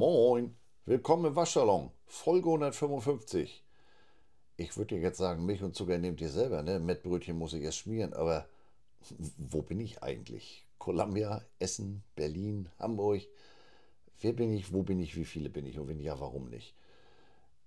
Moin, 0.00 0.56
willkommen 0.86 1.26
im 1.26 1.36
Waschsalon, 1.36 1.90
Folge 2.06 2.48
155. 2.48 3.62
Ich 4.56 4.74
würde 4.78 4.94
dir 4.94 5.02
jetzt 5.02 5.18
sagen, 5.18 5.44
Milch 5.44 5.62
und 5.62 5.74
Zucker 5.74 5.98
nehmt 5.98 6.22
ihr 6.22 6.30
selber, 6.30 6.62
ne? 6.62 6.80
Mettbrötchen 6.80 7.36
muss 7.36 7.52
ich 7.52 7.62
erst 7.62 7.76
schmieren, 7.76 8.14
aber 8.14 8.46
wo 9.36 9.60
bin 9.60 9.78
ich 9.78 10.02
eigentlich? 10.02 10.66
Columbia, 10.78 11.44
Essen, 11.58 12.02
Berlin, 12.16 12.70
Hamburg. 12.78 13.20
Wer 14.20 14.32
bin 14.32 14.54
ich, 14.54 14.72
wo 14.72 14.82
bin 14.82 15.00
ich, 15.00 15.16
wie 15.16 15.26
viele 15.26 15.50
bin 15.50 15.66
ich 15.66 15.78
und 15.78 15.86
wenn 15.86 16.00
ja, 16.00 16.18
warum 16.18 16.48
nicht? 16.48 16.74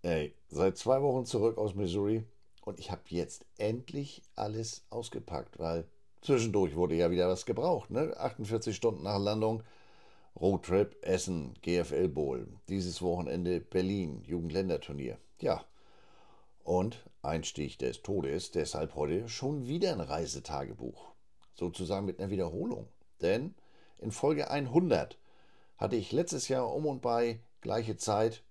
Ey, 0.01 0.33
seit 0.49 0.75
zwei 0.79 1.03
Wochen 1.03 1.27
zurück 1.27 1.59
aus 1.59 1.75
Missouri 1.75 2.23
und 2.65 2.79
ich 2.79 2.89
habe 2.89 3.03
jetzt 3.09 3.45
endlich 3.59 4.23
alles 4.35 4.87
ausgepackt, 4.89 5.59
weil 5.59 5.85
zwischendurch 6.23 6.75
wurde 6.75 6.95
ja 6.95 7.11
wieder 7.11 7.29
was 7.29 7.45
gebraucht, 7.45 7.91
ne? 7.91 8.17
48 8.17 8.75
Stunden 8.75 9.03
nach 9.03 9.19
Landung 9.19 9.61
Roadtrip 10.39 10.97
Essen, 11.01 11.53
GFL 11.61 12.07
Bowl. 12.07 12.47
Dieses 12.67 13.01
Wochenende 13.01 13.59
Berlin, 13.59 14.23
Jugendländerturnier. 14.25 15.17
Ja. 15.39 15.63
Und 16.63 17.03
Einstieg 17.21 17.77
des 17.79 18.01
Todes, 18.01 18.51
deshalb 18.51 18.95
heute 18.95 19.29
schon 19.29 19.67
wieder 19.67 19.91
ein 19.91 20.01
Reisetagebuch. 20.01 21.11
Sozusagen 21.53 22.05
mit 22.05 22.19
einer 22.19 22.31
Wiederholung. 22.31 22.87
Denn 23.21 23.53
in 23.99 24.11
Folge 24.11 24.49
100 24.49 25.17
hatte 25.77 25.95
ich 25.95 26.11
letztes 26.11 26.47
Jahr 26.47 26.73
um 26.73 26.85
und 26.85 27.01
bei 27.01 27.39
gleiche 27.61 27.97
Zeit 27.97 28.43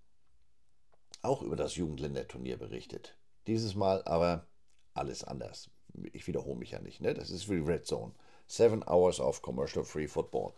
auch 1.22 1.42
über 1.42 1.56
das 1.56 1.76
Jugendländerturnier 1.76 2.58
berichtet. 2.58 3.16
Dieses 3.46 3.74
Mal 3.74 4.02
aber 4.04 4.46
alles 4.94 5.24
anders. 5.24 5.70
Ich 6.12 6.26
wiederhole 6.26 6.58
mich 6.58 6.70
ja 6.70 6.80
nicht, 6.80 7.00
ne? 7.00 7.14
Das 7.14 7.30
ist 7.30 7.48
wie 7.48 7.58
Red 7.58 7.86
Zone. 7.86 8.12
Seven 8.46 8.82
Hours 8.86 9.20
of 9.20 9.42
Commercial 9.42 9.84
Free 9.84 10.08
Football. 10.08 10.52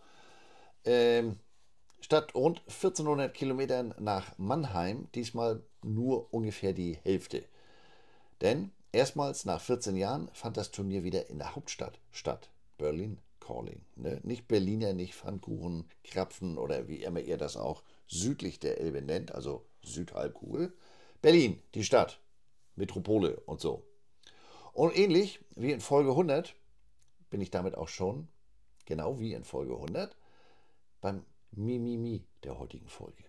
Ähm, 0.85 1.39
statt 1.99 2.35
rund 2.35 2.61
1400 2.67 3.33
Kilometern 3.33 3.93
nach 3.99 4.37
Mannheim 4.37 5.07
diesmal 5.15 5.61
nur 5.83 6.33
ungefähr 6.33 6.73
die 6.73 6.97
Hälfte. 7.03 7.43
Denn 8.41 8.71
erstmals 8.91 9.45
nach 9.45 9.61
14 9.61 9.95
Jahren 9.95 10.29
fand 10.33 10.57
das 10.57 10.71
Turnier 10.71 11.03
wieder 11.03 11.29
in 11.29 11.39
der 11.39 11.55
Hauptstadt 11.55 11.99
statt. 12.11 12.49
Berlin 12.77 13.17
Calling. 13.39 13.81
Ne? 13.95 14.19
Nicht 14.23 14.47
Berliner, 14.47 14.93
nicht 14.93 15.15
Pfannkuchen, 15.15 15.85
Krapfen 16.03 16.57
oder 16.57 16.87
wie 16.87 17.03
immer 17.03 17.19
ihr 17.19 17.37
das 17.37 17.57
auch 17.57 17.83
südlich 18.07 18.59
der 18.59 18.79
Elbe 18.79 19.01
nennt, 19.01 19.33
also 19.33 19.65
Südhalbkugel. 19.83 20.73
Berlin, 21.21 21.61
die 21.73 21.83
Stadt, 21.83 22.19
Metropole 22.75 23.39
und 23.45 23.61
so. 23.61 23.83
Und 24.73 24.97
ähnlich 24.97 25.39
wie 25.55 25.71
in 25.71 25.79
Folge 25.79 26.11
100 26.11 26.55
bin 27.29 27.41
ich 27.41 27.51
damit 27.51 27.75
auch 27.75 27.87
schon, 27.87 28.27
genau 28.85 29.19
wie 29.19 29.33
in 29.33 29.43
Folge 29.43 29.73
100, 29.73 30.15
beim 31.05 31.23
Mimimi 31.51 32.25
der 32.43 32.57
heutigen 32.57 32.87
Folge. 32.87 33.23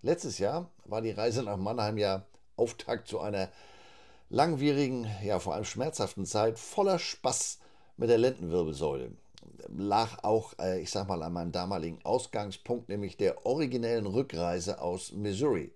Letztes 0.00 0.38
Jahr 0.38 0.70
war 0.86 1.02
die 1.02 1.10
Reise 1.10 1.42
nach 1.42 1.58
Mannheim 1.58 1.98
ja 1.98 2.24
Auftakt 2.56 3.06
zu 3.06 3.20
einer 3.20 3.50
langwierigen, 4.30 5.06
ja 5.22 5.38
vor 5.38 5.52
allem 5.52 5.66
schmerzhaften 5.66 6.24
Zeit 6.24 6.58
voller 6.58 6.98
Spaß 6.98 7.58
mit 7.98 8.08
der 8.08 8.16
Lendenwirbelsäule. 8.16 9.12
Lag 9.68 10.24
auch, 10.24 10.54
äh, 10.58 10.80
ich 10.80 10.90
sag 10.90 11.06
mal, 11.06 11.22
an 11.22 11.34
meinem 11.34 11.52
damaligen 11.52 12.02
Ausgangspunkt, 12.02 12.88
nämlich 12.88 13.18
der 13.18 13.44
originellen 13.44 14.06
Rückreise 14.06 14.80
aus 14.80 15.12
Missouri. 15.12 15.70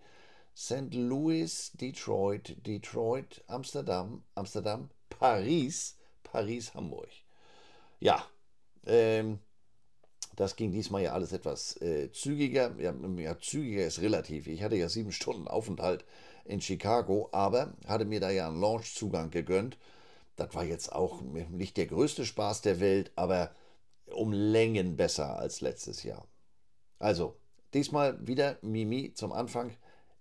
St. 0.57 0.95
Louis, 0.95 1.73
Detroit, 1.75 2.67
Detroit, 2.67 3.45
Amsterdam, 3.47 4.25
Amsterdam, 4.35 4.89
Paris, 5.11 5.99
Paris, 6.23 6.73
Hamburg. 6.73 7.11
Ja, 8.01 8.25
ähm, 8.87 9.39
das 10.37 10.57
ging 10.57 10.73
diesmal 10.73 11.03
ja 11.03 11.13
alles 11.13 11.33
etwas 11.33 11.81
äh, 11.81 12.11
zügiger. 12.13 12.75
Ja, 12.79 12.95
ja, 13.19 13.39
zügiger 13.39 13.87
ist 13.87 14.01
relativ. 14.01 14.47
Ich 14.47 14.63
hatte 14.63 14.77
ja 14.77 14.89
sieben 14.89 15.13
Stunden 15.13 15.49
Aufenthalt 15.49 16.05
in 16.45 16.61
Chicago, 16.61 17.29
aber 17.33 17.75
hatte 17.87 18.05
mir 18.05 18.21
da 18.21 18.31
ja 18.31 18.49
einen 18.49 18.61
Launchzugang 18.61 19.31
gegönnt. 19.31 19.79
Das 20.37 20.55
war 20.55 20.65
jetzt 20.65 20.93
auch 20.93 21.21
nicht 21.23 21.77
der 21.77 21.87
größte 21.87 22.25
Spaß 22.25 22.63
der 22.63 22.81
Welt, 22.81 23.13
aber 23.17 23.55
um 24.07 24.33
Längen 24.33 24.97
besser 24.97 25.39
als 25.39 25.61
letztes 25.61 26.03
Jahr. 26.03 26.27
Also, 26.99 27.37
diesmal 27.75 28.27
wieder 28.27 28.59
Mimi 28.63 29.13
zum 29.15 29.33
Anfang. 29.33 29.77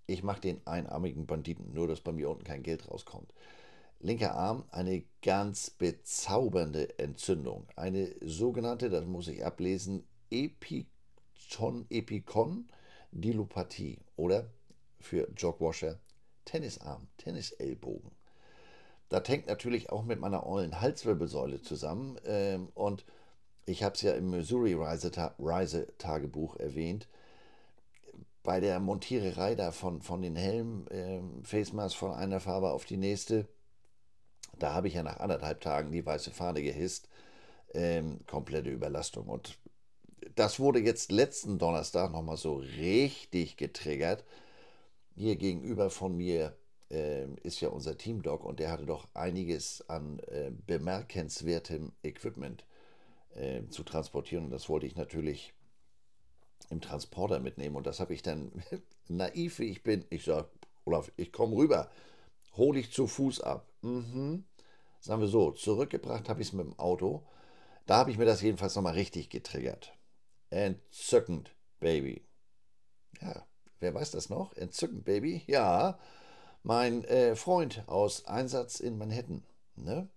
Ich 0.07 0.23
mache 0.23 0.41
den 0.41 0.65
einarmigen 0.67 1.25
Banditen, 1.25 1.73
nur 1.73 1.87
dass 1.87 2.01
bei 2.01 2.11
mir 2.11 2.29
unten 2.29 2.43
kein 2.43 2.63
Geld 2.63 2.89
rauskommt. 2.89 3.33
Linker 4.01 4.33
Arm 4.35 4.63
eine 4.71 5.03
ganz 5.21 5.69
bezaubernde 5.69 6.97
Entzündung. 6.97 7.67
Eine 7.75 8.15
sogenannte, 8.21 8.89
das 8.89 9.05
muss 9.05 9.27
ich 9.27 9.45
ablesen, 9.45 10.03
Epikon, 10.29 11.85
Epikon 11.89 12.67
Dilopathie 13.11 13.99
oder 14.15 14.49
für 14.99 15.29
Jogwasher 15.35 15.99
Tennisarm, 16.45 17.07
Tennisellbogen. 17.17 18.11
Das 19.09 19.27
hängt 19.27 19.47
natürlich 19.47 19.89
auch 19.89 20.03
mit 20.03 20.19
meiner 20.19 20.45
ollen 20.45 20.79
Halswirbelsäule 20.79 21.61
zusammen 21.61 22.17
ähm, 22.25 22.69
und 22.73 23.05
ich 23.65 23.83
habe 23.83 23.95
es 23.95 24.01
ja 24.01 24.13
im 24.13 24.31
Missouri 24.31 24.73
Reisetagebuch 24.73 26.55
erwähnt. 26.55 27.07
Bei 28.43 28.59
der 28.59 28.79
Montiererei 28.79 29.53
da 29.53 29.71
von, 29.71 30.01
von 30.01 30.21
den 30.21 30.35
Helmen, 30.35 30.87
ähm, 30.89 31.43
Face 31.43 31.73
Mask 31.73 31.95
von 31.95 32.11
einer 32.11 32.39
Farbe 32.39 32.71
auf 32.71 32.85
die 32.85 32.97
nächste, 32.97 33.47
da 34.59 34.73
habe 34.73 34.87
ich 34.87 34.95
ja 34.95 35.03
nach 35.03 35.19
anderthalb 35.19 35.61
Tagen 35.61 35.91
die 35.91 36.05
weiße 36.05 36.31
Fahne 36.31 36.61
gehisst. 36.61 37.09
Ähm, 37.73 38.19
komplette 38.27 38.69
Überlastung. 38.69 39.27
Und 39.27 39.57
das 40.35 40.59
wurde 40.59 40.79
jetzt 40.79 41.11
letzten 41.11 41.57
Donnerstag 41.57 42.11
nochmal 42.11 42.37
so 42.37 42.55
richtig 42.55 43.57
getriggert. 43.57 44.23
Hier 45.15 45.35
gegenüber 45.35 45.89
von 45.89 46.15
mir 46.15 46.55
äh, 46.89 47.25
ist 47.43 47.61
ja 47.61 47.69
unser 47.69 47.97
Teamdog 47.97 48.43
und 48.43 48.59
der 48.59 48.71
hatte 48.71 48.85
doch 48.85 49.07
einiges 49.13 49.87
an 49.89 50.19
äh, 50.27 50.51
bemerkenswertem 50.67 51.91
Equipment 52.03 52.65
äh, 53.35 53.63
zu 53.69 53.83
transportieren. 53.83 54.45
Und 54.45 54.51
das 54.51 54.69
wollte 54.69 54.85
ich 54.85 54.95
natürlich 54.95 55.53
im 56.69 56.81
Transporter 56.81 57.39
mitnehmen. 57.39 57.75
Und 57.75 57.87
das 57.87 57.99
habe 57.99 58.13
ich 58.13 58.21
dann, 58.21 58.51
naiv 59.07 59.59
wie 59.59 59.69
ich 59.69 59.83
bin, 59.83 60.05
ich 60.09 60.23
sage, 60.23 60.47
Olaf, 60.85 61.11
ich 61.17 61.31
komme 61.31 61.55
rüber, 61.55 61.89
hole 62.57 62.79
ich 62.79 62.91
zu 62.91 63.07
Fuß 63.07 63.41
ab. 63.41 63.67
Mhm. 63.81 64.45
Sagen 64.99 65.21
wir 65.21 65.27
so, 65.27 65.51
zurückgebracht 65.51 66.29
habe 66.29 66.41
ich 66.41 66.49
es 66.49 66.53
mit 66.53 66.65
dem 66.65 66.77
Auto. 66.77 67.23
Da 67.85 67.97
habe 67.97 68.11
ich 68.11 68.17
mir 68.17 68.25
das 68.25 68.41
jedenfalls 68.41 68.75
nochmal 68.75 68.93
richtig 68.93 69.29
getriggert. 69.29 69.93
Entzückend, 70.49 71.55
Baby. 71.79 72.25
Ja, 73.21 73.45
wer 73.79 73.93
weiß 73.93 74.11
das 74.11 74.29
noch? 74.29 74.53
Entzückend, 74.53 75.05
Baby. 75.05 75.43
Ja, 75.47 75.97
mein 76.63 77.03
äh, 77.05 77.35
Freund 77.35 77.83
aus 77.87 78.25
Einsatz 78.25 78.79
in 78.79 78.97
Manhattan. 78.97 79.43
Ne? 79.75 80.07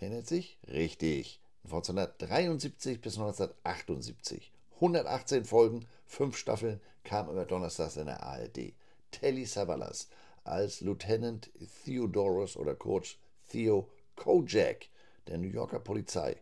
Erinnert 0.00 0.26
sich? 0.26 0.58
Richtig. 0.66 1.40
Von 1.64 1.78
1973 1.78 3.00
bis 3.00 3.18
1978. 3.18 4.52
118 4.76 5.44
Folgen, 5.44 5.86
5 6.06 6.36
Staffeln, 6.36 6.80
kam 7.04 7.28
immer 7.28 7.44
donnerstags 7.44 7.96
in 7.96 8.06
der 8.06 8.22
ARD. 8.22 8.72
Telly 9.10 9.44
Savalas 9.44 10.08
als 10.44 10.80
Lieutenant 10.80 11.50
Theodorus 11.84 12.56
oder 12.56 12.74
Coach 12.74 13.18
Theo 13.48 13.88
Kojak 14.16 14.88
der 15.26 15.38
New 15.38 15.48
Yorker 15.48 15.78
Polizei. 15.78 16.36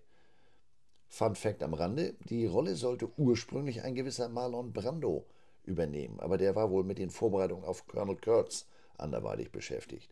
Fun 1.09 1.34
Fact 1.34 1.62
am 1.62 1.75
Rande: 1.75 2.15
Die 2.28 2.47
Rolle 2.47 2.77
sollte 2.77 3.11
ursprünglich 3.16 3.83
ein 3.83 3.94
gewisser 3.94 4.28
Marlon 4.28 4.72
Brando 4.72 5.27
übernehmen, 5.65 6.21
aber 6.21 6.38
der 6.38 6.55
war 6.55 6.71
wohl 6.71 6.84
mit 6.84 6.99
den 6.99 7.11
Vorbereitungen 7.11 7.65
auf 7.65 7.87
Colonel 7.87 8.16
Kurtz 8.16 8.66
anderweitig 8.97 9.50
beschäftigt. 9.50 10.11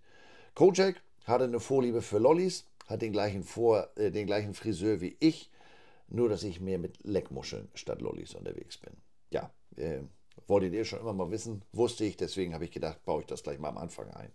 Kojak 0.55 1.01
hatte 1.25 1.45
eine 1.45 1.61
Vorliebe 1.61 2.03
für 2.03 2.19
Lollis, 2.19 2.65
hat 2.87 3.03
den 3.03 3.13
gleichen, 3.13 3.43
Vor, 3.43 3.89
äh, 3.97 4.11
den 4.11 4.27
gleichen 4.27 4.55
Friseur 4.55 5.01
wie 5.01 5.17
ich, 5.21 5.51
nur 6.09 6.29
dass 6.29 6.43
ich 6.43 6.61
mehr 6.61 6.79
mit 6.79 7.05
Leckmuscheln 7.05 7.69
statt 7.75 8.01
Lollis 8.01 8.35
unterwegs 8.35 8.79
bin. 8.79 8.95
Ja, 9.31 9.53
äh, 9.77 10.01
wolltet 10.47 10.75
ihr 10.75 10.85
schon 10.85 11.01
immer 11.01 11.13
mal 11.13 11.31
wissen, 11.31 11.65
wusste 11.73 12.05
ich, 12.05 12.17
deswegen 12.17 12.55
habe 12.55 12.65
ich 12.65 12.71
gedacht, 12.71 13.05
baue 13.05 13.21
ich 13.21 13.27
das 13.27 13.43
gleich 13.43 13.59
mal 13.59 13.69
am 13.69 13.79
Anfang 13.79 14.11
ein. 14.11 14.33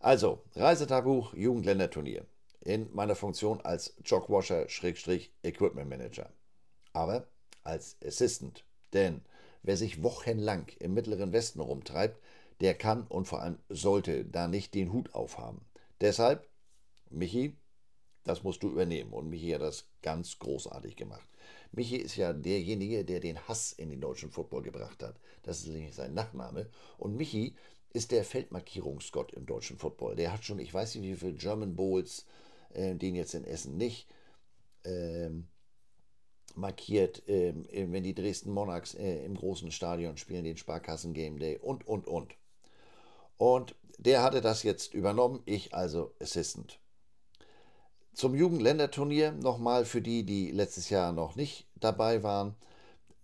Also, 0.00 0.42
Reisetagebuch, 0.54 1.34
Jugendländerturnier 1.34 2.26
in 2.60 2.92
meiner 2.94 3.14
Funktion 3.14 3.60
als 3.60 3.94
Jogwasher-Equipment 4.04 5.88
Manager. 5.88 6.30
Aber 6.92 7.26
als 7.62 7.96
Assistant. 8.04 8.64
Denn 8.92 9.22
wer 9.62 9.76
sich 9.76 10.02
wochenlang 10.02 10.66
im 10.78 10.94
Mittleren 10.94 11.32
Westen 11.32 11.60
rumtreibt, 11.60 12.20
der 12.60 12.74
kann 12.74 13.06
und 13.06 13.26
vor 13.26 13.42
allem 13.42 13.58
sollte 13.68 14.24
da 14.24 14.48
nicht 14.48 14.74
den 14.74 14.92
Hut 14.92 15.14
aufhaben. 15.14 15.64
Deshalb, 16.00 16.48
Michi, 17.10 17.56
das 18.24 18.42
musst 18.42 18.62
du 18.62 18.70
übernehmen. 18.70 19.12
Und 19.12 19.28
Michi 19.28 19.50
hat 19.50 19.62
das 19.62 19.88
ganz 20.02 20.38
großartig 20.38 20.96
gemacht. 20.96 21.28
Michi 21.76 21.96
ist 21.96 22.16
ja 22.16 22.32
derjenige, 22.32 23.04
der 23.04 23.20
den 23.20 23.38
Hass 23.48 23.72
in 23.72 23.90
den 23.90 24.00
deutschen 24.00 24.30
Football 24.30 24.62
gebracht 24.62 25.02
hat. 25.02 25.16
Das 25.42 25.60
ist 25.60 25.68
nämlich 25.68 25.94
sein 25.94 26.14
Nachname. 26.14 26.68
Und 26.98 27.16
Michi 27.16 27.54
ist 27.92 28.10
der 28.10 28.24
Feldmarkierungsgott 28.24 29.32
im 29.32 29.46
deutschen 29.46 29.78
Football. 29.78 30.16
Der 30.16 30.32
hat 30.32 30.44
schon, 30.44 30.58
ich 30.58 30.72
weiß 30.72 30.94
nicht 30.96 31.10
wie 31.10 31.16
viele 31.16 31.34
German 31.34 31.76
Bowls, 31.76 32.26
äh, 32.72 32.94
den 32.94 33.14
jetzt 33.14 33.34
in 33.34 33.44
Essen 33.44 33.76
nicht. 33.76 34.08
Ähm, 34.84 35.46
markiert, 36.56 37.22
ähm, 37.26 37.66
wenn 37.70 38.02
die 38.02 38.14
Dresden 38.14 38.52
Monarchs 38.52 38.94
äh, 38.94 39.24
im 39.24 39.34
großen 39.34 39.70
Stadion 39.70 40.16
spielen, 40.16 40.44
den 40.44 40.56
Sparkassen 40.56 41.14
Game 41.14 41.38
Day 41.38 41.58
und, 41.58 41.86
und, 41.86 42.06
und. 42.06 42.34
Und 43.36 43.74
der 43.98 44.22
hatte 44.22 44.40
das 44.40 44.62
jetzt 44.62 44.94
übernommen, 44.94 45.42
ich 45.46 45.74
also 45.74 46.14
Assistant. 46.20 46.78
Zum 48.14 48.36
Jugendländerturnier 48.36 49.32
nochmal 49.32 49.84
für 49.84 50.00
die, 50.00 50.22
die 50.22 50.52
letztes 50.52 50.88
Jahr 50.88 51.12
noch 51.12 51.34
nicht 51.34 51.66
dabei 51.74 52.22
waren. 52.22 52.54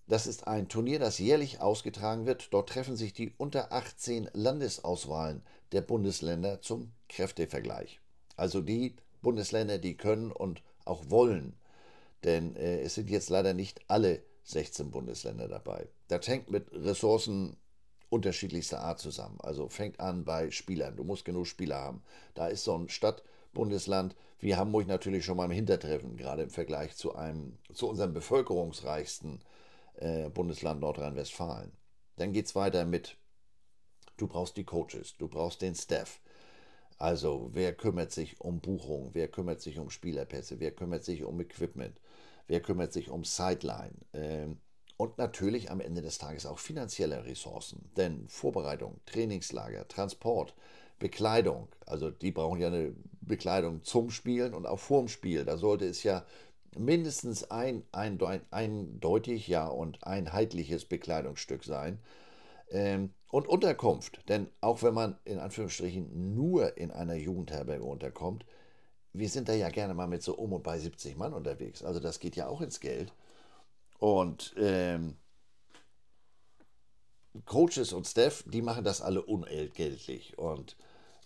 Das 0.09 0.27
ist 0.27 0.49
ein 0.49 0.69
Turnier, 0.69 0.99
das 0.99 1.21
jährlich 1.21 1.61
ausgetragen 1.61 2.27
wird. 2.27 2.53
Dort 2.53 2.71
treffen 2.71 2.97
sich 2.97 3.13
die 3.13 3.33
unter 3.39 3.73
18 3.73 4.31
Landesauswahlen 4.33 5.43
der 5.71 5.83
Bundesländer 5.83 6.61
zum 6.61 6.91
Kräftevergleich. 7.09 8.01
Also 8.37 8.61
die 8.61 8.97
Bundesländer, 9.23 9.79
die 9.79 9.97
können 9.97 10.33
und 10.33 10.61
auch 10.85 11.09
wollen. 11.09 11.55
Denn 12.25 12.57
äh, 12.57 12.81
es 12.81 12.97
sind 12.97 13.11
jetzt 13.11 13.31
leider 13.31 13.55
nicht 13.55 13.81
alle 13.87 14.25
16 14.43 14.91
Bundesländer 14.91 15.47
dabei. 15.47 15.87
Das 16.09 16.27
hängt 16.27 16.51
mit 16.51 16.67
Ressourcen 16.73 17.57
unterschiedlichster 18.09 18.81
Art 18.81 18.99
zusammen. 18.99 19.39
Also 19.41 19.69
fängt 19.69 20.01
an 20.01 20.25
bei 20.25 20.51
Spielern. 20.51 20.97
Du 20.97 21.05
musst 21.05 21.25
genug 21.25 21.47
Spieler 21.47 21.77
haben. 21.77 22.03
Da 22.35 22.49
ist 22.49 22.65
so 22.65 22.75
ein 22.75 22.89
Stadtbundesland 23.51 24.17
wie 24.39 24.57
Hamburg 24.57 24.87
natürlich 24.87 25.25
schon 25.25 25.37
mal 25.37 25.45
im 25.45 25.51
Hintertreffen, 25.51 26.17
gerade 26.17 26.43
im 26.43 26.51
Vergleich 26.51 26.97
zu 26.97 27.15
einem, 27.15 27.59
zu 27.73 27.89
unserem 27.89 28.15
bevölkerungsreichsten 28.15 29.41
äh, 29.97 30.31
Bundesland 30.31 30.81
Nordrhein-Westfalen. 30.81 31.73
Dann 32.17 32.33
geht 32.33 32.47
es 32.47 32.55
weiter 32.55 32.85
mit, 32.85 33.17
du 34.17 34.27
brauchst 34.27 34.57
die 34.57 34.65
Coaches, 34.65 35.17
du 35.19 35.29
brauchst 35.29 35.61
den 35.61 35.75
Staff. 35.75 36.21
Also 36.97 37.51
wer 37.53 37.75
kümmert 37.75 38.13
sich 38.13 38.41
um 38.41 38.61
Buchung, 38.61 39.11
wer 39.13 39.29
kümmert 39.29 39.61
sich 39.61 39.79
um 39.79 39.91
Spielerpässe, 39.91 40.61
wer 40.61 40.71
kümmert 40.71 41.05
sich 41.05 41.25
um 41.25 41.41
Equipment, 41.41 42.01
wer 42.47 42.61
kümmert 42.61 42.93
sich 42.93 43.11
um 43.11 43.25
Sideline. 43.25 43.95
Ähm, 44.13 44.61
und 44.97 45.17
natürlich 45.17 45.71
am 45.71 45.81
Ende 45.81 46.03
des 46.03 46.19
Tages 46.19 46.45
auch 46.45 46.59
finanzielle 46.59 47.25
Ressourcen. 47.25 47.91
Denn 47.97 48.29
Vorbereitung, 48.29 49.01
Trainingslager, 49.07 49.89
Transport, 49.89 50.55
Bekleidung, 51.01 51.67
also 51.87 52.11
die 52.11 52.31
brauchen 52.31 52.61
ja 52.61 52.69
eine 52.69 52.95
Bekleidung 53.23 53.83
zum 53.83 54.11
Spielen 54.11 54.55
und 54.55 54.67
auch 54.67 54.79
vorm 54.79 55.09
Spiel. 55.09 55.45
Da 55.45 55.57
sollte 55.57 55.87
es 55.87 56.05
ja 56.05 56.25
mindestens 56.77 57.51
ein, 57.51 57.83
ein 57.91 58.21
eindeutig 58.51 59.49
ja 59.49 59.67
und 59.67 60.07
einheitliches 60.07 60.85
Bekleidungsstück 60.85 61.65
sein. 61.65 61.99
Ähm, 62.71 63.13
und 63.31 63.49
Unterkunft, 63.49 64.29
denn 64.29 64.49
auch 64.61 64.83
wenn 64.83 64.95
man 64.95 65.19
in 65.25 65.39
Anführungsstrichen 65.39 66.35
nur 66.35 66.77
in 66.77 66.91
einer 66.91 67.15
Jugendherberge 67.15 67.85
unterkommt, 67.85 68.45
wir 69.13 69.29
sind 69.29 69.49
da 69.49 69.55
ja 69.55 69.71
gerne 69.71 69.95
mal 69.95 70.07
mit 70.07 70.23
so 70.23 70.35
um 70.37 70.53
und 70.53 70.63
bei 70.63 70.79
70 70.79 71.17
Mann 71.17 71.33
unterwegs. 71.33 71.83
Also 71.83 71.99
das 71.99 72.21
geht 72.21 72.37
ja 72.37 72.49
auch 72.49 72.61
ins 72.61 72.81
Geld. 72.81 73.13
Und 73.99 74.55
ähm, 74.57 75.17
Coaches 77.45 77.93
und 77.93 78.07
Staff, 78.07 78.45
die 78.47 78.63
machen 78.63 78.85
das 78.85 79.01
alle 79.01 79.23
unentgeltlich. 79.23 80.39
Und 80.39 80.77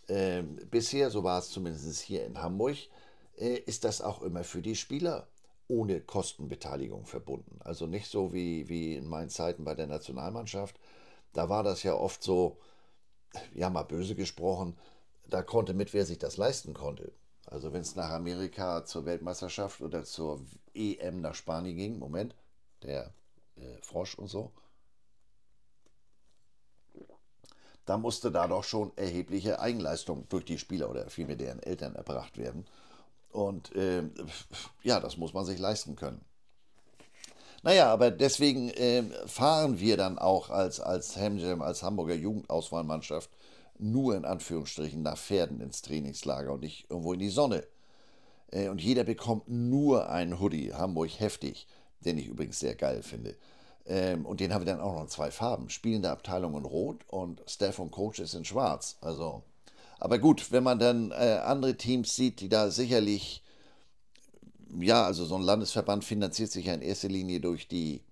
ähm, 0.08 0.56
bisher, 0.70 1.10
so 1.10 1.24
war 1.24 1.38
es 1.38 1.50
zumindest 1.50 2.00
hier 2.00 2.24
in 2.24 2.40
Hamburg, 2.40 2.76
äh, 3.36 3.56
ist 3.66 3.84
das 3.84 4.00
auch 4.00 4.22
immer 4.22 4.44
für 4.44 4.62
die 4.62 4.76
Spieler 4.76 5.28
ohne 5.68 6.00
Kostenbeteiligung 6.00 7.06
verbunden. 7.06 7.58
Also 7.60 7.86
nicht 7.86 8.10
so 8.10 8.32
wie, 8.32 8.68
wie 8.68 8.96
in 8.96 9.06
meinen 9.06 9.30
Zeiten 9.30 9.64
bei 9.64 9.74
der 9.74 9.86
Nationalmannschaft. 9.86 10.78
Da 11.32 11.48
war 11.48 11.62
das 11.62 11.82
ja 11.82 11.94
oft 11.94 12.22
so, 12.22 12.58
ja 13.54 13.70
mal 13.70 13.82
böse 13.82 14.14
gesprochen, 14.14 14.76
da 15.28 15.42
konnte 15.42 15.74
mit, 15.74 15.94
wer 15.94 16.04
sich 16.04 16.18
das 16.18 16.36
leisten 16.36 16.74
konnte. 16.74 17.12
Also 17.46 17.72
wenn 17.72 17.80
es 17.80 17.96
nach 17.96 18.10
Amerika 18.10 18.84
zur 18.84 19.04
Weltmeisterschaft 19.04 19.80
oder 19.80 20.04
zur 20.04 20.44
EM 20.74 21.20
nach 21.20 21.34
Spanien 21.34 21.76
ging, 21.76 21.98
Moment, 21.98 22.34
der 22.82 23.14
äh, 23.56 23.76
Frosch 23.82 24.16
und 24.16 24.28
so, 24.28 24.52
da 27.86 27.98
musste 27.98 28.30
da 28.30 28.46
doch 28.48 28.64
schon 28.64 28.92
erhebliche 28.96 29.60
Eigenleistung 29.60 30.26
durch 30.28 30.44
die 30.44 30.58
Spieler 30.58 30.90
oder 30.90 31.08
vielmehr 31.10 31.36
deren 31.36 31.62
Eltern 31.62 31.94
erbracht 31.94 32.38
werden. 32.38 32.66
Und 33.30 33.74
äh, 33.74 34.02
ja, 34.82 35.00
das 35.00 35.16
muss 35.16 35.34
man 35.34 35.44
sich 35.44 35.58
leisten 35.58 35.96
können. 35.96 36.20
Naja, 37.62 37.92
aber 37.92 38.10
deswegen 38.10 38.68
äh, 38.70 39.02
fahren 39.26 39.80
wir 39.80 39.96
dann 39.96 40.18
auch 40.18 40.50
als, 40.50 40.80
als 40.80 41.16
Hemjam, 41.16 41.62
als 41.62 41.82
Hamburger 41.82 42.14
Jugendauswahlmannschaft 42.14 43.30
nur 43.78 44.14
in 44.16 44.24
Anführungsstrichen 44.24 45.02
nach 45.02 45.18
Pferden 45.18 45.60
ins 45.60 45.82
Trainingslager 45.82 46.52
und 46.52 46.60
nicht 46.60 46.90
irgendwo 46.90 47.14
in 47.14 47.20
die 47.20 47.30
Sonne. 47.30 47.66
Äh, 48.50 48.68
und 48.68 48.82
jeder 48.82 49.04
bekommt 49.04 49.48
nur 49.48 50.10
einen 50.10 50.38
Hoodie, 50.40 50.74
Hamburg 50.74 51.18
heftig 51.18 51.66
den 52.04 52.18
ich 52.18 52.26
übrigens 52.26 52.58
sehr 52.58 52.74
geil 52.74 53.02
finde. 53.02 53.36
Ähm, 53.86 54.24
und 54.24 54.40
den 54.40 54.52
haben 54.52 54.62
wir 54.64 54.72
dann 54.72 54.80
auch 54.80 54.94
noch 54.94 55.02
in 55.02 55.08
zwei 55.08 55.30
Farben. 55.30 55.70
Spielende 55.70 56.10
Abteilung 56.10 56.56
in 56.56 56.64
Rot 56.64 57.04
und 57.08 57.42
Staff 57.46 57.78
und 57.78 57.90
Coaches 57.90 58.34
in 58.34 58.44
Schwarz. 58.44 58.96
Also, 59.00 59.42
aber 59.98 60.18
gut, 60.18 60.52
wenn 60.52 60.64
man 60.64 60.78
dann 60.78 61.10
äh, 61.10 61.40
andere 61.44 61.76
Teams 61.76 62.14
sieht, 62.16 62.40
die 62.40 62.48
da 62.48 62.70
sicherlich, 62.70 63.42
ja, 64.80 65.04
also 65.04 65.24
so 65.24 65.36
ein 65.36 65.42
Landesverband 65.42 66.04
finanziert 66.04 66.50
sich 66.50 66.66
ja 66.66 66.74
in 66.74 66.82
erster 66.82 67.08
Linie 67.08 67.40
durch 67.40 67.68
die, 67.68 68.02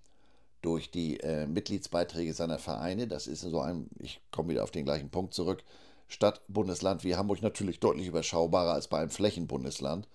durch 0.60 0.90
die 0.90 1.19
äh, 1.20 1.46
Mitgliedsbeiträge 1.46 2.34
seiner 2.34 2.58
Vereine. 2.58 3.08
Das 3.08 3.26
ist 3.26 3.40
so 3.40 3.60
ein, 3.60 3.88
ich 3.98 4.20
komme 4.30 4.50
wieder 4.50 4.64
auf 4.64 4.70
den 4.70 4.84
gleichen 4.84 5.10
Punkt 5.10 5.34
zurück. 5.34 5.64
Stadt, 6.08 6.42
Bundesland 6.48 7.04
wie 7.04 7.16
Hamburg 7.16 7.40
natürlich 7.40 7.80
deutlich 7.80 8.06
überschaubarer 8.06 8.74
als 8.74 8.88
bei 8.88 8.98
einem 8.98 9.10
Flächenbundesland. 9.10 10.06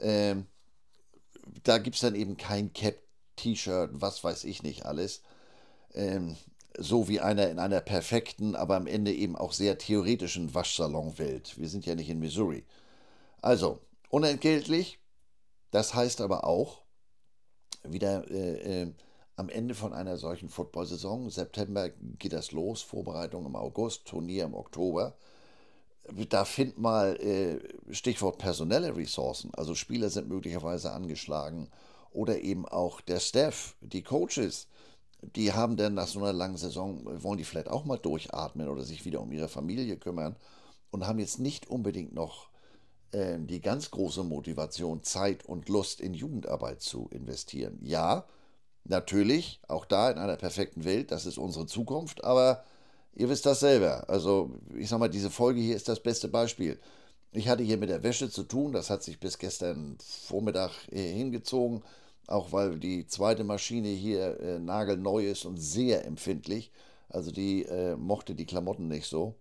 Ähm, 0.00 0.46
da 1.64 1.78
gibt 1.78 1.96
es 1.96 2.02
dann 2.02 2.14
eben 2.14 2.36
kein 2.36 2.72
Cap 2.72 2.94
T-Shirt, 3.36 3.90
was 3.92 4.22
weiß 4.22 4.44
ich 4.44 4.62
nicht 4.62 4.86
alles. 4.86 5.22
Ähm, 5.94 6.36
so 6.78 7.08
wie 7.08 7.20
einer 7.20 7.48
in 7.50 7.58
einer 7.58 7.80
perfekten, 7.80 8.56
aber 8.56 8.76
am 8.76 8.86
Ende 8.86 9.12
eben 9.12 9.36
auch 9.36 9.52
sehr 9.52 9.78
theoretischen 9.78 10.54
Waschsalonwelt. 10.54 11.58
Wir 11.58 11.68
sind 11.68 11.86
ja 11.86 11.94
nicht 11.94 12.08
in 12.08 12.18
Missouri. 12.18 12.64
Also, 13.42 13.80
unentgeltlich, 14.08 14.98
das 15.70 15.94
heißt 15.94 16.20
aber 16.20 16.44
auch, 16.44 16.82
wieder 17.84 18.30
äh, 18.30 18.82
äh, 18.82 18.92
am 19.36 19.48
Ende 19.48 19.74
von 19.74 19.92
einer 19.92 20.16
solchen 20.16 20.48
Football-Saison, 20.48 21.28
September 21.30 21.88
geht 21.90 22.32
das 22.32 22.52
los, 22.52 22.82
Vorbereitung 22.82 23.46
im 23.46 23.56
August, 23.56 24.06
Turnier 24.06 24.44
im 24.44 24.54
Oktober. 24.54 25.16
Da 26.28 26.44
find 26.44 26.78
mal 26.78 27.16
äh, 27.16 27.60
Stichwort 27.92 28.38
personelle 28.38 28.96
Ressourcen. 28.96 29.52
Also 29.54 29.74
Spieler 29.74 30.10
sind 30.10 30.28
möglicherweise 30.28 30.92
angeschlagen 30.92 31.68
oder 32.12 32.40
eben 32.40 32.66
auch 32.66 33.00
der 33.00 33.20
Staff, 33.20 33.76
die 33.80 34.02
Coaches, 34.02 34.68
die 35.22 35.52
haben 35.52 35.76
dann 35.76 35.94
nach 35.94 36.08
so 36.08 36.18
einer 36.18 36.32
langen 36.32 36.56
Saison, 36.56 37.00
wollen 37.22 37.38
die 37.38 37.44
vielleicht 37.44 37.68
auch 37.68 37.84
mal 37.84 37.98
durchatmen 37.98 38.68
oder 38.68 38.82
sich 38.82 39.04
wieder 39.04 39.20
um 39.20 39.32
ihre 39.32 39.48
Familie 39.48 39.96
kümmern 39.96 40.36
und 40.90 41.06
haben 41.06 41.18
jetzt 41.18 41.38
nicht 41.38 41.70
unbedingt 41.70 42.12
noch 42.12 42.48
äh, 43.12 43.38
die 43.38 43.60
ganz 43.60 43.90
große 43.90 44.24
Motivation, 44.24 45.02
Zeit 45.02 45.46
und 45.46 45.68
Lust 45.68 46.00
in 46.00 46.14
Jugendarbeit 46.14 46.82
zu 46.82 47.08
investieren. 47.12 47.78
Ja, 47.82 48.24
natürlich, 48.84 49.60
auch 49.68 49.84
da 49.84 50.10
in 50.10 50.18
einer 50.18 50.36
perfekten 50.36 50.84
Welt, 50.84 51.12
das 51.12 51.24
ist 51.24 51.38
unsere 51.38 51.66
Zukunft, 51.66 52.24
aber 52.24 52.64
ihr 53.14 53.28
wisst 53.28 53.46
das 53.46 53.60
selber. 53.60 54.08
Also, 54.10 54.50
ich 54.76 54.88
sag 54.88 54.98
mal, 54.98 55.08
diese 55.08 55.30
Folge 55.30 55.60
hier 55.60 55.76
ist 55.76 55.88
das 55.88 56.00
beste 56.00 56.28
Beispiel. 56.28 56.80
Ich 57.30 57.48
hatte 57.48 57.62
hier 57.62 57.78
mit 57.78 57.88
der 57.90 58.02
Wäsche 58.02 58.28
zu 58.28 58.42
tun, 58.42 58.72
das 58.72 58.90
hat 58.90 59.02
sich 59.02 59.20
bis 59.20 59.38
gestern 59.38 59.96
Vormittag 60.00 60.72
äh, 60.90 61.12
hingezogen 61.12 61.82
auch 62.26 62.52
weil 62.52 62.78
die 62.78 63.06
zweite 63.06 63.44
Maschine 63.44 63.88
hier 63.88 64.40
äh, 64.40 64.58
nagelneu 64.58 65.26
ist 65.26 65.44
und 65.44 65.56
sehr 65.56 66.04
empfindlich. 66.04 66.70
Also 67.08 67.30
die 67.30 67.64
äh, 67.64 67.96
mochte 67.96 68.34
die 68.34 68.46
Klamotten 68.46 68.88
nicht 68.88 69.06
so. 69.06 69.34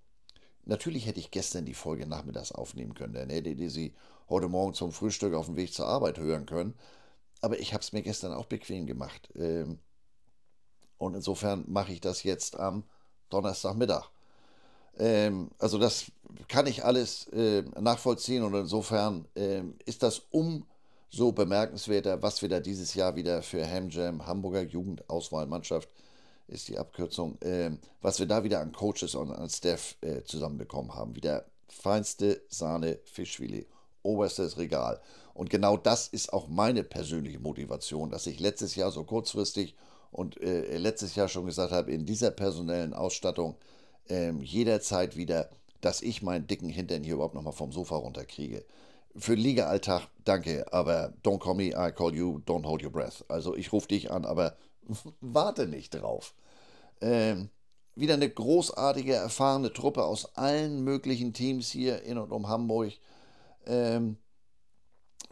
Natürlich 0.65 1.05
hätte 1.05 1.19
ich 1.19 1.31
gestern 1.31 1.65
die 1.65 1.73
Folge 1.73 2.05
nachmittags 2.05 2.51
aufnehmen 2.51 2.93
können, 2.93 3.13
dann 3.13 3.29
hätte 3.29 3.49
ihr 3.49 3.69
sie 3.69 3.93
heute 4.29 4.47
Morgen 4.47 4.73
zum 4.73 4.91
Frühstück 4.91 5.33
auf 5.33 5.47
dem 5.47 5.55
Weg 5.55 5.73
zur 5.73 5.87
Arbeit 5.87 6.17
hören 6.17 6.45
können. 6.45 6.75
Aber 7.41 7.59
ich 7.59 7.73
habe 7.73 7.81
es 7.81 7.93
mir 7.93 8.03
gestern 8.03 8.33
auch 8.33 8.45
bequem 8.45 8.85
gemacht. 8.85 9.29
Ähm, 9.35 9.79
und 10.97 11.15
insofern 11.15 11.65
mache 11.67 11.91
ich 11.91 12.01
das 12.01 12.23
jetzt 12.23 12.59
am 12.59 12.83
Donnerstagmittag. 13.29 14.09
Ähm, 14.97 15.49
also 15.57 15.79
das 15.79 16.11
kann 16.47 16.67
ich 16.67 16.85
alles 16.85 17.27
äh, 17.29 17.63
nachvollziehen 17.79 18.43
und 18.43 18.53
insofern 18.53 19.27
ähm, 19.35 19.75
ist 19.85 20.03
das 20.03 20.19
um 20.29 20.65
so 21.11 21.33
bemerkenswerter, 21.33 22.21
was 22.21 22.41
wir 22.41 22.49
da 22.49 22.59
dieses 22.59 22.93
Jahr 22.93 23.15
wieder 23.15 23.43
für 23.43 23.69
Hamjam, 23.69 24.25
Hamburger 24.25 24.61
Jugendauswahlmannschaft, 24.61 25.89
ist 26.47 26.69
die 26.69 26.77
Abkürzung, 26.77 27.39
äh, 27.41 27.71
was 28.01 28.19
wir 28.19 28.25
da 28.25 28.43
wieder 28.43 28.61
an 28.61 28.71
Coaches 28.71 29.15
und 29.15 29.31
an 29.31 29.49
Staff 29.49 29.95
äh, 30.01 30.23
zusammenbekommen 30.23 30.95
haben. 30.95 31.15
Wieder 31.15 31.45
feinste 31.67 32.41
Sahne 32.49 32.99
Fischfilet, 33.03 33.67
oberstes 34.03 34.57
Regal. 34.57 35.01
Und 35.33 35.49
genau 35.49 35.77
das 35.77 36.07
ist 36.07 36.31
auch 36.33 36.47
meine 36.47 36.83
persönliche 36.83 37.39
Motivation, 37.39 38.09
dass 38.09 38.27
ich 38.27 38.39
letztes 38.39 38.75
Jahr 38.75 38.91
so 38.91 39.03
kurzfristig 39.03 39.75
und 40.11 40.41
äh, 40.41 40.77
letztes 40.77 41.15
Jahr 41.15 41.27
schon 41.27 41.45
gesagt 41.45 41.71
habe, 41.71 41.91
in 41.91 42.05
dieser 42.05 42.31
personellen 42.31 42.93
Ausstattung 42.93 43.55
ähm, 44.09 44.41
jederzeit 44.41 45.15
wieder, 45.15 45.49
dass 45.81 46.01
ich 46.01 46.21
meinen 46.21 46.47
dicken 46.47 46.69
Hintern 46.69 47.03
hier 47.03 47.15
überhaupt 47.15 47.35
nochmal 47.35 47.53
vom 47.53 47.71
Sofa 47.71 47.95
runterkriege. 47.95 48.63
Für 49.15 49.35
den 49.35 49.43
Liga-Alltag, 49.43 50.07
danke, 50.23 50.71
aber 50.71 51.13
don't 51.23 51.39
call 51.39 51.55
me, 51.55 51.69
I 51.69 51.91
call 51.91 52.13
you, 52.15 52.39
don't 52.45 52.65
hold 52.65 52.83
your 52.83 52.91
breath. 52.91 53.25
Also 53.27 53.55
ich 53.55 53.71
rufe 53.73 53.87
dich 53.87 54.11
an, 54.11 54.25
aber 54.25 54.55
warte 55.21 55.67
nicht 55.67 55.91
drauf. 55.91 56.33
Ähm, 57.01 57.49
wieder 57.95 58.13
eine 58.13 58.29
großartige, 58.29 59.13
erfahrene 59.13 59.73
Truppe 59.73 60.03
aus 60.05 60.35
allen 60.35 60.83
möglichen 60.83 61.33
Teams 61.33 61.69
hier 61.69 62.03
in 62.03 62.17
und 62.17 62.31
um 62.31 62.47
Hamburg. 62.47 62.93
Ähm, 63.65 64.17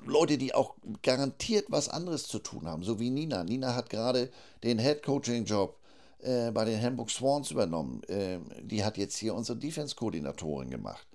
Leute, 0.05 0.37
die 0.37 0.53
auch 0.53 0.75
garantiert 1.01 1.65
was 1.69 1.89
anderes 1.89 2.27
zu 2.27 2.39
tun 2.39 2.67
haben, 2.67 2.83
so 2.83 2.99
wie 2.99 3.09
Nina. 3.09 3.43
Nina 3.43 3.75
hat 3.75 3.89
gerade 3.89 4.31
den 4.63 4.79
Head 4.79 5.03
Coaching 5.03 5.45
Job 5.45 5.77
äh, 6.19 6.51
bei 6.51 6.65
den 6.65 6.81
Hamburg 6.81 7.09
Swans 7.09 7.51
übernommen. 7.51 8.01
Äh, 8.03 8.39
die 8.61 8.83
hat 8.83 8.97
jetzt 8.97 9.17
hier 9.17 9.35
unsere 9.35 9.57
Defense-Koordinatorin 9.57 10.69
gemacht. 10.69 11.08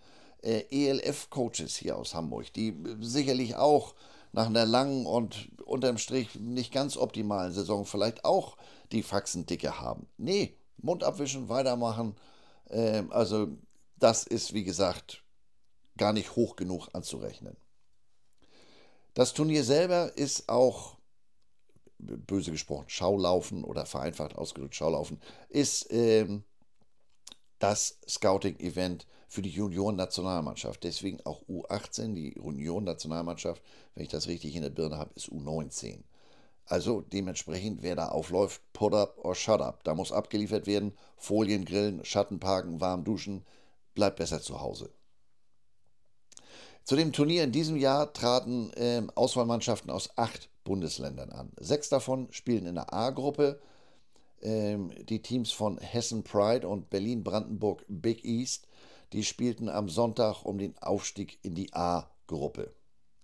Äh, 0.44 0.66
ELF-Coaches 0.70 1.76
hier 1.76 1.96
aus 1.96 2.14
Hamburg, 2.14 2.52
die 2.52 2.76
sicherlich 3.00 3.56
auch 3.56 3.94
nach 4.32 4.46
einer 4.46 4.66
langen 4.66 5.06
und 5.06 5.48
unterm 5.64 5.96
Strich 5.96 6.34
nicht 6.34 6.72
ganz 6.72 6.96
optimalen 6.96 7.52
Saison 7.52 7.86
vielleicht 7.86 8.24
auch 8.24 8.56
die 8.92 9.02
Faxen 9.02 9.46
dicke 9.46 9.80
haben. 9.80 10.06
Nee, 10.18 10.54
Mund 10.76 11.02
abwischen, 11.02 11.48
weitermachen. 11.48 12.14
Ähm, 12.68 13.10
also 13.10 13.48
das 13.98 14.26
ist, 14.26 14.52
wie 14.52 14.64
gesagt, 14.64 15.22
gar 15.96 16.12
nicht 16.12 16.36
hoch 16.36 16.56
genug 16.56 16.88
anzurechnen. 16.92 17.56
Das 19.14 19.32
Turnier 19.32 19.64
selber 19.64 20.12
ist 20.16 20.48
auch, 20.48 20.98
böse 21.98 22.50
gesprochen, 22.50 22.84
Schaulaufen 22.88 23.64
oder 23.64 23.86
vereinfacht 23.86 24.36
ausgedrückt 24.36 24.74
Schaulaufen, 24.74 25.20
ist 25.48 25.86
ähm, 25.90 26.44
das 27.64 27.97
Scouting-Event 28.06 29.06
für 29.26 29.40
die 29.40 29.49
Junioren-Nationalmannschaft. 29.49 30.85
Deswegen 30.85 31.25
auch 31.25 31.40
U18, 31.49 32.12
die 32.12 32.35
Junioren-Nationalmannschaft, 32.37 33.62
wenn 33.94 34.02
ich 34.02 34.11
das 34.11 34.28
richtig 34.28 34.54
in 34.54 34.61
der 34.61 34.68
Birne 34.68 34.99
habe, 34.99 35.12
ist 35.14 35.30
U19. 35.30 36.00
Also 36.66 37.00
dementsprechend, 37.00 37.83
wer 37.83 37.97
da 37.97 38.09
aufläuft, 38.09 38.61
put 38.75 38.92
up 38.92 39.16
or 39.16 39.35
shut 39.35 39.62
up. 39.62 39.83
Da 39.85 39.94
muss 39.94 40.12
abgeliefert 40.12 40.66
werden, 40.66 40.92
Folien 41.16 41.64
grillen, 41.64 42.04
Schatten 42.04 42.38
parken, 42.38 42.83
warm 42.83 43.02
duschen, 43.02 43.47
bleibt 43.94 44.16
besser 44.16 44.42
zu 44.42 44.61
Hause. 44.61 44.90
Zu 46.85 46.97
dem 46.97 47.14
Turnier 47.14 47.44
in 47.44 47.52
diesem 47.52 47.76
Jahr 47.76 48.12
traten 48.12 48.75
äh, 48.75 49.02
Auswahlmannschaften 49.14 49.90
aus 49.90 50.11
acht 50.18 50.50
Bundesländern 50.64 51.30
an. 51.30 51.50
Sechs 51.59 51.88
davon 51.88 52.30
spielen 52.30 52.66
in 52.66 52.75
der 52.75 52.92
A-Gruppe. 52.92 53.59
Ähm, 54.44 54.92
die 55.08 55.22
Teams 55.22 55.50
von 55.50 55.78
Hessen 55.78 56.22
Pride 56.22 56.68
und 56.68 56.90
Berlin-Brandenburg 56.90 57.84
Big 57.88 58.24
East, 58.24 58.68
die 59.12 59.24
spielten 59.24 59.68
am 59.68 59.88
Sonntag 59.88 60.44
um 60.44 60.58
den 60.58 60.76
Aufstieg 60.78 61.38
in 61.42 61.54
die 61.54 61.72
A-Gruppe. 61.72 62.74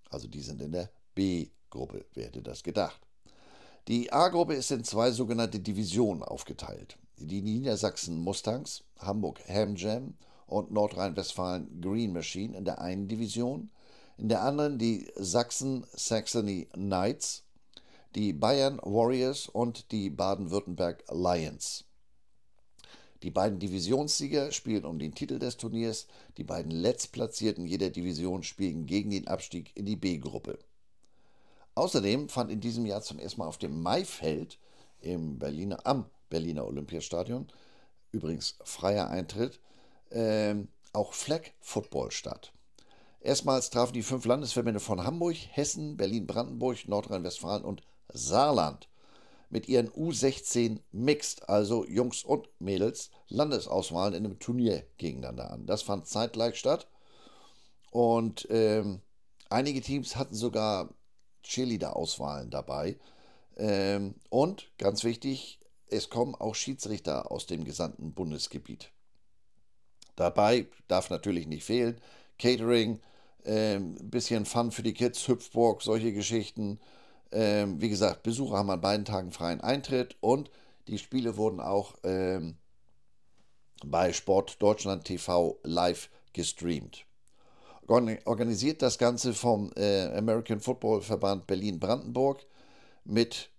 Also 0.08 0.26
die 0.28 0.40
sind 0.40 0.62
in 0.62 0.72
der 0.72 0.90
B-Gruppe, 1.14 2.06
wer 2.14 2.26
hätte 2.26 2.42
das 2.42 2.62
gedacht. 2.62 3.00
Die 3.86 4.12
A-Gruppe 4.12 4.54
ist 4.54 4.70
in 4.70 4.82
zwei 4.82 5.10
sogenannte 5.10 5.60
Divisionen 5.60 6.22
aufgeteilt. 6.22 6.96
Die 7.16 7.42
Niedersachsen 7.42 8.18
Mustangs, 8.18 8.82
Hamburg 8.98 9.40
Ham 9.46 9.76
Jam 9.76 10.14
und 10.46 10.70
Nordrhein-Westfalen 10.70 11.80
Green 11.82 12.12
Machine 12.12 12.56
in 12.56 12.64
der 12.64 12.80
einen 12.80 13.08
Division, 13.08 13.70
in 14.16 14.28
der 14.28 14.42
anderen 14.42 14.78
die 14.78 15.08
Sachsen 15.16 15.84
Saxony 15.92 16.68
Knights, 16.72 17.44
die 18.14 18.32
Bayern 18.32 18.78
Warriors 18.82 19.48
und 19.48 19.92
die 19.92 20.10
Baden-Württemberg 20.10 21.04
Lions. 21.10 21.84
Die 23.22 23.30
beiden 23.30 23.58
Divisionssieger 23.58 24.50
spielen 24.50 24.84
um 24.84 24.98
den 24.98 25.14
Titel 25.14 25.38
des 25.38 25.58
Turniers, 25.58 26.06
die 26.36 26.44
beiden 26.44 26.70
Letztplatzierten 26.70 27.66
jeder 27.66 27.90
Division 27.90 28.42
spielen 28.42 28.86
gegen 28.86 29.10
den 29.10 29.28
Abstieg 29.28 29.72
in 29.76 29.84
die 29.84 29.96
B-Gruppe. 29.96 30.58
Außerdem 31.74 32.28
fand 32.28 32.50
in 32.50 32.60
diesem 32.60 32.86
Jahr 32.86 33.02
zum 33.02 33.18
ersten 33.18 33.40
Mal 33.40 33.46
auf 33.46 33.58
dem 33.58 33.80
Maifeld 33.82 34.58
im 35.00 35.38
Berliner, 35.38 35.86
am 35.86 36.06
Berliner 36.30 36.66
Olympiastadion, 36.66 37.46
übrigens 38.10 38.56
freier 38.64 39.08
Eintritt, 39.08 39.60
äh, 40.10 40.54
auch 40.92 41.12
Flag 41.12 41.42
Football 41.60 42.10
statt. 42.10 42.52
Erstmals 43.20 43.70
trafen 43.70 43.92
die 43.92 44.02
fünf 44.02 44.24
Landesverbände 44.24 44.80
von 44.80 45.04
Hamburg, 45.04 45.36
Hessen, 45.36 45.96
Berlin-Brandenburg, 45.96 46.88
Nordrhein-Westfalen 46.88 47.64
und 47.64 47.82
Saarland 48.12 48.88
mit 49.48 49.68
ihren 49.68 49.88
U16 49.90 50.80
Mixed, 50.92 51.48
also 51.48 51.84
Jungs 51.86 52.22
und 52.22 52.48
Mädels, 52.60 53.10
Landesauswahlen 53.28 54.14
in 54.14 54.24
einem 54.24 54.38
Turnier 54.38 54.84
gegeneinander 54.96 55.50
an. 55.50 55.66
Das 55.66 55.82
fand 55.82 56.06
zeitgleich 56.06 56.56
statt 56.56 56.86
und 57.90 58.46
ähm, 58.50 59.00
einige 59.48 59.80
Teams 59.80 60.16
hatten 60.16 60.34
sogar 60.34 60.94
Cheerleader-Auswahlen 61.42 62.50
dabei. 62.50 62.98
Ähm, 63.56 64.14
und 64.28 64.70
ganz 64.78 65.02
wichtig, 65.02 65.58
es 65.88 66.08
kommen 66.10 66.36
auch 66.36 66.54
Schiedsrichter 66.54 67.32
aus 67.32 67.46
dem 67.46 67.64
gesamten 67.64 68.12
Bundesgebiet. 68.14 68.92
Dabei 70.14 70.68
darf 70.86 71.10
natürlich 71.10 71.46
nicht 71.48 71.64
fehlen 71.64 72.00
Catering, 72.40 73.00
ein 73.44 73.96
ähm, 74.00 74.10
bisschen 74.10 74.44
Fun 74.44 74.72
für 74.72 74.82
die 74.82 74.94
Kids, 74.94 75.28
Hüpfburg, 75.28 75.82
solche 75.82 76.12
Geschichten. 76.12 76.80
Ähm, 77.32 77.80
wie 77.80 77.88
gesagt, 77.88 78.22
Besucher 78.22 78.58
haben 78.58 78.70
an 78.70 78.80
beiden 78.80 79.04
Tagen 79.04 79.32
freien 79.32 79.60
Eintritt 79.60 80.16
und 80.20 80.50
die 80.88 80.98
Spiele 80.98 81.36
wurden 81.36 81.60
auch 81.60 81.94
ähm, 82.02 82.56
bei 83.84 84.12
Sport 84.12 84.60
Deutschland 84.60 85.04
TV 85.04 85.58
live 85.62 86.10
gestreamt. 86.32 87.06
Organisiert 87.86 88.82
das 88.82 88.98
Ganze 88.98 89.34
vom 89.34 89.72
äh, 89.76 90.06
American 90.16 90.60
Football 90.60 91.02
Verband 91.02 91.46
Berlin-Brandenburg 91.46 92.46
mit 93.04 93.50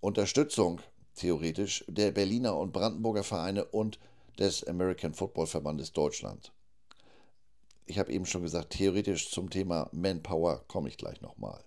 Unterstützung 0.00 0.80
theoretisch 1.14 1.84
der 1.88 2.10
Berliner 2.10 2.56
und 2.56 2.72
Brandenburger 2.72 3.24
Vereine 3.24 3.64
und 3.64 3.98
des 4.38 4.64
American 4.64 5.14
Football 5.14 5.46
Verbandes 5.46 5.92
Deutschland. 5.92 6.52
Ich 7.86 7.98
habe 7.98 8.12
eben 8.12 8.26
schon 8.26 8.42
gesagt, 8.42 8.70
theoretisch 8.70 9.30
zum 9.30 9.50
Thema 9.50 9.88
Manpower 9.92 10.64
komme 10.68 10.88
ich 10.88 10.96
gleich 10.96 11.20
nochmal. 11.20 11.62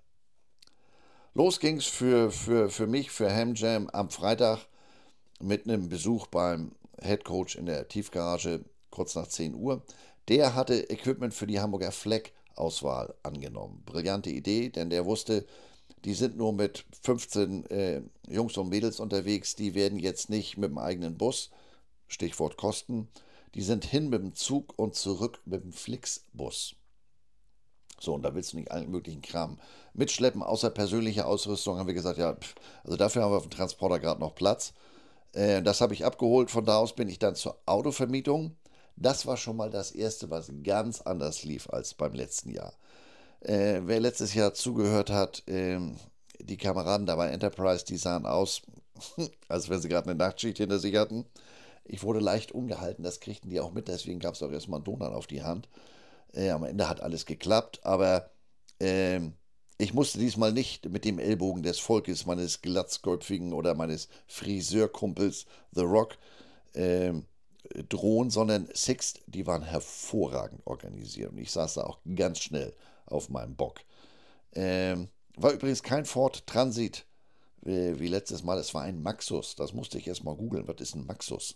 Los 1.38 1.60
ging 1.60 1.78
es 1.78 1.86
für, 1.86 2.32
für, 2.32 2.68
für 2.68 2.88
mich, 2.88 3.12
für 3.12 3.32
Hamjam 3.32 3.92
am 3.94 4.10
Freitag 4.10 4.66
mit 5.40 5.66
einem 5.66 5.88
Besuch 5.88 6.26
beim 6.26 6.72
Head 7.00 7.26
Coach 7.26 7.56
in 7.56 7.68
der 7.68 7.88
Tiefgarage 7.88 8.66
kurz 8.90 9.14
nach 9.14 9.28
10 9.28 9.54
Uhr. 9.54 9.84
Der 10.30 10.56
hatte 10.56 10.90
Equipment 10.90 11.36
für 11.36 11.46
die 11.46 11.60
Hamburger 11.60 11.92
Fleck-Auswahl 11.92 13.14
angenommen. 13.22 13.84
Brillante 13.86 14.32
Idee, 14.32 14.70
denn 14.70 14.90
der 14.90 15.06
wusste, 15.06 15.46
die 16.06 16.16
sind 16.16 16.38
nur 16.38 16.54
mit 16.54 16.86
15 17.04 17.70
äh, 17.70 18.02
Jungs 18.28 18.58
und 18.58 18.70
Mädels 18.70 19.00
unterwegs, 19.00 19.54
die 19.54 19.76
werden 19.76 20.00
jetzt 20.00 20.32
nicht 20.32 20.58
mit 20.58 20.72
dem 20.72 20.80
eigenen 20.80 21.20
Bus, 21.20 21.52
Stichwort 22.08 22.58
Kosten, 22.58 23.10
die 23.54 23.62
sind 23.62 23.86
hin 23.86 24.10
mit 24.10 24.24
dem 24.24 24.34
Zug 24.34 24.74
und 24.76 24.96
zurück 24.96 25.40
mit 25.46 25.64
dem 25.64 25.72
Flixbus. 25.72 26.74
So, 28.00 28.14
und 28.14 28.24
da 28.24 28.36
willst 28.36 28.54
du 28.54 28.58
nicht 28.58 28.72
allen 28.72 28.92
möglichen 28.92 29.22
Kram 29.22 29.60
mitschleppen, 29.94 30.44
außer 30.44 30.70
persönliche 30.70 31.26
Ausrüstung, 31.26 31.78
haben 31.78 31.88
wir 31.88 31.94
gesagt, 31.94 32.20
ja, 32.20 32.34
pff, 32.34 32.56
also 32.84 32.98
dafür 32.98 33.24
haben 33.24 33.32
wir 33.32 33.38
auf 33.38 33.48
dem 33.48 33.52
Transporter 33.52 34.00
gerade 34.00 34.20
noch 34.20 34.36
Platz. 34.36 34.74
Äh, 35.34 35.62
das 35.64 35.82
habe 35.82 35.94
ich 35.94 36.06
abgeholt, 36.06 36.52
von 36.52 36.66
da 36.66 36.78
aus 36.78 36.94
bin 36.94 37.10
ich 37.10 37.20
dann 37.20 37.36
zur 37.36 37.58
Autovermietung 37.66 38.56
das 38.98 39.26
war 39.26 39.38
schon 39.38 39.56
mal 39.56 39.70
das 39.70 39.92
Erste, 39.92 40.30
was 40.30 40.52
ganz 40.64 41.02
anders 41.02 41.44
lief 41.44 41.70
als 41.70 41.94
beim 41.94 42.14
letzten 42.14 42.50
Jahr. 42.50 42.74
Äh, 43.42 43.82
wer 43.86 44.00
letztes 44.00 44.34
Jahr 44.34 44.54
zugehört 44.54 45.12
hat, 45.12 45.48
äh, 45.48 45.80
die 46.40 46.58
Kameraden 46.58 47.06
da 47.06 47.16
bei 47.16 47.30
Enterprise, 47.30 47.86
die 47.86 47.98
sahen 47.98 48.26
aus, 48.26 48.64
als 49.48 49.70
wenn 49.70 49.80
sie 49.80 49.90
gerade 49.90 50.10
eine 50.10 50.18
Nachtschicht 50.18 50.58
hinter 50.58 50.80
sich 50.80 50.96
hatten. 50.96 51.26
Ich 51.86 52.04
wurde 52.04 52.20
leicht 52.20 52.52
ungehalten, 52.52 53.04
das 53.04 53.20
kriegten 53.20 53.50
die 53.50 53.60
auch 53.60 53.72
mit, 53.72 53.88
deswegen 53.88 54.20
gab 54.20 54.34
es 54.34 54.44
auch 54.44 54.52
erstmal 54.52 54.80
einen 54.80 54.86
Donut 54.86 55.14
auf 55.14 55.28
die 55.28 55.44
Hand. 55.44 55.70
Äh, 56.34 56.50
am 56.52 56.64
Ende 56.64 56.90
hat 56.90 57.02
alles 57.02 57.26
geklappt, 57.26 57.80
aber 57.84 58.30
ähm, 58.80 59.34
ich 59.78 59.94
musste 59.94 60.20
diesmal 60.20 60.52
nicht 60.54 60.90
mit 60.90 61.06
dem 61.06 61.20
Ellbogen 61.20 61.64
des 61.64 61.80
Volkes, 61.80 62.26
meines 62.26 62.62
glatzköpfigen 62.62 63.54
oder 63.54 63.76
meines 63.76 64.10
Friseurkumpels 64.28 65.46
The 65.72 65.82
Rock, 65.82 66.18
ähm, 66.74 67.26
drohen, 67.90 68.30
sondern 68.30 68.70
Sixt, 68.74 69.22
die 69.28 69.46
waren 69.46 69.64
hervorragend 69.64 70.66
organisiert. 70.66 71.32
Und 71.32 71.38
ich 71.38 71.52
saß 71.52 71.76
da 71.76 71.84
auch 71.84 72.00
ganz 72.16 72.40
schnell 72.40 72.74
auf 73.06 73.30
meinem 73.30 73.56
Bock. 73.56 73.82
Ähm, 74.54 75.10
war 75.36 75.52
übrigens 75.52 75.84
kein 75.84 76.06
Ford 76.06 76.48
Transit 76.48 77.06
wie, 77.62 78.00
wie 78.00 78.08
letztes 78.08 78.44
Mal, 78.44 78.58
es 78.58 78.74
war 78.74 78.84
ein 78.84 79.02
Maxus. 79.02 79.56
Das 79.56 79.74
musste 79.74 79.98
ich 79.98 80.08
erst 80.08 80.24
mal 80.24 80.36
googeln. 80.36 80.68
Was 80.68 80.82
ist 80.82 80.96
ein 80.96 81.06
Maxus? 81.06 81.56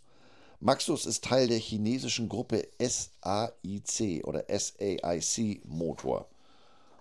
Maxus 0.63 1.07
ist 1.07 1.23
Teil 1.23 1.47
der 1.47 1.57
chinesischen 1.57 2.29
Gruppe 2.29 2.67
SAIC 2.79 4.23
oder 4.25 4.45
SAIC 4.47 5.65
Motor. 5.65 6.27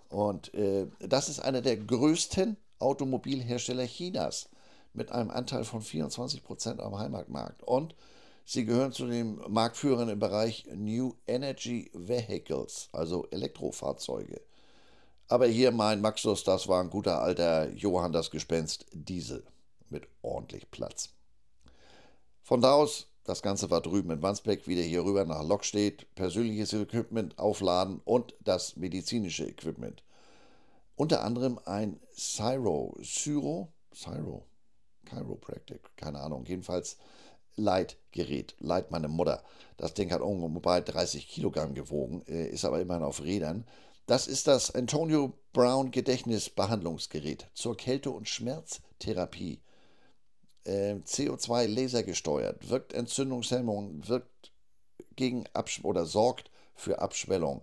Und 0.08 0.54
äh, 0.54 0.86
das 0.98 1.28
ist 1.28 1.40
einer 1.40 1.60
der 1.60 1.76
größten 1.76 2.56
Automobilhersteller 2.78 3.84
Chinas 3.84 4.48
mit 4.94 5.12
einem 5.12 5.30
Anteil 5.30 5.64
von 5.64 5.82
24% 5.82 6.80
am 6.80 6.98
Heimatmarkt. 6.98 7.62
Und 7.62 7.94
Sie 8.46 8.64
gehören 8.64 8.92
zu 8.92 9.06
den 9.06 9.38
Marktführern 9.46 10.08
im 10.08 10.18
Bereich 10.18 10.66
New 10.74 11.14
Energy 11.26 11.90
Vehicles, 11.92 12.88
also 12.92 13.26
Elektrofahrzeuge. 13.30 14.40
Aber 15.28 15.46
hier 15.46 15.70
mein 15.70 16.00
Maxus, 16.00 16.42
das 16.44 16.66
war 16.66 16.82
ein 16.82 16.90
guter 16.90 17.22
alter 17.22 17.68
Johann 17.70 18.12
das 18.12 18.30
Gespenst 18.30 18.86
Diesel 18.92 19.44
mit 19.90 20.08
ordentlich 20.22 20.68
Platz. 20.70 21.10
Von 22.42 22.62
da 22.62 22.72
aus, 22.72 23.09
das 23.24 23.42
Ganze 23.42 23.70
war 23.70 23.80
drüben 23.80 24.10
in 24.10 24.22
Wandsbeck, 24.22 24.66
wieder 24.66 24.82
hier 24.82 25.04
rüber 25.04 25.24
nach 25.24 25.44
Lok 25.44 25.64
steht, 25.64 26.14
persönliches 26.14 26.72
Equipment 26.72 27.38
aufladen 27.38 28.00
und 28.04 28.34
das 28.40 28.76
medizinische 28.76 29.46
Equipment. 29.46 30.02
Unter 30.96 31.22
anderem 31.24 31.58
ein 31.64 32.00
Cyro, 32.14 32.96
Syro, 33.02 33.72
Cyro, 33.94 34.44
Chiropractic, 35.08 35.80
keine 35.96 36.20
Ahnung, 36.20 36.44
jedenfalls 36.46 36.96
Leitgerät, 37.56 38.54
Leit 38.58 38.90
meine 38.90 39.08
Mutter. 39.08 39.42
Das 39.76 39.94
Ding 39.94 40.12
hat 40.12 40.20
ungefähr 40.20 40.80
30 40.80 41.28
Kilogramm 41.28 41.74
gewogen, 41.74 42.22
äh, 42.26 42.48
ist 42.48 42.64
aber 42.64 42.80
immerhin 42.80 43.02
auf 43.02 43.22
Rädern. 43.22 43.66
Das 44.06 44.26
ist 44.26 44.46
das 44.46 44.74
Antonio 44.74 45.34
Brown 45.52 45.90
Gedächtnisbehandlungsgerät 45.90 47.48
zur 47.54 47.76
Kälte- 47.76 48.10
und 48.10 48.28
Schmerztherapie. 48.28 49.60
Äh, 50.64 50.96
CO2 51.04 51.66
lasergesteuert, 51.66 52.68
wirkt 52.68 52.92
Entzündungshemmung, 52.92 54.06
wirkt 54.08 54.52
gegen 55.16 55.44
Absch 55.52 55.80
oder 55.84 56.04
sorgt 56.04 56.50
für 56.74 57.00
Abschwellung. 57.00 57.62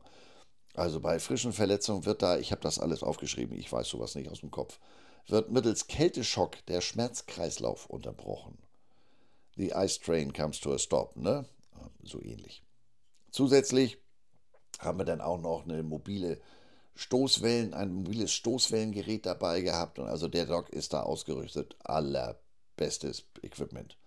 Also 0.73 0.99
bei 0.99 1.19
frischen 1.19 1.53
Verletzungen 1.53 2.05
wird 2.05 2.21
da, 2.21 2.37
ich 2.37 2.51
habe 2.51 2.61
das 2.61 2.79
alles 2.79 3.03
aufgeschrieben, 3.03 3.57
ich 3.57 3.71
weiß 3.71 3.87
sowas 3.87 4.15
nicht 4.15 4.29
aus 4.29 4.41
dem 4.41 4.51
Kopf, 4.51 4.79
wird 5.27 5.51
mittels 5.51 5.87
Kälteschock 5.87 6.63
der 6.67 6.81
Schmerzkreislauf 6.81 7.87
unterbrochen. 7.87 8.57
The 9.55 9.73
ice 9.75 9.99
train 9.99 10.33
comes 10.33 10.59
to 10.59 10.73
a 10.73 10.77
stop, 10.77 11.15
ne? 11.15 11.45
So 12.03 12.21
ähnlich. 12.21 12.63
Zusätzlich 13.31 13.97
haben 14.79 14.99
wir 14.99 15.05
dann 15.05 15.21
auch 15.21 15.39
noch 15.39 15.63
eine 15.63 15.81
mobile 15.81 16.39
Stoßwellen, 16.95 17.73
ein 17.73 17.91
mobiles 17.93 18.31
Stoßwellengerät 18.33 19.25
dabei 19.25 19.61
gehabt 19.61 19.99
und 19.99 20.07
also 20.07 20.27
der 20.27 20.45
Dock 20.45 20.69
ist 20.69 20.93
da 20.93 21.01
ausgerüstet. 21.01 21.75
Allerbestes 22.77 23.23
Equipment. 23.41 23.97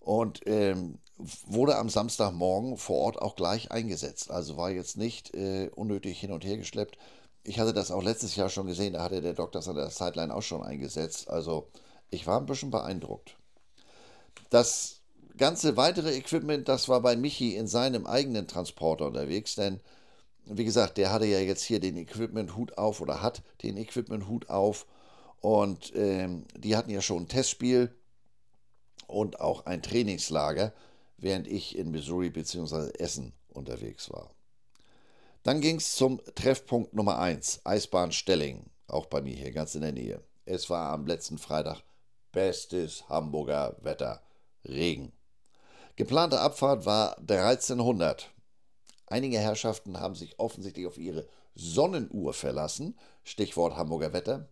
Und 0.00 0.40
ähm, 0.46 0.98
wurde 1.46 1.76
am 1.76 1.88
Samstagmorgen 1.88 2.76
vor 2.76 2.98
Ort 2.98 3.22
auch 3.22 3.36
gleich 3.36 3.70
eingesetzt. 3.70 4.30
Also 4.30 4.56
war 4.56 4.70
jetzt 4.70 4.96
nicht 4.96 5.34
äh, 5.34 5.70
unnötig 5.74 6.18
hin 6.20 6.32
und 6.32 6.44
her 6.44 6.56
geschleppt. 6.56 6.98
Ich 7.42 7.58
hatte 7.58 7.72
das 7.72 7.90
auch 7.90 8.02
letztes 8.02 8.36
Jahr 8.36 8.48
schon 8.48 8.66
gesehen, 8.66 8.94
da 8.94 9.02
hatte 9.02 9.20
der 9.20 9.38
an 9.38 9.76
der 9.76 9.90
Sideline 9.90 10.34
auch 10.34 10.42
schon 10.42 10.62
eingesetzt. 10.62 11.28
Also 11.28 11.68
ich 12.10 12.26
war 12.26 12.40
ein 12.40 12.46
bisschen 12.46 12.70
beeindruckt. 12.70 13.36
Das 14.50 15.00
ganze 15.36 15.76
weitere 15.76 16.16
Equipment, 16.16 16.68
das 16.68 16.88
war 16.88 17.00
bei 17.00 17.16
Michi 17.16 17.54
in 17.54 17.66
seinem 17.66 18.06
eigenen 18.06 18.46
Transporter 18.46 19.06
unterwegs, 19.06 19.56
denn 19.56 19.80
wie 20.46 20.64
gesagt, 20.64 20.98
der 20.98 21.12
hatte 21.12 21.26
ja 21.26 21.38
jetzt 21.38 21.62
hier 21.62 21.80
den 21.80 21.96
Equipment-Hut 21.96 22.76
auf 22.76 23.00
oder 23.00 23.22
hat 23.22 23.42
den 23.62 23.76
Equipment-Hut 23.76 24.50
auf 24.50 24.86
und 25.44 25.92
ähm, 25.94 26.46
die 26.56 26.74
hatten 26.74 26.88
ja 26.88 27.02
schon 27.02 27.24
ein 27.24 27.28
Testspiel 27.28 27.94
und 29.06 29.40
auch 29.40 29.66
ein 29.66 29.82
Trainingslager, 29.82 30.72
während 31.18 31.48
ich 31.48 31.76
in 31.76 31.90
Missouri 31.90 32.30
bzw. 32.30 32.92
Essen 32.98 33.34
unterwegs 33.50 34.10
war. 34.10 34.30
Dann 35.42 35.60
ging 35.60 35.76
es 35.76 35.96
zum 35.96 36.22
Treffpunkt 36.34 36.94
Nummer 36.94 37.18
1, 37.18 37.60
Eisbahn 37.64 38.10
Stelling, 38.12 38.70
auch 38.86 39.04
bei 39.04 39.20
mir 39.20 39.36
hier 39.36 39.52
ganz 39.52 39.74
in 39.74 39.82
der 39.82 39.92
Nähe. 39.92 40.22
Es 40.46 40.70
war 40.70 40.94
am 40.94 41.06
letzten 41.06 41.36
Freitag 41.36 41.82
bestes 42.32 43.06
Hamburger 43.10 43.76
Wetter, 43.82 44.22
Regen. 44.64 45.12
Geplante 45.96 46.40
Abfahrt 46.40 46.86
war 46.86 47.18
1300. 47.18 48.30
Einige 49.08 49.38
Herrschaften 49.38 50.00
haben 50.00 50.14
sich 50.14 50.38
offensichtlich 50.38 50.86
auf 50.86 50.96
ihre 50.96 51.28
Sonnenuhr 51.54 52.32
verlassen, 52.32 52.98
Stichwort 53.24 53.76
Hamburger 53.76 54.14
Wetter. 54.14 54.48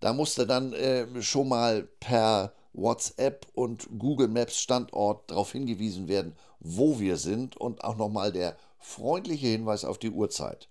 Da 0.00 0.12
musste 0.12 0.46
dann 0.46 0.72
äh, 0.72 1.22
schon 1.22 1.48
mal 1.48 1.88
per 2.00 2.52
WhatsApp 2.72 3.46
und 3.54 3.88
Google 3.98 4.28
Maps 4.28 4.60
Standort 4.60 5.30
darauf 5.30 5.52
hingewiesen 5.52 6.08
werden, 6.08 6.34
wo 6.60 7.00
wir 7.00 7.16
sind 7.16 7.56
und 7.56 7.82
auch 7.82 7.96
nochmal 7.96 8.32
der 8.32 8.56
freundliche 8.78 9.48
Hinweis 9.48 9.84
auf 9.84 9.98
die 9.98 10.10
Uhrzeit. 10.10 10.68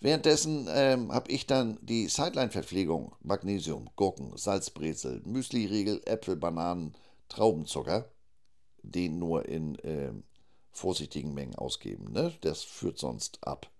Währenddessen 0.00 0.68
ähm, 0.70 1.12
habe 1.12 1.30
ich 1.30 1.46
dann 1.46 1.78
die 1.82 2.08
Sideline-Verpflegung, 2.08 3.14
Magnesium, 3.22 3.88
Gurken, 3.96 4.36
Salzbrezel, 4.36 5.22
Müsli-Riegel, 5.24 6.02
Äpfel, 6.04 6.36
Bananen, 6.36 6.94
Traubenzucker 7.28 8.06
den 8.84 9.18
nur 9.18 9.48
in 9.48 9.76
äh, 9.80 10.12
vorsichtigen 10.70 11.34
Mengen 11.34 11.54
ausgeben. 11.54 12.12
Ne? 12.12 12.32
Das 12.42 12.62
führt 12.62 12.98
sonst 12.98 13.38
ab. 13.46 13.70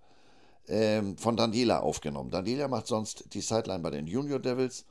Ähm, 0.66 1.18
von 1.18 1.36
Daniela 1.36 1.80
aufgenommen. 1.80 2.30
Daniela 2.30 2.68
macht 2.68 2.86
sonst 2.86 3.34
die 3.34 3.42
Sideline 3.42 3.82
bei 3.82 3.90
den 3.90 4.06
Junior 4.06 4.38
Devils. 4.38 4.86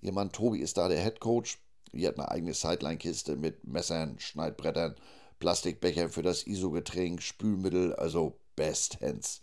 Ihr 0.00 0.12
Mann 0.12 0.30
Tobi 0.30 0.60
ist 0.60 0.76
da 0.76 0.88
der 0.88 1.02
Head 1.02 1.20
Coach. 1.20 1.58
Die 1.92 2.06
hat 2.06 2.18
eine 2.18 2.30
eigene 2.30 2.54
Sideline-Kiste 2.54 3.36
mit 3.36 3.66
Messern, 3.66 4.18
Schneidbrettern, 4.18 4.94
Plastikbechern 5.40 6.10
für 6.10 6.22
das 6.22 6.46
ISO-Getränk, 6.46 7.22
Spülmittel, 7.22 7.94
also 7.94 8.38
Best 8.54 9.00
Hands. 9.00 9.40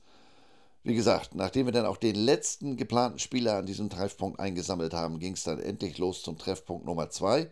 Wie 0.84 0.96
gesagt, 0.96 1.36
nachdem 1.36 1.66
wir 1.66 1.74
dann 1.74 1.86
auch 1.86 1.98
den 1.98 2.16
letzten 2.16 2.78
geplanten 2.78 3.20
Spieler 3.20 3.56
an 3.56 3.66
diesem 3.66 3.90
Treffpunkt 3.90 4.40
eingesammelt 4.40 4.94
haben, 4.94 5.20
ging 5.20 5.34
es 5.34 5.44
dann 5.44 5.60
endlich 5.60 5.98
los 5.98 6.22
zum 6.22 6.38
Treffpunkt 6.38 6.86
Nummer 6.86 7.10
2. 7.10 7.50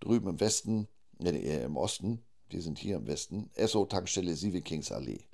Drüben 0.00 0.28
im 0.28 0.40
Westen 0.40 0.88
nee, 1.18 1.62
im 1.62 1.76
Osten, 1.76 2.24
die 2.52 2.60
sind 2.60 2.78
hier 2.78 2.96
im 2.96 3.06
Westen, 3.06 3.50
Esso-Tankstelle 3.54 4.34
Sievekingsallee. 4.34 5.24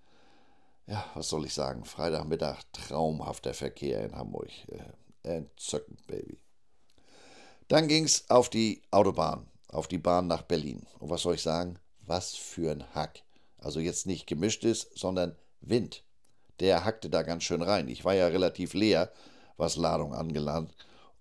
Ja, 0.87 1.05
was 1.14 1.29
soll 1.29 1.47
ich 1.47 1.55
sagen? 1.55 1.85
Freitagmittag 1.85 2.62
traumhafter 2.73 3.55
Verkehr 3.55 4.05
in 4.05 4.16
Hamburg. 4.16 4.51
Äh, 4.69 5.37
entzückend, 5.37 6.07
Baby. 6.07 6.38
Dann 7.69 7.87
ging 7.87 8.05
es 8.05 8.29
auf 8.31 8.51
die 8.51 8.83
Autobahn, 8.90 9.47
auf 9.69 9.87
die 9.87 9.99
Bahn 9.99 10.27
nach 10.27 10.43
Berlin. 10.43 10.87
Und 10.99 11.11
was 11.11 11.23
soll 11.23 11.37
ich 11.37 11.43
sagen? 11.43 11.79
Was 12.01 12.35
für 12.35 12.73
ein 12.73 12.85
Hack. 12.95 13.23
Also 13.59 13.79
jetzt 13.79 14.07
nicht 14.07 14.27
gemischtes, 14.27 14.90
sondern 14.95 15.37
Wind. 15.61 16.03
Der 16.59 16.85
hackte 16.85 17.09
da 17.09 17.23
ganz 17.23 17.45
schön 17.45 17.62
rein. 17.62 17.88
Ich 17.88 18.05
war 18.05 18.14
ja 18.14 18.27
relativ 18.27 18.75
leer, 18.75 19.12
was 19.57 19.77
Ladung 19.77 20.14
angelangt. 20.14 20.75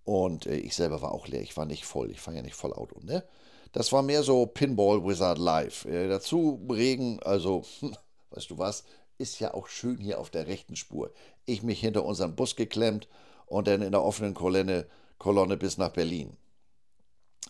Und 0.04 0.48
äh, 0.48 0.56
ich 0.56 0.76
selber 0.76 1.02
war 1.02 1.12
auch 1.12 1.28
leer. 1.28 1.42
Ich 1.42 1.56
war 1.56 1.66
nicht 1.66 1.86
voll. 1.86 2.10
Ich 2.10 2.20
fahre 2.20 2.38
ja 2.38 2.44
nicht 2.44 2.56
voll 2.56 2.74
Auto, 2.74 3.00
ne? 3.02 3.24
Das 3.72 3.92
war 3.92 4.02
mehr 4.02 4.24
so 4.24 4.48
Pinball 4.48 5.06
Wizard 5.06 5.38
Live. 5.38 5.86
Äh, 5.86 6.08
dazu 6.08 6.66
Regen, 6.72 7.20
also, 7.22 7.64
weißt 8.32 8.50
du 8.50 8.58
was, 8.58 8.84
ist 9.20 9.40
ja 9.40 9.54
auch 9.54 9.68
schön 9.68 9.98
hier 9.98 10.20
auf 10.20 10.30
der 10.30 10.48
rechten 10.48 10.76
Spur. 10.76 11.12
Ich 11.46 11.62
mich 11.62 11.80
hinter 11.80 12.04
unseren 12.04 12.36
Bus 12.36 12.56
geklemmt 12.56 13.08
und 13.46 13.68
dann 13.68 13.82
in 13.82 13.92
der 13.92 14.04
offenen 14.04 14.34
Kolonne, 14.34 14.88
Kolonne 15.18 15.58
bis 15.58 15.78
nach 15.78 15.90
Berlin. 15.90 16.36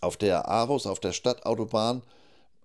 Auf 0.02 0.18
der 0.18 0.50
Avus, 0.50 0.86
auf 0.86 1.00
der 1.00 1.14
Stadtautobahn, 1.14 2.04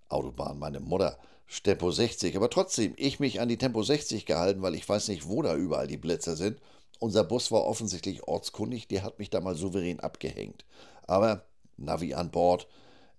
Autobahn, 0.09 0.59
meine 0.59 0.81
Mutter, 0.81 1.19
Tempo 1.63 1.91
60, 1.91 2.37
aber 2.37 2.51
trotzdem, 2.51 2.95
ich 2.97 3.21
mich 3.21 3.41
an 3.41 3.49
die 3.49 3.59
Tempo 3.59 3.83
60 3.83 4.27
gehalten, 4.27 4.63
weil 4.63 4.75
ich 4.75 4.89
weiß 4.89 5.09
nicht, 5.09 5.29
wo 5.29 5.43
da 5.43 5.55
überall 5.55 5.87
die 5.87 5.97
Blitzer 5.97 6.37
sind. 6.37 6.59
Unser 6.99 7.25
Bus 7.25 7.53
war 7.53 7.65
offensichtlich 7.65 8.23
ortskundig, 8.25 8.89
der 8.89 9.03
hat 9.03 9.19
mich 9.19 9.31
da 9.31 9.41
mal 9.41 9.55
souverän 9.55 10.01
abgehängt. 10.01 10.65
Aber 11.07 11.45
Navi 11.77 12.15
an 12.15 12.31
Bord, 12.31 12.67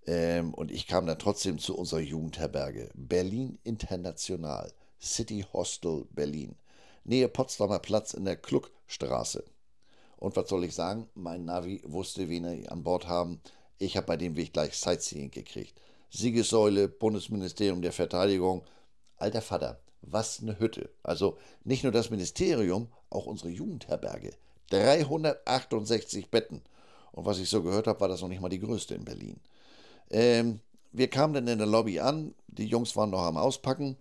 ähm, 0.07 0.53
und 0.53 0.71
ich 0.71 0.87
kam 0.87 1.07
dann 1.07 1.19
trotzdem 1.19 1.57
zu 1.57 1.77
unserer 1.77 1.99
Jugendherberge. 1.99 2.89
Berlin 2.93 3.57
International, 3.63 4.71
City 5.05 5.45
Hostel 5.53 6.05
Berlin. 6.11 6.55
Nähe 7.03 7.29
Potsdamer 7.29 7.79
Platz 7.79 8.13
in 8.13 8.25
der 8.25 8.35
Kluckstraße. 8.35 9.43
Und 10.17 10.35
was 10.35 10.49
soll 10.49 10.63
ich 10.63 10.73
sagen? 10.73 11.07
Mein 11.13 11.45
Navi 11.45 11.81
wusste, 11.85 12.27
wen 12.29 12.45
er 12.45 12.71
an 12.71 12.83
Bord 12.83 13.07
haben. 13.07 13.39
Ich 13.77 13.95
habe 13.95 14.07
bei 14.07 14.17
dem 14.17 14.35
Weg 14.35 14.53
gleich 14.53 14.75
Sightseeing 14.75 15.29
gekriegt. 15.29 15.79
Siegessäule, 16.09 16.87
Bundesministerium 16.87 17.81
der 17.81 17.91
Verteidigung. 17.91 18.63
Alter 19.17 19.41
Vater, 19.41 19.79
was 20.01 20.41
eine 20.41 20.59
Hütte. 20.59 20.89
Also 21.03 21.37
nicht 21.63 21.83
nur 21.83 21.91
das 21.91 22.09
Ministerium, 22.09 22.87
auch 23.09 23.27
unsere 23.27 23.49
Jugendherberge. 23.49 24.31
368 24.71 26.31
Betten. 26.31 26.61
Und 27.11 27.25
was 27.25 27.39
ich 27.39 27.49
so 27.49 27.61
gehört 27.61 27.87
habe, 27.87 27.99
war 27.99 28.07
das 28.07 28.21
noch 28.21 28.29
nicht 28.29 28.41
mal 28.41 28.49
die 28.49 28.59
größte 28.59 28.95
in 28.95 29.05
Berlin. 29.05 29.39
Ähm, 30.09 30.59
wir 30.91 31.09
kamen 31.09 31.33
dann 31.33 31.47
in 31.47 31.59
der 31.59 31.67
Lobby 31.67 31.99
an, 31.99 32.33
die 32.47 32.65
Jungs 32.65 32.95
waren 32.95 33.09
noch 33.09 33.23
am 33.23 33.37
Auspacken. 33.37 33.97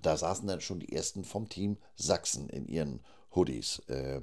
Da 0.00 0.16
saßen 0.16 0.48
dann 0.48 0.60
schon 0.60 0.80
die 0.80 0.92
ersten 0.92 1.24
vom 1.24 1.48
Team 1.48 1.76
Sachsen 1.96 2.48
in 2.48 2.66
ihren 2.66 3.00
Hoodies. 3.34 3.80
Äh, 3.88 4.22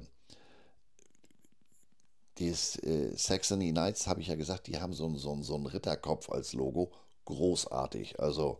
die 2.38 2.48
äh, 2.48 3.16
Saxony 3.16 3.70
Knights, 3.70 4.06
habe 4.06 4.20
ich 4.20 4.28
ja 4.28 4.34
gesagt, 4.34 4.66
die 4.66 4.80
haben 4.80 4.92
so, 4.92 5.14
so, 5.16 5.42
so 5.42 5.54
einen 5.54 5.66
Ritterkopf 5.66 6.30
als 6.30 6.52
Logo. 6.52 6.92
Großartig. 7.26 8.18
Also, 8.18 8.58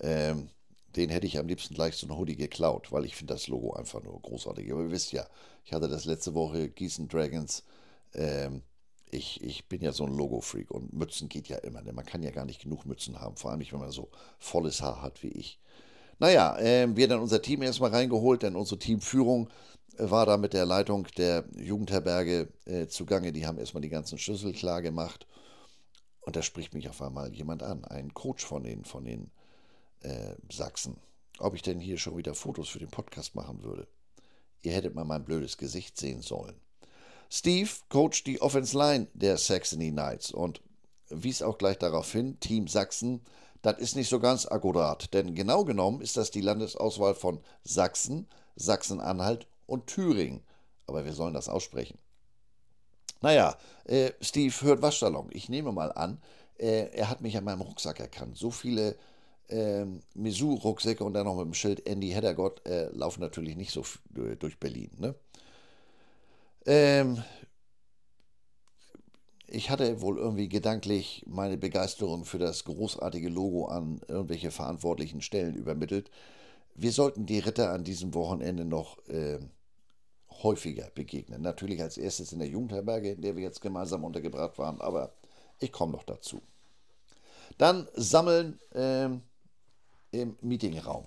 ähm, 0.00 0.50
den 0.94 1.10
hätte 1.10 1.26
ich 1.26 1.38
am 1.38 1.48
liebsten 1.48 1.74
gleich 1.74 1.96
so 1.96 2.06
ein 2.06 2.16
Hoodie 2.16 2.36
geklaut, 2.36 2.92
weil 2.92 3.04
ich 3.04 3.16
finde 3.16 3.34
das 3.34 3.48
Logo 3.48 3.72
einfach 3.72 4.02
nur 4.02 4.20
großartig. 4.20 4.70
Aber 4.70 4.82
ihr 4.82 4.90
wisst 4.90 5.12
ja, 5.12 5.26
ich 5.64 5.72
hatte 5.72 5.88
das 5.88 6.04
letzte 6.04 6.34
Woche 6.34 6.68
Gießen 6.68 7.08
Dragons. 7.08 7.64
Ähm, 8.12 8.62
ich, 9.10 9.42
ich 9.42 9.68
bin 9.68 9.80
ja 9.80 9.92
so 9.92 10.04
ein 10.04 10.14
Logo-Freak 10.14 10.70
und 10.70 10.92
Mützen 10.92 11.28
geht 11.28 11.48
ja 11.48 11.58
immer. 11.58 11.82
Ne? 11.82 11.92
Man 11.92 12.06
kann 12.06 12.22
ja 12.22 12.30
gar 12.30 12.44
nicht 12.44 12.62
genug 12.62 12.84
Mützen 12.84 13.20
haben, 13.20 13.36
vor 13.36 13.50
allem 13.50 13.60
nicht, 13.60 13.72
wenn 13.72 13.80
man 13.80 13.90
so 13.90 14.10
volles 14.38 14.82
Haar 14.82 15.02
hat 15.02 15.22
wie 15.22 15.28
ich. 15.28 15.58
Naja, 16.18 16.56
äh, 16.58 16.88
wir 16.96 17.08
dann 17.08 17.20
unser 17.20 17.42
Team 17.42 17.62
erstmal 17.62 17.90
reingeholt, 17.90 18.42
dann 18.42 18.56
unsere 18.56 18.78
Teamführung 18.78 19.48
war 19.96 20.26
da 20.26 20.36
mit 20.36 20.52
der 20.52 20.66
Leitung 20.66 21.06
der 21.16 21.44
Jugendherberge 21.56 22.48
äh, 22.64 22.86
zugange. 22.86 23.32
Die 23.32 23.46
haben 23.46 23.58
erstmal 23.58 23.82
die 23.82 23.88
ganzen 23.88 24.18
Schlüssel 24.18 24.52
klar 24.52 24.82
gemacht. 24.82 25.26
Und 26.20 26.36
da 26.36 26.42
spricht 26.42 26.74
mich 26.74 26.88
auf 26.88 27.02
einmal 27.02 27.32
jemand 27.34 27.62
an, 27.62 27.84
ein 27.84 28.14
Coach 28.14 28.44
von 28.44 28.64
den, 28.64 28.84
von 28.84 29.04
den 29.04 29.30
äh, 30.00 30.34
Sachsen, 30.50 30.96
ob 31.38 31.54
ich 31.54 31.62
denn 31.62 31.80
hier 31.80 31.98
schon 31.98 32.16
wieder 32.16 32.34
Fotos 32.34 32.68
für 32.68 32.78
den 32.78 32.90
Podcast 32.90 33.34
machen 33.34 33.62
würde. 33.62 33.86
Ihr 34.62 34.72
hättet 34.72 34.94
mal 34.94 35.04
mein 35.04 35.24
blödes 35.24 35.58
Gesicht 35.58 35.98
sehen 35.98 36.22
sollen. 36.22 36.58
Steve 37.30 37.68
coacht 37.88 38.26
die 38.26 38.40
Offense 38.40 38.76
Line 38.76 39.08
der 39.12 39.36
Saxony 39.36 39.90
Knights 39.90 40.30
und 40.30 40.62
wies 41.10 41.42
auch 41.42 41.58
gleich 41.58 41.78
darauf 41.78 42.10
hin, 42.10 42.38
Team 42.40 42.68
Sachsen, 42.68 43.20
das 43.64 43.78
ist 43.78 43.96
nicht 43.96 44.10
so 44.10 44.20
ganz 44.20 44.44
akkurat, 44.46 45.14
denn 45.14 45.34
genau 45.34 45.64
genommen 45.64 46.02
ist 46.02 46.18
das 46.18 46.30
die 46.30 46.42
Landesauswahl 46.42 47.14
von 47.14 47.40
Sachsen, 47.62 48.28
Sachsen-Anhalt 48.56 49.46
und 49.66 49.86
Thüringen. 49.86 50.42
Aber 50.86 51.06
wir 51.06 51.14
sollen 51.14 51.32
das 51.32 51.48
aussprechen. 51.48 51.96
Naja, 53.22 53.56
äh, 53.86 54.12
Steve 54.20 54.54
hört 54.60 54.82
Waschsalon. 54.82 55.30
Ich 55.32 55.48
nehme 55.48 55.72
mal 55.72 55.92
an, 55.92 56.20
äh, 56.58 56.90
er 56.92 57.08
hat 57.08 57.22
mich 57.22 57.38
an 57.38 57.44
meinem 57.44 57.62
Rucksack 57.62 58.00
erkannt. 58.00 58.36
So 58.36 58.50
viele 58.50 58.96
äh, 59.48 59.86
Misu-Rucksäcke 60.12 61.02
und 61.02 61.14
dann 61.14 61.24
noch 61.24 61.36
mit 61.36 61.46
dem 61.46 61.54
Schild 61.54 61.86
Andy 61.86 62.10
Heddergott 62.10 62.66
äh, 62.66 62.90
laufen 62.92 63.22
natürlich 63.22 63.56
nicht 63.56 63.72
so 63.72 63.82
durch 64.10 64.58
Berlin. 64.58 64.90
Ne? 64.98 65.14
Ähm, 66.66 67.24
ich 69.54 69.70
hatte 69.70 70.00
wohl 70.00 70.18
irgendwie 70.18 70.48
gedanklich 70.48 71.24
meine 71.26 71.56
Begeisterung 71.56 72.24
für 72.24 72.38
das 72.38 72.64
großartige 72.64 73.28
Logo 73.28 73.66
an 73.66 74.00
irgendwelche 74.08 74.50
verantwortlichen 74.50 75.20
Stellen 75.20 75.54
übermittelt. 75.54 76.10
Wir 76.74 76.90
sollten 76.90 77.24
die 77.26 77.38
Ritter 77.38 77.70
an 77.72 77.84
diesem 77.84 78.14
Wochenende 78.14 78.64
noch 78.64 78.98
äh, 79.06 79.38
häufiger 80.42 80.90
begegnen. 80.90 81.40
Natürlich 81.40 81.80
als 81.80 81.96
erstes 81.96 82.32
in 82.32 82.40
der 82.40 82.48
Jugendherberge, 82.48 83.12
in 83.12 83.22
der 83.22 83.36
wir 83.36 83.44
jetzt 83.44 83.60
gemeinsam 83.60 84.02
untergebracht 84.02 84.58
waren, 84.58 84.80
aber 84.80 85.14
ich 85.60 85.70
komme 85.70 85.92
noch 85.92 86.02
dazu. 86.02 86.42
Dann 87.56 87.86
sammeln 87.94 88.58
äh, 88.72 89.08
im 90.10 90.36
Meetingraum. 90.40 91.04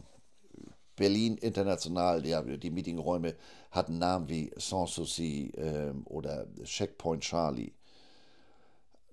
Berlin 0.95 1.37
International, 1.37 2.25
ja, 2.25 2.41
die 2.41 2.71
Meetingräume 2.71 3.35
hatten 3.71 3.99
Namen 3.99 4.29
wie 4.29 4.51
Sanssouci 4.55 5.51
äh, 5.55 5.91
oder 6.05 6.47
Checkpoint 6.63 7.23
Charlie. 7.23 7.76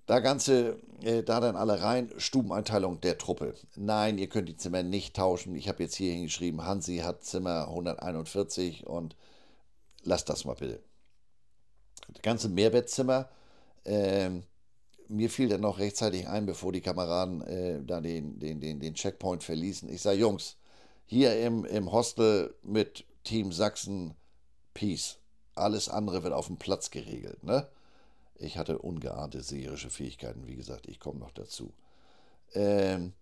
Da 0.05 0.19
Ganze, 0.19 0.79
äh, 1.01 1.23
da 1.23 1.39
dann 1.39 1.55
alle 1.55 1.81
rein, 1.81 2.11
Stubeneinteilung 2.17 3.01
der 3.01 3.17
Truppe. 3.17 3.55
Nein, 3.75 4.17
ihr 4.17 4.27
könnt 4.27 4.49
die 4.49 4.57
Zimmer 4.57 4.83
nicht 4.83 5.15
tauschen. 5.15 5.55
Ich 5.55 5.67
habe 5.67 5.81
jetzt 5.81 5.95
hier 5.95 6.13
hingeschrieben, 6.13 6.63
Hansi 6.63 6.97
hat 6.97 7.23
Zimmer 7.23 7.67
141 7.69 8.85
und 8.85 9.15
lasst 10.03 10.29
das 10.29 10.45
mal 10.45 10.53
bitte. 10.53 10.79
Das 12.09 12.21
ganze 12.21 12.49
Mehrbettzimmer, 12.49 13.29
äh, 13.83 14.29
mir 15.07 15.29
fiel 15.29 15.49
dann 15.49 15.61
noch 15.61 15.79
rechtzeitig 15.79 16.27
ein, 16.27 16.45
bevor 16.45 16.71
die 16.71 16.81
Kameraden 16.81 17.41
äh, 17.41 17.83
da 17.83 17.99
den, 17.99 18.39
den, 18.39 18.59
den, 18.59 18.79
den 18.79 18.93
Checkpoint 18.93 19.43
verließen. 19.43 19.89
Ich 19.89 20.01
sage, 20.01 20.19
Jungs, 20.19 20.57
hier 21.07 21.39
im, 21.39 21.65
im 21.65 21.91
Hostel 21.91 22.53
mit 22.61 23.05
Team 23.23 23.51
Sachsen, 23.51 24.15
Peace. 24.73 25.17
Alles 25.55 25.89
andere 25.89 26.23
wird 26.23 26.33
auf 26.33 26.47
dem 26.47 26.57
Platz 26.57 26.91
geregelt, 26.91 27.43
ne? 27.43 27.67
Ich 28.37 28.57
hatte 28.57 28.79
ungeahnte 28.79 29.41
seherische 29.41 29.89
Fähigkeiten, 29.89 30.47
wie 30.47 30.55
gesagt, 30.55 30.87
ich 30.87 30.99
komme 30.99 31.19
noch 31.19 31.31
dazu. 31.31 31.73
Ähm, 32.53 33.13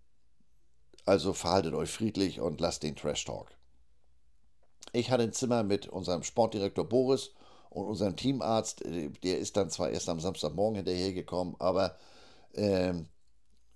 also 1.06 1.32
verhaltet 1.32 1.74
euch 1.74 1.90
friedlich 1.90 2.40
und 2.40 2.60
lasst 2.60 2.82
den 2.82 2.96
Trash 2.96 3.24
Talk. 3.24 3.50
Ich 4.92 5.10
hatte 5.10 5.24
ein 5.24 5.32
Zimmer 5.32 5.62
mit 5.62 5.88
unserem 5.88 6.22
Sportdirektor 6.22 6.88
Boris 6.88 7.30
und 7.70 7.86
unserem 7.86 8.16
Teamarzt. 8.16 8.82
Der 9.22 9.38
ist 9.38 9.56
dann 9.56 9.70
zwar 9.70 9.90
erst 9.90 10.08
am 10.08 10.20
Samstagmorgen 10.20 10.76
hinterhergekommen, 10.76 11.56
aber 11.58 11.96
ähm, 12.54 13.08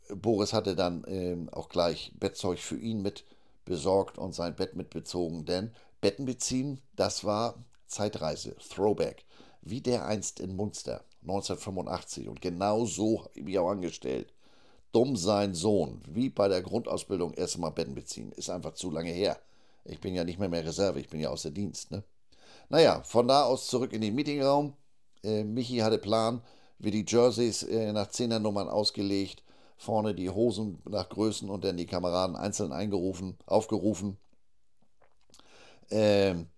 Boris 0.09 0.53
hatte 0.53 0.75
dann 0.75 1.05
ähm, 1.07 1.49
auch 1.51 1.69
gleich 1.69 2.13
Bettzeug 2.19 2.59
für 2.59 2.79
ihn 2.79 3.03
mit 3.03 3.25
besorgt 3.65 4.17
und 4.17 4.35
sein 4.35 4.57
Bett 4.57 4.77
mitbezogen, 4.77 5.45
denn 5.45 5.73
Betten 6.01 6.25
beziehen, 6.25 6.81
das 6.97 7.25
war 7.25 7.63
Zeitreise, 7.87 8.57
Throwback, 8.57 9.25
wie 9.71 9.81
der 9.81 10.07
einst 10.07 10.41
in 10.41 10.57
Munster. 10.57 11.05
1985. 11.23 12.29
Und 12.29 12.41
genau 12.41 12.85
so 12.85 13.25
habe 13.25 13.31
ich 13.35 13.45
mich 13.45 13.59
auch 13.59 13.71
angestellt. 13.71 14.33
Dumm 14.93 15.17
sein 15.17 15.55
Sohn, 15.55 16.01
wie 16.09 16.31
bei 16.31 16.49
der 16.49 16.63
Grundausbildung 16.63 17.35
erst 17.35 17.59
mal 17.59 17.71
Betten 17.71 17.95
beziehen, 17.95 18.33
ist 18.33 18.49
einfach 18.49 18.73
zu 18.73 18.91
lange 18.91 19.11
her. 19.11 19.39
Ich 19.85 20.01
bin 20.01 20.15
ja 20.15 20.25
nicht 20.25 20.39
mehr 20.39 20.49
mehr 20.49 20.65
Reserve, 20.65 20.99
ich 20.99 21.09
bin 21.09 21.21
ja 21.21 21.29
außer 21.31 21.51
Dienst. 21.51 21.91
Ne? 21.91 22.03
Naja, 22.71 23.03
von 23.03 23.29
da 23.29 23.45
aus 23.45 23.67
zurück 23.67 23.93
in 23.93 24.01
den 24.01 24.15
Meetingraum. 24.15 24.75
Äh, 25.23 25.45
Michi 25.45 25.79
hatte 25.79 25.99
Plan, 25.99 26.43
wie 26.79 26.91
die 26.91 27.05
Jerseys 27.07 27.63
äh, 27.65 27.93
nach 27.93 28.09
Zehnernummern 28.09 28.69
ausgelegt, 28.69 29.43
vorne 29.77 30.15
die 30.15 30.31
Hosen 30.31 30.81
nach 30.89 31.09
Größen 31.09 31.51
und 31.51 31.65
dann 31.65 31.77
die 31.77 31.87
Kameraden 31.87 32.37
einzeln 32.37 32.73
eingerufen, 32.73 33.37
aufgerufen. 33.47 34.17
Ähm, 35.91 36.49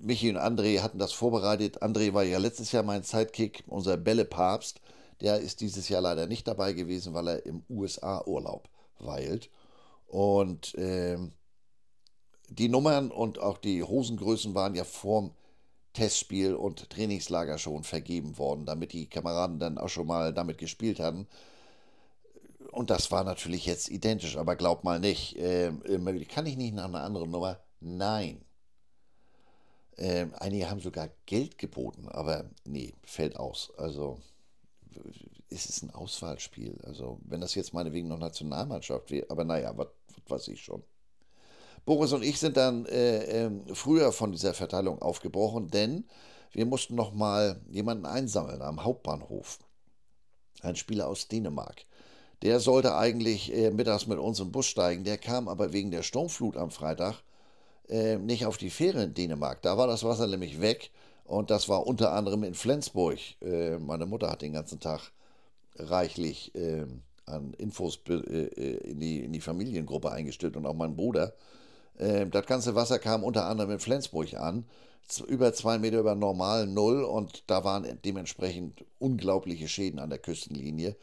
Michi 0.00 0.30
und 0.30 0.38
André 0.38 0.80
hatten 0.80 0.98
das 0.98 1.12
vorbereitet. 1.12 1.82
André 1.82 2.12
war 2.14 2.24
ja 2.24 2.38
letztes 2.38 2.72
Jahr 2.72 2.82
mein 2.82 3.02
Sidekick, 3.02 3.64
unser 3.66 3.96
Bällepapst. 3.96 4.80
Der 5.20 5.40
ist 5.40 5.60
dieses 5.60 5.88
Jahr 5.88 6.02
leider 6.02 6.26
nicht 6.26 6.46
dabei 6.46 6.72
gewesen, 6.72 7.14
weil 7.14 7.28
er 7.28 7.46
im 7.46 7.62
USA-Urlaub 7.70 8.68
weilt. 8.98 9.50
Und 10.06 10.74
äh, 10.76 11.18
die 12.48 12.68
Nummern 12.68 13.10
und 13.10 13.38
auch 13.38 13.58
die 13.58 13.82
Hosengrößen 13.82 14.54
waren 14.54 14.74
ja 14.74 14.84
vorm 14.84 15.32
Testspiel 15.92 16.54
und 16.54 16.90
Trainingslager 16.90 17.58
schon 17.58 17.82
vergeben 17.82 18.38
worden, 18.38 18.66
damit 18.66 18.92
die 18.92 19.08
Kameraden 19.08 19.58
dann 19.58 19.78
auch 19.78 19.88
schon 19.88 20.06
mal 20.06 20.32
damit 20.32 20.58
gespielt 20.58 21.00
hatten. 21.00 21.26
Und 22.70 22.90
das 22.90 23.10
war 23.10 23.24
natürlich 23.24 23.64
jetzt 23.64 23.88
identisch, 23.88 24.36
aber 24.36 24.56
glaub 24.56 24.84
mal 24.84 25.00
nicht. 25.00 25.36
Äh, 25.36 25.72
kann 26.28 26.46
ich 26.46 26.56
nicht 26.56 26.74
nach 26.74 26.84
einer 26.84 27.02
anderen 27.02 27.30
Nummer? 27.30 27.58
Nein. 27.80 28.45
Ähm, 29.98 30.34
einige 30.38 30.70
haben 30.70 30.80
sogar 30.80 31.08
Geld 31.24 31.58
geboten, 31.58 32.08
aber 32.08 32.44
nee, 32.64 32.92
fällt 33.04 33.36
aus. 33.36 33.72
Also 33.78 34.18
ist 35.48 35.70
es 35.70 35.82
ein 35.82 35.90
Auswahlspiel. 35.90 36.78
Also 36.84 37.18
wenn 37.24 37.40
das 37.40 37.54
jetzt 37.54 37.72
meinetwegen 37.72 38.08
noch 38.08 38.18
Nationalmannschaft 38.18 39.10
wäre, 39.10 39.30
aber 39.30 39.44
naja, 39.44 39.72
was 39.76 39.88
weiß 40.28 40.48
ich 40.48 40.62
schon. 40.62 40.82
Boris 41.84 42.12
und 42.12 42.24
ich 42.24 42.38
sind 42.40 42.56
dann 42.56 42.84
äh, 42.86 43.46
äh, 43.46 43.50
früher 43.72 44.12
von 44.12 44.32
dieser 44.32 44.54
Verteilung 44.54 45.00
aufgebrochen, 45.00 45.68
denn 45.68 46.04
wir 46.50 46.66
mussten 46.66 46.96
noch 46.96 47.12
mal 47.12 47.60
jemanden 47.70 48.06
einsammeln 48.06 48.60
am 48.60 48.82
Hauptbahnhof. 48.82 49.60
Ein 50.62 50.74
Spieler 50.74 51.06
aus 51.06 51.28
Dänemark. 51.28 51.84
Der 52.42 52.60
sollte 52.60 52.96
eigentlich 52.96 53.54
äh, 53.54 53.70
mittags 53.70 54.06
mit 54.06 54.18
uns 54.18 54.40
im 54.40 54.52
Bus 54.52 54.66
steigen, 54.66 55.04
der 55.04 55.16
kam 55.16 55.48
aber 55.48 55.72
wegen 55.72 55.90
der 55.90 56.02
Sturmflut 56.02 56.56
am 56.56 56.70
Freitag 56.70 57.22
äh, 57.88 58.16
nicht 58.16 58.46
auf 58.46 58.56
die 58.56 58.70
Fähre 58.70 59.02
in 59.02 59.14
Dänemark. 59.14 59.62
Da 59.62 59.78
war 59.78 59.86
das 59.86 60.04
Wasser 60.04 60.26
nämlich 60.26 60.60
weg 60.60 60.90
und 61.24 61.50
das 61.50 61.68
war 61.68 61.86
unter 61.86 62.12
anderem 62.12 62.44
in 62.44 62.54
Flensburg. 62.54 63.18
Äh, 63.42 63.78
meine 63.78 64.06
Mutter 64.06 64.30
hat 64.30 64.42
den 64.42 64.52
ganzen 64.52 64.80
Tag 64.80 65.12
reichlich 65.78 66.54
äh, 66.54 66.86
an 67.26 67.54
Infos 67.54 67.98
äh, 68.08 68.14
äh, 68.14 68.76
in, 68.90 69.00
die, 69.00 69.20
in 69.20 69.32
die 69.32 69.40
Familiengruppe 69.40 70.10
eingestellt 70.10 70.56
und 70.56 70.66
auch 70.66 70.74
mein 70.74 70.96
Bruder. 70.96 71.34
Ähm, 71.98 72.30
das 72.30 72.46
ganze 72.46 72.74
Wasser 72.74 72.98
kam 72.98 73.24
unter 73.24 73.46
anderem 73.46 73.72
in 73.72 73.78
Flensburg 73.78 74.34
an, 74.34 74.64
über 75.28 75.52
zwei 75.52 75.78
Meter 75.78 76.00
über 76.00 76.14
normal 76.14 76.66
Null 76.66 77.04
und 77.04 77.44
da 77.46 77.64
waren 77.64 77.86
dementsprechend 78.04 78.84
unglaubliche 78.98 79.68
Schäden 79.68 80.00
an 80.00 80.10
der 80.10 80.18
Küstenlinie. 80.18 80.96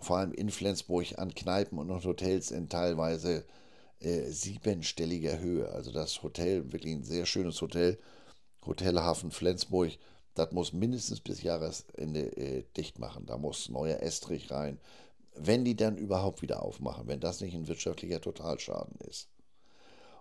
Vor 0.00 0.18
allem 0.18 0.32
in 0.32 0.50
Flensburg 0.50 1.18
an 1.18 1.34
Kneipen 1.34 1.78
und 1.78 2.04
Hotels 2.04 2.50
in 2.50 2.68
teilweise 2.68 3.44
äh, 4.00 4.30
siebenstelliger 4.30 5.38
Höhe. 5.38 5.68
Also 5.70 5.92
das 5.92 6.22
Hotel, 6.22 6.72
wirklich 6.72 6.94
ein 6.94 7.04
sehr 7.04 7.26
schönes 7.26 7.60
Hotel, 7.60 7.98
Hotelhafen 8.66 9.30
Flensburg, 9.30 9.92
das 10.34 10.52
muss 10.52 10.72
mindestens 10.72 11.20
bis 11.20 11.42
Jahresende 11.42 12.36
äh, 12.36 12.64
dicht 12.76 12.98
machen. 12.98 13.26
Da 13.26 13.38
muss 13.38 13.68
neuer 13.68 14.00
Estrich 14.00 14.50
rein, 14.50 14.78
wenn 15.34 15.64
die 15.64 15.76
dann 15.76 15.96
überhaupt 15.96 16.42
wieder 16.42 16.62
aufmachen, 16.62 17.08
wenn 17.08 17.20
das 17.20 17.40
nicht 17.40 17.54
ein 17.54 17.66
wirtschaftlicher 17.66 18.20
Totalschaden 18.20 18.96
ist. 19.08 19.28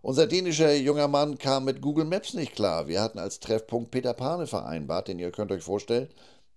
Unser 0.01 0.27
dänischer 0.27 0.73
junger 0.73 1.07
Mann 1.07 1.37
kam 1.37 1.65
mit 1.65 1.81
Google 1.81 2.05
Maps 2.05 2.33
nicht 2.33 2.55
klar. 2.55 2.87
Wir 2.87 3.01
hatten 3.01 3.19
als 3.19 3.39
Treffpunkt 3.39 3.91
Peter 3.91 4.13
Pane 4.13 4.47
vereinbart, 4.47 5.07
denn 5.07 5.19
ihr 5.19 5.31
könnt 5.31 5.51
euch 5.51 5.63
vorstellen, 5.63 6.07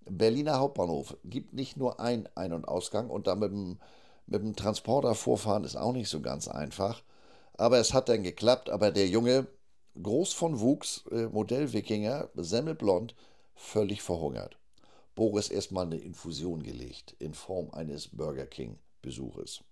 Berliner 0.09 0.59
Hauptbahnhof 0.59 1.17
gibt 1.23 1.53
nicht 1.53 1.77
nur 1.77 1.99
ein 1.99 2.27
Ein- 2.35 2.53
und 2.53 2.67
Ausgang 2.67 3.09
und 3.09 3.27
da 3.27 3.35
mit 3.35 3.51
dem, 3.51 3.79
mit 4.25 4.41
dem 4.41 4.55
Transporter 4.55 5.15
vorfahren 5.15 5.63
ist 5.63 5.75
auch 5.75 5.93
nicht 5.93 6.09
so 6.09 6.21
ganz 6.21 6.47
einfach. 6.47 7.03
Aber 7.57 7.79
es 7.79 7.93
hat 7.93 8.09
dann 8.09 8.23
geklappt. 8.23 8.69
Aber 8.69 8.91
der 8.91 9.07
Junge, 9.07 9.47
groß 10.01 10.33
von 10.33 10.59
Wuchs, 10.59 11.03
äh, 11.11 11.27
Modell-Wikinger, 11.27 12.29
semmelblond, 12.35 13.15
völlig 13.55 14.01
verhungert. 14.01 14.57
Boris 15.15 15.49
erstmal 15.49 15.85
eine 15.85 15.97
Infusion 15.97 16.63
gelegt 16.63 17.15
in 17.19 17.33
Form 17.33 17.69
eines 17.71 18.07
Burger 18.07 18.45
King-Besuches. 18.45 19.63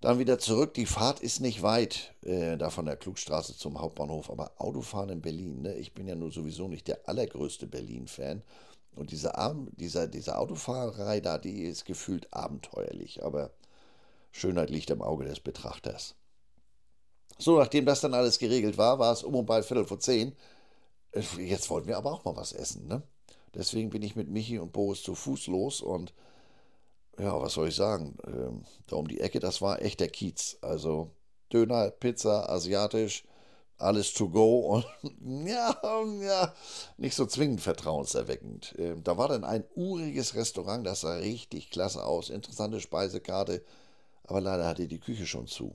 Dann 0.00 0.18
wieder 0.18 0.40
zurück. 0.40 0.74
Die 0.74 0.86
Fahrt 0.86 1.20
ist 1.20 1.40
nicht 1.40 1.62
weit, 1.62 2.12
äh, 2.24 2.56
da 2.56 2.70
von 2.70 2.86
der 2.86 2.96
Klugstraße 2.96 3.56
zum 3.56 3.80
Hauptbahnhof. 3.80 4.30
Aber 4.30 4.50
Autofahren 4.56 5.10
in 5.10 5.22
Berlin, 5.22 5.62
ne? 5.62 5.74
ich 5.74 5.94
bin 5.94 6.08
ja 6.08 6.16
nur 6.16 6.32
sowieso 6.32 6.66
nicht 6.66 6.88
der 6.88 7.08
allergrößte 7.08 7.68
Berlin-Fan. 7.68 8.42
Und 8.96 9.12
diese, 9.12 9.32
dieser, 9.76 10.08
diese 10.08 10.36
Autofahrerei 10.38 11.20
da, 11.20 11.38
die 11.38 11.62
ist 11.62 11.84
gefühlt 11.84 12.32
abenteuerlich. 12.34 13.22
Aber 13.22 13.52
Schönheit 14.32 14.70
liegt 14.70 14.90
im 14.90 15.02
Auge 15.02 15.24
des 15.24 15.38
Betrachters. 15.38 16.16
So, 17.38 17.58
nachdem 17.58 17.86
das 17.86 18.00
dann 18.00 18.14
alles 18.14 18.38
geregelt 18.38 18.78
war, 18.78 18.98
war 18.98 19.12
es 19.12 19.22
um 19.22 19.34
und 19.34 19.46
bei 19.46 19.62
Viertel 19.62 19.84
vor 19.86 20.00
zehn. 20.00 20.34
Äh, 21.12 21.22
jetzt 21.40 21.70
wollten 21.70 21.88
wir 21.88 21.98
aber 21.98 22.12
auch 22.12 22.24
mal 22.24 22.36
was 22.36 22.52
essen, 22.52 22.88
ne? 22.88 23.02
Deswegen 23.54 23.90
bin 23.90 24.02
ich 24.02 24.16
mit 24.16 24.30
Michi 24.30 24.58
und 24.58 24.72
Boris 24.72 25.02
zu 25.02 25.14
Fuß 25.14 25.48
los 25.48 25.80
und 25.82 26.14
ja, 27.18 27.40
was 27.40 27.54
soll 27.54 27.68
ich 27.68 27.74
sagen? 27.74 28.16
Ähm, 28.26 28.64
da 28.86 28.96
um 28.96 29.08
die 29.08 29.20
Ecke, 29.20 29.40
das 29.40 29.60
war 29.62 29.82
echt 29.82 30.00
der 30.00 30.08
Kiez. 30.08 30.58
Also 30.62 31.10
Döner, 31.52 31.90
Pizza, 31.90 32.48
asiatisch, 32.48 33.24
alles 33.78 34.14
to 34.14 34.28
go 34.30 34.60
und 34.76 34.86
ja, 35.48 35.76
ja, 36.22 36.54
nicht 36.98 37.14
so 37.16 37.26
zwingend 37.26 37.60
vertrauenserweckend. 37.60 38.74
Ähm, 38.78 39.04
da 39.04 39.18
war 39.18 39.28
dann 39.28 39.44
ein 39.44 39.64
uriges 39.74 40.34
Restaurant, 40.36 40.86
das 40.86 41.02
sah 41.02 41.16
richtig 41.16 41.70
klasse 41.70 42.04
aus, 42.04 42.30
interessante 42.30 42.80
Speisekarte, 42.80 43.62
aber 44.24 44.40
leider 44.42 44.66
hatte 44.68 44.88
die 44.88 45.00
Küche 45.00 45.26
schon 45.26 45.46
zu. 45.48 45.74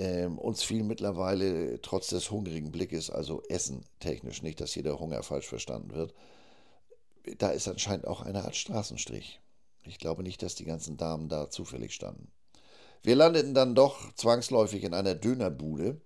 Ähm, 0.00 0.38
uns 0.38 0.62
fiel 0.62 0.82
mittlerweile 0.82 1.78
trotz 1.82 2.06
des 2.06 2.30
hungrigen 2.30 2.72
Blickes, 2.72 3.10
also 3.10 3.42
Essen 3.50 3.84
technisch, 3.98 4.42
nicht, 4.42 4.58
dass 4.62 4.74
jeder 4.74 4.98
Hunger 4.98 5.22
falsch 5.22 5.46
verstanden 5.46 5.92
wird, 5.92 6.14
da 7.36 7.50
ist 7.50 7.68
anscheinend 7.68 8.06
auch 8.06 8.22
eine 8.22 8.42
Art 8.44 8.56
Straßenstrich. 8.56 9.40
Ich 9.84 9.98
glaube 9.98 10.22
nicht, 10.22 10.42
dass 10.42 10.54
die 10.54 10.64
ganzen 10.64 10.96
Damen 10.96 11.28
da 11.28 11.50
zufällig 11.50 11.92
standen. 11.92 12.32
Wir 13.02 13.14
landeten 13.14 13.52
dann 13.52 13.74
doch 13.74 14.10
zwangsläufig 14.14 14.84
in 14.84 14.94
einer 14.94 15.14
Dönerbude. 15.14 16.00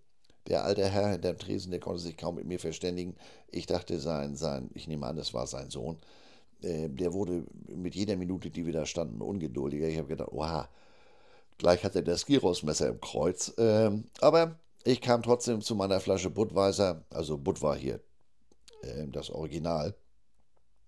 Der 0.48 0.64
alte 0.64 0.88
Herr 0.88 1.12
hinter 1.12 1.32
dem 1.32 1.38
Tresen, 1.38 1.70
der 1.70 1.78
konnte 1.78 2.02
sich 2.02 2.16
kaum 2.16 2.34
mit 2.34 2.46
mir 2.46 2.58
verständigen. 2.58 3.14
Ich 3.52 3.66
dachte, 3.66 4.00
sein, 4.00 4.34
sein, 4.34 4.70
ich 4.74 4.88
nehme 4.88 5.06
an, 5.06 5.14
das 5.14 5.34
war 5.34 5.46
sein 5.46 5.70
Sohn. 5.70 5.98
Äh, 6.62 6.88
der 6.88 7.12
wurde 7.12 7.44
mit 7.68 7.94
jeder 7.94 8.16
Minute, 8.16 8.50
die 8.50 8.66
wir 8.66 8.72
da 8.72 8.86
standen, 8.86 9.22
ungeduldiger. 9.22 9.86
Ich 9.86 9.98
habe 9.98 10.08
gedacht, 10.08 10.32
oha, 10.32 10.68
gleich 11.58 11.84
hat 11.84 11.96
er 11.96 12.02
das 12.02 12.26
Girosmesser 12.26 12.88
im 12.88 13.00
Kreuz. 13.00 13.52
Ähm, 13.58 14.04
aber 14.20 14.58
ich 14.84 15.00
kam 15.00 15.22
trotzdem 15.22 15.60
zu 15.60 15.74
meiner 15.74 16.00
Flasche 16.00 16.30
Budweiser, 16.30 17.04
also 17.10 17.38
Budweiser 17.38 17.80
hier, 17.80 18.00
äh, 18.82 19.06
das 19.08 19.30
Original 19.30 19.94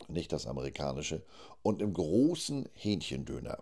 nicht 0.09 0.33
das 0.33 0.46
amerikanische, 0.46 1.24
und 1.62 1.83
im 1.83 1.92
großen 1.92 2.68
Hähnchendöner. 2.74 3.59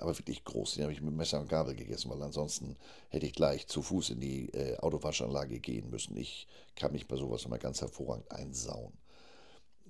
Aber 0.00 0.16
wirklich 0.18 0.44
groß, 0.44 0.74
den 0.74 0.84
habe 0.84 0.94
ich 0.94 1.02
mit 1.02 1.14
Messer 1.14 1.40
und 1.40 1.48
Gabel 1.50 1.74
gegessen, 1.74 2.10
weil 2.10 2.22
ansonsten 2.22 2.76
hätte 3.10 3.26
ich 3.26 3.34
gleich 3.34 3.66
zu 3.66 3.82
Fuß 3.82 4.10
in 4.10 4.20
die 4.20 4.48
äh, 4.54 4.78
Autowaschanlage 4.78 5.60
gehen 5.60 5.90
müssen. 5.90 6.16
Ich 6.16 6.48
kann 6.74 6.92
mich 6.92 7.06
bei 7.06 7.16
sowas 7.16 7.44
immer 7.44 7.58
ganz 7.58 7.82
hervorragend 7.82 8.32
einsauen. 8.32 8.94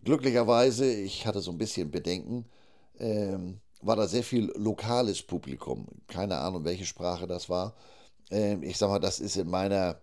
Glücklicherweise, 0.03 0.93
ich 0.93 1.27
hatte 1.27 1.41
so 1.41 1.53
ein 1.53 1.59
bisschen 1.59 1.93
Bedenken, 1.93 2.47
ähm, 2.99 3.61
war 3.87 3.97
da 3.97 4.07
sehr 4.07 4.25
viel 4.25 4.53
lokales 4.57 5.23
Publikum. 5.23 5.87
Keine 6.09 6.39
Ahnung, 6.39 6.65
welche 6.65 6.87
Sprache 6.87 7.27
das 7.27 7.49
war. 7.49 7.75
Ähm, 8.31 8.63
ich 8.63 8.79
sag 8.79 8.89
mal, 8.89 9.01
das 9.01 9.21
ist 9.21 9.37
in 9.37 9.49
meiner 9.49 10.01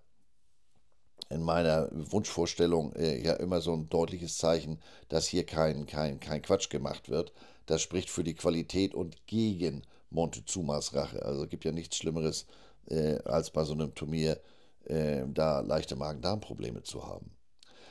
in 1.29 1.43
meiner 1.43 1.89
Wunschvorstellung 1.91 2.93
äh, 2.95 3.21
ja 3.23 3.33
immer 3.33 3.61
so 3.61 3.73
ein 3.73 3.89
deutliches 3.89 4.37
Zeichen, 4.37 4.79
dass 5.07 5.27
hier 5.27 5.45
kein, 5.45 5.85
kein, 5.85 6.19
kein 6.19 6.41
Quatsch 6.41 6.69
gemacht 6.69 7.09
wird. 7.09 7.31
Das 7.67 7.81
spricht 7.81 8.09
für 8.09 8.23
die 8.23 8.33
Qualität 8.33 8.93
und 8.93 9.25
gegen 9.27 9.83
Montezumas 10.09 10.93
Rache. 10.93 11.23
Also 11.23 11.43
es 11.43 11.49
gibt 11.49 11.63
ja 11.63 11.71
nichts 11.71 11.97
Schlimmeres, 11.97 12.47
äh, 12.89 13.19
als 13.23 13.51
bei 13.51 13.63
so 13.63 13.73
einem 13.73 13.95
Turnier 13.95 14.41
äh, 14.85 15.23
da 15.27 15.61
leichte 15.61 15.95
Magen-Darm-Probleme 15.95 16.83
zu 16.83 17.07
haben. 17.07 17.31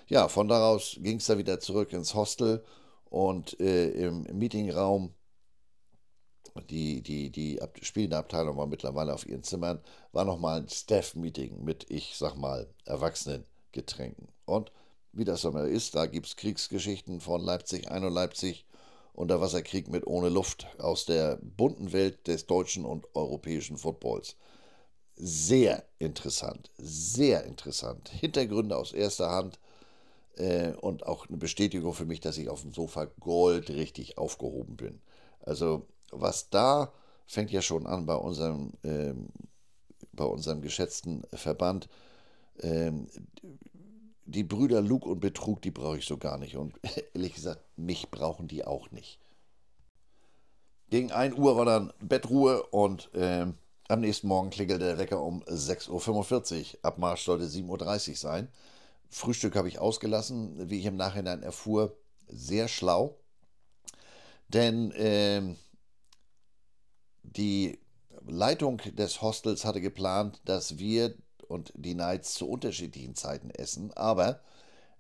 Ja, 0.09 0.29
von 0.29 0.49
daraus 0.49 0.99
ging 1.01 1.19
es 1.19 1.27
dann 1.27 1.39
wieder 1.39 1.61
zurück 1.61 1.93
ins 1.93 2.15
Hostel 2.15 2.63
und 3.05 3.59
äh, 3.61 3.91
im 3.91 4.25
Meetingraum 4.33 5.15
die, 6.69 7.03
die, 7.03 7.31
die 7.31 7.61
spielende 7.83 8.19
Abteilung 8.19 8.57
war 8.57 8.67
mittlerweile 8.67 9.15
auf 9.15 9.27
ihren 9.27 9.43
Zimmern, 9.43 9.81
war 10.13 10.25
nochmal 10.25 10.61
ein 10.61 10.69
Staff-Meeting 10.69 11.65
mit, 11.65 11.91
ich 11.91 12.15
sag 12.17 12.37
mal, 12.37 12.69
Erwachsenengetränken. 12.85 14.29
Und 14.47 14.73
wie 15.13 15.25
das 15.25 15.45
immer 15.45 15.65
ist, 15.65 15.95
da 15.95 16.07
gibt 16.07 16.27
es 16.27 16.37
Kriegsgeschichten 16.37 17.21
von 17.21 17.41
Leipzig, 17.41 17.91
ein 17.91 18.05
und 18.05 18.13
Leipzig, 18.13 18.65
Unterwasserkrieg 19.13 19.89
mit 19.89 20.07
ohne 20.07 20.29
Luft 20.29 20.67
aus 20.79 21.05
der 21.05 21.39
bunten 21.43 21.93
Welt 21.93 22.27
des 22.27 22.47
deutschen 22.47 22.85
und 22.85 23.07
europäischen 23.15 23.77
Footballs. 23.77 24.37
Sehr 25.17 25.85
interessant, 25.99 26.71
sehr 26.79 27.45
interessant. 27.45 28.09
Hintergründe 28.09 28.77
aus 28.77 28.93
erster 28.93 29.31
Hand 29.31 29.59
äh, 30.37 30.73
und 30.81 31.07
auch 31.07 31.29
eine 31.29 31.37
Bestätigung 31.37 31.93
für 31.93 32.07
mich, 32.07 32.21
dass 32.21 32.39
ich 32.39 32.49
auf 32.49 32.63
dem 32.63 32.73
Sofa 32.73 33.07
goldrichtig 33.21 34.17
aufgehoben 34.17 34.77
bin. 34.77 35.03
Also 35.41 35.87
was 36.11 36.51
da 36.51 36.93
fängt 37.27 37.53
ja 37.53 37.63
schon 37.63 37.87
an 37.87 38.07
bei 38.07 38.15
unserem, 38.15 38.73
ähm, 38.83 39.29
bei 40.13 40.25
unserem 40.25 40.63
geschätzten 40.63 41.23
Verband. 41.33 41.89
Ähm, 42.61 43.07
die 44.25 44.45
Brüder 44.45 44.81
Lug 44.81 45.07
und 45.07 45.21
Betrug, 45.21 45.63
die 45.63 45.71
brauche 45.71 45.99
ich 45.99 46.07
so 46.07 46.17
gar 46.17 46.39
nicht. 46.39 46.57
Und 46.57 46.75
ehrlich 47.15 47.35
gesagt, 47.35 47.63
mich 47.77 48.11
brauchen 48.11 48.49
die 48.49 48.65
auch 48.65 48.91
nicht. 48.91 49.21
Gegen 50.89 51.13
1 51.13 51.37
Uhr 51.37 51.57
war 51.57 51.65
dann 51.65 51.93
Bettruhe 52.01 52.65
und 52.65 53.11
ähm, 53.15 53.55
am 53.89 54.01
nächsten 54.01 54.27
Morgen 54.27 54.51
klingelte 54.51 54.85
der 54.85 54.99
Wecker 54.99 55.23
um 55.23 55.43
6.45 55.45 56.75
Uhr. 56.75 56.79
Abmarsch 56.83 57.25
sollte 57.25 57.45
7.30 57.45 58.11
Uhr 58.11 58.17
sein. 58.17 58.49
Frühstück 59.09 59.55
habe 59.55 59.69
ich 59.69 59.79
ausgelassen, 59.79 60.69
wie 60.69 60.81
ich 60.81 60.87
im 60.87 60.97
Nachhinein 60.97 61.43
erfuhr, 61.43 61.97
sehr 62.29 62.67
schlau. 62.69 63.17
Denn 64.49 64.93
ähm, 64.97 65.57
die 67.37 67.79
Leitung 68.27 68.79
des 68.97 69.23
Hostels 69.23 69.65
hatte 69.65 69.81
geplant, 69.81 70.41
dass 70.45 70.79
wir 70.79 71.15
und 71.49 71.73
die 71.77 71.95
Knights 71.95 72.35
zu 72.35 72.49
unterschiedlichen 72.49 73.15
Zeiten 73.15 73.51
essen, 73.51 73.93
aber 73.95 74.41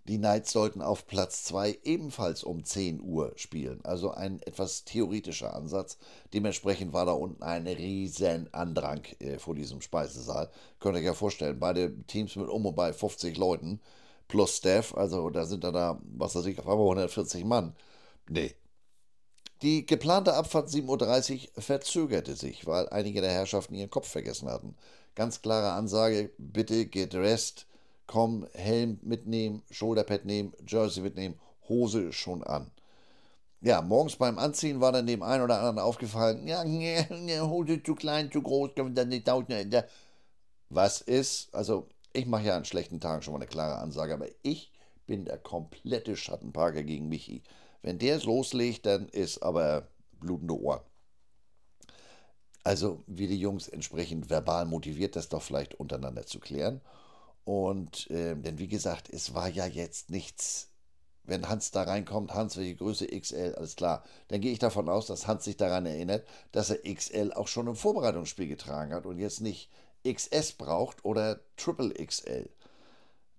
die 0.08 0.18
Knights 0.18 0.50
sollten 0.52 0.82
auf 0.82 1.06
Platz 1.06 1.44
2 1.44 1.80
ebenfalls 1.84 2.42
um 2.42 2.64
10 2.64 3.00
Uhr 3.00 3.32
spielen. 3.36 3.80
Also 3.84 4.10
ein 4.10 4.40
etwas 4.42 4.84
theoretischer 4.84 5.54
Ansatz. 5.54 5.98
Dementsprechend 6.32 6.92
war 6.92 7.06
da 7.06 7.12
unten 7.12 7.42
ein 7.42 7.66
riesen 7.66 8.52
Andrang 8.52 9.02
äh, 9.20 9.38
vor 9.38 9.54
diesem 9.54 9.80
Speisesaal. 9.82 10.50
Könnt 10.80 10.96
ihr 10.96 11.00
euch 11.00 11.04
ja 11.04 11.14
vorstellen, 11.14 11.60
beide 11.60 11.94
Teams 12.06 12.34
mit 12.34 12.48
um 12.48 12.66
und 12.66 12.74
bei 12.74 12.92
50 12.92 13.36
Leuten 13.36 13.80
plus 14.26 14.56
Staff, 14.56 14.94
also 14.94 15.28
da 15.30 15.44
sind 15.44 15.64
da, 15.64 16.00
was 16.02 16.34
weiß 16.34 16.46
ich, 16.46 16.58
auf 16.58 16.66
einmal 16.66 16.86
140 16.86 17.44
Mann. 17.44 17.74
Nee, 18.28 18.54
die 19.62 19.84
geplante 19.84 20.34
Abfahrt 20.34 20.68
7.30 20.68 21.48
Uhr 21.56 21.62
verzögerte 21.62 22.34
sich, 22.34 22.66
weil 22.66 22.88
einige 22.88 23.20
der 23.20 23.30
Herrschaften 23.30 23.74
ihren 23.74 23.90
Kopf 23.90 24.08
vergessen 24.08 24.48
hatten. 24.48 24.74
Ganz 25.14 25.42
klare 25.42 25.72
Ansage, 25.72 26.30
bitte 26.38 26.86
get 26.86 27.14
rest, 27.14 27.66
komm, 28.06 28.46
Helm 28.54 28.98
mitnehmen, 29.02 29.62
Shoulderpad 29.70 30.24
nehmen, 30.24 30.54
Jersey 30.66 31.02
mitnehmen, 31.02 31.38
Hose 31.68 32.12
schon 32.12 32.42
an. 32.42 32.70
Ja, 33.60 33.82
morgens 33.82 34.16
beim 34.16 34.38
Anziehen 34.38 34.80
war 34.80 34.92
dann 34.92 35.06
dem 35.06 35.22
einen 35.22 35.44
oder 35.44 35.58
anderen 35.58 35.78
aufgefallen, 35.78 36.46
ja, 36.48 36.64
Hose 36.64 37.82
zu 37.82 37.94
klein, 37.94 38.32
zu 38.32 38.40
groß, 38.40 38.74
können 38.74 38.94
dann 38.94 39.08
nicht 39.08 39.26
tauschen. 39.26 39.70
Was 40.70 41.02
ist, 41.02 41.54
also 41.54 41.88
ich 42.12 42.26
mache 42.26 42.44
ja 42.44 42.56
an 42.56 42.64
schlechten 42.64 43.00
Tagen 43.00 43.22
schon 43.22 43.32
mal 43.34 43.40
eine 43.40 43.46
klare 43.46 43.78
Ansage, 43.78 44.14
aber 44.14 44.26
ich 44.42 44.72
bin 45.06 45.24
der 45.26 45.38
komplette 45.38 46.16
Schattenparker 46.16 46.82
gegen 46.82 47.08
Michi. 47.08 47.42
Wenn 47.82 47.98
der 47.98 48.16
es 48.16 48.24
loslegt, 48.24 48.86
dann 48.86 49.08
ist 49.08 49.42
aber 49.42 49.88
blutende 50.12 50.58
Ohren. 50.58 50.82
Also, 52.62 53.02
wie 53.06 53.26
die 53.26 53.40
Jungs 53.40 53.68
entsprechend 53.68 54.28
verbal 54.28 54.66
motiviert, 54.66 55.16
das 55.16 55.30
doch 55.30 55.42
vielleicht 55.42 55.74
untereinander 55.74 56.26
zu 56.26 56.40
klären. 56.40 56.82
Und, 57.44 58.10
äh, 58.10 58.36
denn 58.36 58.58
wie 58.58 58.68
gesagt, 58.68 59.08
es 59.08 59.34
war 59.34 59.48
ja 59.48 59.66
jetzt 59.66 60.10
nichts. 60.10 60.68
Wenn 61.24 61.48
Hans 61.48 61.70
da 61.70 61.84
reinkommt, 61.84 62.34
Hans, 62.34 62.56
welche 62.56 62.76
Größe 62.76 63.06
XL, 63.06 63.54
alles 63.56 63.76
klar. 63.76 64.04
Dann 64.28 64.40
gehe 64.40 64.52
ich 64.52 64.58
davon 64.58 64.88
aus, 64.88 65.06
dass 65.06 65.26
Hans 65.26 65.44
sich 65.44 65.56
daran 65.56 65.86
erinnert, 65.86 66.26
dass 66.52 66.70
er 66.70 66.82
XL 66.94 67.32
auch 67.32 67.48
schon 67.48 67.66
im 67.66 67.76
Vorbereitungsspiel 67.76 68.48
getragen 68.48 68.92
hat 68.92 69.06
und 69.06 69.18
jetzt 69.18 69.40
nicht 69.40 69.70
XS 70.06 70.52
braucht 70.52 71.04
oder 71.04 71.40
Triple 71.56 71.94
XL. 71.94 72.50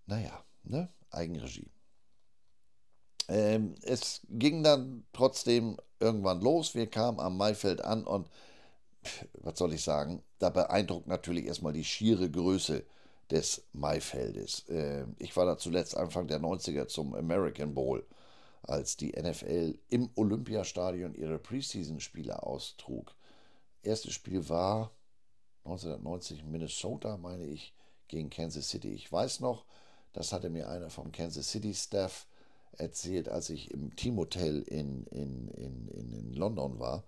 Naja, 0.08 0.44
ne? 0.64 0.90
Eigenregie. 1.10 1.72
Ähm, 3.28 3.76
es 3.84 4.22
ging 4.30 4.64
dann 4.64 5.04
trotzdem 5.14 5.78
irgendwann 6.00 6.42
los. 6.42 6.76
Wir 6.76 6.88
kamen 6.88 7.20
am 7.20 7.38
Maifeld 7.38 7.84
an 7.84 8.04
und 8.04 8.30
was 9.34 9.58
soll 9.58 9.74
ich 9.74 9.84
sagen, 9.84 10.22
da 10.40 10.50
beeindruckt 10.50 11.08
natürlich 11.08 11.46
erstmal 11.46 11.74
die 11.74 11.84
schiere 11.84 12.30
Größe 12.30 12.84
des 13.30 13.64
Maifeldes. 13.74 14.68
Äh, 14.70 15.06
ich 15.18 15.36
war 15.36 15.46
da 15.46 15.58
zuletzt 15.58 15.96
Anfang 15.96 16.28
der 16.28 16.40
90er 16.40 16.88
zum 16.88 17.16
American 17.16 17.74
Bowl, 17.74 18.06
als 18.64 18.98
die 18.98 19.12
NFL 19.12 19.78
im 19.90 20.10
Olympiastadion 20.16 21.16
ihre 21.16 21.40
Preseason-Spiele 21.40 22.44
austrug. 22.44 23.16
Erstes 23.84 24.14
Spiel 24.14 24.48
war 24.50 24.92
1990 25.64 26.44
Minnesota, 26.46 27.18
meine 27.18 27.46
ich, 27.46 27.74
gegen 28.08 28.30
Kansas 28.30 28.70
City. 28.70 28.94
Ich 28.94 29.12
weiß 29.12 29.40
noch, 29.40 29.66
das 30.14 30.34
hatte 30.34 30.50
mir 30.50 30.70
einer 30.70 30.90
vom 30.90 31.12
Kansas 31.12 31.50
City 31.50 31.74
Staff 31.74 32.28
erzählt, 32.82 33.30
als 33.30 33.50
ich 33.50 33.72
im 33.72 33.96
Teamhotel 33.96 34.62
in, 34.64 35.06
in, 35.08 35.48
in, 35.50 35.88
in, 35.90 36.34
London 36.34 36.80
war. 36.80 37.04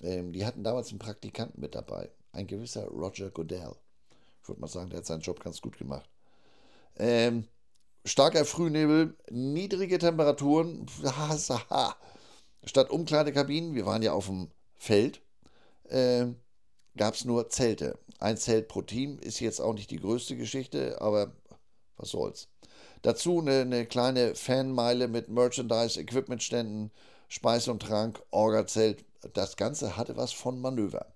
Ähm, 0.00 0.32
die 0.32 0.44
hatten 0.44 0.64
damals 0.64 0.90
einen 0.90 0.98
Praktikanten 0.98 1.60
mit 1.60 1.74
dabei, 1.74 2.10
ein 2.32 2.46
gewisser 2.46 2.86
Roger 2.88 3.30
Goodell. 3.30 3.76
Ich 4.42 4.48
würde 4.48 4.60
mal 4.60 4.66
sagen, 4.66 4.90
der 4.90 4.98
hat 4.98 5.06
seinen 5.06 5.20
Job 5.20 5.40
ganz 5.40 5.60
gut 5.60 5.78
gemacht. 5.78 6.08
Ähm, 6.96 7.46
starker 8.04 8.44
Frühnebel, 8.44 9.16
niedrige 9.30 9.98
Temperaturen. 9.98 10.86
Statt 12.64 12.90
Umkleidekabinen, 12.90 13.74
wir 13.74 13.86
waren 13.86 14.02
ja 14.02 14.12
auf 14.12 14.26
dem 14.26 14.50
Feld, 14.76 15.20
äh, 15.84 16.26
gab 16.96 17.14
es 17.14 17.24
nur 17.24 17.50
Zelte. 17.50 17.98
Ein 18.18 18.38
Zelt 18.38 18.68
pro 18.68 18.82
Team 18.82 19.18
ist 19.18 19.40
jetzt 19.40 19.60
auch 19.60 19.74
nicht 19.74 19.90
die 19.90 20.00
größte 20.00 20.36
Geschichte, 20.36 21.00
aber 21.00 21.34
was 21.96 22.10
soll's. 22.10 22.48
Dazu 23.04 23.40
eine, 23.40 23.60
eine 23.60 23.84
kleine 23.84 24.34
Fanmeile 24.34 25.08
mit 25.08 25.28
Merchandise, 25.28 26.00
Equipmentständen, 26.00 26.90
Speis 27.28 27.68
und 27.68 27.82
Trank, 27.82 28.22
Orga-Zelt. 28.30 29.04
Das 29.34 29.58
Ganze 29.58 29.98
hatte 29.98 30.16
was 30.16 30.32
von 30.32 30.58
Manöver. 30.58 31.12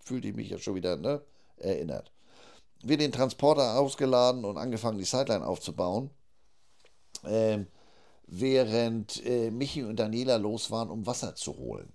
Fühlte 0.00 0.26
ich 0.26 0.34
mich 0.34 0.50
ja 0.50 0.58
schon 0.58 0.74
wieder 0.74 0.96
ne, 0.96 1.22
erinnert. 1.56 2.10
Wir 2.82 2.96
den 2.96 3.12
Transporter 3.12 3.78
ausgeladen 3.78 4.44
und 4.44 4.58
angefangen, 4.58 4.98
die 4.98 5.04
Sideline 5.04 5.46
aufzubauen. 5.46 6.10
Ähm, 7.24 7.68
während 8.26 9.24
äh, 9.24 9.52
Michi 9.52 9.84
und 9.84 10.00
Daniela 10.00 10.34
los 10.34 10.72
waren, 10.72 10.90
um 10.90 11.06
Wasser 11.06 11.36
zu 11.36 11.56
holen. 11.56 11.92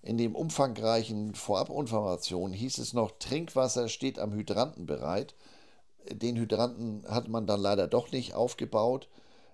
In 0.00 0.16
dem 0.16 0.34
umfangreichen 0.34 1.34
Vorabinformation 1.34 2.54
hieß 2.54 2.78
es 2.78 2.94
noch, 2.94 3.10
Trinkwasser 3.18 3.90
steht 3.90 4.18
am 4.18 4.32
Hydranten 4.32 4.86
bereit. 4.86 5.34
Den 6.10 6.36
Hydranten 6.36 7.04
hat 7.08 7.28
man 7.28 7.46
dann 7.46 7.60
leider 7.60 7.86
doch 7.86 8.10
nicht 8.12 8.34
aufgebaut. 8.34 9.08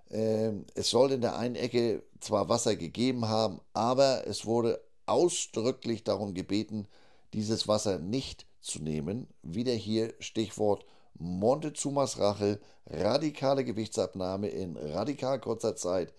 Ähm, 0.09 0.65
es 0.75 0.89
soll 0.89 1.11
in 1.11 1.21
der 1.21 1.37
einen 1.37 1.55
Ecke 1.55 2.03
zwar 2.19 2.49
Wasser 2.49 2.75
gegeben 2.75 3.27
haben, 3.27 3.59
aber 3.73 4.27
es 4.27 4.45
wurde 4.45 4.81
ausdrücklich 5.05 6.03
darum 6.03 6.33
gebeten, 6.33 6.87
dieses 7.33 7.67
Wasser 7.67 7.99
nicht 7.99 8.45
zu 8.61 8.81
nehmen. 8.81 9.27
Wieder 9.43 9.73
hier 9.73 10.13
Stichwort 10.19 10.85
Montezumas 11.17 12.19
Rache, 12.19 12.59
radikale 12.87 13.63
Gewichtsabnahme 13.63 14.47
in 14.47 14.75
radikal 14.77 15.39
kurzer 15.39 15.75
Zeit. 15.75 16.13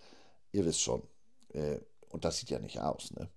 Ihr 0.51 0.65
wisst 0.65 0.81
schon. 0.81 1.03
Äh, 1.53 1.79
und 2.09 2.25
das 2.25 2.37
sieht 2.37 2.49
ja 2.49 2.59
nicht 2.59 2.79
aus, 2.79 3.11
ne? 3.11 3.29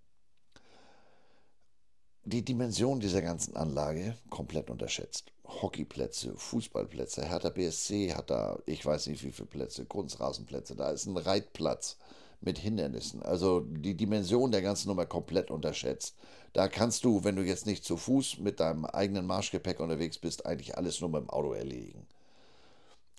Die 2.25 2.45
Dimension 2.45 3.01
dieser 3.01 3.23
ganzen 3.23 3.57
Anlage 3.57 4.17
komplett 4.29 4.71
unterschätzt. 4.71 5.33
Hockeyplätze, 5.63 6.35
Fußballplätze, 6.37 7.25
Hertha 7.25 7.51
BSC 7.51 8.15
hat 8.15 8.31
da, 8.31 8.59
ich 8.67 8.85
weiß 8.85 9.07
nicht 9.09 9.25
wie 9.25 9.33
viele 9.33 9.49
Plätze, 9.49 9.85
Kunstrasenplätze, 9.85 10.77
da 10.77 10.91
ist 10.91 11.07
ein 11.07 11.17
Reitplatz 11.17 11.97
mit 12.41 12.59
Hindernissen. 12.59 13.23
Also 13.23 13.61
die 13.61 13.97
Dimension 13.97 14.51
der 14.51 14.63
ganzen 14.63 14.89
Nummer 14.89 15.07
komplett 15.07 15.51
unterschätzt. 15.51 16.15
Da 16.53 16.69
kannst 16.69 17.05
du, 17.05 17.23
wenn 17.23 17.37
du 17.37 17.43
jetzt 17.43 17.67
nicht 17.67 17.85
zu 17.85 17.97
Fuß 17.97 18.39
mit 18.39 18.61
deinem 18.61 18.85
eigenen 18.85 19.27
Marschgepäck 19.27 19.81
unterwegs 19.81 20.19
bist, 20.19 20.47
eigentlich 20.47 20.77
alles 20.77 21.01
nur 21.01 21.11
mit 21.11 21.21
dem 21.21 21.31
Auto 21.31 21.53
erledigen. 21.53 22.07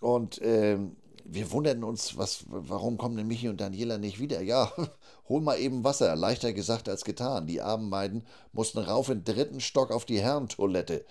Und 0.02 0.42
ähm, 0.44 0.96
wir 1.24 1.52
wunderten 1.52 1.84
uns, 1.84 2.18
was, 2.18 2.46
warum 2.48 2.98
kommen 2.98 3.16
denn 3.16 3.28
Michi 3.28 3.48
und 3.48 3.62
Daniela 3.62 3.98
nicht 3.98 4.20
wieder? 4.20 4.42
Ja, 4.42 4.72
hol 5.30 5.42
mal 5.42 5.60
eben 5.60 5.84
Wasser. 5.84 6.16
Leichter 6.16 6.52
gesagt 6.52 6.90
als 6.90 7.06
getan. 7.06 7.48
Die 7.48 7.62
armen 7.62 7.90
beiden 7.90 8.24
mussten 8.54 8.80
rauf 8.80 9.10
in 9.10 9.24
dritten 9.24 9.62
Stock 9.62 9.92
auf 9.92 10.06
die 10.06 10.20
Herrentoilette. 10.20 11.06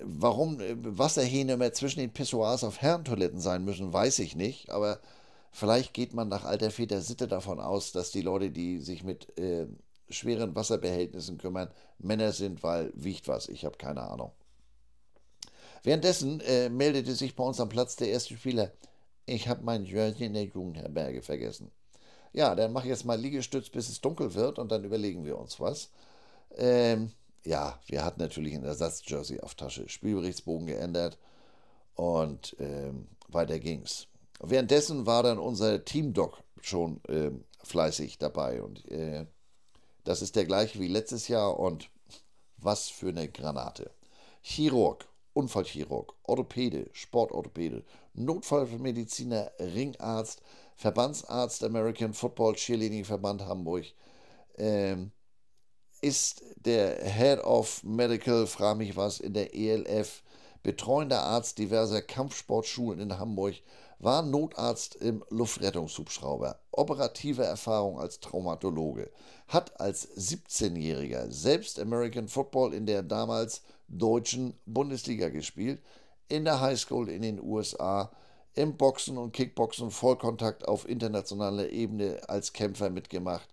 Warum 0.00 0.60
äh, 0.60 0.74
Wasserhähne 0.78 1.56
mehr 1.56 1.72
zwischen 1.72 2.00
den 2.00 2.12
Pissoirs 2.12 2.64
auf 2.64 2.80
Herrentoiletten 2.80 3.40
sein 3.40 3.64
müssen, 3.64 3.92
weiß 3.92 4.18
ich 4.20 4.36
nicht. 4.36 4.70
Aber 4.70 5.00
vielleicht 5.50 5.94
geht 5.94 6.14
man 6.14 6.28
nach 6.28 6.44
alter 6.44 6.70
Väter 6.70 7.00
Sitte 7.00 7.28
davon 7.28 7.60
aus, 7.60 7.92
dass 7.92 8.10
die 8.10 8.22
Leute, 8.22 8.50
die 8.50 8.80
sich 8.80 9.04
mit 9.04 9.38
äh, 9.38 9.66
schweren 10.08 10.54
Wasserbehältnissen 10.54 11.38
kümmern, 11.38 11.70
Männer 11.98 12.32
sind, 12.32 12.62
weil 12.62 12.92
wiegt 12.94 13.28
was. 13.28 13.48
Ich 13.48 13.64
habe 13.64 13.78
keine 13.78 14.02
Ahnung. 14.02 14.32
Währenddessen 15.82 16.40
äh, 16.40 16.68
meldete 16.70 17.14
sich 17.14 17.36
bei 17.36 17.44
uns 17.44 17.60
am 17.60 17.68
Platz 17.68 17.96
der 17.96 18.08
erste 18.08 18.34
Spieler. 18.36 18.72
Ich 19.26 19.48
habe 19.48 19.64
mein 19.64 19.84
Jersey 19.84 20.26
in 20.26 20.34
der 20.34 20.44
Jugendherberge 20.44 21.22
vergessen. 21.22 21.70
Ja, 22.32 22.54
dann 22.54 22.72
mache 22.72 22.86
ich 22.86 22.90
jetzt 22.90 23.04
mal 23.04 23.20
Liegestütz, 23.20 23.70
bis 23.70 23.88
es 23.88 24.00
dunkel 24.00 24.34
wird 24.34 24.58
und 24.58 24.72
dann 24.72 24.84
überlegen 24.84 25.24
wir 25.24 25.38
uns 25.38 25.60
was. 25.60 25.90
Ähm, 26.56 27.12
ja, 27.44 27.78
wir 27.86 28.04
hatten 28.04 28.20
natürlich 28.20 28.54
ein 28.54 28.64
Ersatzjersey 28.64 29.40
auf 29.40 29.54
Tasche, 29.54 29.88
Spielberichtsbogen 29.88 30.66
geändert 30.66 31.18
und 31.94 32.56
ähm, 32.58 33.08
weiter 33.28 33.58
ging's. 33.58 34.08
Währenddessen 34.40 35.06
war 35.06 35.22
dann 35.22 35.38
unser 35.38 35.84
Teamdoc 35.84 36.42
schon 36.60 37.02
äh, 37.04 37.30
fleißig 37.62 38.18
dabei 38.18 38.62
und 38.62 38.90
äh, 38.90 39.26
das 40.04 40.22
ist 40.22 40.36
der 40.36 40.44
gleiche 40.44 40.80
wie 40.80 40.88
letztes 40.88 41.28
Jahr 41.28 41.58
und 41.58 41.90
was 42.58 42.88
für 42.88 43.08
eine 43.08 43.28
Granate. 43.28 43.90
Chirurg, 44.42 45.06
Unfallchirurg, 45.32 46.14
Orthopäde, 46.22 46.88
Sportorthopäde, 46.92 47.84
Notfallmediziner, 48.14 49.50
Ringarzt, 49.58 50.42
Verbandsarzt 50.76 51.64
American 51.64 52.12
Football 52.12 52.54
Cheerleading 52.54 53.04
Verband 53.04 53.42
Hamburg, 53.42 53.86
ähm, 54.56 55.12
ist 56.04 56.44
der 56.66 57.02
Head 57.02 57.42
of 57.44 57.82
Medical, 57.82 58.46
frage 58.46 58.76
mich 58.76 58.94
was, 58.94 59.20
in 59.20 59.32
der 59.32 59.54
ELF, 59.54 60.22
betreuender 60.62 61.22
Arzt 61.22 61.56
diverser 61.56 62.02
Kampfsportschulen 62.02 63.00
in 63.00 63.18
Hamburg, 63.18 63.54
war 64.00 64.20
Notarzt 64.20 64.96
im 64.96 65.24
Luftrettungshubschrauber, 65.30 66.58
operative 66.72 67.44
Erfahrung 67.44 67.98
als 67.98 68.20
Traumatologe, 68.20 69.10
hat 69.48 69.80
als 69.80 70.06
17-Jähriger 70.18 71.30
selbst 71.30 71.78
American 71.78 72.28
Football 72.28 72.74
in 72.74 72.84
der 72.84 73.02
damals 73.02 73.62
deutschen 73.88 74.52
Bundesliga 74.66 75.30
gespielt, 75.30 75.80
in 76.28 76.44
der 76.44 76.60
Highschool 76.60 77.08
in 77.08 77.22
den 77.22 77.42
USA, 77.42 78.10
im 78.52 78.76
Boxen 78.76 79.16
und 79.16 79.32
Kickboxen 79.32 79.90
Vollkontakt 79.90 80.68
auf 80.68 80.86
internationaler 80.86 81.70
Ebene 81.70 82.20
als 82.28 82.52
Kämpfer 82.52 82.90
mitgemacht, 82.90 83.48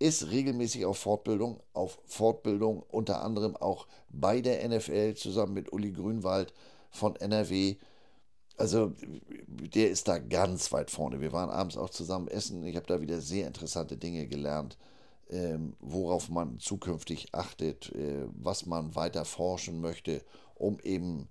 ist 0.00 0.30
regelmäßig 0.30 0.84
auf 0.86 0.98
Fortbildung, 0.98 1.60
auf 1.72 2.00
Fortbildung 2.06 2.82
unter 2.88 3.22
anderem 3.22 3.56
auch 3.56 3.86
bei 4.08 4.40
der 4.40 4.68
NFL 4.68 5.14
zusammen 5.14 5.54
mit 5.54 5.72
Uli 5.72 5.92
Grünwald 5.92 6.52
von 6.90 7.14
NRW 7.14 7.76
also 8.60 8.92
der 9.46 9.90
ist 9.90 10.06
da 10.06 10.18
ganz 10.18 10.70
weit 10.70 10.90
vorne. 10.90 11.20
Wir 11.20 11.32
waren 11.32 11.48
abends 11.48 11.78
auch 11.78 11.88
zusammen 11.88 12.28
essen. 12.28 12.62
Ich 12.66 12.76
habe 12.76 12.86
da 12.86 13.00
wieder 13.00 13.20
sehr 13.20 13.46
interessante 13.46 13.96
Dinge 13.96 14.26
gelernt, 14.26 14.76
ähm, 15.30 15.74
worauf 15.80 16.28
man 16.28 16.58
zukünftig 16.58 17.28
achtet, 17.32 17.90
äh, 17.94 18.26
was 18.34 18.66
man 18.66 18.94
weiter 18.94 19.24
forschen 19.24 19.80
möchte, 19.80 20.22
um 20.56 20.78
eben 20.80 21.28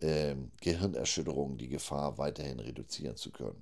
äh, 0.00 0.36
Gehirnerschütterungen, 0.60 1.58
die 1.58 1.68
Gefahr 1.68 2.16
weiterhin 2.16 2.60
reduzieren 2.60 3.16
zu 3.16 3.32
können. 3.32 3.60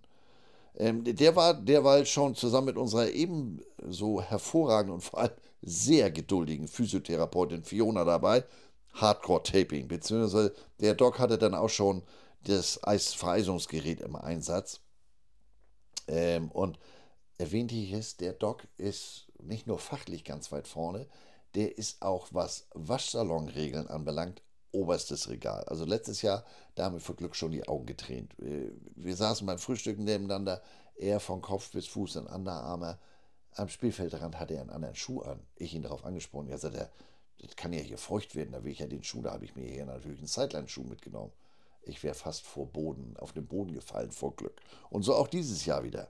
Ähm, 0.77 1.05
der 1.05 1.37
war 1.37 1.55
derweil 1.55 2.05
schon 2.07 2.35
zusammen 2.35 2.67
mit 2.67 2.77
unserer 2.77 3.09
ebenso 3.11 4.21
hervorragenden 4.21 4.95
und 4.95 5.01
vor 5.01 5.21
allem 5.21 5.33
sehr 5.62 6.11
geduldigen 6.11 6.69
Physiotherapeutin 6.69 7.65
Fiona 7.65 8.05
dabei. 8.05 8.45
Hardcore-Taping, 8.95 9.89
beziehungsweise 9.89 10.55
der 10.81 10.95
Doc 10.95 11.19
hatte 11.19 11.39
dann 11.39 11.55
auch 11.55 11.69
schon 11.69 12.03
das 12.45 12.83
Eisvereisungsgerät 12.85 14.01
im 14.01 14.17
Einsatz. 14.17 14.81
Ähm, 16.09 16.51
und 16.51 16.79
erwähnt 17.39 17.73
ich 17.73 17.93
es, 17.93 18.17
der 18.17 18.33
Doc 18.33 18.67
ist 18.77 19.27
nicht 19.43 19.67
nur 19.67 19.79
fachlich 19.79 20.25
ganz 20.25 20.53
weit 20.53 20.69
vorne, 20.69 21.07
der 21.55 21.77
ist 21.79 22.03
auch, 22.03 22.29
was 22.31 22.68
Waschsalonregeln 22.74 23.89
anbelangt, 23.89 24.43
oberstes 24.77 25.29
Regal. 25.29 25.64
Also 25.64 25.85
letztes 25.85 26.22
Jahr, 26.22 26.45
da 26.74 26.85
haben 26.85 26.95
wir 26.95 27.01
für 27.01 27.14
Glück 27.14 27.35
schon 27.35 27.53
die 27.53 27.66
Augen 27.66 27.87
getränt. 27.87 28.33
Wir, 28.39 28.70
wir 28.95 29.16
saßen 29.16 29.47
beim 29.47 29.59
Frühstücken 29.59 30.05
nebeneinander, 30.05 30.62
er 30.97 31.20
von 31.20 31.43
Kopf 31.43 31.72
bis 31.72 31.87
Fuß 31.87 32.16
in 32.16 32.27
Underarme. 32.27 32.99
Am 33.55 33.68
Spielfeldrand 33.68 34.39
hatte 34.39 34.55
er 34.55 34.61
einen 34.61 34.70
anderen 34.70 34.95
Schuh 34.95 35.22
an. 35.22 35.41
Ich 35.57 35.74
ihn 35.74 35.83
darauf 35.83 36.05
angesprochen. 36.05 36.49
Er, 36.49 36.59
das 36.59 37.57
kann 37.57 37.72
ja 37.72 37.81
hier 37.81 37.99
feucht 37.99 38.35
werden, 38.35 38.53
da 38.53 38.64
will 38.64 38.72
ich 38.72 38.79
ja 38.79 38.87
den 38.87 39.03
Schuh, 39.03 39.22
da 39.22 39.33
habe 39.33 39.45
ich 39.45 39.57
mir 39.57 39.66
hier 39.66 39.85
natürlich 39.85 40.18
einen 40.18 40.29
Sideline-Schuh 40.29 40.85
mitgenommen. 40.85 41.33
Ich 41.83 42.03
wäre 42.03 42.14
fast 42.14 42.43
vor 42.43 42.66
Boden, 42.66 43.14
auf 43.18 43.33
den 43.33 43.47
Boden 43.47 43.72
gefallen 43.72 44.11
vor 44.11 44.35
Glück. 44.35 44.61
Und 44.91 45.03
so 45.03 45.14
auch 45.14 45.29
dieses 45.29 45.64
Jahr 45.66 45.85
wieder. 45.85 46.09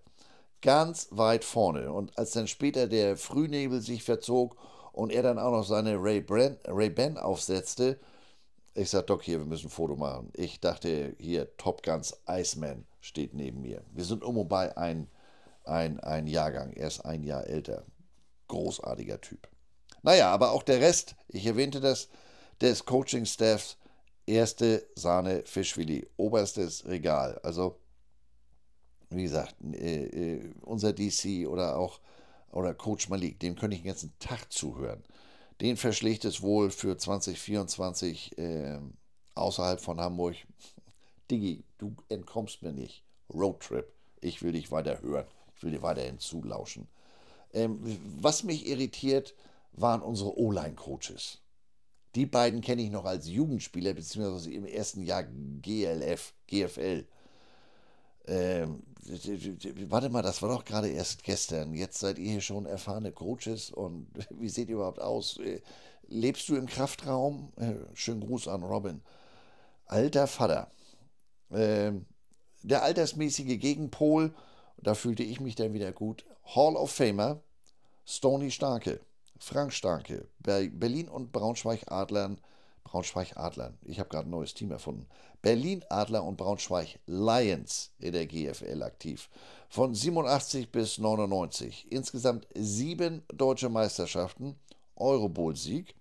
Ganz 0.62 1.08
weit 1.10 1.44
vorne. 1.44 1.92
Und 1.92 2.16
als 2.18 2.32
dann 2.32 2.48
später 2.48 2.86
der 2.86 3.16
Frühnebel 3.16 3.80
sich 3.80 4.02
verzog 4.02 4.56
und 4.92 5.12
er 5.12 5.22
dann 5.22 5.38
auch 5.38 5.50
noch 5.50 5.64
seine 5.64 6.02
Ray-Ban 6.02 6.58
Ray 6.66 7.16
aufsetzte, 7.18 7.98
ich 8.76 8.90
sagte, 8.90 9.06
Doc, 9.06 9.22
hier, 9.22 9.38
wir 9.38 9.46
müssen 9.46 9.66
ein 9.66 9.70
Foto 9.70 9.96
machen. 9.96 10.30
Ich 10.34 10.60
dachte, 10.60 11.14
hier, 11.18 11.56
Top 11.56 11.82
Guns 11.82 12.20
Iceman 12.28 12.86
steht 13.00 13.34
neben 13.34 13.62
mir. 13.62 13.82
Wir 13.92 14.04
sind 14.04 14.22
um 14.22 14.48
bei 14.48 14.76
ein, 14.76 15.08
ein, 15.64 16.00
ein 16.00 16.26
Jahrgang. 16.26 16.72
Er 16.72 16.88
ist 16.88 17.00
ein 17.00 17.24
Jahr 17.24 17.46
älter. 17.46 17.84
Großartiger 18.48 19.20
Typ. 19.20 19.48
Naja, 20.02 20.30
aber 20.30 20.52
auch 20.52 20.62
der 20.62 20.80
Rest, 20.80 21.16
ich 21.28 21.46
erwähnte 21.46 21.80
das, 21.80 22.08
des 22.60 22.84
Coaching-Staffs 22.84 23.76
erste 24.26 24.86
Sahne 24.94 25.42
Fischfilet, 25.44 26.08
oberstes 26.16 26.86
Regal. 26.86 27.40
Also, 27.42 27.78
wie 29.10 29.22
gesagt, 29.22 29.54
äh, 29.72 30.04
äh, 30.04 30.54
unser 30.62 30.92
DC 30.92 31.48
oder 31.48 31.78
auch 31.78 32.00
oder 32.52 32.74
Coach 32.74 33.08
Malik, 33.08 33.38
dem 33.40 33.56
könnte 33.56 33.76
ich 33.76 33.82
den 33.82 33.88
ganzen 33.88 34.18
Tag 34.18 34.52
zuhören. 34.52 35.02
Den 35.60 35.76
verschlägt 35.76 36.24
es 36.24 36.42
wohl 36.42 36.70
für 36.70 36.96
2024 36.98 38.38
äh, 38.38 38.78
außerhalb 39.34 39.80
von 39.80 40.00
Hamburg. 40.00 40.36
Diggi, 41.30 41.64
du 41.78 41.94
entkommst 42.08 42.62
mir 42.62 42.72
nicht. 42.72 43.02
Roadtrip. 43.32 43.92
Ich 44.20 44.42
will 44.42 44.52
dich 44.52 44.70
weiter 44.70 45.00
hören. 45.00 45.26
Ich 45.56 45.62
will 45.62 45.70
dir 45.70 45.82
weiterhin 45.82 46.18
zulauschen. 46.18 46.88
Ähm, 47.52 47.80
was 48.20 48.44
mich 48.44 48.66
irritiert, 48.66 49.34
waren 49.72 50.02
unsere 50.02 50.38
O-Line-Coaches. 50.38 51.38
Die 52.14 52.26
beiden 52.26 52.60
kenne 52.60 52.82
ich 52.82 52.90
noch 52.90 53.04
als 53.04 53.28
Jugendspieler, 53.28 53.94
beziehungsweise 53.94 54.50
im 54.50 54.64
ersten 54.64 55.02
Jahr 55.02 55.24
GLF, 55.24 56.34
GFL. 56.46 57.06
Ähm, 58.26 58.82
warte 59.88 60.08
mal, 60.10 60.22
das 60.22 60.42
war 60.42 60.48
doch 60.48 60.64
gerade 60.64 60.88
erst 60.88 61.22
gestern. 61.22 61.74
Jetzt 61.74 61.98
seid 61.98 62.18
ihr 62.18 62.32
hier 62.32 62.40
schon 62.40 62.66
erfahrene 62.66 63.12
Coaches 63.12 63.70
und 63.70 64.08
wie 64.30 64.48
seht 64.48 64.68
ihr 64.68 64.76
überhaupt 64.76 65.00
aus? 65.00 65.38
Äh, 65.38 65.60
lebst 66.08 66.48
du 66.48 66.56
im 66.56 66.66
Kraftraum? 66.66 67.52
Äh, 67.56 67.74
schönen 67.94 68.20
Gruß 68.20 68.48
an 68.48 68.62
Robin. 68.62 69.02
Alter 69.86 70.26
Vater. 70.26 70.70
Ähm, 71.50 72.06
der 72.62 72.82
altersmäßige 72.82 73.60
Gegenpol, 73.60 74.34
da 74.78 74.94
fühlte 74.94 75.22
ich 75.22 75.40
mich 75.40 75.54
dann 75.54 75.72
wieder 75.72 75.92
gut. 75.92 76.24
Hall 76.44 76.74
of 76.74 76.90
Famer, 76.90 77.40
Stony 78.04 78.50
Starke, 78.50 79.00
Frank 79.38 79.72
Starke, 79.72 80.28
Berlin 80.40 81.08
und 81.08 81.32
Braunschweig 81.32 81.90
Adlern. 81.90 82.40
Braunschweig 82.86 83.36
Adlern, 83.36 83.76
ich 83.84 83.98
habe 83.98 84.08
gerade 84.08 84.28
ein 84.28 84.30
neues 84.30 84.54
Team 84.54 84.70
erfunden. 84.70 85.06
Berlin 85.42 85.84
Adler 85.88 86.22
und 86.22 86.36
Braunschweig 86.36 87.00
Lions 87.06 87.90
in 87.98 88.12
der 88.12 88.26
GFL 88.26 88.82
aktiv. 88.84 89.28
Von 89.68 89.92
87 89.92 90.70
bis 90.70 90.98
99. 90.98 91.90
Insgesamt 91.90 92.46
sieben 92.54 93.22
deutsche 93.34 93.68
Meisterschaften, 93.68 94.54
Eurobowl-Sieg. 94.94 95.96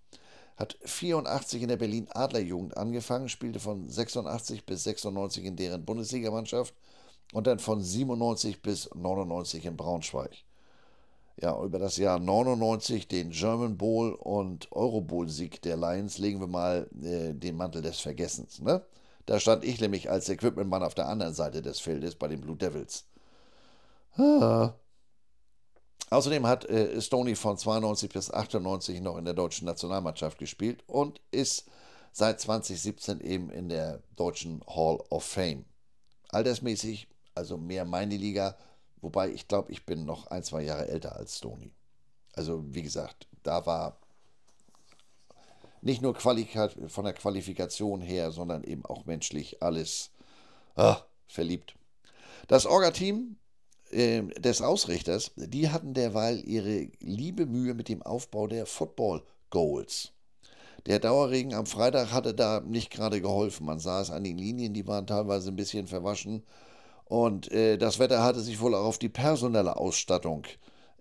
Hat 0.57 0.77
84 0.85 1.63
in 1.63 1.69
der 1.69 1.77
Berlin 1.77 2.07
Adlerjugend 2.11 2.77
angefangen, 2.77 3.29
spielte 3.29 3.59
von 3.59 3.89
86 3.89 4.65
bis 4.65 4.83
96 4.83 5.43
in 5.43 5.55
deren 5.55 5.85
Bundesligamannschaft 5.85 6.73
und 7.33 7.47
dann 7.47 7.59
von 7.59 7.81
97 7.81 8.61
bis 8.61 8.89
99 8.93 9.65
in 9.65 9.75
Braunschweig. 9.75 10.31
Ja, 11.41 11.61
über 11.61 11.79
das 11.79 11.97
Jahr 11.97 12.19
99, 12.19 13.07
den 13.09 13.31
German 13.31 13.77
Bowl 13.77 14.13
und 14.13 14.71
Eurobowl-Sieg 14.71 15.61
der 15.61 15.75
Lions, 15.75 16.17
legen 16.17 16.39
wir 16.39 16.47
mal 16.47 16.89
äh, 17.01 17.33
den 17.33 17.57
Mantel 17.57 17.81
des 17.81 17.99
Vergessens. 17.99 18.61
Ne? 18.61 18.85
Da 19.25 19.39
stand 19.39 19.65
ich 19.65 19.81
nämlich 19.81 20.09
als 20.09 20.29
Equipmentmann 20.29 20.83
auf 20.83 20.95
der 20.95 21.07
anderen 21.07 21.33
Seite 21.33 21.61
des 21.61 21.79
Feldes 21.79 22.15
bei 22.15 22.27
den 22.27 22.39
Blue 22.39 22.55
Devils. 22.55 23.05
Ah. 24.17 24.73
Außerdem 26.09 26.47
hat 26.47 26.65
äh, 26.65 27.01
Stoney 27.01 27.35
von 27.35 27.57
92 27.57 28.09
bis 28.11 28.31
98 28.31 29.01
noch 29.01 29.17
in 29.17 29.25
der 29.25 29.33
deutschen 29.33 29.65
Nationalmannschaft 29.65 30.37
gespielt 30.37 30.83
und 30.87 31.19
ist 31.31 31.65
seit 32.13 32.39
2017 32.39 33.19
eben 33.19 33.49
in 33.49 33.67
der 33.67 34.01
deutschen 34.15 34.63
Hall 34.67 35.03
of 35.09 35.25
Fame. 35.25 35.65
Altersmäßig, 36.29 37.09
also 37.33 37.57
mehr 37.57 37.83
meine 37.83 38.15
Liga, 38.15 38.55
wobei 39.05 39.29
ich 39.29 39.47
glaube, 39.47 39.71
ich 39.71 39.85
bin 39.85 40.03
noch 40.03 40.27
ein, 40.27 40.41
zwei 40.41 40.63
Jahre 40.63 40.87
älter 40.87 41.15
als 41.15 41.37
Stoney. 41.37 41.71
Also 42.33 42.63
wie 42.73 42.81
gesagt, 42.81 43.27
da 43.43 43.67
war 43.67 43.99
nicht 45.81 46.01
nur 46.01 46.15
von 46.15 47.05
der 47.05 47.13
Qualifikation 47.13 48.01
her, 48.01 48.31
sondern 48.31 48.63
eben 48.63 48.83
auch 48.83 49.05
menschlich 49.05 49.61
alles 49.61 50.09
ah, 50.75 50.97
verliebt. 51.27 51.75
Das 52.47 52.65
Orga-Team 52.65 53.37
äh, 53.91 54.23
des 54.23 54.63
Ausrichters, 54.63 55.31
die 55.35 55.69
hatten 55.69 55.93
derweil 55.93 56.43
ihre 56.43 56.89
liebe 56.99 57.45
Mühe 57.45 57.75
mit 57.75 57.87
dem 57.87 58.01
Aufbau 58.01 58.47
der 58.47 58.65
Football 58.65 59.23
Goals. 59.51 60.13
Der 60.87 60.99
Dauerregen 60.99 61.53
am 61.53 61.67
Freitag 61.67 62.11
hatte 62.11 62.33
da 62.33 62.61
nicht 62.61 62.89
gerade 62.89 63.21
geholfen. 63.21 63.67
Man 63.67 63.77
sah 63.77 64.01
es 64.01 64.09
an 64.09 64.23
den 64.23 64.39
Linien, 64.39 64.73
die 64.73 64.87
waren 64.87 65.05
teilweise 65.05 65.49
ein 65.49 65.55
bisschen 65.55 65.85
verwaschen. 65.85 66.41
Und 67.05 67.51
äh, 67.51 67.77
das 67.77 67.99
Wetter 67.99 68.23
hatte 68.23 68.41
sich 68.41 68.59
wohl 68.59 68.75
auch 68.75 68.85
auf 68.85 68.99
die 68.99 69.09
personelle 69.09 69.77
Ausstattung 69.77 70.45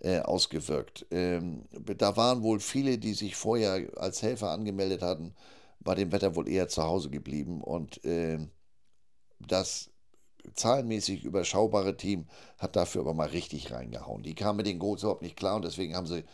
äh, 0.01 0.21
ausgewirkt. 0.21 1.07
Ähm, 1.11 1.65
da 1.99 2.17
waren 2.17 2.43
wohl 2.43 2.61
viele, 2.61 2.99
die 2.99 3.15
sich 3.15 3.37
vorher 3.37 3.89
als 3.97 4.23
Helfer 4.23 4.51
angemeldet 4.51 5.03
hatten, 5.03 5.35
bei 5.81 5.95
dem 5.95 6.13
Wetter 6.13 6.37
wohl 6.37 6.49
eher 6.49 6.69
zu 6.69 6.83
Hause 6.83 7.11
geblieben 7.11 7.63
und 7.63 8.05
äh, 8.05 8.39
das 9.41 9.91
zahlenmäßig 10.55 11.25
überschaubare 11.25 11.97
Team 11.97 12.27
hat 12.59 12.77
dafür 12.77 13.03
aber 13.03 13.15
mal 13.15 13.29
richtig 13.29 13.73
reingehauen. 13.73 14.23
Die 14.23 14.35
kamen 14.35 14.59
mit 14.59 14.67
den 14.67 14.79
Goals 14.79 15.03
überhaupt 15.03 15.23
nicht 15.23 15.37
klar 15.37 15.57
und 15.57 15.65
deswegen 15.65 15.97
haben 15.97 16.07
sie, 16.07 16.25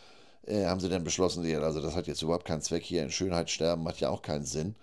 äh, 0.45 0.65
haben 0.65 0.81
sie 0.81 0.89
dann 0.89 1.03
beschlossen, 1.03 1.45
also 1.63 1.81
das 1.81 1.95
hat 1.95 2.07
jetzt 2.07 2.21
überhaupt 2.21 2.45
keinen 2.45 2.61
Zweck 2.61 2.83
hier, 2.83 3.03
in 3.03 3.11
Schönheit 3.11 3.49
sterben 3.49 3.87
hat 3.87 3.99
ja 3.99 4.09
auch 4.09 4.21
keinen 4.21 4.45
Sinn. 4.45 4.75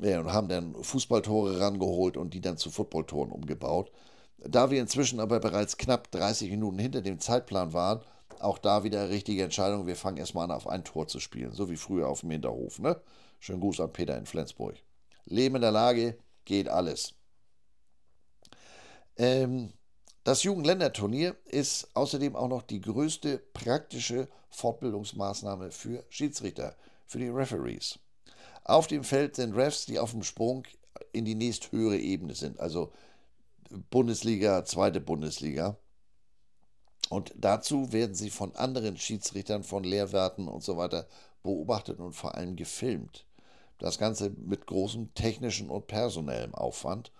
Ja, 0.00 0.20
und 0.20 0.32
haben 0.32 0.48
dann 0.48 0.74
Fußballtore 0.82 1.60
rangeholt 1.60 2.16
und 2.16 2.32
die 2.34 2.40
dann 2.40 2.56
zu 2.56 2.70
Footballtoren 2.70 3.32
umgebaut. 3.32 3.90
Da 4.38 4.70
wir 4.70 4.80
inzwischen 4.80 5.20
aber 5.20 5.40
bereits 5.40 5.76
knapp 5.76 6.10
30 6.12 6.50
Minuten 6.50 6.78
hinter 6.78 7.02
dem 7.02 7.18
Zeitplan 7.18 7.72
waren, 7.72 8.00
auch 8.38 8.58
da 8.58 8.84
wieder 8.84 9.10
richtige 9.10 9.42
Entscheidung. 9.42 9.86
Wir 9.86 9.96
fangen 9.96 10.16
erstmal 10.16 10.44
an, 10.44 10.52
auf 10.52 10.68
ein 10.68 10.84
Tor 10.84 11.08
zu 11.08 11.18
spielen, 11.18 11.52
so 11.52 11.68
wie 11.70 11.76
früher 11.76 12.08
auf 12.08 12.20
dem 12.20 12.30
Hinterhof. 12.30 12.78
Ne? 12.78 13.00
Schönen 13.40 13.60
Gruß 13.60 13.80
an 13.80 13.92
Peter 13.92 14.16
in 14.16 14.26
Flensburg. 14.26 14.76
Leben 15.24 15.56
in 15.56 15.62
der 15.62 15.72
Lage, 15.72 16.18
geht 16.44 16.68
alles. 16.68 17.14
Ähm, 19.16 19.72
das 20.24 20.44
Jugendländerturnier 20.44 21.36
ist 21.46 21.88
außerdem 21.94 22.36
auch 22.36 22.48
noch 22.48 22.62
die 22.62 22.80
größte 22.80 23.38
praktische 23.52 24.28
Fortbildungsmaßnahme 24.50 25.70
für 25.70 26.04
Schiedsrichter, 26.08 26.76
für 27.06 27.18
die 27.18 27.28
Referees. 27.28 27.98
Auf 28.64 28.86
dem 28.86 29.04
Feld 29.04 29.36
sind 29.36 29.54
Refs, 29.54 29.86
die 29.86 29.98
auf 29.98 30.12
dem 30.12 30.22
Sprung 30.22 30.64
in 31.12 31.24
die 31.24 31.34
nächsthöhere 31.34 31.98
Ebene 31.98 32.34
sind, 32.34 32.60
also 32.60 32.92
Bundesliga, 33.90 34.64
zweite 34.64 35.00
Bundesliga. 35.00 35.76
Und 37.10 37.32
dazu 37.36 37.92
werden 37.92 38.14
sie 38.14 38.30
von 38.30 38.54
anderen 38.54 38.96
Schiedsrichtern, 38.96 39.62
von 39.62 39.84
Lehrwerten 39.84 40.46
und 40.48 40.62
so 40.62 40.76
weiter 40.76 41.06
beobachtet 41.42 42.00
und 42.00 42.12
vor 42.12 42.34
allem 42.34 42.56
gefilmt. 42.56 43.24
Das 43.78 43.98
Ganze 43.98 44.30
mit 44.30 44.66
großem 44.66 45.14
technischen 45.14 45.70
und 45.70 45.86
personellem 45.86 46.54
Aufwand. 46.54 47.12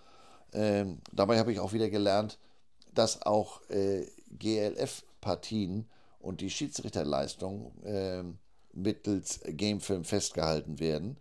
Ähm, 0.53 1.01
dabei 1.13 1.39
habe 1.39 1.53
ich 1.53 1.61
auch 1.61 1.73
wieder 1.73 1.89
gelernt, 1.89 2.39
dass 2.93 3.23
auch 3.23 3.63
äh, 3.71 4.07
GLF-Partien 4.39 5.89
und 6.19 6.41
die 6.41 6.51
Schiedsrichterleistung 6.51 7.73
äh, 7.85 8.25
mittels 8.73 9.41
Gamefilm 9.45 10.05
festgehalten 10.05 10.81
werden. 10.81 11.17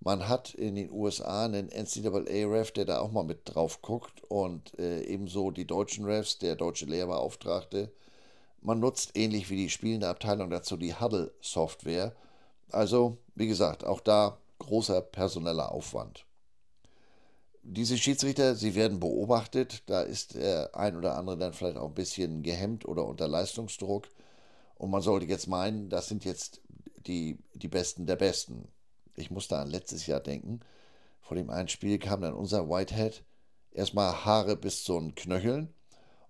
Man 0.00 0.28
hat 0.28 0.54
in 0.54 0.74
den 0.74 0.90
USA 0.90 1.46
einen 1.46 1.68
NCAA-Ref, 1.68 2.70
der 2.70 2.84
da 2.84 3.00
auch 3.00 3.10
mal 3.10 3.24
mit 3.24 3.40
drauf 3.44 3.82
guckt 3.82 4.22
und 4.28 4.78
äh, 4.78 5.02
ebenso 5.02 5.50
die 5.50 5.66
deutschen 5.66 6.04
Refs, 6.04 6.38
der 6.38 6.54
deutsche 6.54 6.86
Lehrbeauftragte, 6.86 7.90
man 8.60 8.80
nutzt 8.80 9.16
ähnlich 9.16 9.48
wie 9.50 9.56
die 9.56 9.70
spielende 9.70 10.08
Abteilung 10.08 10.50
dazu 10.50 10.76
die 10.76 10.94
Huddle-Software. 10.94 12.14
Also, 12.70 13.18
wie 13.34 13.46
gesagt, 13.46 13.84
auch 13.84 14.00
da 14.00 14.38
großer 14.58 15.00
personeller 15.00 15.70
Aufwand. 15.72 16.26
Diese 17.62 17.98
Schiedsrichter, 17.98 18.54
sie 18.54 18.74
werden 18.74 19.00
beobachtet, 19.00 19.82
da 19.86 20.02
ist 20.02 20.34
der 20.34 20.74
ein 20.76 20.96
oder 20.96 21.16
andere 21.16 21.36
dann 21.36 21.52
vielleicht 21.52 21.76
auch 21.76 21.88
ein 21.88 21.94
bisschen 21.94 22.42
gehemmt 22.42 22.86
oder 22.86 23.04
unter 23.04 23.28
Leistungsdruck. 23.28 24.08
Und 24.76 24.90
man 24.90 25.02
sollte 25.02 25.26
jetzt 25.26 25.48
meinen, 25.48 25.88
das 25.88 26.08
sind 26.08 26.24
jetzt 26.24 26.60
die, 27.06 27.38
die 27.54 27.68
Besten 27.68 28.06
der 28.06 28.16
Besten. 28.16 28.68
Ich 29.16 29.30
musste 29.30 29.58
an 29.58 29.70
letztes 29.70 30.06
Jahr 30.06 30.20
denken. 30.20 30.60
Vor 31.20 31.36
dem 31.36 31.50
einen 31.50 31.68
Spiel 31.68 31.98
kam 31.98 32.20
dann 32.20 32.34
unser 32.34 32.68
Whitehead 32.68 33.24
erstmal 33.72 34.24
Haare 34.24 34.56
bis 34.56 34.84
zu 34.84 34.98
den 34.98 35.14
Knöcheln 35.14 35.72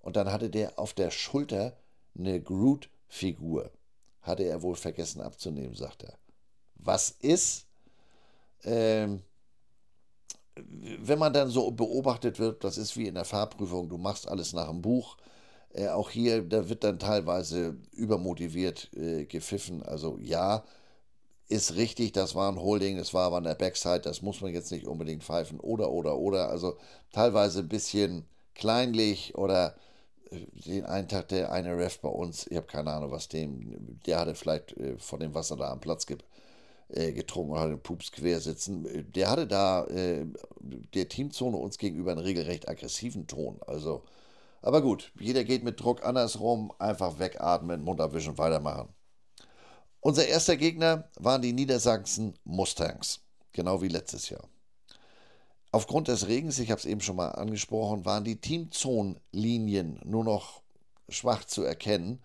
und 0.01 0.17
dann 0.17 0.33
hatte 0.33 0.51
der 0.51 0.79
auf 0.79 0.95
der 0.95 1.11
Schulter 1.11 1.77
eine 2.19 2.41
Groot-Figur. 2.41 3.71
Hatte 4.23 4.45
er 4.45 4.63
wohl 4.63 4.77
vergessen 4.77 5.21
abzunehmen, 5.21 5.75
sagt 5.75 6.05
er. 6.05 6.15
Was 6.77 7.11
ist? 7.11 7.67
Ähm, 8.65 9.23
wenn 10.55 11.19
man 11.19 11.33
dann 11.33 11.51
so 11.51 11.71
beobachtet 11.71 12.39
wird, 12.39 12.65
das 12.65 12.79
ist 12.79 12.97
wie 12.97 13.07
in 13.07 13.15
der 13.15 13.25
Fahrprüfung, 13.25 13.89
du 13.89 13.99
machst 13.99 14.27
alles 14.27 14.53
nach 14.53 14.69
dem 14.69 14.83
Buch. 14.83 15.17
Äh, 15.73 15.89
auch 15.89 16.11
hier, 16.11 16.43
da 16.43 16.69
wird 16.69 16.83
dann 16.83 16.99
teilweise 16.99 17.77
übermotiviert 17.93 18.91
äh, 18.95 19.27
gepfiffen. 19.27 19.83
Also 19.83 20.19
ja, 20.21 20.65
ist 21.49 21.77
richtig, 21.77 22.13
das 22.13 22.35
war 22.35 22.51
ein 22.51 22.61
Holding, 22.61 22.97
das 22.97 23.15
war 23.15 23.27
aber 23.27 23.37
an 23.39 23.45
der 23.45 23.55
Backside, 23.55 24.01
das 24.01 24.23
muss 24.23 24.41
man 24.41 24.53
jetzt 24.53 24.73
nicht 24.73 24.87
unbedingt 24.87 25.23
pfeifen. 25.25 25.61
Oder, 25.61 25.91
oder, 25.91 26.19
oder. 26.19 26.49
Also 26.51 26.77
teilweise 27.13 27.61
ein 27.61 27.69
bisschen 27.69 28.27
kleinlich 28.55 29.37
oder 29.37 29.77
den 30.31 30.85
einen 30.87 31.09
Tag 31.09 31.29
der 31.29 31.53
eine 31.53 31.77
Ref 31.79 32.01
bei 32.01 32.09
uns, 32.09 32.47
ich 32.49 32.57
habe 32.57 32.67
keine 32.67 32.93
Ahnung, 32.93 33.11
was 33.11 33.29
dem, 33.29 34.01
der 34.07 34.19
hatte 34.19 34.35
vielleicht 34.35 34.77
äh, 34.77 34.99
von 34.99 35.21
dem 35.21 35.35
Wasser 35.35 35.57
da 35.57 35.71
am 35.71 35.81
Platz 35.81 36.07
ge, 36.07 36.19
äh, 36.89 37.13
getrunken 37.13 37.59
hatte 37.59 37.71
den 37.71 37.83
Pups 37.83 38.13
quer 38.13 38.41
sitzen. 38.41 39.13
Der 39.13 39.31
hatte 39.31 39.47
da 39.47 39.85
äh, 39.87 40.27
der 40.95 41.09
Teamzone 41.09 41.57
uns 41.57 41.79
gegenüber 41.79 42.13
einen 42.13 42.21
regelrecht 42.21 42.69
aggressiven 42.69 43.27
Ton. 43.27 43.61
Also, 43.67 44.05
aber 44.63 44.83
gut, 44.83 45.13
jeder 45.21 45.45
geht 45.45 45.65
mit 45.65 45.81
Druck 45.81 46.05
andersrum, 46.05 46.73
einfach 46.79 47.19
wegatmen, 47.19 47.83
Mund 47.83 48.01
abwischen, 48.01 48.39
weitermachen. 48.39 48.89
Unser 50.01 50.27
erster 50.27 50.57
Gegner 50.57 51.09
waren 51.19 51.43
die 51.43 51.53
Niedersachsen 51.53 52.35
Mustangs, 52.45 53.21
genau 53.53 53.83
wie 53.83 53.89
letztes 53.89 54.29
Jahr. 54.29 54.49
Aufgrund 55.73 56.09
des 56.09 56.29
Regens, 56.29 56.59
ich 56.59 56.71
habe 56.71 56.79
es 56.79 56.87
eben 56.87 57.01
schon 57.01 57.17
mal 57.17 57.31
angesprochen, 57.31 58.05
waren 58.05 58.25
die 58.25 58.41
Teamzonenlinien 58.41 60.01
nur 60.05 60.25
noch 60.25 60.63
schwach 61.09 61.45
zu 61.45 61.65
erkennen. 61.65 62.23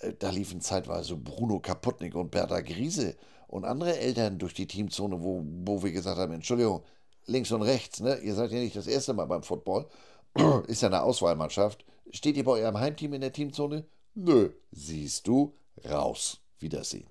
Äh, 0.00 0.12
da 0.18 0.30
liefen 0.30 0.60
zeitweise 0.60 1.16
Bruno 1.16 1.60
Kaputnik 1.60 2.14
und 2.14 2.30
Bertha 2.30 2.60
Griese 2.60 3.16
und 3.46 3.64
andere 3.64 3.98
Eltern 3.98 4.38
durch 4.38 4.54
die 4.54 4.66
Teamzone, 4.66 5.22
wo, 5.22 5.42
wo 5.64 5.82
wir 5.82 5.92
gesagt 5.92 6.18
haben, 6.18 6.32
Entschuldigung, 6.32 6.82
links 7.26 7.52
und 7.52 7.62
rechts, 7.62 8.00
ne? 8.00 8.18
ihr 8.18 8.34
seid 8.34 8.50
ja 8.50 8.58
nicht 8.58 8.76
das 8.76 8.86
erste 8.86 9.14
Mal 9.14 9.26
beim 9.26 9.42
Football, 9.42 9.86
ist 10.66 10.82
ja 10.82 10.88
eine 10.88 11.02
Auswahlmannschaft. 11.02 11.84
Steht 12.10 12.36
ihr 12.36 12.44
bei 12.44 12.52
eurem 12.52 12.78
Heimteam 12.78 13.14
in 13.14 13.20
der 13.20 13.32
Teamzone? 13.32 13.84
Nö, 14.14 14.50
siehst 14.72 15.26
du, 15.26 15.54
raus. 15.88 16.43
Wiedersehen. 16.64 17.06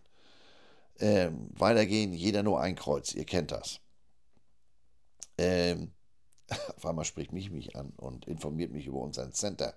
Ähm, 0.99 1.49
weitergehen, 1.53 2.11
jeder 2.11 2.43
nur 2.43 2.59
ein 2.59 2.75
Kreuz, 2.75 3.13
ihr 3.13 3.25
kennt 3.25 3.51
das. 3.51 3.79
Ähm, 5.37 5.91
auf 6.75 6.85
einmal 6.85 7.05
spricht 7.05 7.31
mich 7.31 7.49
mich 7.49 7.75
an 7.75 7.93
und 7.97 8.25
informiert 8.27 8.71
mich 8.71 8.85
über 8.85 8.99
unseren 8.99 9.31
Center. 9.31 9.75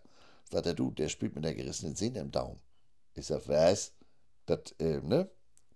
Sagt 0.50 0.66
er, 0.66 0.74
du, 0.74 0.90
der 0.90 1.08
spielt 1.08 1.34
mit 1.34 1.44
der 1.44 1.54
gerissenen 1.54 1.96
Sehne 1.96 2.20
im 2.20 2.30
Daumen. 2.30 2.60
Ich 3.14 3.26
sag, 3.26 3.48
was? 3.48 3.92
Das, 4.46 4.72
äh, 4.78 5.00
ne? 5.00 5.30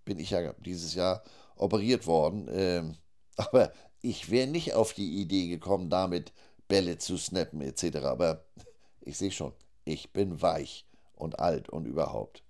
Bin 0.05 0.19
ich 0.19 0.31
ja 0.31 0.53
dieses 0.53 0.93
Jahr 0.95 1.23
operiert 1.55 2.07
worden. 2.07 2.47
Ähm, 2.51 2.97
aber 3.35 3.71
ich 4.01 4.29
wäre 4.31 4.47
nicht 4.47 4.73
auf 4.73 4.93
die 4.93 5.21
Idee 5.21 5.47
gekommen, 5.47 5.89
damit 5.89 6.33
Bälle 6.67 6.97
zu 6.97 7.17
snappen 7.17 7.61
etc. 7.61 7.97
Aber 8.05 8.45
ich 9.01 9.17
sehe 9.17 9.31
schon, 9.31 9.53
ich 9.85 10.13
bin 10.13 10.41
weich 10.41 10.85
und 11.15 11.39
alt 11.39 11.69
und 11.69 11.85
überhaupt. 11.85 12.43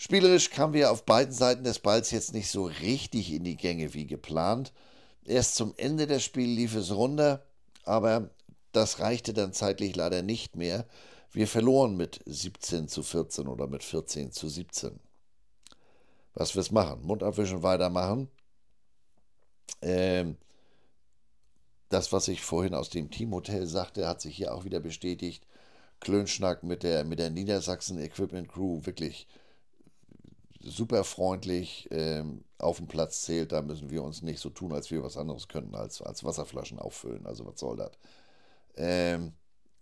Spielerisch 0.00 0.50
kamen 0.50 0.74
wir 0.74 0.92
auf 0.92 1.04
beiden 1.04 1.34
Seiten 1.34 1.64
des 1.64 1.80
Balls 1.80 2.12
jetzt 2.12 2.32
nicht 2.32 2.48
so 2.48 2.66
richtig 2.66 3.32
in 3.32 3.42
die 3.42 3.56
Gänge 3.56 3.94
wie 3.94 4.06
geplant. 4.06 4.72
Erst 5.24 5.56
zum 5.56 5.74
Ende 5.76 6.06
des 6.06 6.22
Spiels 6.22 6.56
lief 6.56 6.76
es 6.76 6.94
runter, 6.94 7.44
aber 7.82 8.30
das 8.70 9.00
reichte 9.00 9.34
dann 9.34 9.52
zeitlich 9.52 9.96
leider 9.96 10.22
nicht 10.22 10.54
mehr. 10.54 10.86
Wir 11.32 11.48
verloren 11.48 11.96
mit 11.96 12.20
17 12.26 12.86
zu 12.86 13.02
14 13.02 13.48
oder 13.48 13.66
mit 13.66 13.82
14 13.82 14.30
zu 14.30 14.48
17. 14.48 15.00
Was 16.32 16.54
wir 16.54 16.60
es 16.60 16.70
machen? 16.70 17.02
Mund 17.02 17.24
abwischen, 17.24 17.64
weitermachen. 17.64 18.28
Ähm, 19.82 20.36
das, 21.88 22.12
was 22.12 22.28
ich 22.28 22.42
vorhin 22.42 22.74
aus 22.74 22.88
dem 22.88 23.10
Teamhotel 23.10 23.66
sagte, 23.66 24.06
hat 24.06 24.20
sich 24.20 24.36
hier 24.36 24.54
auch 24.54 24.64
wieder 24.64 24.78
bestätigt. 24.78 25.44
Klönschnack 25.98 26.62
mit 26.62 26.84
der, 26.84 27.02
mit 27.04 27.18
der 27.18 27.30
Niedersachsen 27.30 27.98
Equipment 27.98 28.48
Crew 28.48 28.86
wirklich 28.86 29.26
super 30.60 31.04
freundlich 31.04 31.88
ähm, 31.90 32.44
auf 32.58 32.78
dem 32.78 32.88
Platz 32.88 33.22
zählt, 33.22 33.52
da 33.52 33.62
müssen 33.62 33.90
wir 33.90 34.02
uns 34.02 34.22
nicht 34.22 34.40
so 34.40 34.50
tun, 34.50 34.72
als 34.72 34.90
wir 34.90 35.02
was 35.02 35.16
anderes 35.16 35.48
könnten, 35.48 35.74
als, 35.74 36.02
als 36.02 36.24
Wasserflaschen 36.24 36.78
auffüllen. 36.78 37.26
Also 37.26 37.46
was 37.46 37.60
soll 37.60 37.76
das? 37.76 37.92
Ähm, 38.76 39.32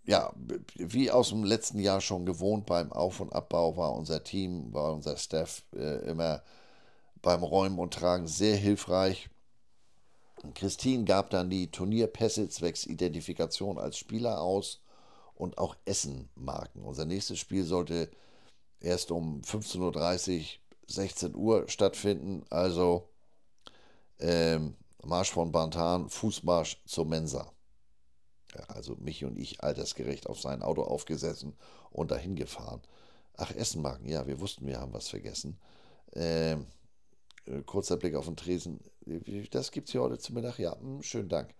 ja, 0.05 0.33
wie 0.75 1.11
aus 1.11 1.29
dem 1.29 1.43
letzten 1.43 1.79
Jahr 1.79 1.99
schon 2.01 2.25
gewohnt, 2.25 2.65
beim 2.65 2.93
Auf- 2.93 3.19
und 3.19 3.33
Abbau 3.33 3.75
war 3.75 3.93
unser 3.93 4.23
Team, 4.23 4.73
war 4.73 4.93
unser 4.93 5.17
Staff 5.17 5.63
äh, 5.75 6.09
immer 6.09 6.43
beim 7.21 7.43
Räumen 7.43 7.79
und 7.79 7.93
Tragen 7.93 8.27
sehr 8.27 8.55
hilfreich. 8.55 9.29
Christine 10.53 11.03
gab 11.03 11.31
dann 11.31 11.49
die 11.49 11.71
Turnierpässe 11.71 12.47
zwecks 12.47 12.85
Identifikation 12.85 13.77
als 13.77 13.97
Spieler 13.97 14.39
aus 14.39 14.81
und 15.35 15.57
auch 15.57 15.75
Essenmarken. 15.85 16.83
Unser 16.83 17.05
nächstes 17.05 17.39
Spiel 17.39 17.63
sollte 17.63 18.09
erst 18.79 19.11
um 19.11 19.41
15.30 19.41 20.37
Uhr 20.37 20.45
16 20.87 21.35
Uhr 21.35 21.67
stattfinden. 21.67 22.43
Also 22.49 23.09
ähm, 24.19 24.75
Marsch 25.03 25.31
von 25.31 25.51
Bantan, 25.51 26.09
Fußmarsch 26.09 26.81
zur 26.85 27.05
Mensa. 27.05 27.51
Ja, 28.55 28.63
also 28.67 28.95
Michi 28.95 29.25
und 29.25 29.37
ich 29.37 29.63
altersgerecht 29.63 30.27
auf 30.27 30.39
sein 30.39 30.61
Auto 30.61 30.83
aufgesessen 30.83 31.55
und 31.91 32.11
dahin 32.11 32.35
gefahren. 32.35 32.81
Ach, 33.35 33.51
Essenmarken, 33.51 34.09
ja, 34.09 34.25
wir 34.25 34.39
wussten, 34.39 34.65
wir 34.65 34.79
haben 34.79 34.93
was 34.93 35.09
vergessen. 35.09 35.59
Ähm, 36.13 36.65
äh, 37.45 37.61
kurzer 37.63 37.97
Blick 37.97 38.15
auf 38.15 38.25
den 38.25 38.35
Tresen. 38.35 38.79
Das 39.51 39.71
gibt 39.71 39.87
es 39.87 39.91
hier 39.91 40.01
heute 40.01 40.17
zum 40.17 40.35
Mittag. 40.35 40.59
Ja, 40.59 40.75
mh, 40.75 40.81
hm, 40.81 41.03
schönen 41.03 41.29
Dank. 41.29 41.53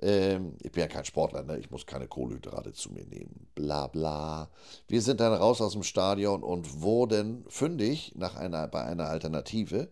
Ähm, 0.00 0.56
ich 0.62 0.72
bin 0.72 0.82
ja 0.82 0.88
kein 0.88 1.04
Sportler, 1.04 1.42
ne? 1.42 1.58
ich 1.58 1.70
muss 1.70 1.86
keine 1.86 2.06
Kohlenhydrate 2.06 2.72
zu 2.72 2.92
mir 2.92 3.04
nehmen. 3.04 3.48
Bla 3.54 3.88
bla. 3.88 4.50
Wir 4.86 5.02
sind 5.02 5.20
dann 5.20 5.32
raus 5.32 5.60
aus 5.60 5.72
dem 5.72 5.82
Stadion 5.82 6.42
und 6.42 6.82
wurden 6.82 7.44
fündig 7.48 8.12
nach 8.14 8.36
einer, 8.36 8.68
bei 8.68 8.84
einer 8.84 9.08
Alternative 9.08 9.90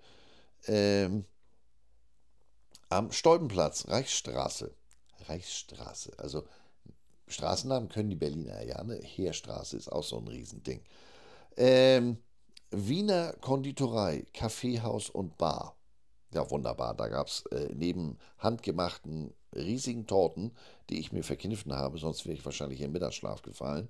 ähm, 0.66 1.24
am 2.88 3.10
Stolpenplatz, 3.10 3.88
Reichsstraße. 3.88 4.72
Reichsstraße. 5.28 6.12
Also 6.18 6.44
Straßennamen 7.28 7.88
können 7.88 8.10
die 8.10 8.16
Berliner 8.16 8.62
ja, 8.62 8.82
ne? 8.84 9.00
Heerstraße 9.02 9.76
ist 9.76 9.90
auch 9.90 10.04
so 10.04 10.18
ein 10.18 10.28
Riesending. 10.28 10.80
Ähm, 11.56 12.18
Wiener 12.70 13.32
Konditorei, 13.40 14.24
Kaffeehaus 14.32 15.10
und 15.10 15.36
Bar. 15.36 15.76
Ja, 16.32 16.50
wunderbar. 16.50 16.94
Da 16.94 17.08
gab 17.08 17.28
es 17.28 17.46
äh, 17.46 17.68
neben 17.74 18.18
handgemachten 18.38 19.32
riesigen 19.54 20.06
Torten, 20.06 20.52
die 20.90 20.98
ich 20.98 21.12
mir 21.12 21.22
verkniffen 21.22 21.74
habe, 21.74 21.98
sonst 21.98 22.26
wäre 22.26 22.34
ich 22.34 22.44
wahrscheinlich 22.44 22.80
im 22.80 22.92
Mittagsschlaf 22.92 23.42
gefallen. 23.42 23.88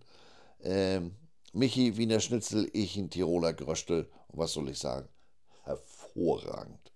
Ähm, 0.60 1.16
Michi 1.52 1.96
Wiener 1.96 2.20
Schnitzel, 2.20 2.68
ich 2.72 2.96
ein 2.96 3.10
Tiroler 3.10 3.52
Gröstel. 3.52 4.08
Und 4.28 4.38
was 4.38 4.52
soll 4.52 4.68
ich 4.68 4.78
sagen? 4.78 5.08
Hervorragend. 5.64 6.92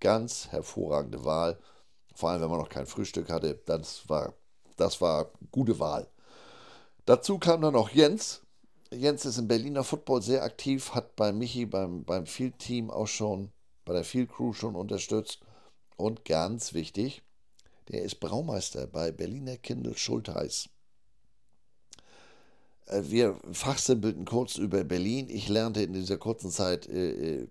Ganz 0.00 0.48
hervorragende 0.48 1.24
Wahl. 1.24 1.58
Vor 2.14 2.30
allem, 2.30 2.42
wenn 2.42 2.50
man 2.50 2.58
noch 2.58 2.68
kein 2.68 2.86
Frühstück 2.86 3.30
hatte. 3.30 3.60
Das 3.66 4.08
war, 4.08 4.34
das 4.76 5.00
war 5.00 5.30
gute 5.52 5.78
Wahl. 5.78 6.08
Dazu 7.06 7.38
kam 7.38 7.62
dann 7.62 7.74
noch 7.74 7.90
Jens. 7.90 8.42
Jens 8.92 9.24
ist 9.24 9.38
im 9.38 9.46
Berliner 9.46 9.84
Football 9.84 10.22
sehr 10.22 10.42
aktiv, 10.42 10.94
hat 10.94 11.14
bei 11.14 11.32
Michi 11.32 11.64
beim, 11.64 12.04
beim 12.04 12.26
Field 12.26 12.58
Team 12.58 12.90
auch 12.90 13.06
schon, 13.06 13.52
bei 13.90 13.94
der 13.94 14.04
Field 14.04 14.30
Crew 14.30 14.52
schon 14.52 14.76
unterstützt. 14.76 15.40
Und 15.96 16.24
ganz 16.24 16.74
wichtig, 16.74 17.24
der 17.88 18.04
ist 18.04 18.20
Braumeister 18.20 18.86
bei 18.86 19.10
Berliner 19.10 19.56
Kindl 19.56 19.96
Schultheiß. 19.96 20.68
Äh, 22.86 23.02
wir 23.06 23.40
fachsimpelten 23.50 24.26
kurz 24.26 24.58
über 24.58 24.84
Berlin. 24.84 25.28
Ich 25.28 25.48
lernte 25.48 25.82
in 25.82 25.92
dieser 25.92 26.18
kurzen 26.18 26.52
Zeit 26.52 26.88
äh, 26.88 27.40
äh 27.40 27.48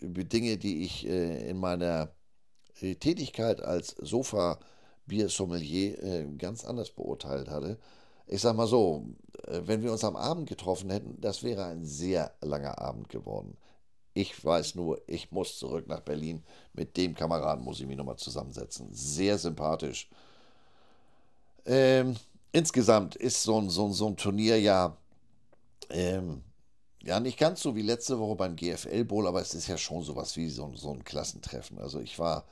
über 0.00 0.24
Dinge, 0.24 0.56
die 0.56 0.84
ich 0.84 1.06
äh, 1.06 1.50
in 1.50 1.58
meiner 1.58 2.14
äh, 2.80 2.94
Tätigkeit 2.94 3.60
als 3.60 3.88
Sofa-Bier-Sommelier 3.88 6.02
äh, 6.02 6.24
ganz 6.38 6.64
anders 6.64 6.92
beurteilt 6.92 7.50
hatte. 7.50 7.78
Ich 8.26 8.40
sag 8.40 8.56
mal 8.56 8.66
so, 8.66 9.04
wenn 9.46 9.82
wir 9.82 9.92
uns 9.92 10.02
am 10.02 10.16
Abend 10.16 10.48
getroffen 10.48 10.88
hätten, 10.88 11.20
das 11.20 11.42
wäre 11.42 11.66
ein 11.66 11.84
sehr 11.84 12.34
langer 12.40 12.78
Abend 12.78 13.10
geworden. 13.10 13.58
Ich 14.14 14.44
weiß 14.44 14.76
nur, 14.76 15.02
ich 15.08 15.32
muss 15.32 15.58
zurück 15.58 15.88
nach 15.88 16.00
Berlin. 16.00 16.44
Mit 16.72 16.96
dem 16.96 17.14
Kameraden 17.14 17.64
muss 17.64 17.80
ich 17.80 17.86
mich 17.86 17.96
nochmal 17.96 18.16
zusammensetzen. 18.16 18.88
Sehr 18.92 19.36
sympathisch. 19.38 20.08
Ähm, 21.66 22.16
insgesamt 22.52 23.16
ist 23.16 23.42
so 23.42 23.60
ein, 23.60 23.70
so 23.70 23.86
ein, 23.86 23.92
so 23.92 24.06
ein 24.06 24.16
Turnier 24.16 24.60
ja, 24.60 24.96
ähm, 25.90 26.42
ja 27.02 27.18
nicht 27.18 27.38
ganz 27.38 27.60
so 27.60 27.74
wie 27.74 27.82
letzte 27.82 28.18
Woche 28.18 28.36
beim 28.36 28.54
GFL 28.54 29.04
Bowl, 29.04 29.26
aber 29.26 29.40
es 29.40 29.54
ist 29.54 29.66
ja 29.66 29.76
schon 29.76 30.02
sowas 30.02 30.36
wie 30.36 30.48
so, 30.48 30.70
so 30.76 30.92
ein 30.92 31.02
Klassentreffen. 31.04 31.78
Also 31.78 31.98
ich 31.98 32.18
war 32.18 32.44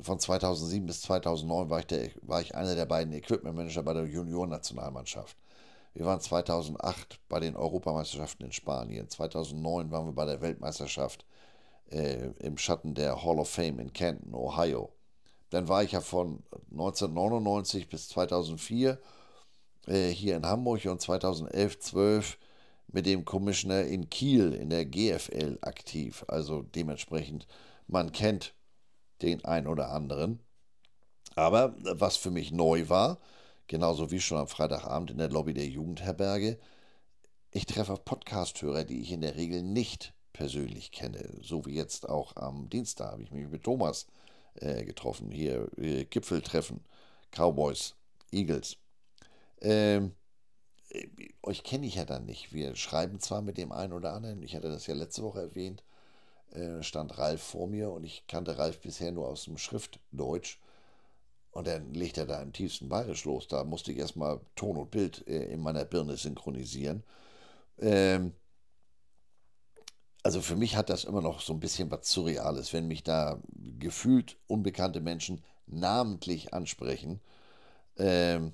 von 0.00 0.18
2007 0.18 0.86
bis 0.86 1.02
2009 1.02 1.70
war 1.70 1.80
ich, 1.80 1.86
der, 1.86 2.10
war 2.22 2.40
ich 2.40 2.54
einer 2.54 2.74
der 2.74 2.86
beiden 2.86 3.12
Equipment 3.12 3.56
Manager 3.56 3.82
bei 3.82 3.92
der 3.92 4.06
Junior-Nationalmannschaft. 4.06 5.36
Wir 5.96 6.04
waren 6.04 6.20
2008 6.20 7.20
bei 7.26 7.40
den 7.40 7.56
Europameisterschaften 7.56 8.44
in 8.44 8.52
Spanien. 8.52 9.08
2009 9.08 9.90
waren 9.90 10.04
wir 10.04 10.12
bei 10.12 10.26
der 10.26 10.42
Weltmeisterschaft 10.42 11.24
äh, 11.90 12.32
im 12.38 12.58
Schatten 12.58 12.92
der 12.92 13.24
Hall 13.24 13.38
of 13.38 13.48
Fame 13.48 13.78
in 13.78 13.94
Canton, 13.94 14.34
Ohio. 14.34 14.92
Dann 15.48 15.68
war 15.68 15.82
ich 15.82 15.92
ja 15.92 16.02
von 16.02 16.42
1999 16.70 17.88
bis 17.88 18.10
2004 18.10 19.00
äh, 19.86 20.08
hier 20.08 20.36
in 20.36 20.44
Hamburg 20.44 20.84
und 20.84 21.00
2011, 21.00 21.78
12 21.78 22.38
mit 22.88 23.06
dem 23.06 23.24
Commissioner 23.24 23.84
in 23.84 24.10
Kiel 24.10 24.52
in 24.52 24.68
der 24.68 24.84
GFL 24.84 25.56
aktiv. 25.62 26.26
Also 26.28 26.60
dementsprechend, 26.60 27.46
man 27.86 28.12
kennt 28.12 28.52
den 29.22 29.46
ein 29.46 29.66
oder 29.66 29.92
anderen. 29.92 30.40
Aber 31.36 31.74
was 31.78 32.18
für 32.18 32.30
mich 32.30 32.52
neu 32.52 32.90
war, 32.90 33.18
genauso 33.66 34.10
wie 34.10 34.20
schon 34.20 34.38
am 34.38 34.48
Freitagabend 34.48 35.10
in 35.10 35.18
der 35.18 35.30
Lobby 35.30 35.54
der 35.54 35.66
Jugendherberge. 35.66 36.58
Ich 37.50 37.66
treffe 37.66 37.96
Podcast-Hörer, 37.96 38.84
die 38.84 39.00
ich 39.00 39.12
in 39.12 39.22
der 39.22 39.36
Regel 39.36 39.62
nicht 39.62 40.14
persönlich 40.32 40.92
kenne. 40.92 41.38
So 41.40 41.64
wie 41.66 41.74
jetzt 41.74 42.08
auch 42.08 42.36
am 42.36 42.68
Dienstag 42.68 43.12
habe 43.12 43.22
ich 43.22 43.30
mich 43.30 43.48
mit 43.48 43.64
Thomas 43.64 44.06
äh, 44.56 44.84
getroffen. 44.84 45.30
Hier 45.30 45.68
äh, 45.78 46.04
Gipfeltreffen, 46.04 46.84
Cowboys, 47.30 47.94
Eagles. 48.30 48.76
Ähm, 49.60 50.14
äh, 50.90 51.06
euch 51.42 51.62
kenne 51.62 51.86
ich 51.86 51.94
ja 51.94 52.04
dann 52.04 52.26
nicht. 52.26 52.52
Wir 52.52 52.76
schreiben 52.76 53.20
zwar 53.20 53.42
mit 53.42 53.58
dem 53.58 53.72
einen 53.72 53.92
oder 53.92 54.12
anderen, 54.12 54.42
ich 54.42 54.54
hatte 54.54 54.68
das 54.68 54.86
ja 54.86 54.94
letzte 54.94 55.22
Woche 55.22 55.40
erwähnt, 55.40 55.82
äh, 56.52 56.82
stand 56.82 57.16
Ralf 57.18 57.42
vor 57.42 57.66
mir 57.66 57.90
und 57.90 58.04
ich 58.04 58.26
kannte 58.26 58.58
Ralf 58.58 58.80
bisher 58.80 59.12
nur 59.12 59.28
aus 59.28 59.44
dem 59.44 59.58
Schriftdeutsch. 59.58 60.58
Und 61.56 61.66
dann 61.66 61.94
legt 61.94 62.18
er 62.18 62.26
da 62.26 62.42
im 62.42 62.52
tiefsten 62.52 62.90
Bayerisch 62.90 63.24
los. 63.24 63.48
Da 63.48 63.64
musste 63.64 63.90
ich 63.90 63.96
erstmal 63.96 64.40
Ton 64.56 64.76
und 64.76 64.90
Bild 64.90 65.26
äh, 65.26 65.44
in 65.44 65.60
meiner 65.60 65.86
Birne 65.86 66.18
synchronisieren. 66.18 67.02
Ähm, 67.78 68.34
also 70.22 70.42
für 70.42 70.54
mich 70.54 70.76
hat 70.76 70.90
das 70.90 71.04
immer 71.04 71.22
noch 71.22 71.40
so 71.40 71.54
ein 71.54 71.60
bisschen 71.60 71.90
was 71.90 72.10
Surreales, 72.10 72.74
wenn 72.74 72.86
mich 72.88 73.04
da 73.04 73.40
gefühlt 73.78 74.36
unbekannte 74.46 75.00
Menschen 75.00 75.42
namentlich 75.66 76.52
ansprechen. 76.52 77.20
Ähm, 77.96 78.52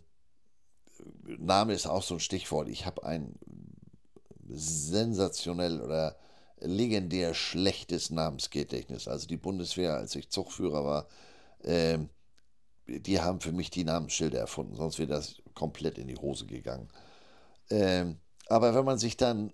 Name 1.25 1.73
ist 1.73 1.89
auch 1.89 2.05
so 2.05 2.15
ein 2.15 2.21
Stichwort. 2.21 2.69
Ich 2.69 2.87
habe 2.87 3.03
ein 3.03 3.35
sensationell 4.49 5.81
oder 5.81 6.15
legendär 6.61 7.35
schlechtes 7.35 8.11
Namensgedächtnis. 8.11 9.09
Also 9.09 9.27
die 9.27 9.39
Bundeswehr, 9.39 9.95
als 9.95 10.15
ich 10.15 10.31
Zugführer 10.31 10.85
war, 10.85 11.09
ähm, 11.65 12.09
die 13.01 13.21
haben 13.21 13.41
für 13.41 13.53
mich 13.53 13.71
die 13.71 13.85
Namensschilder 13.85 14.39
erfunden, 14.39 14.77
sonst 14.77 14.99
wäre 14.99 15.09
das 15.09 15.43
komplett 15.55 15.99
in 15.99 16.09
die 16.09 16.17
Hose 16.17 16.47
gegangen. 16.47 16.89
Ähm, 17.71 18.19
aber 18.49 18.75
wenn 18.75 18.85
man 18.85 18.99
sich 18.99 19.17
dann 19.17 19.53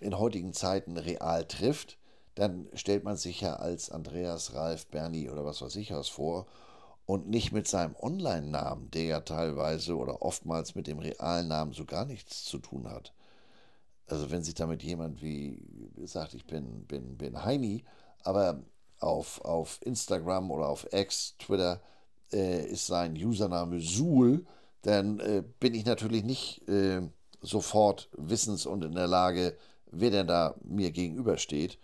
in 0.00 0.18
heutigen 0.18 0.52
Zeiten 0.52 0.96
real 0.96 1.44
trifft, 1.44 1.98
dann 2.34 2.68
stellt 2.74 3.02
man 3.04 3.16
sich 3.16 3.40
ja 3.40 3.56
als 3.56 3.90
Andreas, 3.90 4.54
Ralf, 4.54 4.86
Bernie 4.86 5.28
oder 5.28 5.44
was 5.44 5.60
weiß 5.60 5.74
ich 5.76 5.90
was 5.90 6.08
vor 6.08 6.46
und 7.04 7.28
nicht 7.28 7.52
mit 7.52 7.66
seinem 7.66 7.96
Online-Namen, 7.96 8.90
der 8.90 9.04
ja 9.04 9.20
teilweise 9.20 9.96
oder 9.96 10.22
oftmals 10.22 10.74
mit 10.74 10.86
dem 10.86 10.98
realen 10.98 11.48
Namen 11.48 11.72
so 11.72 11.84
gar 11.84 12.04
nichts 12.04 12.44
zu 12.44 12.58
tun 12.58 12.88
hat. 12.88 13.12
Also 14.06 14.30
wenn 14.30 14.44
sich 14.44 14.54
damit 14.54 14.82
jemand 14.82 15.22
wie 15.22 15.60
sagt, 16.04 16.34
ich 16.34 16.46
bin, 16.46 16.84
bin, 16.86 17.16
bin 17.16 17.44
Heini, 17.44 17.84
aber 18.22 18.62
auf, 19.00 19.44
auf 19.44 19.80
Instagram 19.82 20.50
oder 20.50 20.68
auf 20.68 20.92
X, 20.92 21.34
Twitter 21.38 21.80
ist 22.66 22.86
sein 22.86 23.14
Username 23.14 23.80
Suhl, 23.80 24.46
dann 24.82 25.20
äh, 25.20 25.42
bin 25.60 25.74
ich 25.74 25.84
natürlich 25.84 26.24
nicht 26.24 26.66
äh, 26.68 27.02
sofort 27.40 28.08
wissens 28.16 28.66
und 28.66 28.84
in 28.84 28.94
der 28.94 29.06
Lage, 29.06 29.56
wer 29.90 30.10
denn 30.10 30.26
da 30.26 30.54
mir 30.62 30.90
gegenübersteht. 30.90 31.78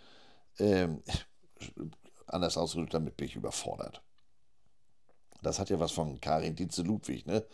Ähm, 0.59 1.03
anders 2.27 2.57
ausgedrückt, 2.57 2.95
damit 2.95 3.17
bin 3.17 3.27
ich 3.29 3.37
überfordert. 3.37 4.03
Das 5.43 5.59
hat 5.59 5.71
ja 5.71 5.79
was 5.79 5.93
von 5.93 6.21
Karin 6.21 6.57
Dietze 6.57 6.83
Ludwig, 6.83 7.27
ne? 7.27 7.45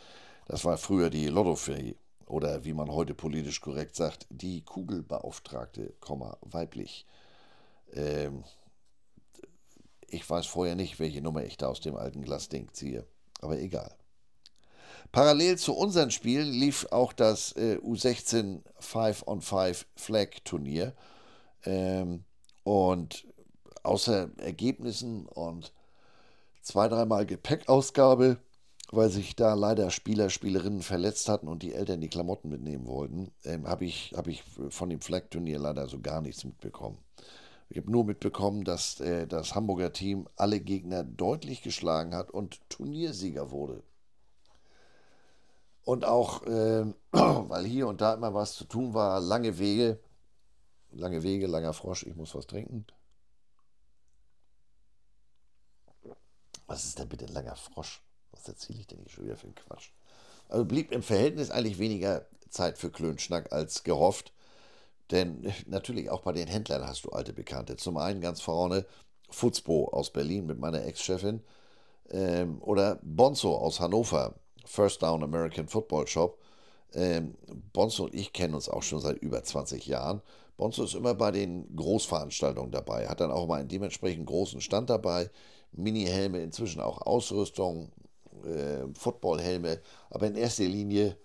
Das 0.46 0.64
war 0.64 0.78
früher 0.78 1.10
die 1.10 1.28
Lottofee 1.28 1.96
oder 2.26 2.64
wie 2.64 2.72
man 2.72 2.90
heute 2.90 3.14
politisch 3.14 3.60
korrekt 3.60 3.96
sagt, 3.96 4.26
die 4.30 4.62
Kugelbeauftragte, 4.62 5.94
weiblich. 6.42 7.06
Ähm, 7.92 8.44
ich 10.10 10.28
weiß 10.28 10.46
vorher 10.46 10.74
nicht, 10.74 10.98
welche 10.98 11.22
Nummer 11.22 11.44
ich 11.44 11.56
da 11.56 11.68
aus 11.68 11.80
dem 11.80 11.96
alten 11.96 12.22
Glasding 12.22 12.68
ziehe, 12.72 13.06
aber 13.40 13.58
egal. 13.58 13.94
Parallel 15.12 15.58
zu 15.58 15.74
unseren 15.74 16.10
Spielen 16.10 16.52
lief 16.52 16.86
auch 16.90 17.12
das 17.12 17.52
äh, 17.56 17.78
U16 17.82 18.62
5 18.78 19.24
on 19.26 19.40
5 19.40 19.86
Flag 19.96 20.28
Turnier. 20.44 20.94
Ähm, 21.64 22.24
und 22.62 23.26
außer 23.82 24.30
Ergebnissen 24.38 25.26
und 25.26 25.72
zwei, 26.62 26.88
dreimal 26.88 27.26
Gepäckausgabe, 27.26 28.38
weil 28.92 29.10
sich 29.10 29.34
da 29.36 29.54
leider 29.54 29.90
Spieler, 29.90 30.30
Spielerinnen 30.30 30.82
verletzt 30.82 31.28
hatten 31.28 31.48
und 31.48 31.62
die 31.62 31.74
Eltern 31.74 32.00
die 32.00 32.08
Klamotten 32.08 32.48
mitnehmen 32.48 32.86
wollten, 32.86 33.32
ähm, 33.44 33.66
habe 33.66 33.84
ich, 33.84 34.12
hab 34.16 34.28
ich 34.28 34.42
von 34.68 34.90
dem 34.90 35.00
Flag-Turnier 35.00 35.58
leider 35.58 35.88
so 35.88 36.00
gar 36.00 36.20
nichts 36.20 36.44
mitbekommen. 36.44 36.98
Ich 37.70 37.76
habe 37.76 37.90
nur 37.90 38.04
mitbekommen, 38.04 38.64
dass 38.64 38.98
äh, 38.98 39.28
das 39.28 39.54
Hamburger 39.54 39.92
Team 39.92 40.28
alle 40.34 40.58
Gegner 40.58 41.04
deutlich 41.04 41.62
geschlagen 41.62 42.16
hat 42.16 42.32
und 42.32 42.68
Turniersieger 42.68 43.52
wurde. 43.52 43.84
Und 45.84 46.04
auch, 46.04 46.42
äh, 46.46 46.84
weil 47.12 47.64
hier 47.64 47.86
und 47.86 48.00
da 48.00 48.14
immer 48.14 48.34
was 48.34 48.54
zu 48.54 48.64
tun 48.64 48.92
war, 48.92 49.20
lange 49.20 49.58
Wege, 49.58 50.00
lange 50.90 51.22
Wege, 51.22 51.46
langer 51.46 51.72
Frosch, 51.72 52.02
ich 52.02 52.16
muss 52.16 52.34
was 52.34 52.48
trinken. 52.48 52.86
Was 56.66 56.84
ist 56.84 56.98
denn 56.98 57.08
bitte 57.08 57.26
ein 57.26 57.32
langer 57.32 57.54
Frosch? 57.54 58.02
Was 58.32 58.48
erzähle 58.48 58.80
ich 58.80 58.88
denn 58.88 58.98
hier 58.98 59.08
schon 59.08 59.24
wieder 59.24 59.36
für 59.36 59.46
einen 59.46 59.54
Quatsch? 59.54 59.90
Also 60.48 60.64
blieb 60.64 60.90
im 60.90 61.04
Verhältnis 61.04 61.52
eigentlich 61.52 61.78
weniger 61.78 62.26
Zeit 62.48 62.78
für 62.78 62.90
Klönschnack 62.90 63.52
als 63.52 63.84
gehofft. 63.84 64.32
Denn 65.10 65.52
natürlich 65.66 66.10
auch 66.10 66.20
bei 66.20 66.32
den 66.32 66.48
Händlern 66.48 66.86
hast 66.86 67.04
du 67.04 67.10
alte 67.10 67.32
Bekannte. 67.32 67.76
Zum 67.76 67.96
einen 67.96 68.20
ganz 68.20 68.40
vorne 68.40 68.86
Futzbo 69.28 69.88
aus 69.88 70.10
Berlin 70.10 70.46
mit 70.46 70.58
meiner 70.58 70.84
Ex-Chefin 70.84 71.42
ähm, 72.10 72.60
oder 72.62 72.98
Bonzo 73.02 73.56
aus 73.56 73.80
Hannover 73.80 74.34
First 74.64 75.02
Down 75.02 75.22
American 75.22 75.68
Football 75.68 76.06
Shop. 76.06 76.38
Ähm, 76.92 77.36
Bonzo 77.72 78.04
und 78.04 78.14
ich 78.14 78.32
kennen 78.32 78.54
uns 78.54 78.68
auch 78.68 78.82
schon 78.82 79.00
seit 79.00 79.18
über 79.18 79.42
20 79.42 79.86
Jahren. 79.86 80.22
Bonzo 80.56 80.84
ist 80.84 80.94
immer 80.94 81.14
bei 81.14 81.30
den 81.30 81.74
Großveranstaltungen 81.74 82.70
dabei, 82.70 83.08
hat 83.08 83.20
dann 83.20 83.30
auch 83.30 83.46
mal 83.46 83.60
einen 83.60 83.68
dementsprechend 83.68 84.26
großen 84.26 84.60
Stand 84.60 84.90
dabei. 84.90 85.30
Mini-Helme, 85.72 86.40
inzwischen 86.42 86.80
auch 86.80 87.00
Ausrüstung, 87.02 87.92
äh, 88.44 88.86
Footballhelme, 88.94 89.80
aber 90.10 90.26
in 90.26 90.34
erster 90.34 90.64
Linie 90.64 91.16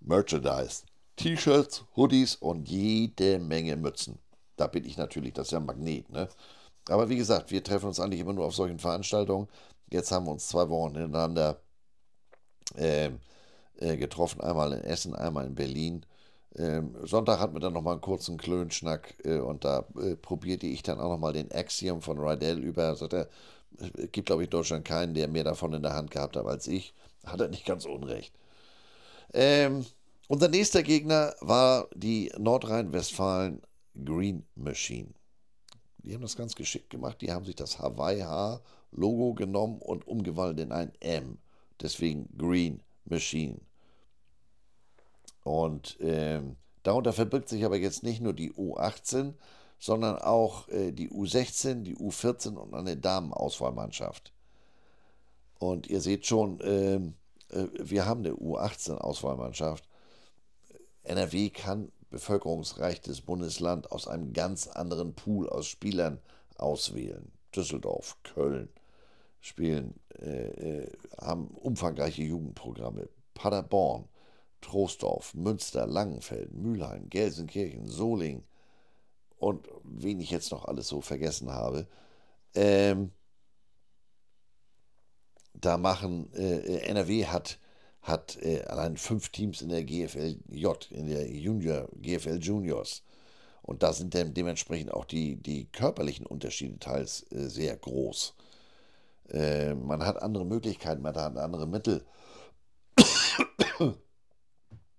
Merchandise. 0.00 0.82
T-Shirts, 1.16 1.84
Hoodies 1.96 2.36
und 2.36 2.68
jede 2.68 3.38
Menge 3.38 3.76
Mützen. 3.76 4.18
Da 4.56 4.66
bin 4.66 4.84
ich 4.84 4.96
natürlich, 4.96 5.32
das 5.32 5.48
ist 5.48 5.52
ja 5.52 5.58
ein 5.58 5.66
Magnet. 5.66 6.10
Ne? 6.10 6.28
Aber 6.88 7.08
wie 7.08 7.16
gesagt, 7.16 7.50
wir 7.50 7.62
treffen 7.64 7.86
uns 7.86 8.00
eigentlich 8.00 8.20
immer 8.20 8.32
nur 8.32 8.46
auf 8.46 8.54
solchen 8.54 8.78
Veranstaltungen. 8.78 9.48
Jetzt 9.90 10.10
haben 10.12 10.26
wir 10.26 10.32
uns 10.32 10.48
zwei 10.48 10.68
Wochen 10.68 10.96
hintereinander 10.96 11.60
ähm, 12.76 13.20
äh, 13.78 13.96
getroffen, 13.96 14.40
einmal 14.40 14.72
in 14.72 14.84
Essen, 14.84 15.14
einmal 15.14 15.46
in 15.46 15.54
Berlin. 15.54 16.06
Ähm, 16.56 16.96
Sonntag 17.02 17.38
hatten 17.38 17.54
wir 17.54 17.60
dann 17.60 17.74
nochmal 17.74 17.92
einen 17.94 18.00
kurzen 18.00 18.38
Klönschnack 18.38 19.14
äh, 19.24 19.38
und 19.38 19.64
da 19.64 19.84
äh, 20.00 20.16
probierte 20.16 20.66
ich 20.66 20.82
dann 20.82 21.00
auch 21.00 21.10
nochmal 21.10 21.32
den 21.34 21.52
Axiom 21.52 22.00
von 22.02 22.18
Rydell 22.18 22.58
über. 22.58 22.94
Sagt 22.96 23.12
er, 23.12 23.28
es 23.78 24.10
gibt, 24.12 24.26
glaube 24.26 24.42
ich, 24.42 24.46
in 24.46 24.50
Deutschland 24.50 24.84
keinen, 24.84 25.14
der 25.14 25.28
mehr 25.28 25.44
davon 25.44 25.74
in 25.74 25.82
der 25.82 25.94
Hand 25.94 26.10
gehabt 26.10 26.36
hat 26.36 26.46
als 26.46 26.66
ich. 26.66 26.94
Hat 27.24 27.40
er 27.40 27.48
nicht 27.48 27.66
ganz 27.66 27.84
unrecht. 27.84 28.32
Ähm, 29.34 29.84
unser 30.28 30.48
nächster 30.48 30.82
Gegner 30.82 31.34
war 31.40 31.88
die 31.94 32.32
Nordrhein-Westfalen 32.38 33.62
Green 34.04 34.44
Machine. 34.54 35.14
Die 35.98 36.14
haben 36.14 36.22
das 36.22 36.36
ganz 36.36 36.54
geschickt 36.54 36.90
gemacht. 36.90 37.20
Die 37.20 37.32
haben 37.32 37.44
sich 37.44 37.56
das 37.56 37.78
Hawaii-H-Logo 37.78 39.34
genommen 39.34 39.80
und 39.80 40.06
umgewandelt 40.06 40.60
in 40.60 40.72
ein 40.72 40.92
M. 41.00 41.38
Deswegen 41.80 42.28
Green 42.36 42.80
Machine. 43.04 43.60
Und 45.42 46.00
äh, 46.00 46.42
darunter 46.82 47.12
verbirgt 47.12 47.48
sich 47.48 47.64
aber 47.64 47.76
jetzt 47.76 48.02
nicht 48.02 48.20
nur 48.20 48.32
die 48.32 48.52
U18, 48.52 49.34
sondern 49.78 50.18
auch 50.18 50.68
äh, 50.68 50.92
die 50.92 51.10
U16, 51.10 51.82
die 51.82 51.96
U14 51.96 52.54
und 52.54 52.74
eine 52.74 52.96
Damenauswahlmannschaft. 52.96 54.32
Und 55.58 55.86
ihr 55.86 56.00
seht 56.00 56.26
schon, 56.26 56.60
äh, 56.60 57.00
wir 57.78 58.06
haben 58.06 58.20
eine 58.20 58.34
U18-Auswahlmannschaft. 58.34 59.88
NRW 61.08 61.50
kann 61.50 61.92
bevölkerungsreiches 62.10 63.20
Bundesland 63.20 63.90
aus 63.92 64.08
einem 64.08 64.32
ganz 64.32 64.68
anderen 64.68 65.14
Pool 65.14 65.48
aus 65.48 65.66
Spielern 65.66 66.20
auswählen. 66.56 67.32
Düsseldorf, 67.54 68.18
Köln, 68.22 68.68
spielen, 69.40 69.94
äh, 70.18 70.82
äh, 70.82 70.92
haben 71.18 71.48
umfangreiche 71.48 72.22
Jugendprogramme. 72.22 73.08
Paderborn, 73.34 74.08
Troisdorf, 74.60 75.34
Münster, 75.34 75.86
Langenfeld, 75.86 76.52
Mülheim, 76.52 77.08
Gelsenkirchen, 77.08 77.86
Soling 77.86 78.42
und 79.38 79.68
wen 79.84 80.20
ich 80.20 80.30
jetzt 80.30 80.50
noch 80.50 80.64
alles 80.64 80.88
so 80.88 81.00
vergessen 81.00 81.52
habe. 81.52 81.86
Ähm, 82.54 83.12
da 85.52 85.76
machen, 85.76 86.32
äh, 86.34 86.78
NRW 86.78 87.26
hat, 87.26 87.58
hat 88.06 88.36
äh, 88.40 88.62
allein 88.62 88.96
fünf 88.96 89.30
Teams 89.30 89.62
in 89.62 89.68
der 89.68 89.84
GFLJ, 89.84 90.66
in 90.90 91.08
der 91.08 91.28
Junior, 91.30 91.88
GFL 92.00 92.38
Juniors. 92.40 93.02
Und 93.62 93.82
da 93.82 93.92
sind 93.92 94.14
dann 94.14 94.32
dementsprechend 94.32 94.92
auch 94.92 95.04
die, 95.04 95.36
die 95.36 95.66
körperlichen 95.72 96.24
Unterschiede 96.24 96.78
teils 96.78 97.26
äh, 97.32 97.48
sehr 97.48 97.76
groß. 97.76 98.34
Äh, 99.30 99.74
man 99.74 100.06
hat 100.06 100.22
andere 100.22 100.46
Möglichkeiten, 100.46 101.02
man 101.02 101.16
hat 101.16 101.36
andere 101.36 101.66
Mittel. 101.66 102.04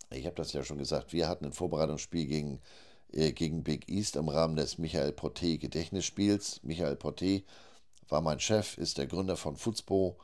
Ich 0.09 0.25
habe 0.25 0.35
das 0.35 0.53
ja 0.53 0.63
schon 0.63 0.77
gesagt, 0.77 1.13
wir 1.13 1.27
hatten 1.27 1.45
ein 1.45 1.53
Vorbereitungsspiel 1.53 2.27
gegen 2.27 2.61
äh, 3.13 3.31
gegen 3.31 3.63
Big 3.63 3.89
East 3.89 4.15
im 4.15 4.29
Rahmen 4.29 4.55
des 4.55 4.77
Michael 4.77 5.11
Porté 5.11 5.57
Gedächtnisspiels. 5.57 6.61
Michael 6.63 6.95
Porté 6.95 7.43
war 8.09 8.21
mein 8.21 8.39
Chef, 8.39 8.77
ist 8.77 8.97
der 8.97 9.07
Gründer 9.07 9.37
von 9.37 9.55
Futspo 9.55 10.17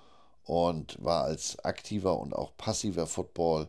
und 0.45 0.97
war 1.03 1.23
als 1.23 1.59
aktiver 1.59 2.19
und 2.19 2.33
auch 2.33 2.55
passiver 2.57 3.07
Football 3.07 3.67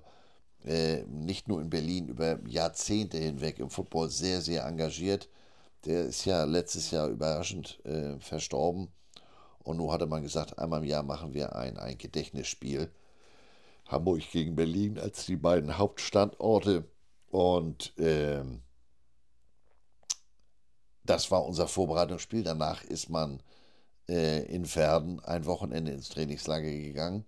äh, 0.64 1.02
nicht 1.04 1.48
nur 1.48 1.60
in 1.60 1.70
Berlin 1.70 2.08
über 2.08 2.38
Jahrzehnte 2.48 3.18
hinweg 3.18 3.58
im 3.58 3.70
Football 3.70 4.10
sehr, 4.10 4.40
sehr 4.40 4.64
engagiert. 4.64 5.28
Der 5.84 6.06
ist 6.06 6.24
ja 6.24 6.44
letztes 6.44 6.90
Jahr 6.90 7.08
überraschend 7.08 7.84
äh, 7.84 8.18
verstorben. 8.18 8.88
Und 9.62 9.76
nun 9.78 9.92
hatte 9.92 10.06
man 10.06 10.22
gesagt, 10.22 10.58
einmal 10.58 10.82
im 10.82 10.88
Jahr 10.88 11.02
machen 11.02 11.34
wir 11.34 11.54
ein, 11.56 11.76
ein 11.78 11.98
Gedächtnisspiel. 11.98 12.90
Hamburg 13.86 14.22
gegen 14.30 14.56
Berlin 14.56 14.98
als 14.98 15.26
die 15.26 15.36
beiden 15.36 15.76
Hauptstandorte. 15.76 16.84
Und 17.30 17.92
ähm, 17.98 18.62
das 21.04 21.30
war 21.30 21.44
unser 21.44 21.68
Vorbereitungsspiel. 21.68 22.42
Danach 22.42 22.82
ist 22.84 23.10
man 23.10 23.42
äh, 24.08 24.42
in 24.44 24.64
Verden 24.66 25.20
ein 25.20 25.46
Wochenende 25.46 25.92
ins 25.92 26.08
Trainingslager 26.08 26.70
gegangen. 26.70 27.24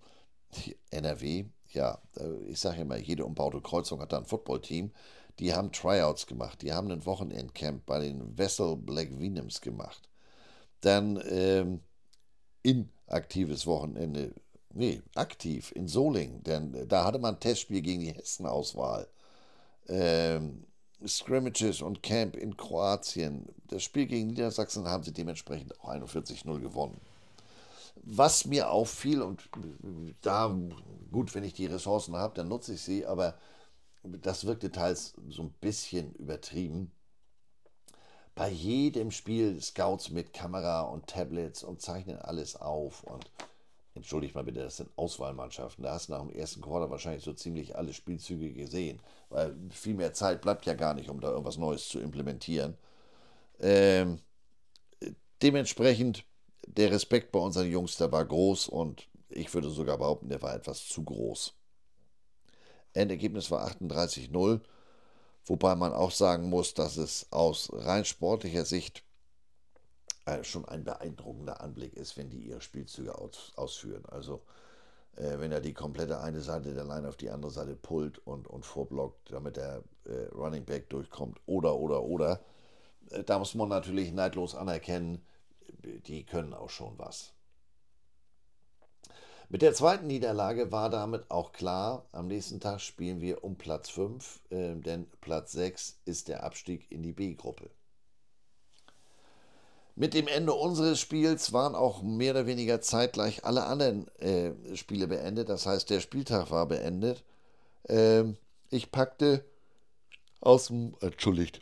NRW, 0.91 1.45
ja, 1.73 2.01
äh, 2.17 2.37
ich 2.49 2.59
sage 2.59 2.81
immer, 2.81 2.97
jede 2.97 3.25
umbaute 3.25 3.61
Kreuzung 3.61 4.01
hat 4.01 4.13
da 4.13 4.17
ein 4.17 4.25
Footballteam. 4.25 4.91
Die 5.39 5.53
haben 5.53 5.71
Tryouts 5.71 6.25
gemacht, 6.25 6.61
die 6.61 6.73
haben 6.73 6.91
ein 6.91 7.05
Wochenendcamp 7.05 7.85
bei 7.85 7.99
den 7.99 8.37
Vessel 8.37 8.75
Black 8.75 9.19
Venoms 9.19 9.61
gemacht. 9.61 10.09
Dann 10.81 11.21
ähm, 11.29 11.81
inaktives 12.63 13.67
Wochenende, 13.67 14.33
nee, 14.73 15.01
aktiv 15.15 15.71
in 15.75 15.87
Soling, 15.87 16.43
denn 16.43 16.87
da 16.87 17.05
hatte 17.05 17.19
man 17.19 17.35
ein 17.35 17.39
Testspiel 17.39 17.81
gegen 17.81 18.01
die 18.01 18.13
Hessen-Auswahl. 18.13 19.07
Ähm, 19.89 20.65
Scrimmages 21.05 21.81
und 21.81 22.01
Camp 22.01 22.35
in 22.35 22.57
Kroatien. 22.57 23.47
Das 23.67 23.83
Spiel 23.83 24.07
gegen 24.07 24.27
Niedersachsen 24.27 24.87
haben 24.87 25.03
sie 25.03 25.13
dementsprechend 25.13 25.79
auch 25.79 25.89
41-0 25.89 26.59
gewonnen. 26.59 26.99
Was 28.03 28.45
mir 28.45 28.71
auffiel, 28.71 29.21
und 29.21 29.49
da, 30.21 30.55
gut, 31.11 31.35
wenn 31.35 31.43
ich 31.43 31.53
die 31.53 31.65
Ressourcen 31.65 32.15
habe, 32.15 32.35
dann 32.35 32.47
nutze 32.47 32.73
ich 32.73 32.81
sie, 32.81 33.05
aber 33.05 33.37
das 34.03 34.45
wirkte 34.45 34.71
teils 34.71 35.13
so 35.29 35.43
ein 35.43 35.53
bisschen 35.59 36.13
übertrieben. 36.13 36.91
Bei 38.35 38.49
jedem 38.49 39.11
Spiel 39.11 39.59
Scouts 39.61 40.11
mit 40.11 40.31
Kamera 40.31 40.81
und 40.81 41.07
Tablets 41.07 41.63
und 41.63 41.81
zeichnen 41.81 42.19
alles 42.19 42.55
auf 42.55 43.03
und 43.03 43.25
entschuldigt 43.97 44.35
mal 44.35 44.43
bitte, 44.43 44.61
das 44.61 44.77
sind 44.77 44.89
Auswahlmannschaften. 44.95 45.83
Da 45.83 45.93
hast 45.93 46.07
du 46.07 46.13
nach 46.13 46.21
dem 46.21 46.31
ersten 46.31 46.61
Quarter 46.61 46.89
wahrscheinlich 46.89 47.23
so 47.23 47.33
ziemlich 47.33 47.75
alle 47.75 47.93
Spielzüge 47.93 48.51
gesehen, 48.53 49.01
weil 49.29 49.55
viel 49.71 49.95
mehr 49.95 50.13
Zeit 50.13 50.41
bleibt 50.41 50.65
ja 50.65 50.73
gar 50.73 50.93
nicht, 50.93 51.09
um 51.09 51.19
da 51.19 51.29
irgendwas 51.29 51.57
Neues 51.57 51.87
zu 51.89 51.99
implementieren. 51.99 52.77
Ähm, 53.59 54.19
dementsprechend, 55.41 56.23
der 56.67 56.91
Respekt 56.91 57.31
bei 57.31 57.39
unseren 57.39 57.69
Jungs, 57.69 57.97
der 57.97 58.11
war 58.11 58.25
groß 58.25 58.67
und 58.69 59.07
ich 59.29 59.53
würde 59.53 59.69
sogar 59.69 59.97
behaupten, 59.97 60.29
der 60.29 60.41
war 60.41 60.55
etwas 60.55 60.87
zu 60.87 61.03
groß. 61.03 61.53
Endergebnis 62.93 63.51
war 63.51 63.67
38-0, 63.69 64.61
wobei 65.45 65.75
man 65.75 65.93
auch 65.93 66.11
sagen 66.11 66.49
muss, 66.49 66.73
dass 66.73 66.97
es 66.97 67.27
aus 67.31 67.69
rein 67.73 68.05
sportlicher 68.05 68.65
Sicht 68.65 69.03
äh, 70.27 70.43
schon 70.43 70.65
ein 70.65 70.83
beeindruckender 70.83 71.61
Anblick 71.61 71.95
ist, 71.95 72.17
wenn 72.17 72.29
die 72.29 72.41
ihre 72.41 72.59
Spielzüge 72.59 73.17
aus, 73.17 73.53
ausführen. 73.55 74.05
Also 74.07 74.41
äh, 75.15 75.39
wenn 75.39 75.53
er 75.53 75.61
die 75.61 75.73
komplette 75.73 76.19
eine 76.19 76.41
Seite 76.41 76.73
der 76.73 76.83
Line 76.83 77.07
auf 77.07 77.15
die 77.15 77.29
andere 77.29 77.51
Seite 77.51 77.75
pullt 77.75 78.19
und, 78.19 78.47
und 78.47 78.65
vorblockt, 78.65 79.31
damit 79.31 79.55
der 79.55 79.83
äh, 80.05 80.25
Running 80.35 80.65
Back 80.65 80.89
durchkommt 80.89 81.39
oder, 81.45 81.77
oder, 81.77 82.03
oder. 82.03 82.41
Äh, 83.11 83.23
da 83.23 83.39
muss 83.39 83.55
man 83.55 83.69
natürlich 83.69 84.11
neidlos 84.11 84.53
anerkennen, 84.53 85.25
die 86.07 86.25
können 86.25 86.53
auch 86.53 86.69
schon 86.69 86.97
was. 86.97 87.31
Mit 89.47 89.61
der 89.61 89.73
zweiten 89.73 90.07
Niederlage 90.07 90.73
war 90.73 90.89
damit 90.89 91.31
auch 91.31 91.53
klar, 91.53 92.05
am 92.11 92.27
nächsten 92.27 92.59
Tag 92.59 92.81
spielen 92.81 93.21
wir 93.21 93.45
um 93.45 93.55
Platz 93.55 93.89
5, 93.89 94.41
äh, 94.49 94.75
denn 94.75 95.07
Platz 95.21 95.53
6 95.53 96.01
ist 96.03 96.27
der 96.27 96.43
Abstieg 96.43 96.91
in 96.91 97.01
die 97.01 97.13
B-Gruppe. 97.13 97.69
Mit 99.99 100.13
dem 100.13 100.27
Ende 100.27 100.53
unseres 100.53 100.99
Spiels 100.99 101.53
waren 101.53 101.73
auch 101.73 102.03
mehr 102.03 102.33
oder 102.33 102.45
weniger 102.45 102.81
zeitgleich 102.81 103.45
alle 103.45 103.65
anderen 103.65 104.07
äh, 104.19 104.51
Spiele 104.75 105.07
beendet. 105.07 105.49
Das 105.49 105.65
heißt, 105.65 105.89
der 105.89 106.01
Spieltag 106.01 106.51
war 106.51 106.67
beendet. 106.67 107.23
Ähm, 107.89 108.37
ich 108.69 108.91
packte 108.91 109.43
aus 110.39 110.67
dem, 110.67 110.95
entschuldigt, 111.01 111.61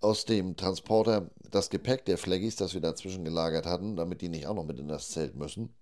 aus 0.00 0.24
dem 0.24 0.56
Transporter 0.56 1.30
das 1.48 1.70
Gepäck 1.70 2.04
der 2.06 2.18
Fleggies, 2.18 2.56
das 2.56 2.74
wir 2.74 2.80
dazwischen 2.80 3.24
gelagert 3.24 3.66
hatten, 3.66 3.94
damit 3.94 4.20
die 4.20 4.30
nicht 4.30 4.48
auch 4.48 4.56
noch 4.56 4.66
mit 4.66 4.80
in 4.80 4.88
das 4.88 5.10
Zelt 5.10 5.36
müssen. 5.36 5.72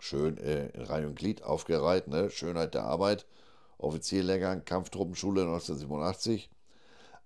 Schön 0.00 0.38
äh, 0.38 0.70
in 0.70 0.82
Reihe 0.82 1.06
und 1.06 1.14
Glied 1.14 1.44
aufgereiht, 1.44 2.08
ne? 2.08 2.30
Schönheit 2.30 2.74
der 2.74 2.82
Arbeit. 2.82 3.26
Offizierlehrgang, 3.78 4.64
Kampftruppenschule 4.64 5.42
1987. 5.42 6.50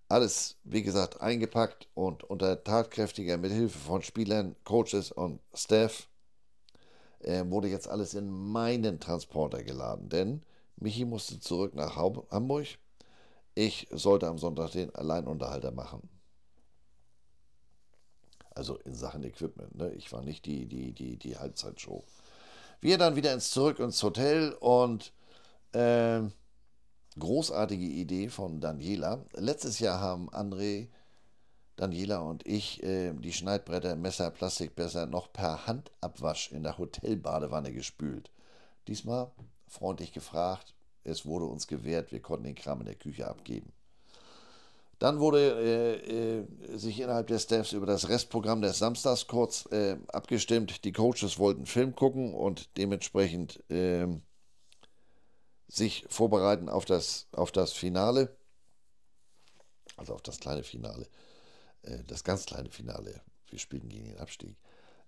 Alles, 0.08 0.56
wie 0.64 0.82
gesagt, 0.82 1.20
eingepackt 1.20 1.88
und 1.94 2.24
unter 2.24 2.64
tatkräftiger 2.64 3.36
Mithilfe 3.36 3.78
von 3.78 4.02
Spielern, 4.02 4.56
Coaches 4.64 5.12
und 5.12 5.40
Staff 5.54 6.08
äh, 7.20 7.44
wurde 7.46 7.68
jetzt 7.68 7.88
alles 7.88 8.14
in 8.14 8.30
meinen 8.30 9.00
Transporter 9.00 9.62
geladen. 9.62 10.08
Denn 10.08 10.42
Michi 10.76 11.04
musste 11.04 11.40
zurück 11.40 11.74
nach 11.74 11.96
Hamburg. 11.96 12.66
Ich 13.54 13.88
sollte 13.90 14.28
am 14.28 14.38
Sonntag 14.38 14.70
den 14.70 14.94
Alleinunterhalter 14.94 15.72
machen. 15.72 16.08
Also 18.54 18.76
in 18.78 18.94
Sachen 18.94 19.24
Equipment. 19.24 19.74
Ne? 19.76 19.92
Ich 19.92 20.10
war 20.12 20.22
nicht 20.22 20.46
die, 20.46 20.66
die, 20.66 20.92
die, 20.92 21.16
die 21.16 21.36
Halbzeitshow. 21.36 22.02
Wir 22.80 22.96
dann 22.96 23.16
wieder 23.16 23.34
ins 23.34 23.50
Zurück 23.50 23.78
ins 23.78 24.02
Hotel 24.02 24.52
und 24.54 25.12
äh, 25.72 26.22
großartige 27.18 27.84
Idee 27.84 28.28
von 28.28 28.60
Daniela. 28.60 29.24
Letztes 29.34 29.78
Jahr 29.78 30.00
haben 30.00 30.30
André, 30.30 30.88
Daniela 31.76 32.18
und 32.18 32.46
ich 32.46 32.82
äh, 32.82 33.12
die 33.12 33.32
Schneidbretter, 33.32 33.96
Messer, 33.96 34.30
Plastikbesser 34.30 35.06
noch 35.06 35.32
per 35.32 35.66
Handabwasch 35.66 36.50
in 36.52 36.62
der 36.62 36.78
Hotelbadewanne 36.78 37.72
gespült. 37.72 38.30
Diesmal 38.86 39.30
freundlich 39.68 40.12
gefragt, 40.12 40.74
es 41.04 41.26
wurde 41.26 41.44
uns 41.44 41.66
gewährt, 41.66 42.12
wir 42.12 42.20
konnten 42.20 42.44
den 42.44 42.54
Kram 42.54 42.80
in 42.80 42.86
der 42.86 42.94
Küche 42.94 43.28
abgeben. 43.28 43.72
Dann 44.98 45.20
wurde 45.20 46.00
äh, 46.08 46.38
äh, 46.40 46.76
sich 46.76 47.00
innerhalb 47.00 47.28
der 47.28 47.38
Staffs 47.38 47.72
über 47.72 47.86
das 47.86 48.08
Restprogramm 48.08 48.62
des 48.62 48.78
Samstags 48.78 49.28
kurz 49.28 49.66
äh, 49.70 49.96
abgestimmt. 50.08 50.84
Die 50.84 50.92
Coaches 50.92 51.38
wollten 51.38 51.66
Film 51.66 51.94
gucken 51.94 52.34
und 52.34 52.76
dementsprechend 52.76 53.62
ähm, 53.70 54.22
sich 55.68 56.06
vorbereiten 56.08 56.68
auf 56.68 56.84
das, 56.84 57.28
auf 57.32 57.52
das 57.52 57.72
Finale, 57.72 58.36
also 59.96 60.14
auf 60.14 60.22
das 60.22 60.40
kleine 60.40 60.64
Finale, 60.64 61.06
äh, 61.82 61.98
das 62.06 62.24
ganz 62.24 62.46
kleine 62.46 62.70
Finale. 62.70 63.20
Wir 63.50 63.58
spielen 63.58 63.88
gegen 63.88 64.06
den 64.06 64.18
Abstieg. 64.18 64.56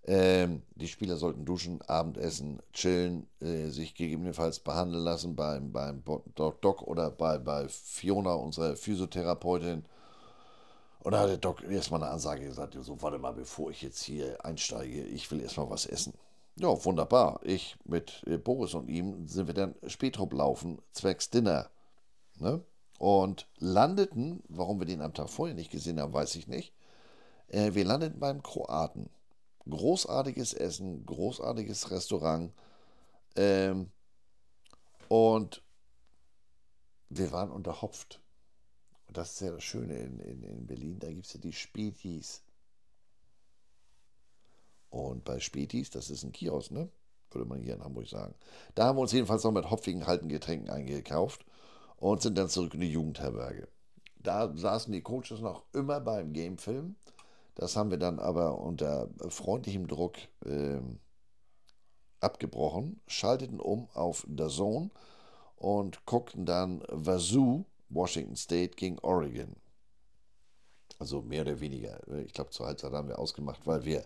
Ähm, 0.04 0.62
die 0.76 0.88
Spieler 0.88 1.16
sollten 1.16 1.44
duschen, 1.44 1.82
Abendessen, 1.82 2.60
chillen, 2.72 3.28
äh, 3.40 3.68
sich 3.68 3.94
gegebenenfalls 3.94 4.60
behandeln 4.60 5.04
lassen 5.04 5.36
beim, 5.36 5.72
beim 5.72 6.02
Doc 6.34 6.82
oder 6.82 7.10
bei, 7.10 7.38
bei 7.38 7.68
Fiona, 7.68 8.32
unserer 8.32 8.76
Physiotherapeutin. 8.76 9.84
Und 11.00 11.12
da 11.12 11.20
hat 11.20 11.28
der 11.28 11.36
Doc 11.36 11.62
erstmal 11.62 12.02
eine 12.02 12.12
Ansage 12.12 12.44
gesagt: 12.46 12.76
So, 12.80 13.00
warte 13.02 13.18
mal, 13.18 13.32
bevor 13.32 13.70
ich 13.70 13.82
jetzt 13.82 14.02
hier 14.02 14.42
einsteige, 14.44 15.02
ich 15.02 15.30
will 15.30 15.40
erstmal 15.40 15.68
was 15.68 15.86
essen. 15.86 16.14
Ja, 16.56 16.84
wunderbar. 16.84 17.40
Ich 17.42 17.76
mit 17.84 18.22
äh, 18.26 18.36
Boris 18.36 18.74
und 18.74 18.88
ihm 18.88 19.26
sind 19.26 19.46
wir 19.46 19.54
dann 19.54 19.74
Spätrup 19.86 20.32
laufen, 20.32 20.80
zwecks 20.92 21.30
Dinner. 21.30 21.70
Ne? 22.38 22.62
Und 22.98 23.48
landeten, 23.58 24.42
warum 24.48 24.78
wir 24.78 24.86
den 24.86 25.00
am 25.00 25.14
Tag 25.14 25.30
vorher 25.30 25.54
nicht 25.54 25.70
gesehen 25.70 26.00
haben, 26.00 26.12
weiß 26.12 26.34
ich 26.34 26.48
nicht. 26.48 26.74
Äh, 27.48 27.74
wir 27.74 27.84
landeten 27.84 28.20
beim 28.20 28.42
Kroaten. 28.42 29.08
Großartiges 29.68 30.54
Essen, 30.54 31.06
großartiges 31.06 31.90
Restaurant. 31.90 32.52
Ähm, 33.36 33.90
und 35.08 35.62
wir 37.08 37.32
waren 37.32 37.50
unterhopft. 37.50 38.20
Und 39.08 39.16
das 39.16 39.32
ist 39.32 39.40
ja 39.40 39.50
das 39.50 39.64
Schöne 39.64 39.96
in, 39.98 40.20
in, 40.20 40.42
in 40.42 40.66
Berlin. 40.66 40.98
Da 40.98 41.08
gibt 41.08 41.26
es 41.26 41.32
ja 41.32 41.40
die 41.40 41.52
Spätis. 41.52 42.42
Und 44.90 45.24
bei 45.24 45.38
Spätis, 45.38 45.90
das 45.90 46.10
ist 46.10 46.24
ein 46.24 46.32
Kiosk, 46.32 46.72
ne? 46.72 46.88
Würde 47.30 47.48
man 47.48 47.62
hier 47.62 47.74
in 47.74 47.84
Hamburg 47.84 48.08
sagen. 48.08 48.34
Da 48.74 48.86
haben 48.86 48.98
wir 48.98 49.02
uns 49.02 49.12
jedenfalls 49.12 49.44
noch 49.44 49.52
mit 49.52 49.70
hopfigen 49.70 50.06
halten 50.06 50.28
Getränken 50.28 50.68
eingekauft 50.68 51.46
und 51.96 52.20
sind 52.22 52.36
dann 52.36 52.48
zurück 52.48 52.74
in 52.74 52.80
die 52.80 52.90
Jugendherberge. 52.90 53.68
Da 54.18 54.52
saßen 54.54 54.92
die 54.92 55.00
Coaches 55.00 55.40
noch 55.40 55.64
immer 55.72 56.00
beim 56.00 56.32
Gamefilm. 56.32 56.96
Das 57.54 57.76
haben 57.76 57.90
wir 57.90 57.98
dann 57.98 58.18
aber 58.18 58.58
unter 58.58 59.08
freundlichem 59.28 59.86
Druck 59.86 60.16
äh, 60.44 60.80
abgebrochen, 62.20 63.00
schalteten 63.06 63.60
um 63.60 63.88
auf 63.94 64.26
The 64.28 64.48
Zone 64.48 64.90
und 65.56 66.04
guckten 66.06 66.46
dann 66.46 66.82
Wazoo, 66.88 67.64
Washington 67.88 68.36
State 68.36 68.76
gegen 68.76 68.98
Oregon. 69.00 69.56
Also 70.98 71.22
mehr 71.22 71.42
oder 71.42 71.60
weniger. 71.60 72.00
Ich 72.24 72.32
glaube, 72.32 72.50
zur 72.50 72.66
Halbzeit 72.66 72.92
haben 72.92 73.08
wir 73.08 73.18
ausgemacht, 73.18 73.66
weil 73.66 73.84
wir 73.84 74.04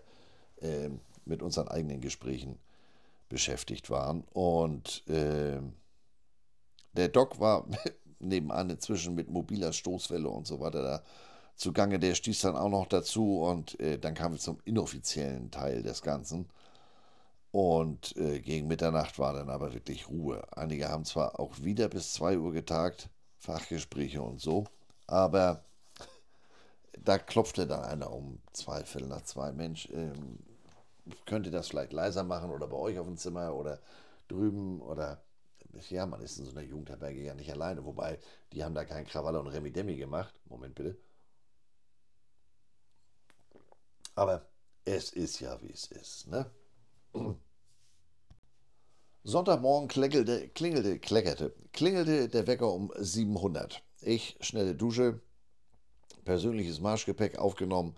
äh, 0.61 0.89
mit 1.25 1.41
unseren 1.41 1.67
eigenen 1.67 2.01
Gesprächen 2.01 2.59
beschäftigt 3.29 3.89
waren. 3.89 4.23
Und 4.33 5.07
äh, 5.07 5.59
der 6.93 7.09
Doc 7.09 7.39
war 7.39 7.67
nebenan 8.19 8.69
inzwischen 8.69 9.15
mit 9.15 9.29
mobiler 9.29 9.73
Stoßwelle 9.73 10.29
und 10.29 10.47
so 10.47 10.59
weiter 10.59 10.83
da 10.83 11.03
zugange. 11.55 11.99
Der 11.99 12.15
stieß 12.15 12.41
dann 12.41 12.55
auch 12.55 12.69
noch 12.69 12.87
dazu 12.87 13.41
und 13.41 13.79
äh, 13.79 13.97
dann 13.97 14.13
kamen 14.13 14.35
wir 14.35 14.39
zum 14.39 14.59
inoffiziellen 14.65 15.51
Teil 15.51 15.83
des 15.83 16.01
Ganzen. 16.01 16.47
Und 17.51 18.17
äh, 18.17 18.41
gegen 18.41 18.67
Mitternacht 18.67 19.17
war 19.17 19.31
dann 19.31 19.49
aber 19.49 19.73
wirklich 19.73 20.09
Ruhe. 20.09 20.45
Einige 20.57 20.89
haben 20.89 21.05
zwar 21.05 21.39
auch 21.39 21.61
wieder 21.61 21.87
bis 21.87 22.11
2 22.13 22.37
Uhr 22.37 22.51
getagt, 22.51 23.09
Fachgespräche 23.37 24.21
und 24.21 24.41
so, 24.41 24.65
aber 25.07 25.63
da 27.01 27.17
klopfte 27.17 27.65
dann 27.65 27.85
einer 27.85 28.11
um 28.11 28.39
zwei 28.51 28.83
Viertel 28.83 29.07
nach 29.07 29.21
zwei. 29.21 29.53
Mensch, 29.53 29.87
ähm, 29.93 30.39
könnt 31.25 31.45
ihr 31.45 31.51
das 31.51 31.67
vielleicht 31.67 31.93
leiser 31.93 32.23
machen 32.23 32.51
oder 32.51 32.67
bei 32.67 32.77
euch 32.77 32.99
auf 32.99 33.07
dem 33.07 33.17
Zimmer 33.17 33.55
oder 33.55 33.79
drüben 34.27 34.81
oder 34.81 35.21
ja, 35.89 36.05
man 36.05 36.21
ist 36.21 36.39
in 36.39 36.45
so 36.45 36.51
einer 36.51 36.61
Jugendherberge 36.61 37.21
ja 37.21 37.33
nicht 37.35 37.51
alleine, 37.51 37.85
wobei 37.85 38.19
die 38.53 38.63
haben 38.63 38.75
da 38.75 38.85
keinen 38.85 39.05
Krawaller 39.05 39.41
und 39.41 39.47
Remi 39.47 39.71
Demi 39.71 39.97
gemacht. 39.97 40.33
Moment 40.45 40.75
bitte. 40.75 40.97
Aber 44.15 44.47
es 44.85 45.11
ist 45.11 45.39
ja, 45.41 45.61
wie 45.61 45.71
es 45.71 45.87
ist, 45.87 46.27
ne? 46.27 46.49
Sonntagmorgen 49.23 49.87
klingelte, 49.87 50.49
klingelte, 50.49 50.99
kleckerte, 50.99 51.53
klingelte 51.73 52.29
der 52.29 52.47
Wecker 52.47 52.71
um 52.71 52.91
700. 52.95 53.83
Ich, 54.01 54.37
schnelle 54.39 54.75
Dusche, 54.75 55.19
persönliches 56.23 56.79
Marschgepäck 56.79 57.39
aufgenommen, 57.39 57.95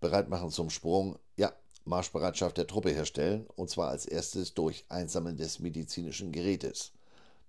bereit 0.00 0.30
machen 0.30 0.50
zum 0.50 0.70
Sprung. 0.70 1.18
Marschbereitschaft 1.84 2.56
der 2.56 2.66
Truppe 2.66 2.90
herstellen, 2.90 3.46
und 3.56 3.70
zwar 3.70 3.88
als 3.88 4.06
erstes 4.06 4.54
durch 4.54 4.84
Einsammeln 4.88 5.36
des 5.36 5.60
medizinischen 5.60 6.32
Gerätes. 6.32 6.92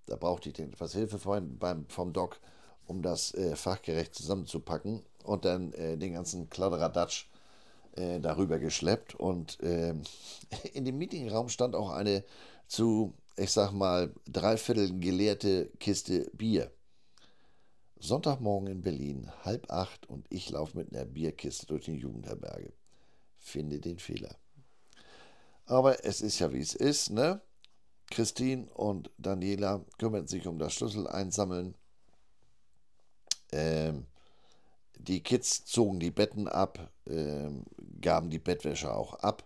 Da 0.06 0.16
brauchte 0.16 0.50
ich 0.50 0.58
etwas 0.58 0.92
Hilfe 0.94 1.18
vom, 1.18 1.58
vom 1.88 2.12
Doc, 2.12 2.40
um 2.86 3.02
das 3.02 3.34
äh, 3.34 3.56
fachgerecht 3.56 4.14
zusammenzupacken 4.14 5.02
und 5.24 5.44
dann 5.44 5.72
äh, 5.74 5.96
den 5.96 6.14
ganzen 6.14 6.50
Kladderadatsch 6.50 7.26
äh, 7.96 8.20
darüber 8.20 8.58
geschleppt. 8.58 9.14
Und 9.14 9.58
ähm, 9.62 10.02
in 10.72 10.84
dem 10.84 10.98
Meetingraum 10.98 11.48
stand 11.48 11.74
auch 11.74 11.90
eine 11.90 12.24
zu, 12.66 13.14
ich 13.36 13.52
sag 13.52 13.72
mal, 13.72 14.12
dreiviertel 14.26 14.98
geleerte 14.98 15.70
Kiste 15.78 16.30
Bier. 16.32 16.70
Sonntagmorgen 18.00 18.68
in 18.68 18.82
Berlin, 18.82 19.30
halb 19.44 19.70
acht, 19.70 20.08
und 20.08 20.26
ich 20.28 20.50
laufe 20.50 20.76
mit 20.76 20.92
einer 20.92 21.04
Bierkiste 21.04 21.66
durch 21.66 21.84
die 21.84 21.94
Jugendherberge. 21.94 22.72
Finde 23.42 23.80
den 23.80 23.98
Fehler. 23.98 24.36
Aber 25.66 26.04
es 26.04 26.20
ist 26.20 26.38
ja 26.38 26.52
wie 26.52 26.60
es 26.60 26.74
ist, 26.74 27.10
ne? 27.10 27.40
Christine 28.10 28.66
und 28.74 29.10
Daniela 29.18 29.84
kümmerten 29.98 30.28
sich 30.28 30.46
um 30.46 30.58
das 30.58 30.74
Schlüssel 30.74 31.08
einsammeln. 31.08 31.74
Ähm, 33.50 34.06
die 34.96 35.22
Kids 35.22 35.64
zogen 35.64 35.98
die 35.98 36.10
Betten 36.10 36.46
ab, 36.46 36.90
ähm, 37.06 37.64
gaben 38.00 38.30
die 38.30 38.38
Bettwäsche 38.38 38.94
auch 38.94 39.14
ab. 39.14 39.44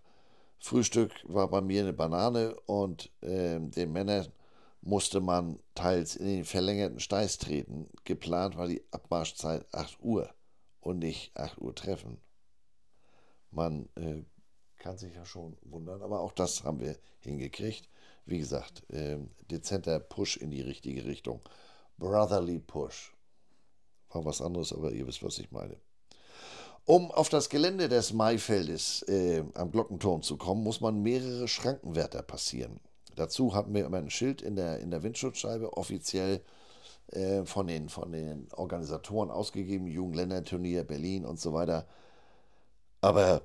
Frühstück 0.58 1.12
war 1.24 1.48
bei 1.48 1.60
mir 1.60 1.82
eine 1.82 1.92
Banane 1.92 2.54
und 2.66 3.10
ähm, 3.22 3.70
den 3.70 3.92
Männern 3.92 4.26
musste 4.82 5.20
man 5.20 5.58
teils 5.74 6.16
in 6.16 6.26
den 6.26 6.44
verlängerten 6.44 7.00
Steiß 7.00 7.38
treten. 7.38 7.88
Geplant 8.04 8.56
war 8.56 8.68
die 8.68 8.82
Abmarschzeit 8.90 9.64
8 9.72 9.98
Uhr 10.00 10.30
und 10.80 10.98
nicht 10.98 11.36
8 11.36 11.58
Uhr 11.58 11.74
treffen. 11.74 12.20
Man 13.56 13.88
äh, 13.94 14.22
kann 14.76 14.98
sich 14.98 15.14
ja 15.14 15.24
schon 15.24 15.56
wundern, 15.62 16.02
aber 16.02 16.20
auch 16.20 16.32
das 16.32 16.62
haben 16.62 16.78
wir 16.78 16.94
hingekriegt. 17.20 17.88
Wie 18.26 18.38
gesagt, 18.38 18.82
äh, 18.90 19.16
dezenter 19.50 19.98
Push 19.98 20.36
in 20.36 20.50
die 20.50 20.60
richtige 20.60 21.06
Richtung. 21.06 21.40
Brotherly 21.96 22.58
Push. 22.58 23.16
War 24.10 24.26
was 24.26 24.42
anderes, 24.42 24.74
aber 24.74 24.92
ihr 24.92 25.06
wisst, 25.06 25.22
was 25.22 25.38
ich 25.38 25.50
meine. 25.52 25.78
Um 26.84 27.10
auf 27.10 27.30
das 27.30 27.48
Gelände 27.48 27.88
des 27.88 28.12
Maifeldes 28.12 29.02
äh, 29.08 29.42
am 29.54 29.70
Glockenturm 29.72 30.20
zu 30.20 30.36
kommen, 30.36 30.62
muss 30.62 30.82
man 30.82 31.02
mehrere 31.02 31.48
Schrankenwärter 31.48 32.20
passieren. 32.20 32.78
Dazu 33.14 33.54
hatten 33.54 33.72
wir 33.72 33.86
immer 33.86 33.96
ein 33.96 34.10
Schild 34.10 34.42
in 34.42 34.56
der, 34.56 34.80
in 34.80 34.90
der 34.90 35.02
Windschutzscheibe, 35.02 35.78
offiziell 35.78 36.42
äh, 37.08 37.46
von, 37.46 37.68
den, 37.68 37.88
von 37.88 38.12
den 38.12 38.48
Organisatoren 38.52 39.30
ausgegeben, 39.30 39.86
Jugendländerturnier 39.86 40.84
Berlin 40.84 41.24
und 41.24 41.40
so 41.40 41.54
weiter. 41.54 41.86
Aber 43.00 43.42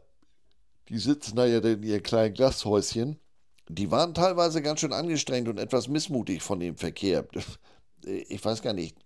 die 0.90 0.98
sitzen 0.98 1.36
da 1.36 1.46
ja 1.46 1.60
in 1.60 1.84
ihren 1.84 2.04
kleinen 2.04 2.34
Glashäuschen 2.34 3.20
die 3.72 3.90
waren 3.90 4.14
teilweise 4.14 4.62
ganz 4.62 4.82
schön 4.82 4.94
angestrengt 4.94 5.48
und 5.48 5.58
etwas 5.58 5.88
missmutig 5.88 6.42
von 6.42 6.60
dem 6.60 6.78
Verkehr. 6.78 7.28
Ich 8.04 8.44
weiß 8.44 8.64
gar 8.64 8.74
nicht, 8.74 8.98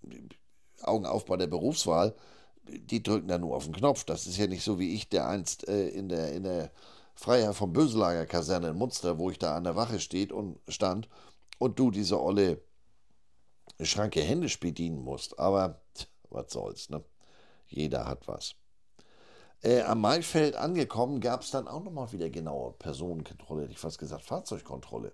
Augen 0.81 1.05
auf 1.05 1.25
bei 1.25 1.35
der 1.35 1.47
Berufswahl, 1.47 2.15
die 2.63 3.03
drücken 3.03 3.27
da 3.27 3.37
nur 3.37 3.53
auf 3.53 3.65
den 3.65 3.75
Knopf. 3.75 4.05
Das 4.05 4.25
ist 4.25 4.37
ja 4.37 4.47
nicht 4.47 4.63
so 4.63 4.79
wie 4.79 4.95
ich, 4.95 5.09
der 5.09 5.27
einst 5.27 5.67
äh, 5.67 5.89
in 5.89 6.07
der, 6.07 6.31
in 6.31 6.43
der 6.43 6.71
Freiherr 7.13 7.53
vom 7.53 7.73
Böselager 7.73 8.25
Kaserne 8.25 8.69
in 8.69 8.77
Munster, 8.77 9.17
wo 9.17 9.29
ich 9.29 9.37
da 9.37 9.57
an 9.57 9.65
der 9.65 9.75
Wache 9.75 9.99
steht 9.99 10.31
und 10.31 10.59
stand 10.69 11.09
und 11.59 11.77
du 11.77 11.91
diese 11.91 12.21
olle 12.21 12.61
Schranke 13.81 14.21
händisch 14.21 14.61
bedienen 14.61 15.03
musst. 15.03 15.37
Aber 15.37 15.81
was 16.29 16.53
soll's, 16.53 16.89
ne? 16.89 17.03
Jeder 17.67 18.05
hat 18.05 18.29
was. 18.29 18.55
Äh, 19.66 19.82
am 19.82 20.01
Maifeld 20.01 20.55
angekommen, 20.55 21.20
gab 21.20 21.41
es 21.41 21.49
dann 21.49 21.68
auch 21.68 21.84
nochmal 21.84 22.11
wieder 22.11 22.30
genaue 22.30 22.74
Personenkontrolle, 22.74 23.63
hätte 23.63 23.72
ich 23.72 23.80
fast 23.80 23.97
gesagt, 23.97 24.22
Fahrzeugkontrolle. 24.22 25.11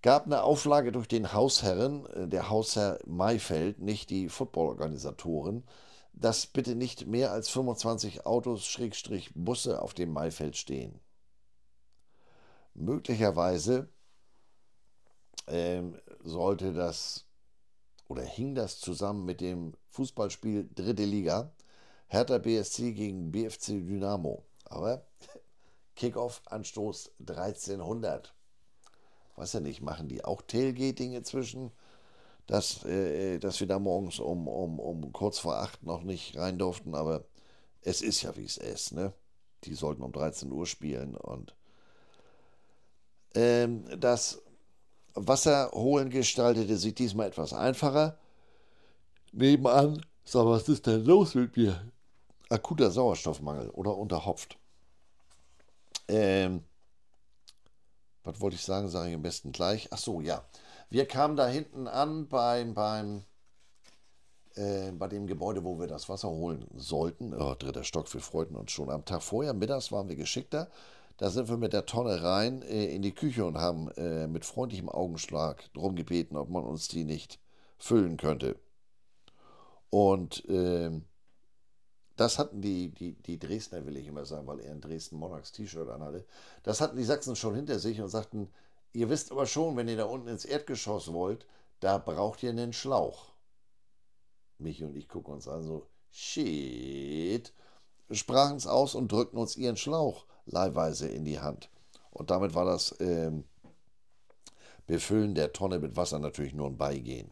Gab 0.00 0.26
eine 0.26 0.44
Auflage 0.44 0.92
durch 0.92 1.08
den 1.08 1.32
Hausherren, 1.32 2.06
äh, 2.06 2.28
der 2.28 2.50
Hausherr 2.50 3.00
Maifeld, 3.04 3.80
nicht 3.80 4.10
die 4.10 4.28
Footballorganisatoren, 4.28 5.64
dass 6.12 6.46
bitte 6.46 6.76
nicht 6.76 7.08
mehr 7.08 7.32
als 7.32 7.48
25 7.48 8.26
Autos, 8.26 8.64
Schrägstrich 8.64 9.32
Busse 9.34 9.82
auf 9.82 9.92
dem 9.92 10.12
Maifeld 10.12 10.56
stehen. 10.56 11.00
Möglicherweise 12.74 13.88
ähm, 15.48 15.98
sollte 16.20 16.72
das 16.72 17.26
oder 18.06 18.22
hing 18.22 18.54
das 18.54 18.78
zusammen 18.78 19.24
mit 19.24 19.40
dem 19.40 19.74
Fußballspiel 19.88 20.70
Dritte 20.72 21.04
Liga 21.04 21.52
Hertha 22.08 22.38
BSC 22.38 22.92
gegen 22.92 23.30
BFC 23.30 23.86
Dynamo. 23.86 24.44
Aber 24.64 25.06
Kickoff-Anstoß 25.96 27.12
1300. 27.20 28.34
Weiß 29.36 29.52
ja 29.52 29.60
nicht, 29.60 29.82
machen 29.82 30.08
die 30.08 30.24
auch 30.24 30.42
Tailgating 30.42 31.12
inzwischen? 31.12 31.70
Dass, 32.46 32.84
äh, 32.86 33.38
dass 33.38 33.60
wir 33.60 33.66
da 33.66 33.78
morgens 33.78 34.20
um, 34.20 34.48
um, 34.48 34.80
um 34.80 35.12
kurz 35.12 35.38
vor 35.38 35.56
acht 35.56 35.82
noch 35.82 36.02
nicht 36.02 36.36
rein 36.36 36.58
durften, 36.58 36.94
aber 36.94 37.24
es 37.82 38.00
ist 38.00 38.22
ja 38.22 38.36
wie 38.36 38.44
es 38.44 38.56
ist, 38.56 38.92
ne? 38.92 39.12
Die 39.64 39.74
sollten 39.74 40.02
um 40.02 40.12
13 40.12 40.50
Uhr 40.50 40.66
spielen 40.66 41.14
und 41.14 41.54
ähm, 43.34 43.84
das 44.00 44.40
Wasserholen 45.14 46.10
gestaltete 46.10 46.76
sich 46.76 46.94
diesmal 46.94 47.28
etwas 47.28 47.52
einfacher. 47.52 48.18
Nebenan, 49.32 50.04
sag, 50.24 50.46
was 50.46 50.68
ist 50.68 50.86
denn 50.86 51.04
los 51.04 51.34
mit 51.34 51.56
mir? 51.56 51.82
Akuter 52.48 52.90
Sauerstoffmangel 52.90 53.70
oder 53.70 53.96
unterhopft. 53.96 54.58
Ähm, 56.08 56.64
was 58.24 58.40
wollte 58.40 58.56
ich 58.56 58.64
sagen, 58.64 58.88
sage 58.88 59.10
ich 59.10 59.14
am 59.14 59.22
besten 59.22 59.52
gleich. 59.52 59.88
Ach 59.90 59.98
so, 59.98 60.20
ja. 60.20 60.44
Wir 60.90 61.06
kamen 61.06 61.36
da 61.36 61.46
hinten 61.46 61.86
an 61.86 62.28
beim, 62.28 62.74
beim, 62.74 63.24
äh, 64.54 64.90
bei 64.92 65.08
dem 65.08 65.26
Gebäude, 65.26 65.64
wo 65.64 65.78
wir 65.78 65.86
das 65.86 66.08
Wasser 66.08 66.28
holen 66.28 66.66
sollten. 66.74 67.34
Oh, 67.34 67.54
dritter 67.54 67.84
Stock, 67.84 68.12
wir 68.12 68.20
freuten 68.20 68.56
uns 68.56 68.72
schon. 68.72 68.90
Am 68.90 69.04
Tag 69.04 69.22
vorher, 69.22 69.54
mittags, 69.54 69.92
waren 69.92 70.08
wir 70.08 70.16
geschickter. 70.16 70.70
Da 71.18 71.30
sind 71.30 71.48
wir 71.48 71.56
mit 71.56 71.72
der 71.72 71.84
Tonne 71.84 72.22
rein 72.22 72.62
äh, 72.62 72.94
in 72.94 73.02
die 73.02 73.14
Küche 73.14 73.44
und 73.44 73.58
haben 73.58 73.90
äh, 73.92 74.26
mit 74.26 74.44
freundlichem 74.44 74.88
Augenschlag 74.88 75.64
darum 75.74 75.96
gebeten, 75.96 76.36
ob 76.36 76.48
man 76.48 76.64
uns 76.64 76.88
die 76.88 77.04
nicht 77.04 77.40
füllen 77.76 78.16
könnte. 78.16 78.56
Und 79.90 80.44
ähm, 80.48 81.07
das 82.18 82.38
hatten 82.38 82.60
die, 82.60 82.90
die, 82.90 83.14
die 83.14 83.38
Dresdner, 83.38 83.86
will 83.86 83.96
ich 83.96 84.08
immer 84.08 84.24
sagen, 84.24 84.46
weil 84.46 84.60
er 84.60 84.72
ein 84.72 84.80
Dresden 84.80 85.16
Monarchs 85.16 85.52
T-Shirt 85.52 85.88
anhatte. 85.88 86.26
Das 86.64 86.80
hatten 86.80 86.96
die 86.96 87.04
Sachsen 87.04 87.36
schon 87.36 87.54
hinter 87.54 87.78
sich 87.78 88.00
und 88.00 88.08
sagten, 88.08 88.48
ihr 88.92 89.08
wisst 89.08 89.30
aber 89.30 89.46
schon, 89.46 89.76
wenn 89.76 89.88
ihr 89.88 89.96
da 89.96 90.04
unten 90.04 90.28
ins 90.28 90.44
Erdgeschoss 90.44 91.12
wollt, 91.12 91.46
da 91.80 91.98
braucht 91.98 92.42
ihr 92.42 92.50
einen 92.50 92.72
Schlauch. 92.72 93.26
Mich 94.58 94.82
und 94.82 94.96
ich 94.96 95.08
gucken 95.08 95.34
uns 95.34 95.46
an 95.46 95.62
so, 95.62 95.86
shit, 96.10 97.52
sprachen 98.10 98.56
es 98.56 98.66
aus 98.66 98.96
und 98.96 99.12
drückten 99.12 99.38
uns 99.38 99.56
ihren 99.56 99.76
Schlauch 99.76 100.26
leihweise 100.46 101.08
in 101.08 101.24
die 101.24 101.38
Hand. 101.38 101.70
Und 102.10 102.30
damit 102.30 102.54
war 102.54 102.64
das 102.64 102.96
ähm, 102.98 103.44
Befüllen 104.88 105.36
der 105.36 105.52
Tonne 105.52 105.78
mit 105.78 105.96
Wasser 105.96 106.18
natürlich 106.18 106.54
nur 106.54 106.66
ein 106.66 106.78
Beigehen. 106.78 107.30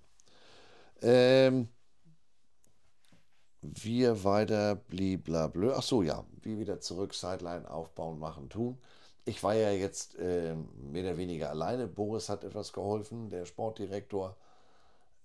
Ähm, 1.02 1.68
wir 3.74 4.24
weiter 4.24 4.76
bliblablö. 4.76 5.72
Ach 5.74 5.82
so, 5.82 6.02
ja, 6.02 6.24
wie 6.42 6.58
wieder 6.58 6.80
zurück, 6.80 7.14
Sideline 7.14 7.70
aufbauen, 7.70 8.18
machen, 8.18 8.48
tun. 8.48 8.78
Ich 9.24 9.42
war 9.42 9.54
ja 9.54 9.70
jetzt 9.72 10.16
äh, 10.18 10.54
mehr 10.54 11.04
oder 11.04 11.16
weniger 11.16 11.50
alleine. 11.50 11.86
Boris 11.88 12.28
hat 12.28 12.44
etwas 12.44 12.72
geholfen, 12.72 13.30
der 13.30 13.44
Sportdirektor. 13.46 14.36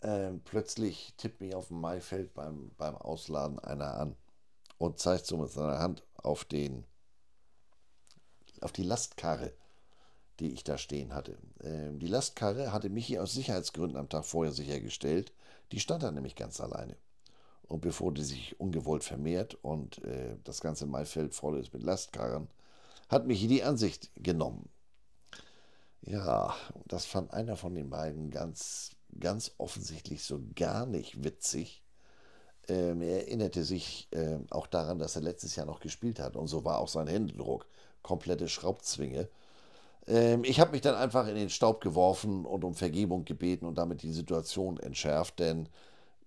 Äh, 0.02 0.32
plötzlich 0.46 1.14
tippt 1.18 1.42
mich 1.42 1.56
auf 1.56 1.68
dem 1.68 1.82
Maifeld 1.82 2.34
beim, 2.34 2.72
beim 2.78 2.96
Ausladen 2.96 3.60
einer 3.60 3.94
an 3.96 4.16
und 4.78 5.00
zeigt 5.00 5.28
so 5.28 5.38
mit 5.38 5.52
seiner 5.52 5.80
Hand 5.80 6.04
auf 6.16 6.44
den 6.44 6.86
auf 8.62 8.72
die 8.72 8.84
Lastkarre, 8.84 9.54
die 10.40 10.52
ich 10.52 10.64
da 10.64 10.78
stehen 10.78 11.14
hatte. 11.14 11.38
Ähm, 11.64 12.00
die 12.00 12.08
Lastkarre 12.08 12.72
hatte 12.72 12.90
Michi 12.90 13.20
aus 13.20 13.34
Sicherheitsgründen 13.34 13.98
am 13.98 14.10
Tag 14.10 14.26
vorher 14.26 14.54
sichergestellt. 14.54 15.34
Die 15.72 15.80
stand 15.80 16.04
da 16.04 16.12
nämlich 16.12 16.36
ganz 16.36 16.62
alleine. 16.62 16.96
Und 17.72 17.80
bevor 17.80 18.14
die 18.14 18.24
sich 18.24 18.60
ungewollt 18.60 19.02
vermehrt 19.02 19.56
und 19.62 20.04
äh, 20.04 20.36
das 20.44 20.60
ganze 20.60 20.86
Maifeld 20.86 21.34
voll 21.34 21.58
ist 21.58 21.74
mit 21.74 21.84
Lastkarren, 21.84 22.50
hat 23.08 23.28
Michi 23.28 23.48
die 23.48 23.64
Ansicht 23.64 24.12
genommen. 24.18 24.68
Ja, 26.02 26.54
das 26.86 27.06
fand 27.06 27.32
einer 27.32 27.56
von 27.56 27.74
den 27.74 27.90
beiden 27.90 28.30
ganz, 28.30 28.92
ganz 29.18 29.54
offensichtlich 29.58 30.26
so 30.26 30.42
gar 30.54 30.86
nicht 30.86 31.24
witzig. 31.24 31.82
Ähm, 32.68 33.02
er 33.02 33.28
erinnerte 33.28 33.64
sich 33.64 34.10
äh, 34.12 34.40
auch 34.50 34.68
daran, 34.68 35.00
dass 35.00 35.16
er 35.16 35.22
letztes 35.22 35.56
Jahr 35.56 35.66
noch 35.66 35.80
gespielt 35.80 36.20
hat 36.20 36.36
und 36.36 36.50
so 36.50 36.66
war 36.66 36.78
auch 36.78 36.90
sein 36.90 37.08
Händedruck 37.08 37.68
komplette 38.02 38.50
Schraubzwinge. 38.50 39.30
Ähm, 40.08 40.44
ich 40.44 40.60
habe 40.60 40.72
mich 40.72 40.82
dann 40.82 40.96
einfach 40.96 41.26
in 41.26 41.36
den 41.36 41.50
Staub 41.50 41.80
geworfen 41.80 42.46
und 42.46 42.66
um 42.66 42.76
Vergebung 42.76 43.24
gebeten 43.24 43.66
und 43.66 43.78
damit 43.78 44.02
die 44.02 44.12
Situation 44.12 44.78
entschärft, 44.78 45.40
denn 45.40 45.70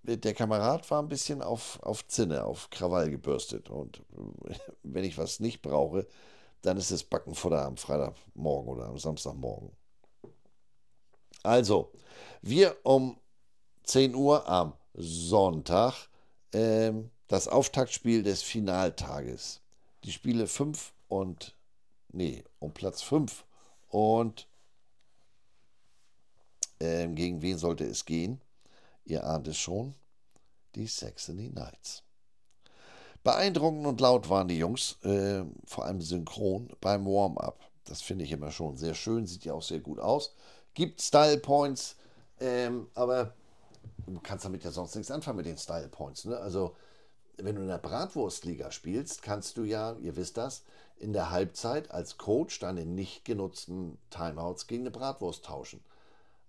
der 0.05 0.35
Kamerad 0.35 0.91
war 0.91 1.03
ein 1.03 1.09
bisschen 1.09 1.43
auf, 1.43 1.83
auf 1.83 2.07
Zinne, 2.07 2.45
auf 2.45 2.71
Krawall 2.71 3.11
gebürstet. 3.11 3.71
Und 3.71 4.03
wenn 4.83 5.05
ich 5.05 5.19
was 5.19 5.41
nicht 5.41 5.63
brauche, 5.63 6.07
dann 6.63 6.77
ist 6.77 6.91
es 6.91 7.05
Backenfutter 7.05 7.65
am 7.65 7.77
Freitagmorgen 7.77 8.73
oder 8.73 8.87
am 8.87 8.99
Samstagmorgen. 8.99 9.71
Also, 11.43 11.93
wir 12.43 12.77
um 12.85 13.19
10 13.85 14.15
Uhr 14.15 14.49
am 14.49 14.75
Sonntag 14.95 16.09
ähm, 16.53 17.11
das 17.29 17.49
Auftaktspiel 17.49 18.23
des 18.23 18.43
Finaltages. 18.43 19.61
Die 20.05 20.13
Spiele 20.13 20.47
5 20.47 20.93
und 21.09 21.55
nee, 22.13 22.45
um 22.61 22.73
Platz 22.73 23.03
5. 23.03 23.45
Und 23.89 24.49
ähm, 26.81 27.15
gegen 27.15 27.43
wen 27.43 27.59
sollte 27.59 27.85
es 27.85 28.05
gehen? 28.05 28.41
Ihr 29.05 29.25
ahnt 29.25 29.49
es 29.49 29.59
schon, 29.59 29.95
die 30.75 30.87
Saxony 30.87 31.51
Knights. 31.51 32.03
Beeindruckend 33.23 33.87
und 33.87 34.01
laut 34.01 34.29
waren 34.29 34.49
die 34.49 34.59
Jungs, 34.59 34.99
äh, 35.03 35.45
vor 35.67 35.85
allem 35.85 36.01
synchron 36.01 36.71
beim 36.81 37.07
Warm-up. 37.07 37.59
Das 37.85 38.03
finde 38.03 38.25
ich 38.25 38.33
immer 38.33 38.51
schon 38.51 38.77
sehr 38.77 38.95
schön, 38.95 39.27
sieht 39.27 39.45
ja 39.45 39.55
auch 39.55 39.63
sehr 39.63 39.81
gut 39.81 39.99
aus. 39.99 40.35
Gibt 40.75 41.01
Style 41.01 41.39
Points, 41.39 41.97
ähm, 42.41 42.89
aber 42.95 43.35
du 44.07 44.21
kannst 44.21 44.45
damit 44.45 44.65
ja 44.65 44.71
sonst 44.71 44.95
nichts 44.95 45.11
anfangen 45.11 45.39
mit 45.39 45.47
den 45.47 45.59
Style 45.59 45.89
Points. 45.89 46.25
Ne? 46.25 46.37
Also, 46.37 46.77
wenn 47.37 47.57
du 47.57 47.63
in 47.63 47.69
der 47.69 47.79
Bratwurstliga 47.79 48.71
spielst, 48.71 49.23
kannst 49.23 49.57
du 49.57 49.65
ja, 49.65 49.97
ihr 50.01 50.17
wisst 50.17 50.37
das, 50.37 50.63
in 50.97 51.13
der 51.13 51.31
Halbzeit 51.31 51.91
als 51.91 52.19
Coach 52.19 52.59
deine 52.61 52.85
nicht 52.85 53.25
genutzten 53.25 53.99
Timeouts 54.11 54.67
gegen 54.67 54.85
eine 54.85 54.91
Bratwurst 54.91 55.45
tauschen. 55.45 55.83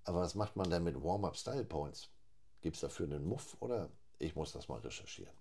Aber 0.03 0.21
was 0.21 0.35
macht 0.35 0.55
man 0.55 0.69
denn 0.69 0.83
mit 0.83 1.03
Warm-Up 1.03 1.35
Style 1.35 1.65
Points? 1.65 2.09
Gibt 2.65 2.77
es 2.77 2.81
dafür 2.81 3.05
einen 3.05 3.27
Muff 3.27 3.55
oder? 3.59 3.91
Ich 4.17 4.35
muss 4.35 4.51
das 4.51 4.67
mal 4.67 4.79
recherchieren. 4.79 5.31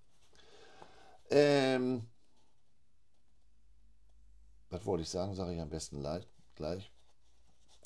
Ähm, 1.30 2.02
was 4.68 4.84
wollte 4.84 5.04
ich 5.04 5.08
sagen? 5.08 5.34
Sage 5.34 5.54
ich 5.54 5.60
am 5.62 5.70
besten 5.70 6.06
gleich. 6.54 6.92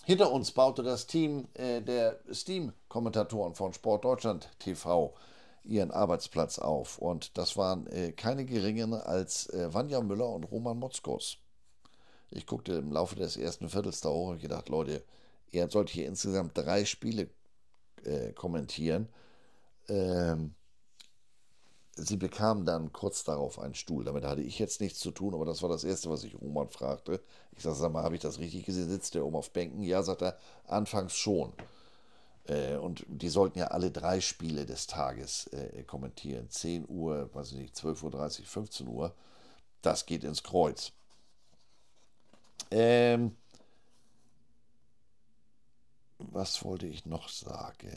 Hinter 0.02 0.32
uns 0.32 0.50
baute 0.50 0.82
das 0.82 1.06
Team 1.06 1.46
äh, 1.54 1.80
der 1.80 2.18
Steam-Kommentatoren 2.32 3.54
von 3.54 3.72
Sport 3.72 4.04
Deutschland 4.04 4.50
TV 4.58 5.14
ihren 5.62 5.92
Arbeitsplatz 5.92 6.58
auf. 6.58 6.98
Und 6.98 7.38
das 7.38 7.56
waren 7.56 7.86
äh, 7.86 8.10
keine 8.10 8.44
geringeren 8.44 8.94
als 8.94 9.48
äh, 9.50 9.72
Vanja 9.72 10.00
Müller 10.00 10.30
und 10.30 10.50
Roman 10.50 10.80
Motzkos. 10.80 11.38
Ich 12.32 12.44
guckte 12.44 12.72
im 12.72 12.90
Laufe 12.90 13.14
des 13.14 13.36
ersten 13.36 13.68
Viertels 13.68 14.00
da 14.00 14.08
hoch 14.08 14.30
und 14.30 14.40
gedacht, 14.40 14.68
Leute, 14.68 15.04
er 15.52 15.70
sollte 15.70 15.92
hier 15.92 16.08
insgesamt 16.08 16.58
drei 16.58 16.84
Spiele 16.84 17.30
äh, 18.02 18.32
kommentieren. 18.32 19.08
Ähm, 19.88 20.54
sie 21.96 22.16
bekamen 22.16 22.64
dann 22.64 22.92
kurz 22.92 23.24
darauf 23.24 23.58
einen 23.58 23.74
Stuhl. 23.74 24.04
Damit 24.04 24.24
hatte 24.24 24.42
ich 24.42 24.58
jetzt 24.58 24.80
nichts 24.80 25.00
zu 25.00 25.10
tun, 25.10 25.34
aber 25.34 25.44
das 25.44 25.62
war 25.62 25.68
das 25.68 25.84
Erste, 25.84 26.10
was 26.10 26.24
ich 26.24 26.34
Roman 26.40 26.68
fragte. 26.70 27.20
Ich 27.56 27.62
sagte, 27.62 27.80
sag 27.80 27.92
mal, 27.92 28.02
habe 28.04 28.14
ich 28.14 28.20
das 28.22 28.38
richtig 28.38 28.64
gesehen? 28.64 28.88
Sitzt 28.88 29.14
der 29.14 29.24
oben 29.24 29.36
auf 29.36 29.50
Bänken? 29.52 29.82
Ja, 29.82 30.02
sagt 30.02 30.22
er, 30.22 30.38
anfangs 30.66 31.14
schon. 31.16 31.52
Äh, 32.46 32.76
und 32.76 33.04
die 33.08 33.28
sollten 33.28 33.58
ja 33.58 33.68
alle 33.68 33.90
drei 33.90 34.20
Spiele 34.20 34.66
des 34.66 34.86
Tages 34.86 35.48
äh, 35.48 35.82
kommentieren. 35.84 36.48
10 36.50 36.86
Uhr, 36.88 37.30
weiß 37.34 37.52
ich 37.52 37.58
nicht, 37.58 37.74
12.30 37.76 38.40
Uhr, 38.40 38.46
15 38.46 38.88
Uhr. 38.88 39.14
Das 39.82 40.06
geht 40.06 40.24
ins 40.24 40.42
Kreuz. 40.42 40.92
Ähm, 42.70 43.36
was 46.18 46.64
wollte 46.64 46.86
ich 46.86 47.06
noch 47.06 47.28
sagen? 47.28 47.90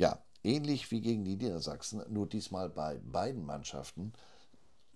Ja, 0.00 0.18
ähnlich 0.42 0.90
wie 0.90 1.02
gegen 1.02 1.24
die 1.26 1.36
Niedersachsen, 1.36 2.02
nur 2.08 2.26
diesmal 2.26 2.70
bei 2.70 2.98
beiden 3.04 3.44
Mannschaften. 3.44 4.14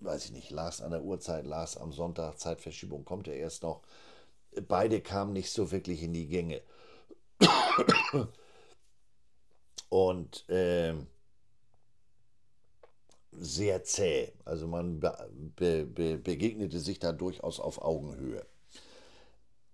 Weiß 0.00 0.24
ich 0.26 0.32
nicht, 0.32 0.50
Lars 0.50 0.80
an 0.80 0.92
der 0.92 1.04
Uhrzeit, 1.04 1.46
Lars 1.46 1.76
am 1.76 1.92
Sonntag, 1.92 2.38
Zeitverschiebung 2.38 3.04
kommt 3.04 3.26
ja 3.26 3.34
erst 3.34 3.64
noch. 3.64 3.82
Beide 4.68 5.02
kamen 5.02 5.34
nicht 5.34 5.52
so 5.52 5.70
wirklich 5.72 6.02
in 6.02 6.14
die 6.14 6.26
Gänge. 6.28 6.62
Und 9.88 10.48
äh, 10.48 10.94
sehr 13.32 13.84
zäh. 13.84 14.32
Also 14.44 14.66
man 14.66 15.00
be 15.00 15.86
be 15.86 16.16
begegnete 16.16 16.80
sich 16.80 16.98
da 16.98 17.12
durchaus 17.12 17.60
auf 17.60 17.82
Augenhöhe. 17.82 18.46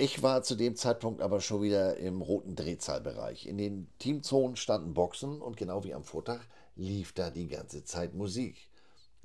Ich 0.03 0.23
war 0.23 0.43
zu 0.43 0.55
dem 0.55 0.77
Zeitpunkt 0.77 1.21
aber 1.21 1.43
schon 1.43 1.61
wieder 1.61 1.99
im 1.99 2.23
roten 2.23 2.57
Drehzahlbereich. 2.57 3.45
In 3.45 3.59
den 3.59 3.87
Teamzonen 3.99 4.57
standen 4.57 4.95
Boxen 4.95 5.43
und 5.43 5.59
genau 5.59 5.85
wie 5.85 5.93
am 5.93 6.05
Vortag 6.05 6.41
lief 6.75 7.13
da 7.13 7.29
die 7.29 7.49
ganze 7.49 7.85
Zeit 7.85 8.15
Musik. 8.15 8.71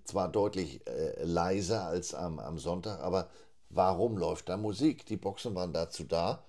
Zwar 0.04 0.28
deutlich 0.28 0.86
äh, 0.86 1.24
leiser 1.24 1.86
als 1.86 2.14
am, 2.14 2.40
am 2.40 2.60
Sonntag, 2.60 3.00
aber 3.00 3.30
warum 3.70 4.18
läuft 4.18 4.50
da 4.50 4.58
Musik? 4.58 5.06
Die 5.06 5.16
Boxen 5.16 5.56
waren 5.56 5.72
dazu 5.72 6.04
da, 6.04 6.44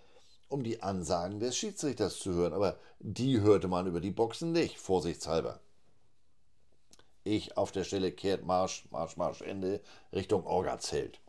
um 0.48 0.64
die 0.64 0.82
Ansagen 0.82 1.38
des 1.38 1.56
Schiedsrichters 1.56 2.18
zu 2.18 2.32
hören, 2.32 2.52
aber 2.52 2.80
die 2.98 3.40
hörte 3.42 3.68
man 3.68 3.86
über 3.86 4.00
die 4.00 4.10
Boxen 4.10 4.50
nicht, 4.50 4.76
vorsichtshalber. 4.76 5.60
Ich 7.22 7.56
auf 7.56 7.70
der 7.70 7.84
Stelle 7.84 8.10
kehrt 8.10 8.44
Marsch, 8.44 8.88
Marsch, 8.90 9.16
Marsch, 9.16 9.42
Ende 9.42 9.80
Richtung 10.12 10.44
Orga-Zelt. 10.44 11.20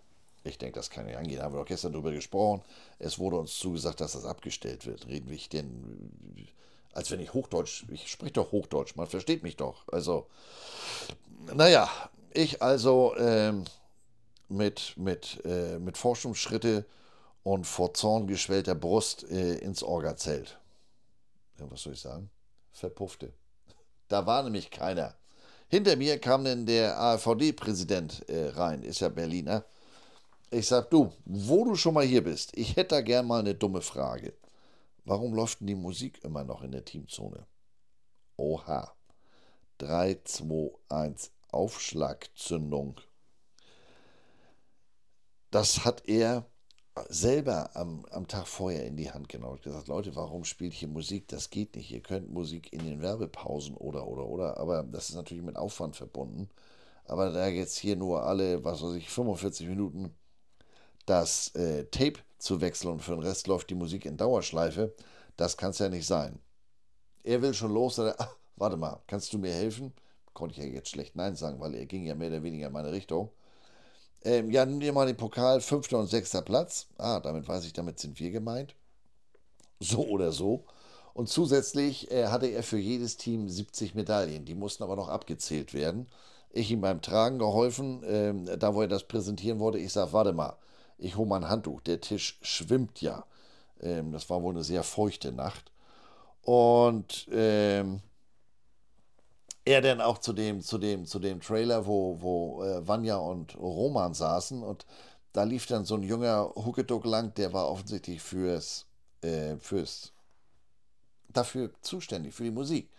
Ich 0.48 0.58
denke, 0.58 0.80
das 0.80 0.90
kann 0.90 1.06
nicht 1.06 1.18
angehen. 1.18 1.42
Haben 1.42 1.54
wir 1.54 1.60
doch 1.60 1.68
gestern 1.68 1.94
darüber 1.94 2.12
gesprochen. 2.12 2.62
Es 3.00 3.20
wurde 3.20 3.38
uns 3.38 3.58
zugesagt, 3.58 4.02
dass 4.02 4.14
das 4.14 4.26
abgestellt 4.26 4.86
wird. 4.86 5.08
Reden 5.08 5.30
wir 5.30 5.38
denn, 5.52 6.50
als 6.94 7.12
wenn 7.12 7.20
ich 7.20 7.34
Hochdeutsch, 7.34 7.86
ich 7.90 8.10
spreche 8.10 8.34
doch 8.34 8.52
Hochdeutsch, 8.52 8.96
man 8.96 9.08
versteht 9.08 9.44
mich 9.44 9.56
doch. 9.56 9.88
Also, 9.92 10.28
naja, 11.54 11.90
ich 12.34 12.62
also 12.62 13.16
ähm, 13.18 13.66
mit, 14.50 14.94
mit, 14.98 15.42
äh, 15.46 15.80
mit 15.80 15.98
Forschungsschritte 15.98 16.86
und 17.44 17.66
vor 17.66 17.94
Zorn 17.94 18.28
geschwellter 18.28 18.76
Brust 18.76 19.24
äh, 19.30 19.56
ins 19.58 19.84
Orgazelt. 19.84 20.60
Ja, 21.60 21.66
was 21.70 21.82
soll 21.82 21.94
ich 21.94 22.02
sagen? 22.02 22.30
Verpuffte. 22.72 23.34
Da 24.08 24.26
war 24.26 24.44
nämlich 24.44 24.72
keiner. 24.72 25.16
Hinter 25.70 25.96
mir 25.98 26.20
kam 26.20 26.46
denn 26.46 26.66
der 26.66 27.00
AfVD-Präsident 27.00 28.28
äh, 28.30 28.50
rein, 28.50 28.84
ist 28.84 29.02
ja 29.02 29.10
Berliner. 29.10 29.66
Ich 30.50 30.68
sag, 30.68 30.90
du, 30.90 31.12
wo 31.26 31.66
du 31.66 31.76
schon 31.76 31.94
mal 31.94 32.06
hier 32.06 32.24
bist, 32.24 32.58
ich 32.58 32.78
hätte 32.78 32.96
da 32.96 33.02
gern 33.02 33.28
mal 33.28 33.42
eine 33.42 33.54
dumme 33.54 33.82
Frage. 33.82 34.34
Warum 35.04 35.34
läuft 35.34 35.60
denn 35.60 35.68
die 35.68 35.76
Musik 35.76 36.24
immer 36.24 36.46
noch 36.46 36.62
in 36.62 36.72
der 36.72 36.86
Teamzone? 36.86 37.46
Oha. 38.38 38.94
3, 39.80 40.22
2, 40.24 40.72
1, 40.90 41.32
Aufschlagzündung. 41.52 43.00
Das 45.52 45.84
hat 45.86 46.08
er 46.08 46.46
selber 47.10 47.76
am, 47.76 48.06
am 48.06 48.28
Tag 48.28 48.48
vorher 48.48 48.86
in 48.86 48.96
die 48.96 49.12
Hand 49.12 49.30
genommen 49.30 49.54
und 49.54 49.64
gesagt, 49.64 49.88
Leute, 49.88 50.16
warum 50.16 50.46
spielt 50.46 50.74
hier 50.74 50.88
Musik? 50.88 51.28
Das 51.28 51.50
geht 51.50 51.76
nicht. 51.76 51.92
Ihr 51.92 52.02
könnt 52.02 52.32
Musik 52.32 52.72
in 52.72 52.86
den 52.86 53.02
Werbepausen 53.02 53.76
oder, 53.76 54.08
oder, 54.08 54.26
oder. 54.26 54.58
Aber 54.58 54.84
das 54.84 55.10
ist 55.10 55.16
natürlich 55.16 55.44
mit 55.44 55.58
Aufwand 55.58 55.96
verbunden. 55.96 56.50
Aber 57.06 57.32
da 57.32 57.48
jetzt 57.48 57.78
hier 57.78 57.96
nur 57.98 58.24
alle, 58.24 58.64
was 58.64 58.82
weiß 58.82 58.96
ich, 58.96 59.10
45 59.10 59.68
Minuten 59.68 60.16
das 61.08 61.56
äh, 61.56 61.86
Tape 61.86 62.20
zu 62.38 62.62
wechseln 62.62 62.92
und 62.92 63.02
für 63.02 63.16
den 63.16 63.24
Rest 63.24 63.48
läuft 63.48 63.72
die 63.72 63.76
Musik 63.76 64.06
in 64.06 64.18
Dauerschleife, 64.18 64.94
das 65.36 65.58
kann 65.58 65.72
es 65.72 65.80
ja 65.80 65.90
nicht 65.90 66.06
sein. 66.06 66.40
Er 67.24 67.42
will 67.42 67.56
schon 67.56 67.74
los, 67.74 67.96
sagt 67.96 68.20
er, 68.20 68.26
ach, 68.26 68.36
warte 68.56 68.78
mal, 68.78 69.02
kannst 69.08 69.34
du 69.34 69.40
mir 69.40 69.52
helfen? 69.54 69.94
konnte 70.38 70.54
ich 70.54 70.64
ja 70.64 70.72
jetzt 70.72 70.90
schlecht 70.90 71.16
Nein 71.16 71.36
sagen, 71.36 71.60
weil 71.60 71.74
er 71.74 71.88
ging 71.88 72.06
ja 72.06 72.14
mehr 72.14 72.30
oder 72.30 72.44
weniger 72.44 72.68
in 72.68 72.74
meine 72.74 72.92
Richtung. 72.92 73.32
Ähm, 74.24 74.52
ja, 74.52 74.66
nimm 74.68 74.80
dir 74.80 74.94
mal 74.94 75.08
den 75.08 75.18
Pokal, 75.18 75.62
fünfter 75.62 75.98
und 75.98 76.08
sechster 76.08 76.44
Platz. 76.44 76.86
Ah, 77.00 77.20
damit 77.20 77.48
weiß 77.48 77.66
ich, 77.66 77.74
damit 77.74 77.98
sind 78.00 78.20
wir 78.20 78.30
gemeint. 78.30 78.76
So 79.80 80.06
oder 80.08 80.32
so. 80.32 80.66
Und 81.16 81.28
zusätzlich 81.28 82.12
äh, 82.12 82.28
hatte 82.28 82.46
er 82.46 82.62
für 82.62 82.78
jedes 82.78 83.18
Team 83.18 83.50
70 83.50 83.96
Medaillen. 83.96 84.46
Die 84.46 84.54
mussten 84.54 84.84
aber 84.84 84.96
noch 84.96 85.08
abgezählt 85.10 85.74
werden. 85.74 86.08
Ich 86.52 86.70
ihm 86.70 86.82
beim 86.82 87.02
Tragen 87.02 87.40
geholfen, 87.40 88.04
ähm, 88.06 88.46
da 88.60 88.76
wo 88.76 88.82
er 88.82 88.88
das 88.88 89.06
präsentieren 89.06 89.58
wollte. 89.60 89.80
Ich 89.80 89.92
sage, 89.92 90.14
warte 90.14 90.34
mal, 90.34 90.56
ich 90.98 91.16
hole 91.16 91.28
mal 91.28 91.44
ein 91.44 91.50
Handtuch. 91.50 91.82
Der 91.82 92.02
Tisch 92.02 92.40
schwimmt 92.42 93.02
ja. 93.02 93.26
Ähm, 93.82 94.12
das 94.12 94.30
war 94.30 94.42
wohl 94.42 94.54
eine 94.54 94.64
sehr 94.64 94.84
feuchte 94.84 95.32
Nacht. 95.32 95.72
Und 96.42 97.28
ähm, 97.32 98.02
er 99.66 99.82
dann 99.82 100.02
auch 100.02 100.20
zu 100.20 100.34
dem, 100.34 100.62
zu 100.62 100.78
dem, 100.78 101.06
zu 101.06 101.20
dem 101.20 101.42
Trailer, 101.42 101.86
wo, 101.86 102.22
wo 102.22 102.64
äh, 102.64 102.88
Vanya 102.88 103.18
und 103.18 103.58
Roman 103.58 104.14
saßen 104.14 104.64
und 104.64 104.86
da 105.34 105.44
lief 105.44 105.68
dann 105.68 105.86
so 105.86 105.96
ein 105.96 106.04
junger 106.04 106.52
Huckeduck 106.56 107.06
lang, 107.06 107.34
der 107.36 107.54
war 107.54 107.70
offensichtlich 107.70 108.22
fürs, 108.22 108.88
äh, 109.22 109.58
fürs, 109.58 110.14
dafür 111.30 111.72
zuständig, 111.82 112.34
für 112.34 112.44
die 112.44 112.52
Musik. 112.52 112.90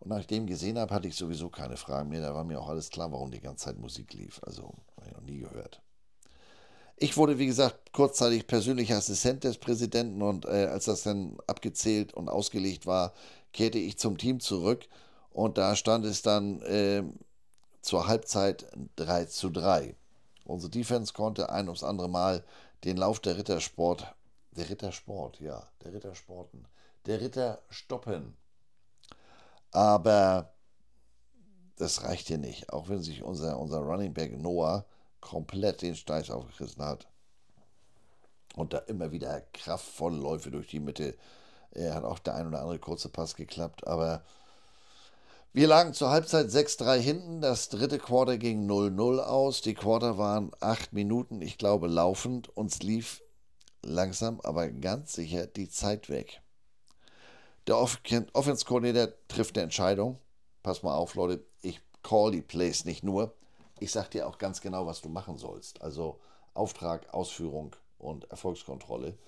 Und 0.00 0.08
nachdem 0.08 0.44
ich 0.44 0.50
gesehen 0.50 0.78
habe, 0.78 0.94
hatte 0.94 1.08
ich 1.08 1.16
sowieso 1.16 1.48
keine 1.50 1.76
Fragen 1.76 2.08
mehr. 2.08 2.22
Da 2.22 2.34
war 2.34 2.44
mir 2.44 2.60
auch 2.60 2.68
alles 2.68 2.88
klar, 2.88 3.12
warum 3.12 3.30
die 3.30 3.40
ganze 3.40 3.66
Zeit 3.66 3.78
Musik 3.78 4.14
lief. 4.14 4.40
Also, 4.44 4.74
habe 4.96 5.08
ich 5.08 5.12
noch 5.12 5.22
nie 5.22 5.38
gehört. 5.38 5.82
Ich 7.02 7.16
wurde, 7.16 7.36
wie 7.36 7.46
gesagt, 7.46 7.92
kurzzeitig 7.92 8.46
persönlicher 8.46 8.96
Assistent 8.96 9.42
des 9.42 9.58
Präsidenten 9.58 10.22
und 10.22 10.44
äh, 10.44 10.66
als 10.66 10.84
das 10.84 11.02
dann 11.02 11.36
abgezählt 11.48 12.14
und 12.14 12.28
ausgelegt 12.28 12.86
war, 12.86 13.12
kehrte 13.52 13.78
ich 13.78 13.98
zum 13.98 14.18
Team 14.18 14.38
zurück 14.38 14.86
und 15.32 15.58
da 15.58 15.74
stand 15.74 16.04
es 16.04 16.22
dann 16.22 16.62
äh, 16.62 17.02
zur 17.80 18.06
Halbzeit 18.06 18.68
3 18.94 19.24
zu 19.24 19.50
3. 19.50 19.96
Unsere 20.44 20.70
Defense 20.70 21.12
konnte 21.12 21.50
ein 21.50 21.66
ums 21.66 21.82
andere 21.82 22.08
Mal 22.08 22.44
den 22.84 22.98
Lauf 22.98 23.18
der 23.18 23.36
Rittersport, 23.36 24.06
der 24.52 24.70
Rittersport, 24.70 25.40
ja, 25.40 25.66
der 25.82 25.94
Rittersporten, 25.94 26.68
der 27.06 27.20
Ritter 27.20 27.58
stoppen. 27.68 28.36
Aber 29.72 30.52
das 31.74 32.04
reicht 32.04 32.28
hier 32.28 32.38
nicht, 32.38 32.72
auch 32.72 32.88
wenn 32.88 33.02
sich 33.02 33.24
unser, 33.24 33.58
unser 33.58 33.78
Running 33.78 34.14
Back 34.14 34.40
Noah 34.40 34.86
komplett 35.22 35.80
den 35.80 35.96
Steiß 35.96 36.30
aufgerissen 36.30 36.84
hat. 36.84 37.08
Und 38.54 38.74
da 38.74 38.78
immer 38.80 39.12
wieder 39.12 39.40
kraftvolle 39.54 40.18
Läufe 40.18 40.50
durch 40.50 40.66
die 40.66 40.80
Mitte. 40.80 41.16
Er 41.70 41.94
hat 41.94 42.04
auch 42.04 42.18
der 42.18 42.34
ein 42.34 42.46
oder 42.46 42.60
andere 42.60 42.78
kurze 42.78 43.08
Pass 43.08 43.34
geklappt, 43.34 43.86
aber 43.86 44.22
wir 45.54 45.66
lagen 45.66 45.94
zur 45.94 46.10
Halbzeit 46.10 46.48
6-3 46.48 46.98
hinten. 46.98 47.40
Das 47.40 47.70
dritte 47.70 47.98
Quarter 47.98 48.36
ging 48.36 48.68
0-0 48.70 49.20
aus. 49.20 49.62
Die 49.62 49.74
Quarter 49.74 50.18
waren 50.18 50.50
acht 50.60 50.92
Minuten, 50.92 51.40
ich 51.40 51.56
glaube, 51.56 51.88
laufend. 51.88 52.48
Uns 52.50 52.82
lief 52.82 53.22
langsam, 53.82 54.40
aber 54.42 54.68
ganz 54.68 55.14
sicher 55.14 55.46
die 55.46 55.68
Zeit 55.68 56.10
weg. 56.10 56.42
Der 57.66 57.78
Offense-Coordinator 57.78 59.14
trifft 59.28 59.56
eine 59.56 59.64
Entscheidung. 59.64 60.18
Pass 60.62 60.82
mal 60.82 60.94
auf, 60.94 61.14
Leute, 61.14 61.44
ich 61.62 61.80
call 62.02 62.32
die 62.32 62.42
Plays 62.42 62.84
nicht 62.84 63.02
nur. 63.02 63.34
Ich 63.82 63.90
sag 63.90 64.12
dir 64.12 64.28
auch 64.28 64.38
ganz 64.38 64.60
genau, 64.60 64.86
was 64.86 65.00
du 65.00 65.08
machen 65.08 65.38
sollst. 65.38 65.82
Also 65.82 66.20
Auftrag, 66.54 67.12
Ausführung 67.12 67.74
und 67.98 68.30
Erfolgskontrolle. 68.30 69.18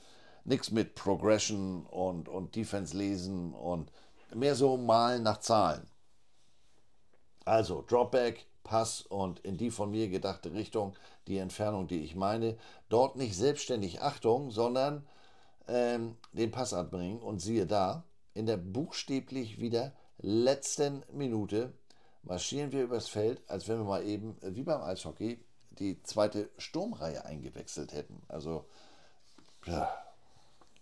Nichts 0.45 0.71
mit 0.71 0.95
Progression 0.95 1.85
und, 1.87 2.29
und 2.29 2.55
Defense 2.55 2.97
lesen 2.97 3.53
und 3.53 3.91
mehr 4.33 4.55
so 4.55 4.77
malen 4.77 5.25
nach 5.25 5.39
Zahlen. 5.39 5.91
Also 7.45 7.83
Dropback, 7.89 8.47
Pass 8.63 9.03
und 9.03 9.41
in 9.41 9.57
die 9.57 9.73
von 9.73 9.91
mir 9.91 10.09
gedachte 10.09 10.53
Richtung 10.53 10.95
die 11.27 11.39
Entfernung, 11.39 11.89
die 11.89 12.05
ich 12.05 12.15
meine. 12.15 12.57
Dort 12.89 13.17
nicht 13.17 13.37
selbstständig 13.37 14.03
Achtung, 14.03 14.53
sondern 14.53 15.05
ähm, 15.67 16.17
den 16.33 16.53
Pass 16.53 16.75
anbringen 16.75 17.19
und 17.19 17.41
siehe 17.41 17.67
da, 17.67 18.05
in 18.35 18.47
der 18.47 18.57
buchstäblich 18.57 19.59
wieder 19.59 19.93
letzten 20.19 21.03
Minute 21.13 21.73
marschieren 22.25 22.73
wir 22.73 22.85
übers 22.85 23.09
Feld, 23.09 23.43
als 23.49 23.69
wenn 23.69 23.79
wir 23.79 23.85
mal 23.85 24.05
eben, 24.05 24.37
wie 24.43 24.63
beim 24.63 24.83
Eishockey, 24.83 25.39
die 25.79 26.03
zweite 26.03 26.51
Sturmreihe 26.59 27.25
eingewechselt 27.25 27.93
hätten. 27.93 28.23
Also, 28.29 28.65
ja, 29.67 29.91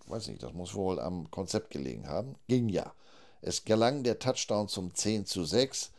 weiß 0.06 0.28
nicht, 0.28 0.42
das 0.42 0.52
muss 0.52 0.74
wohl 0.74 1.00
am 1.00 1.30
Konzept 1.30 1.70
gelegen 1.70 2.08
haben. 2.08 2.36
Ging 2.48 2.68
ja. 2.68 2.92
Es 3.40 3.64
gelang 3.64 4.04
der 4.04 4.18
Touchdown 4.18 4.68
zum 4.68 4.94
10 4.94 5.26
zu 5.26 5.44
6 5.44 5.92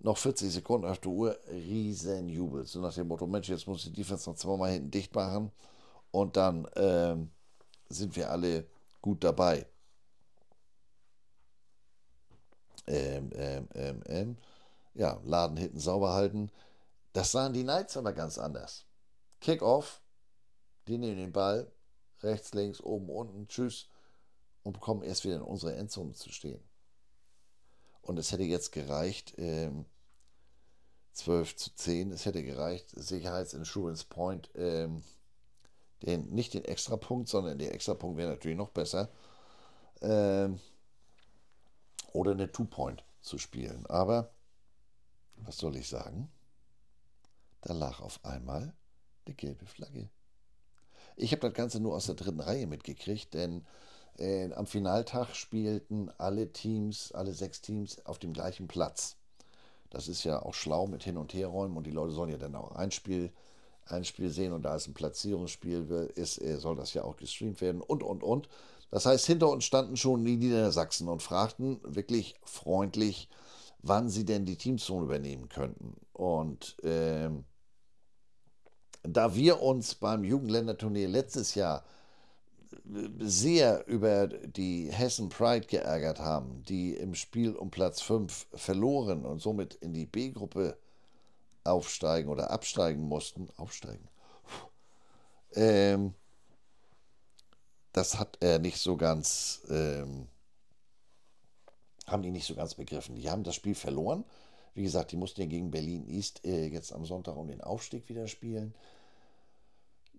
noch 0.00 0.16
40 0.16 0.52
Sekunden 0.52 0.86
auf 0.86 0.98
der 1.00 1.10
Uhr, 1.10 1.38
Riesenjubel. 1.50 2.64
So 2.66 2.80
nach 2.80 2.94
dem 2.94 3.08
Motto, 3.08 3.26
Mensch, 3.26 3.48
jetzt 3.48 3.66
muss 3.66 3.84
die 3.84 3.92
Defense 3.92 4.28
noch 4.30 4.36
zweimal 4.36 4.70
hinten 4.70 4.90
dicht 4.90 5.14
machen 5.14 5.50
und 6.10 6.36
dann 6.36 6.68
ähm, 6.76 7.30
sind 7.88 8.14
wir 8.16 8.30
alle 8.30 8.66
gut 9.02 9.24
dabei. 9.24 9.66
Ähm, 12.86 13.30
ähm, 13.34 13.68
ähm, 13.74 14.02
ähm, 14.06 14.36
ja, 14.94 15.20
Laden 15.24 15.56
hinten 15.56 15.78
sauber 15.78 16.12
halten. 16.14 16.50
Das 17.12 17.32
sahen 17.32 17.52
die 17.52 17.62
Knights 17.62 17.96
aber 17.96 18.12
ganz 18.12 18.38
anders. 18.38 18.86
Kickoff, 19.40 20.02
die 20.86 20.98
nehmen 20.98 21.16
den 21.16 21.32
Ball, 21.32 21.70
rechts, 22.22 22.54
links, 22.54 22.80
oben, 22.80 23.08
unten, 23.08 23.48
tschüss 23.48 23.88
und 24.62 24.72
bekommen 24.72 25.02
erst 25.02 25.24
wieder 25.24 25.36
in 25.36 25.42
unsere 25.42 25.74
Endzone 25.76 26.12
zu 26.12 26.30
stehen. 26.30 26.62
Und 28.02 28.18
es 28.18 28.32
hätte 28.32 28.42
jetzt 28.42 28.72
gereicht, 28.72 29.34
ähm, 29.38 29.84
12 31.12 31.56
zu 31.56 31.74
10, 31.74 32.12
es 32.12 32.26
hätte 32.26 32.42
gereicht, 32.42 32.90
Sicherheitsinsurance 32.94 34.04
Point, 34.04 34.50
ähm, 34.54 35.02
den, 36.02 36.30
nicht 36.30 36.54
den 36.54 36.64
Extrapunkt, 36.64 37.28
sondern 37.28 37.58
der 37.58 37.74
Extrapunkt 37.74 38.16
wäre 38.16 38.30
natürlich 38.30 38.56
noch 38.56 38.70
besser, 38.70 39.10
ähm, 40.00 40.60
oder 42.12 42.32
eine 42.32 42.50
Two-Point 42.50 43.04
zu 43.20 43.38
spielen. 43.38 43.84
Aber, 43.86 44.30
was 45.44 45.58
soll 45.58 45.76
ich 45.76 45.88
sagen? 45.88 46.30
Da 47.60 47.72
lag 47.72 48.00
auf 48.00 48.24
einmal 48.24 48.74
eine 49.26 49.34
gelbe 49.34 49.66
Flagge. 49.66 50.08
Ich 51.16 51.32
habe 51.32 51.40
das 51.40 51.54
Ganze 51.54 51.80
nur 51.80 51.94
aus 51.94 52.06
der 52.06 52.14
dritten 52.14 52.40
Reihe 52.40 52.66
mitgekriegt, 52.66 53.34
denn 53.34 53.66
äh, 54.18 54.52
am 54.52 54.66
Finaltag 54.66 55.34
spielten 55.34 56.10
alle 56.18 56.52
Teams, 56.52 57.12
alle 57.12 57.32
sechs 57.32 57.60
Teams 57.60 58.04
auf 58.06 58.18
dem 58.18 58.32
gleichen 58.32 58.68
Platz. 58.68 59.16
Das 59.90 60.08
ist 60.08 60.24
ja 60.24 60.42
auch 60.42 60.54
schlau 60.54 60.86
mit 60.86 61.02
Hin- 61.02 61.16
und 61.16 61.34
Herräumen 61.34 61.76
und 61.76 61.86
die 61.86 61.92
Leute 61.92 62.12
sollen 62.12 62.30
ja 62.30 62.36
dann 62.36 62.54
auch 62.54 62.72
ein 62.72 62.90
Spiel, 62.90 63.32
ein 63.86 64.04
Spiel 64.04 64.30
sehen 64.30 64.52
und 64.52 64.62
da 64.62 64.76
es 64.76 64.86
ein 64.86 64.94
Platzierungsspiel 64.94 66.12
ist, 66.14 66.40
äh, 66.40 66.58
soll 66.58 66.76
das 66.76 66.94
ja 66.94 67.04
auch 67.04 67.16
gestreamt 67.16 67.60
werden 67.60 67.80
und, 67.80 68.02
und, 68.02 68.22
und. 68.22 68.48
Das 68.90 69.06
heißt, 69.06 69.26
hinter 69.26 69.50
uns 69.50 69.64
standen 69.64 69.96
schon 69.96 70.24
die 70.24 70.36
Niedersachsen 70.36 71.08
und 71.08 71.22
fragten 71.22 71.80
wirklich 71.82 72.36
freundlich, 72.42 73.28
wann 73.80 74.08
sie 74.08 74.24
denn 74.24 74.44
die 74.44 74.56
Teamzone 74.56 75.04
übernehmen 75.04 75.48
könnten. 75.48 75.94
Und 76.12 76.76
ähm, 76.82 77.44
da 79.02 79.34
wir 79.34 79.62
uns 79.62 79.94
beim 79.94 80.24
Jugendländerturnier 80.24 81.08
letztes 81.08 81.54
Jahr 81.54 81.84
sehr 83.18 83.86
über 83.86 84.28
die 84.28 84.90
Hessen 84.90 85.28
Pride 85.28 85.66
geärgert 85.66 86.20
haben, 86.20 86.62
die 86.64 86.94
im 86.94 87.14
Spiel 87.14 87.54
um 87.54 87.70
Platz 87.70 88.00
5 88.02 88.46
verloren 88.54 89.24
und 89.24 89.40
somit 89.40 89.74
in 89.74 89.94
die 89.94 90.06
B-Gruppe 90.06 90.76
aufsteigen 91.64 92.28
oder 92.30 92.50
absteigen 92.50 93.02
mussten. 93.02 93.48
Aufsteigen. 93.56 94.08
Ähm, 95.54 96.14
das 97.92 98.18
hat 98.18 98.38
er 98.40 98.58
nicht 98.58 98.78
so 98.78 98.96
ganz, 98.96 99.62
ähm, 99.70 100.28
haben 102.10 102.22
die 102.22 102.30
nicht 102.30 102.46
so 102.46 102.54
ganz 102.54 102.74
begriffen. 102.74 103.14
Die 103.14 103.30
haben 103.30 103.44
das 103.44 103.54
Spiel 103.54 103.74
verloren. 103.74 104.24
Wie 104.74 104.82
gesagt, 104.82 105.12
die 105.12 105.16
mussten 105.16 105.40
ja 105.40 105.46
gegen 105.46 105.70
Berlin 105.70 106.06
East 106.08 106.44
äh, 106.44 106.66
jetzt 106.66 106.92
am 106.92 107.04
Sonntag 107.04 107.36
um 107.36 107.48
den 107.48 107.60
Aufstieg 107.60 108.08
wieder 108.08 108.28
spielen. 108.28 108.74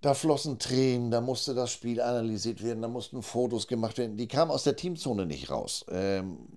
Da 0.02 0.14
flossen 0.14 0.60
Tränen, 0.60 1.12
da 1.12 1.22
musste 1.22 1.54
das 1.54 1.72
Spiel 1.72 2.02
analysiert 2.02 2.64
werden, 2.64 2.82
da 2.82 2.88
mussten 2.88 3.22
Fotos 3.22 3.68
gemacht 3.68 3.98
werden. 3.98 4.18
Die 4.18 4.28
kamen 4.28 4.52
aus 4.52 4.64
der 4.64 4.76
Teamzone 4.76 5.26
nicht 5.26 5.50
raus. 5.50 5.86
Ähm, 5.90 6.48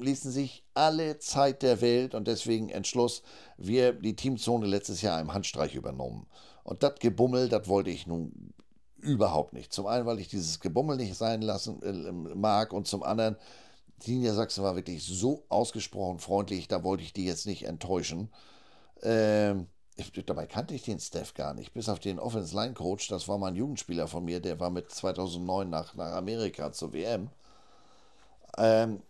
ließen 0.00 0.30
sich 0.30 0.64
alle 0.74 1.18
Zeit 1.18 1.62
der 1.62 1.80
Welt 1.80 2.14
und 2.14 2.28
deswegen 2.28 2.68
entschloss, 2.70 3.22
wir 3.56 3.92
die 3.92 4.16
Teamzone 4.16 4.66
letztes 4.66 5.02
Jahr 5.02 5.20
im 5.20 5.32
Handstreich 5.32 5.74
übernommen. 5.74 6.26
Und 6.64 6.82
das 6.82 6.94
Gebummel, 6.98 7.48
das 7.48 7.68
wollte 7.68 7.90
ich 7.90 8.06
nun 8.06 8.52
überhaupt 8.98 9.52
nicht. 9.52 9.72
Zum 9.72 9.86
einen, 9.86 10.06
weil 10.06 10.20
ich 10.20 10.28
dieses 10.28 10.60
Gebummel 10.60 10.96
nicht 10.96 11.16
sein 11.16 11.42
lassen 11.42 11.82
äh, 11.82 12.12
mag 12.34 12.72
und 12.72 12.86
zum 12.86 13.02
anderen, 13.02 13.36
die 14.06 14.16
Niedersachsen 14.16 14.64
war 14.64 14.76
wirklich 14.76 15.04
so 15.04 15.44
ausgesprochen 15.48 16.18
freundlich, 16.18 16.68
da 16.68 16.82
wollte 16.84 17.02
ich 17.02 17.12
die 17.12 17.24
jetzt 17.24 17.46
nicht 17.46 17.64
enttäuschen. 17.64 18.30
Ähm, 19.02 19.66
ich, 19.96 20.12
dabei 20.24 20.46
kannte 20.46 20.74
ich 20.74 20.82
den 20.82 21.00
Steph 21.00 21.34
gar 21.34 21.54
nicht, 21.54 21.72
bis 21.74 21.88
auf 21.88 21.98
den 21.98 22.18
Offense 22.18 22.54
Line 22.54 22.74
Coach. 22.74 23.08
Das 23.08 23.28
war 23.28 23.38
mal 23.38 23.48
ein 23.48 23.56
Jugendspieler 23.56 24.08
von 24.08 24.24
mir, 24.24 24.40
der 24.40 24.58
war 24.60 24.70
mit 24.70 24.90
2009 24.90 25.68
nach, 25.68 25.94
nach 25.94 26.12
Amerika 26.12 26.72
zur 26.72 26.92
WM. 26.92 27.30
Ähm, 28.56 29.02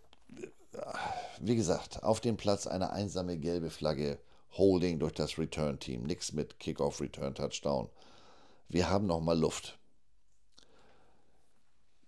wie 1.41 1.57
gesagt, 1.57 2.03
auf 2.03 2.21
dem 2.21 2.37
Platz 2.37 2.67
eine 2.67 2.93
einsame 2.93 3.39
gelbe 3.39 3.71
Flagge, 3.71 4.19
Holding 4.57 4.99
durch 4.99 5.13
das 5.13 5.39
Return-Team, 5.39 6.03
nichts 6.03 6.33
mit 6.33 6.59
Kickoff, 6.59 7.01
Return, 7.01 7.35
Touchdown. 7.35 7.89
Wir 8.69 8.91
haben 8.91 9.07
noch 9.07 9.21
mal 9.21 9.39
Luft. 9.39 9.79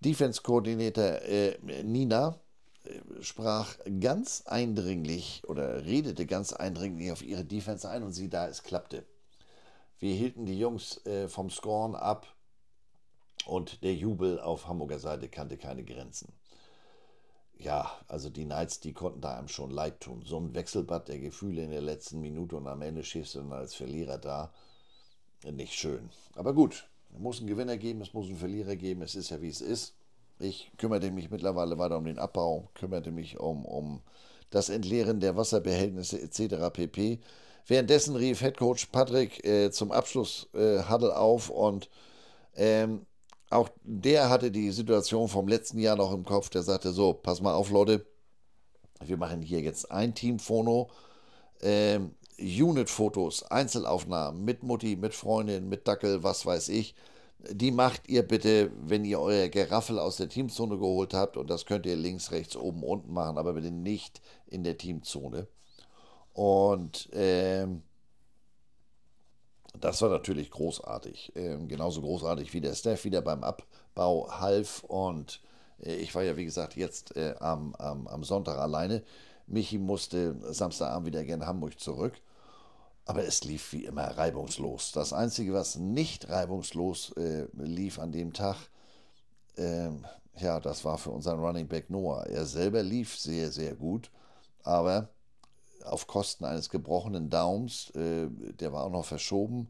Defense-Koordinator 0.00 1.22
äh, 1.22 1.58
Nina 1.82 2.38
sprach 3.20 3.76
ganz 4.00 4.42
eindringlich 4.46 5.42
oder 5.46 5.84
redete 5.84 6.26
ganz 6.26 6.52
eindringlich 6.52 7.12
auf 7.12 7.22
ihre 7.22 7.44
Defense 7.44 7.88
ein 7.88 8.02
und 8.02 8.12
sie 8.12 8.28
da, 8.28 8.48
es 8.48 8.62
klappte. 8.62 9.04
Wir 9.98 10.14
hielten 10.14 10.44
die 10.44 10.58
Jungs 10.58 11.04
äh, 11.06 11.28
vom 11.28 11.50
Scorn 11.50 11.94
ab 11.94 12.26
und 13.46 13.82
der 13.82 13.94
Jubel 13.94 14.40
auf 14.40 14.68
Hamburger 14.68 14.98
Seite 14.98 15.28
kannte 15.28 15.56
keine 15.56 15.84
Grenzen. 15.84 16.32
Ja, 17.56 17.90
also 18.08 18.30
die 18.30 18.44
Knights, 18.44 18.80
die 18.80 18.92
konnten 18.92 19.20
da 19.20 19.38
einem 19.38 19.48
schon 19.48 19.70
leid 19.70 20.00
tun. 20.00 20.22
So 20.26 20.38
ein 20.38 20.54
Wechselbad 20.54 21.08
der 21.08 21.18
Gefühle 21.18 21.62
in 21.62 21.70
der 21.70 21.80
letzten 21.80 22.20
Minute 22.20 22.56
und 22.56 22.66
am 22.66 22.82
Ende 22.82 23.04
stehst 23.04 23.34
du 23.34 23.38
dann 23.38 23.52
als 23.52 23.74
Verlierer 23.74 24.18
da. 24.18 24.52
Nicht 25.44 25.74
schön. 25.74 26.10
Aber 26.34 26.52
gut, 26.54 26.88
es 27.12 27.20
muss 27.20 27.38
einen 27.38 27.46
Gewinner 27.46 27.76
geben, 27.76 28.00
es 28.00 28.12
muss 28.12 28.26
einen 28.26 28.38
Verlierer 28.38 28.76
geben, 28.76 29.02
es 29.02 29.14
ist 29.14 29.30
ja 29.30 29.40
wie 29.40 29.48
es 29.48 29.60
ist. 29.60 29.94
Ich 30.44 30.70
kümmerte 30.76 31.10
mich 31.10 31.30
mittlerweile 31.30 31.78
weiter 31.78 31.96
um 31.96 32.04
den 32.04 32.18
Abbau, 32.18 32.68
kümmerte 32.74 33.10
mich 33.10 33.40
um, 33.40 33.64
um 33.64 34.02
das 34.50 34.68
Entleeren 34.68 35.18
der 35.18 35.36
Wasserbehältnisse 35.36 36.20
etc. 36.20 36.70
pp. 36.70 37.18
Währenddessen 37.66 38.14
rief 38.14 38.42
Headcoach 38.42 38.92
Patrick 38.92 39.42
äh, 39.46 39.70
zum 39.70 39.90
Abschluss 39.90 40.48
äh, 40.52 40.82
Huddle 40.86 41.16
auf 41.16 41.48
und 41.48 41.88
ähm, 42.56 43.06
auch 43.48 43.70
der 43.84 44.28
hatte 44.28 44.50
die 44.50 44.70
Situation 44.70 45.28
vom 45.28 45.48
letzten 45.48 45.78
Jahr 45.78 45.96
noch 45.96 46.12
im 46.12 46.26
Kopf. 46.26 46.50
Der 46.50 46.62
sagte: 46.62 46.92
So, 46.92 47.14
pass 47.14 47.40
mal 47.40 47.54
auf, 47.54 47.70
Leute, 47.70 48.04
wir 49.02 49.16
machen 49.16 49.40
hier 49.40 49.60
jetzt 49.60 49.90
ein 49.90 50.14
Team-Phono. 50.14 50.90
Ähm, 51.62 52.14
Unit-Fotos, 52.38 53.44
Einzelaufnahmen 53.44 54.44
mit 54.44 54.62
Mutti, 54.62 54.96
mit 54.96 55.14
Freundin, 55.14 55.68
mit 55.68 55.88
Dackel, 55.88 56.22
was 56.22 56.44
weiß 56.44 56.68
ich. 56.68 56.94
Die 57.50 57.70
macht 57.70 58.08
ihr 58.08 58.22
bitte, 58.22 58.70
wenn 58.86 59.04
ihr 59.04 59.20
euer 59.20 59.48
Geraffel 59.48 59.98
aus 59.98 60.16
der 60.16 60.28
Teamzone 60.28 60.78
geholt 60.78 61.14
habt. 61.14 61.36
Und 61.36 61.50
das 61.50 61.66
könnt 61.66 61.86
ihr 61.86 61.96
links, 61.96 62.30
rechts, 62.30 62.56
oben, 62.56 62.82
unten 62.82 63.12
machen, 63.12 63.38
aber 63.38 63.54
bitte 63.54 63.70
nicht 63.70 64.20
in 64.46 64.64
der 64.64 64.78
Teamzone. 64.78 65.46
Und 66.32 67.08
ähm, 67.12 67.82
das 69.80 70.00
war 70.02 70.10
natürlich 70.10 70.50
großartig. 70.50 71.32
Ähm, 71.34 71.68
genauso 71.68 72.00
großartig 72.00 72.52
wie 72.52 72.60
der 72.60 72.74
Staff 72.74 73.04
wieder 73.04 73.22
beim 73.22 73.42
Abbau 73.44 74.28
half. 74.30 74.84
Und 74.84 75.40
äh, 75.82 75.96
ich 75.96 76.14
war 76.14 76.22
ja, 76.22 76.36
wie 76.36 76.44
gesagt, 76.44 76.76
jetzt 76.76 77.16
äh, 77.16 77.34
am, 77.40 77.74
am, 77.76 78.06
am 78.06 78.24
Sonntag 78.24 78.58
alleine. 78.58 79.02
Michi 79.46 79.78
musste 79.78 80.36
Samstagabend 80.52 81.06
wieder 81.06 81.24
gerne 81.24 81.46
Hamburg 81.46 81.78
zurück. 81.78 82.14
Aber 83.06 83.24
es 83.24 83.44
lief 83.44 83.72
wie 83.72 83.84
immer 83.84 84.04
reibungslos. 84.16 84.92
Das 84.92 85.12
Einzige, 85.12 85.52
was 85.52 85.76
nicht 85.76 86.28
reibungslos 86.28 87.12
äh, 87.16 87.46
lief 87.52 87.98
an 87.98 88.12
dem 88.12 88.32
Tag, 88.32 88.56
ähm, 89.56 90.06
ja, 90.36 90.58
das 90.58 90.84
war 90.84 90.98
für 90.98 91.10
unseren 91.10 91.40
Running 91.40 91.68
Back 91.68 91.90
Noah. 91.90 92.26
Er 92.26 92.46
selber 92.46 92.82
lief 92.82 93.16
sehr, 93.16 93.52
sehr 93.52 93.74
gut, 93.74 94.10
aber 94.62 95.08
auf 95.84 96.06
Kosten 96.06 96.44
eines 96.44 96.70
gebrochenen 96.70 97.30
Daums, 97.30 97.90
äh, 97.90 98.28
der 98.28 98.72
war 98.72 98.84
auch 98.84 98.90
noch 98.90 99.04
verschoben 99.04 99.68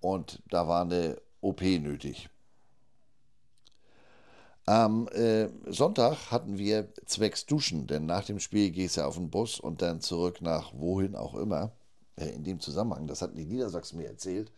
und 0.00 0.42
da 0.48 0.66
war 0.66 0.82
eine 0.82 1.20
OP 1.42 1.60
nötig. 1.60 2.28
Am 4.66 5.08
äh, 5.08 5.48
Sonntag 5.66 6.30
hatten 6.30 6.58
wir 6.58 6.88
zwecks 7.06 7.46
Duschen, 7.46 7.86
denn 7.86 8.06
nach 8.06 8.24
dem 8.24 8.38
Spiel 8.38 8.70
gehst 8.70 8.96
du 8.96 9.04
auf 9.04 9.16
den 9.16 9.30
Bus 9.30 9.58
und 9.58 9.82
dann 9.82 10.00
zurück 10.00 10.40
nach 10.42 10.72
wohin 10.74 11.16
auch 11.16 11.34
immer. 11.34 11.72
Äh, 12.20 12.30
in 12.30 12.44
dem 12.44 12.60
Zusammenhang, 12.60 13.06
das 13.06 13.22
hatten 13.22 13.36
die 13.36 13.46
Niedersachsen 13.46 13.98
mir 13.98 14.08
erzählt, 14.08 14.52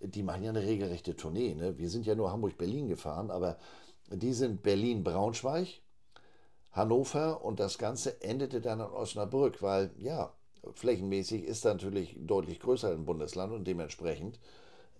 die 0.00 0.22
machen 0.22 0.42
ja 0.42 0.50
eine 0.50 0.62
regelrechte 0.62 1.16
Tournee. 1.16 1.54
Ne? 1.54 1.78
Wir 1.78 1.88
sind 1.88 2.04
ja 2.06 2.14
nur 2.14 2.30
Hamburg-Berlin 2.30 2.88
gefahren, 2.88 3.30
aber 3.30 3.56
die 4.10 4.32
sind 4.32 4.62
Berlin-Braunschweig, 4.62 5.80
Hannover 6.72 7.44
und 7.44 7.60
das 7.60 7.78
Ganze 7.78 8.20
endete 8.22 8.60
dann 8.60 8.80
in 8.80 8.86
Osnabrück, 8.86 9.62
weil 9.62 9.90
ja, 9.96 10.32
flächenmäßig 10.74 11.44
ist 11.44 11.64
natürlich 11.64 12.16
deutlich 12.18 12.60
größer 12.60 12.90
ein 12.90 13.04
Bundesland 13.04 13.52
und 13.52 13.64
dementsprechend 13.66 14.40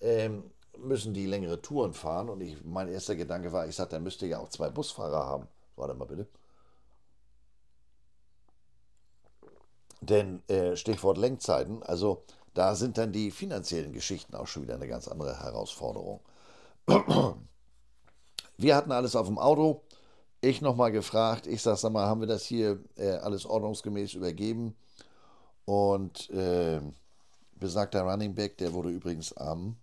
ähm, 0.01 0.45
müssen 0.79 1.15
die 1.15 1.27
längere 1.27 1.61
Touren 1.61 1.93
fahren. 1.93 2.29
Und 2.29 2.41
ich, 2.41 2.65
mein 2.65 2.89
erster 2.89 3.17
Gedanke 3.17 3.53
war, 3.53 3.67
ich 3.67 3.75
sagte, 3.75 3.97
da 3.97 4.01
müsste 4.01 4.27
ja 4.27 4.39
auch 4.39 4.49
zwei 4.49 4.71
Busfahrer 4.71 5.27
haben. 5.27 5.49
Warte 5.77 5.95
mal 5.95 6.05
bitte. 6.07 6.29
Denn 10.07 10.43
äh, 10.49 10.77
Stichwort 10.77 11.19
Lenkzeiten, 11.19 11.83
also 11.83 12.25
da 12.55 12.75
sind 12.75 12.99
dann 12.99 13.13
die 13.13 13.31
finanziellen 13.31 13.93
Geschichten 13.93 14.35
auch 14.35 14.47
schon 14.47 14.63
wieder 14.63 14.75
eine 14.75 14.89
ganz 14.89 15.09
andere 15.09 15.41
Herausforderung. 15.41 16.21
Wir 18.57 18.77
hatten 18.77 18.93
alles 18.93 19.17
auf 19.17 19.27
dem 19.27 19.39
Auto. 19.39 19.83
Ich 20.41 20.61
nochmal 20.61 20.93
gefragt, 20.93 21.47
ich 21.47 21.63
sag, 21.63 21.79
sag 21.79 21.93
mal, 21.93 22.07
haben 22.07 22.21
wir 22.21 22.29
das 22.29 22.45
hier 22.45 22.79
äh, 22.97 23.13
alles 23.13 23.47
ordnungsgemäß 23.47 24.15
übergeben? 24.15 24.77
Und 25.65 26.29
äh, 26.31 26.81
besagter 27.55 28.03
Running 28.03 28.35
Back, 28.35 28.59
der 28.59 28.75
wurde 28.75 28.91
übrigens 28.91 29.33
am 29.33 29.77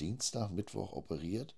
Dienstag, 0.00 0.50
Mittwoch 0.50 0.92
operiert. 0.92 1.56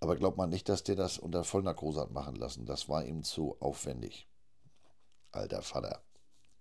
Aber 0.00 0.16
glaubt 0.16 0.36
man 0.36 0.50
nicht, 0.50 0.68
dass 0.68 0.84
der 0.84 0.96
das 0.96 1.18
unter 1.18 1.44
Vollnarkose 1.44 2.00
hat 2.00 2.12
machen 2.12 2.36
lassen. 2.36 2.66
Das 2.66 2.88
war 2.88 3.04
ihm 3.04 3.24
zu 3.24 3.56
aufwendig. 3.60 4.28
Alter 5.32 5.62
Vater. 5.62 6.00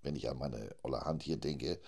Wenn 0.02 0.15
ich 0.15 0.30
an 0.30 0.38
meine 0.38 0.76
olle 0.84 1.02
Hand 1.02 1.23
hier 1.23 1.38
denke, 1.38 1.80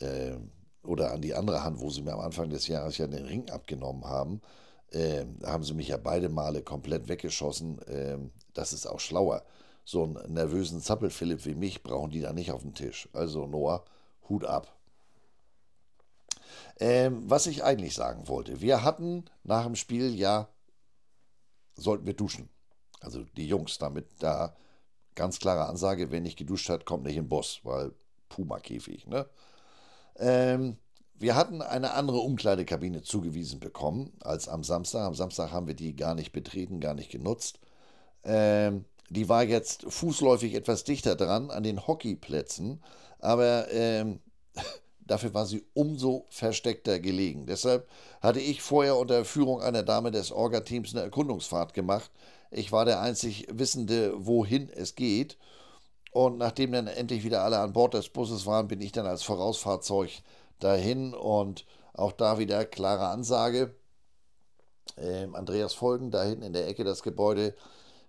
äh, 0.00 0.36
oder 0.82 1.12
an 1.12 1.22
die 1.22 1.34
andere 1.34 1.64
Hand, 1.64 1.80
wo 1.80 1.90
sie 1.90 2.02
mir 2.02 2.12
am 2.12 2.20
Anfang 2.20 2.50
des 2.50 2.68
Jahres 2.68 2.98
ja 2.98 3.06
den 3.06 3.24
Ring 3.24 3.50
abgenommen 3.50 4.04
haben, 4.04 4.40
äh, 4.90 5.24
haben 5.44 5.64
sie 5.64 5.74
mich 5.74 5.88
ja 5.88 5.96
beide 5.96 6.28
Male 6.28 6.62
komplett 6.62 7.08
weggeschossen. 7.08 7.80
Äh, 7.82 8.18
das 8.54 8.72
ist 8.72 8.86
auch 8.86 9.00
schlauer 9.00 9.42
so 9.86 10.02
einen 10.02 10.34
nervösen 10.34 10.80
Zappelphilipp 10.80 11.46
wie 11.46 11.54
mich 11.54 11.82
brauchen 11.84 12.10
die 12.10 12.20
da 12.20 12.32
nicht 12.32 12.50
auf 12.50 12.62
dem 12.62 12.74
Tisch. 12.74 13.08
Also 13.12 13.46
Noah, 13.46 13.84
Hut 14.28 14.44
ab. 14.44 14.76
Ähm, 16.78 17.22
was 17.30 17.46
ich 17.46 17.62
eigentlich 17.62 17.94
sagen 17.94 18.26
wollte, 18.26 18.60
wir 18.60 18.82
hatten 18.82 19.24
nach 19.44 19.64
dem 19.64 19.76
Spiel 19.76 20.14
ja, 20.14 20.48
sollten 21.76 22.04
wir 22.04 22.14
duschen. 22.14 22.50
Also 23.00 23.22
die 23.36 23.46
Jungs 23.46 23.78
damit 23.78 24.08
da 24.18 24.56
ganz 25.16 25.40
klare 25.40 25.66
Ansage, 25.66 26.12
wer 26.12 26.20
nicht 26.20 26.38
geduscht 26.38 26.68
hat, 26.68 26.84
kommt 26.84 27.04
nicht 27.04 27.16
in 27.16 27.24
den 27.24 27.28
Bus, 27.28 27.60
weil 27.64 27.92
Puma-Käfig, 28.28 29.06
ne? 29.06 29.26
Ähm, 30.18 30.76
wir 31.18 31.34
hatten 31.34 31.62
eine 31.62 31.92
andere 31.94 32.18
Umkleidekabine 32.18 33.02
zugewiesen 33.02 33.58
bekommen 33.58 34.12
als 34.20 34.48
am 34.48 34.62
Samstag. 34.62 35.06
Am 35.06 35.14
Samstag 35.14 35.50
haben 35.50 35.66
wir 35.66 35.74
die 35.74 35.96
gar 35.96 36.14
nicht 36.14 36.32
betreten, 36.32 36.80
gar 36.80 36.94
nicht 36.94 37.10
genutzt. 37.10 37.58
Ähm, 38.22 38.84
die 39.08 39.28
war 39.28 39.44
jetzt 39.44 39.84
fußläufig 39.88 40.54
etwas 40.54 40.84
dichter 40.84 41.14
dran 41.14 41.50
an 41.50 41.62
den 41.62 41.86
Hockeyplätzen, 41.86 42.82
aber 43.18 43.70
ähm, 43.72 44.20
dafür 45.00 45.32
war 45.32 45.46
sie 45.46 45.64
umso 45.74 46.26
versteckter 46.28 46.98
gelegen. 46.98 47.46
Deshalb 47.46 47.88
hatte 48.20 48.40
ich 48.40 48.60
vorher 48.62 48.96
unter 48.96 49.24
Führung 49.24 49.62
einer 49.62 49.82
Dame 49.84 50.10
des 50.10 50.32
Orga-Teams 50.32 50.94
eine 50.94 51.04
Erkundungsfahrt 51.04 51.72
gemacht. 51.72 52.10
Ich 52.50 52.72
war 52.72 52.84
der 52.84 53.00
einzig 53.00 53.46
Wissende, 53.50 54.14
wohin 54.16 54.68
es 54.68 54.94
geht. 54.94 55.36
Und 56.12 56.38
nachdem 56.38 56.72
dann 56.72 56.86
endlich 56.86 57.24
wieder 57.24 57.42
alle 57.42 57.58
an 57.58 57.72
Bord 57.72 57.94
des 57.94 58.08
Busses 58.08 58.46
waren, 58.46 58.68
bin 58.68 58.80
ich 58.80 58.92
dann 58.92 59.06
als 59.06 59.22
Vorausfahrzeug 59.22 60.10
dahin 60.60 61.12
und 61.12 61.66
auch 61.92 62.12
da 62.12 62.38
wieder 62.38 62.64
klare 62.64 63.08
Ansage. 63.08 63.74
Ähm, 64.96 65.34
Andreas 65.34 65.74
Folgen, 65.74 66.10
da 66.10 66.22
hinten 66.22 66.44
in 66.44 66.52
der 66.52 66.68
Ecke 66.68 66.84
das 66.84 67.02
Gebäude, 67.02 67.54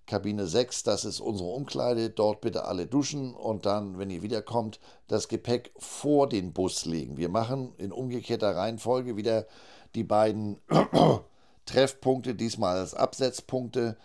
Kabine 0.06 0.48
6, 0.48 0.84
das 0.84 1.04
ist 1.04 1.20
unsere 1.20 1.50
Umkleide, 1.50 2.10
dort 2.10 2.40
bitte 2.40 2.64
alle 2.64 2.88
duschen 2.88 3.34
und 3.34 3.66
dann, 3.66 4.00
wenn 4.00 4.10
ihr 4.10 4.22
wiederkommt, 4.22 4.80
das 5.08 5.28
Gepäck 5.28 5.74
vor 5.78 6.30
den 6.30 6.54
Bus 6.54 6.86
legen. 6.86 7.18
Wir 7.18 7.28
machen 7.28 7.74
in 7.78 7.92
umgekehrter 7.92 8.56
Reihenfolge 8.56 9.18
wieder 9.18 9.48
die 9.96 10.06
beiden 10.06 10.62
Treffpunkte, 11.66 12.36
diesmal 12.36 12.78
als 12.78 12.94
Absetzpunkte 12.94 13.98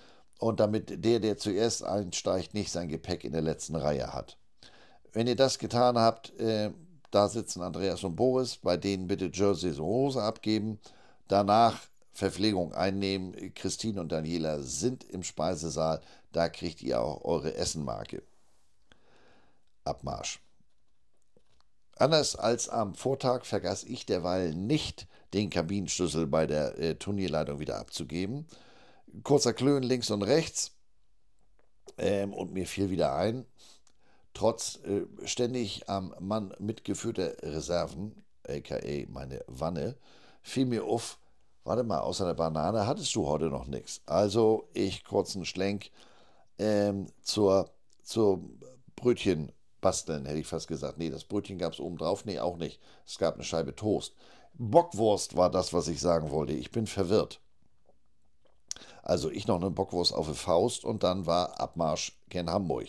und 0.43 0.59
damit 0.59 1.05
der, 1.05 1.21
der 1.21 1.39
zuerst 1.39 1.85
einsteigt, 1.85 2.53
nicht 2.53 2.73
sein 2.73 2.89
Gepäck 2.89 3.23
in 3.23 3.33
der 3.33 3.43
letzten 3.43 3.77
Reihe 3.77 4.13
hat. 4.13 4.37
Wenn 5.13 5.29
ihr 5.29 5.37
das 5.37 5.59
getan 5.59 5.97
habt, 5.97 6.39
äh, 6.41 6.73
da 7.13 7.29
sitzen 7.29 7.63
Andreas 7.63 8.03
und 8.03 8.17
Boris, 8.17 8.57
bei 8.57 8.77
denen 8.77 9.07
bitte 9.07 9.31
Jerseys 9.33 9.79
und 9.79 9.85
Hose 9.85 10.23
abgeben. 10.23 10.81
Danach 11.29 11.79
Verpflegung 12.13 12.75
einnehmen. 12.75 13.55
Christine 13.55 14.01
und 14.01 14.11
Daniela 14.11 14.61
sind 14.61 15.05
im 15.05 15.23
Speisesaal. 15.23 16.01
Da 16.33 16.49
kriegt 16.49 16.83
ihr 16.83 17.01
auch 17.01 17.25
eure 17.25 17.55
Essenmarke. 17.55 18.23
Abmarsch. 19.85 20.41
Anders 21.97 22.35
als 22.35 22.69
am 22.69 22.95
Vortag 22.95 23.45
vergaß 23.45 23.85
ich 23.85 24.07
derweil 24.07 24.55
nicht, 24.55 25.07
den 25.35 25.51
Kabinenschlüssel 25.51 26.27
bei 26.27 26.47
der 26.47 26.79
äh, 26.79 26.95
Turnierleitung 26.97 27.61
wieder 27.61 27.79
abzugeben. 27.79 28.47
Kurzer 29.23 29.53
Klönen 29.53 29.83
links 29.83 30.11
und 30.11 30.23
rechts. 30.23 30.73
Ähm, 31.99 32.33
und 32.33 32.53
mir 32.53 32.67
fiel 32.67 32.91
wieder 32.91 33.15
ein, 33.15 33.45
trotz 34.35 34.81
äh, 34.85 35.03
ständig 35.27 35.89
am 35.89 36.15
Mann 36.21 36.55
mitgeführter 36.59 37.35
Reserven, 37.43 38.25
aka 38.49 39.07
meine 39.09 39.45
Wanne, 39.47 39.97
fiel 40.43 40.67
mir 40.67 40.85
auf, 40.85 41.19
warte 41.65 41.85
mal, 41.85 42.01
außer 42.01 42.25
der 42.25 42.35
Banane 42.35 42.87
hattest 42.87 43.15
du 43.15 43.27
heute 43.27 43.47
noch 43.47 43.67
nichts. 43.67 44.01
Also 44.07 44.69
ich 44.73 45.05
kurzen 45.05 45.45
Schlenk 45.45 45.91
ähm, 46.59 47.09
zur, 47.23 47.71
zur 48.03 48.41
Brötchen 48.97 49.53
basteln, 49.83 50.25
hätte 50.25 50.39
ich 50.39 50.47
fast 50.47 50.69
gesagt. 50.69 50.97
Nee, 50.97 51.11
das 51.11 51.25
Brötchen 51.25 51.59
gab 51.59 51.75
es 51.75 51.81
oben 51.81 51.99
drauf. 51.99 52.25
Nee, 52.25 52.39
auch 52.39 52.57
nicht. 52.57 52.81
Es 53.07 53.19
gab 53.19 53.35
eine 53.35 53.45
Scheibe 53.45 53.75
Toast. 53.75 54.15
Bockwurst 54.55 55.37
war 55.37 55.51
das, 55.51 55.73
was 55.75 55.89
ich 55.89 56.01
sagen 56.01 56.31
wollte. 56.31 56.53
Ich 56.55 56.71
bin 56.71 56.87
verwirrt. 56.87 57.42
Also 59.03 59.31
ich 59.31 59.47
noch 59.47 59.61
eine 59.61 59.71
Bockwurst 59.71 60.15
auf 60.15 60.29
die 60.29 60.35
Faust 60.35 60.85
und 60.85 61.03
dann 61.03 61.27
war 61.27 61.61
Abmarsch 61.61 62.13
gen 62.29 62.51
Hamburg. 62.51 62.89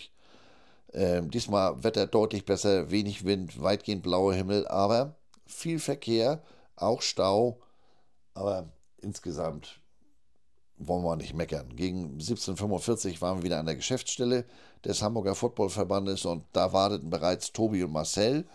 Ähm, 0.94 1.32
diesmal 1.32 1.84
Wetter 1.84 2.06
deutlich 2.06 2.46
besser, 2.46 2.92
wenig 2.92 3.26
Wind, 3.26 3.62
weitgehend 3.62 4.04
blauer 4.04 4.34
Himmel, 4.34 4.68
aber 4.68 5.16
viel 5.46 5.80
Verkehr, 5.80 6.44
auch 6.76 7.02
Stau. 7.02 7.60
Aber 8.36 8.70
insgesamt 9.02 9.80
wollen 10.78 11.04
wir 11.04 11.16
nicht 11.16 11.34
meckern. 11.34 11.76
Gegen 11.76 12.14
1745 12.14 13.22
waren 13.22 13.40
wir 13.40 13.44
wieder 13.44 13.60
an 13.60 13.66
der 13.66 13.76
Geschäftsstelle 13.76 14.46
des 14.86 15.02
Hamburger 15.02 15.36
Footballverbandes 15.36 16.26
und 16.26 16.46
da 16.54 16.74
warteten 16.74 17.10
bereits 17.10 17.52
Tobi 17.52 17.84
und 17.84 17.92
Marcel. 17.92 18.46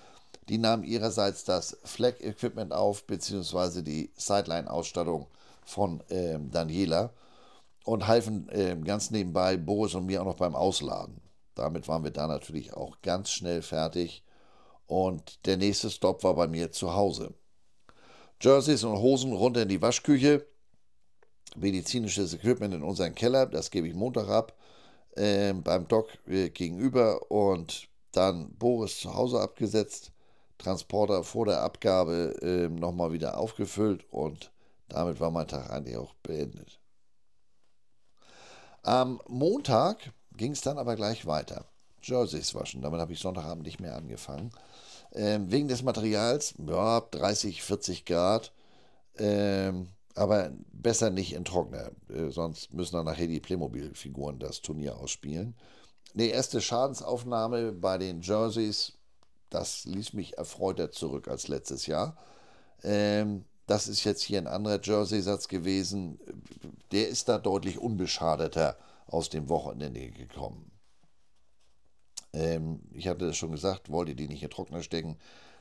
Die 0.48 0.58
nahmen 0.58 0.84
ihrerseits 0.84 1.44
das 1.44 1.76
Flag-Equipment 1.84 2.72
auf, 2.72 3.04
beziehungsweise 3.04 3.82
die 3.82 4.10
Sideline-Ausstattung 4.16 5.26
von 5.64 6.00
äh, 6.08 6.38
Daniela 6.50 7.12
und 7.88 8.06
halfen 8.06 8.50
äh, 8.50 8.76
ganz 8.84 9.10
nebenbei 9.10 9.56
Boris 9.56 9.94
und 9.94 10.04
mir 10.04 10.20
auch 10.20 10.26
noch 10.26 10.36
beim 10.36 10.54
Ausladen. 10.54 11.22
Damit 11.54 11.88
waren 11.88 12.04
wir 12.04 12.10
da 12.10 12.26
natürlich 12.26 12.74
auch 12.74 13.00
ganz 13.00 13.30
schnell 13.30 13.62
fertig 13.62 14.22
und 14.86 15.46
der 15.46 15.56
nächste 15.56 15.88
Stopp 15.88 16.22
war 16.22 16.34
bei 16.34 16.48
mir 16.48 16.70
zu 16.70 16.94
Hause. 16.94 17.32
Jerseys 18.42 18.84
und 18.84 18.98
Hosen 18.98 19.32
runter 19.32 19.62
in 19.62 19.70
die 19.70 19.80
Waschküche, 19.80 20.46
medizinisches 21.56 22.34
Equipment 22.34 22.74
in 22.74 22.82
unseren 22.82 23.14
Keller, 23.14 23.46
das 23.46 23.70
gebe 23.70 23.88
ich 23.88 23.94
Montag 23.94 24.28
ab, 24.28 24.54
äh, 25.16 25.54
beim 25.54 25.88
Doc 25.88 26.10
äh, 26.26 26.50
gegenüber 26.50 27.30
und 27.30 27.88
dann 28.12 28.54
Boris 28.58 29.00
zu 29.00 29.14
Hause 29.14 29.40
abgesetzt, 29.40 30.12
Transporter 30.58 31.24
vor 31.24 31.46
der 31.46 31.62
Abgabe 31.62 32.36
äh, 32.42 32.68
nochmal 32.68 33.12
wieder 33.12 33.38
aufgefüllt 33.38 34.04
und 34.10 34.52
damit 34.90 35.20
war 35.20 35.30
mein 35.30 35.48
Tag 35.48 35.70
eigentlich 35.70 35.96
auch 35.96 36.12
beendet. 36.22 36.78
Am 38.88 39.20
Montag 39.28 40.12
ging 40.34 40.52
es 40.52 40.62
dann 40.62 40.78
aber 40.78 40.96
gleich 40.96 41.26
weiter. 41.26 41.66
Jerseys 42.00 42.54
waschen, 42.54 42.80
damit 42.80 43.00
habe 43.00 43.12
ich 43.12 43.18
Sonntagabend 43.20 43.66
nicht 43.66 43.80
mehr 43.80 43.94
angefangen. 43.94 44.50
Ähm, 45.12 45.52
wegen 45.52 45.68
des 45.68 45.82
Materials, 45.82 46.54
ja, 46.66 47.02
30, 47.02 47.62
40 47.62 48.06
Grad, 48.06 48.50
ähm, 49.18 49.88
aber 50.14 50.52
besser 50.72 51.10
nicht 51.10 51.34
in 51.34 51.44
Trockner, 51.44 51.90
äh, 52.08 52.30
sonst 52.30 52.72
müssen 52.72 52.96
dann 52.96 53.04
nachher 53.04 53.26
die 53.26 53.40
Playmobil-Figuren 53.40 54.38
das 54.38 54.62
Turnier 54.62 54.96
ausspielen. 54.96 55.54
Die 56.14 56.30
erste 56.30 56.62
Schadensaufnahme 56.62 57.72
bei 57.72 57.98
den 57.98 58.22
Jerseys, 58.22 58.94
das 59.50 59.84
ließ 59.84 60.14
mich 60.14 60.38
erfreuter 60.38 60.92
zurück 60.92 61.28
als 61.28 61.48
letztes 61.48 61.84
Jahr. 61.88 62.16
Ähm, 62.82 63.44
das 63.68 63.86
ist 63.86 64.02
jetzt 64.04 64.22
hier 64.22 64.38
ein 64.38 64.46
anderer 64.46 64.80
Jersey-Satz 64.82 65.46
gewesen. 65.46 66.18
Der 66.90 67.08
ist 67.08 67.28
da 67.28 67.38
deutlich 67.38 67.78
unbeschadeter 67.78 68.78
aus 69.06 69.28
dem 69.28 69.48
Wochenende 69.50 70.10
gekommen. 70.10 70.70
Ähm, 72.32 72.80
ich 72.92 73.08
hatte 73.08 73.26
das 73.26 73.36
schon 73.36 73.52
gesagt, 73.52 73.90
wollte 73.90 74.14
die 74.14 74.26
nicht 74.26 74.42
in 74.42 74.50
Trockner 74.50 74.82
stecken. 74.82 75.18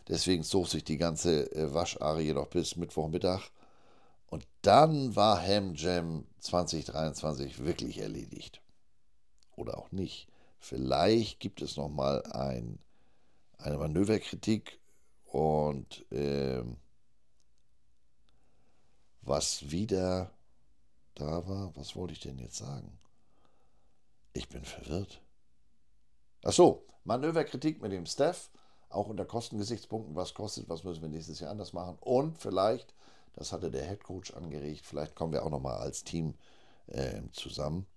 Deswegen 0.08 0.44
zog 0.44 0.70
sich 0.70 0.86
die 0.86 0.98
ganze 0.98 1.52
äh, 1.54 1.74
Wascharie 1.74 2.32
noch 2.34 2.48
bis 2.48 2.78
Mittwochmittag. 2.78 3.50
Und 4.28 4.48
dann 4.62 5.16
war 5.18 5.42
Ham 5.46 5.76
Jam 5.76 6.26
2023 6.40 7.66
wirklich 7.66 8.00
erledigt. 8.00 8.62
Oder 9.58 9.78
auch 9.78 9.92
nicht. 9.92 10.30
Vielleicht 10.60 11.42
gibt 11.42 11.62
es 11.62 11.76
noch 11.76 11.90
mal 11.90 12.24
ein, 12.24 12.80
eine 13.58 13.78
Manöverkritik 13.78 14.80
und 15.26 16.06
ähm, 16.12 16.78
was 19.28 19.70
wieder 19.70 20.32
da 21.16 21.48
war. 21.48 21.76
Was 21.76 21.96
wollte 21.96 22.14
ich 22.14 22.20
denn 22.20 22.40
jetzt 22.40 22.58
sagen? 22.58 22.98
Ich 24.34 24.48
bin 24.50 24.64
verwirrt. 24.64 25.22
Ach 26.44 26.54
so, 26.54 26.86
Manöverkritik 27.04 27.82
mit 27.82 27.92
dem 27.92 28.06
Staff, 28.06 28.50
auch 28.90 29.08
unter 29.08 29.26
Kostengesichtspunkten, 29.26 30.16
was 30.16 30.34
kostet, 30.34 30.70
was 30.70 30.84
müssen 30.84 31.02
wir 31.02 31.10
nächstes 31.10 31.40
Jahr 31.40 31.52
anders 31.52 31.74
machen 31.74 31.98
und 32.02 32.38
vielleicht, 32.38 32.94
das 33.34 33.52
hatte 33.52 33.72
der 33.72 33.86
Head 33.88 34.04
Coach 34.04 34.34
angeregt, 34.34 34.86
vielleicht 34.86 35.16
kommen 35.16 35.34
wir 35.34 35.44
auch 35.44 35.50
nochmal 35.50 35.78
als 35.78 36.04
Team 36.04 36.36
äh, 36.88 37.22
zusammen. 37.32 37.88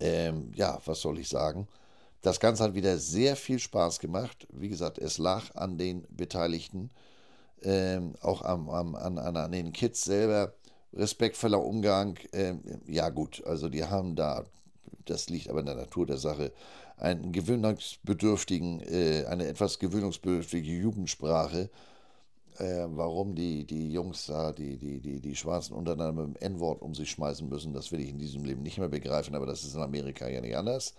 Ähm, 0.00 0.52
ja, 0.54 0.80
was 0.84 1.00
soll 1.00 1.18
ich 1.18 1.28
sagen? 1.28 1.68
Das 2.22 2.40
Ganze 2.40 2.64
hat 2.64 2.74
wieder 2.74 2.98
sehr 2.98 3.36
viel 3.36 3.58
Spaß 3.58 3.98
gemacht. 3.98 4.46
Wie 4.52 4.68
gesagt, 4.68 4.98
es 4.98 5.18
lag 5.18 5.54
an 5.54 5.78
den 5.78 6.06
Beteiligten 6.10 6.90
ähm, 7.64 8.14
auch 8.20 8.42
am, 8.42 8.68
am, 8.68 8.94
an, 8.94 9.18
an, 9.18 9.52
den 9.52 9.72
Kids 9.72 10.04
selber, 10.04 10.54
respektvoller 10.92 11.62
Umgang. 11.64 12.18
Ähm, 12.32 12.60
ja 12.86 13.08
gut, 13.10 13.42
also 13.46 13.68
die 13.68 13.84
haben 13.84 14.16
da, 14.16 14.44
das 15.04 15.28
liegt 15.28 15.48
aber 15.48 15.60
in 15.60 15.66
der 15.66 15.74
Natur 15.74 16.06
der 16.06 16.18
Sache, 16.18 16.52
einen 16.96 17.32
gewöhnungsbedürftigen, 17.32 18.80
äh, 18.80 19.24
eine 19.26 19.46
etwas 19.46 19.78
gewöhnungsbedürftige 19.78 20.70
Jugendsprache. 20.70 21.70
Äh, 22.58 22.86
warum 22.90 23.34
die, 23.34 23.64
die 23.66 23.92
Jungs 23.92 24.26
da, 24.26 24.52
die, 24.52 24.76
die, 24.76 25.00
die, 25.00 25.20
die 25.20 25.36
Schwarzen 25.36 25.74
untereinander 25.74 26.26
mit 26.26 26.36
dem 26.36 26.54
N-Wort 26.54 26.82
um 26.82 26.94
sich 26.94 27.10
schmeißen 27.10 27.48
müssen, 27.48 27.72
das 27.72 27.90
will 27.92 28.00
ich 28.00 28.10
in 28.10 28.18
diesem 28.18 28.44
Leben 28.44 28.62
nicht 28.62 28.78
mehr 28.78 28.88
begreifen, 28.88 29.34
aber 29.34 29.46
das 29.46 29.64
ist 29.64 29.74
in 29.74 29.80
Amerika 29.80 30.28
ja 30.28 30.40
nicht 30.40 30.56
anders. 30.56 30.94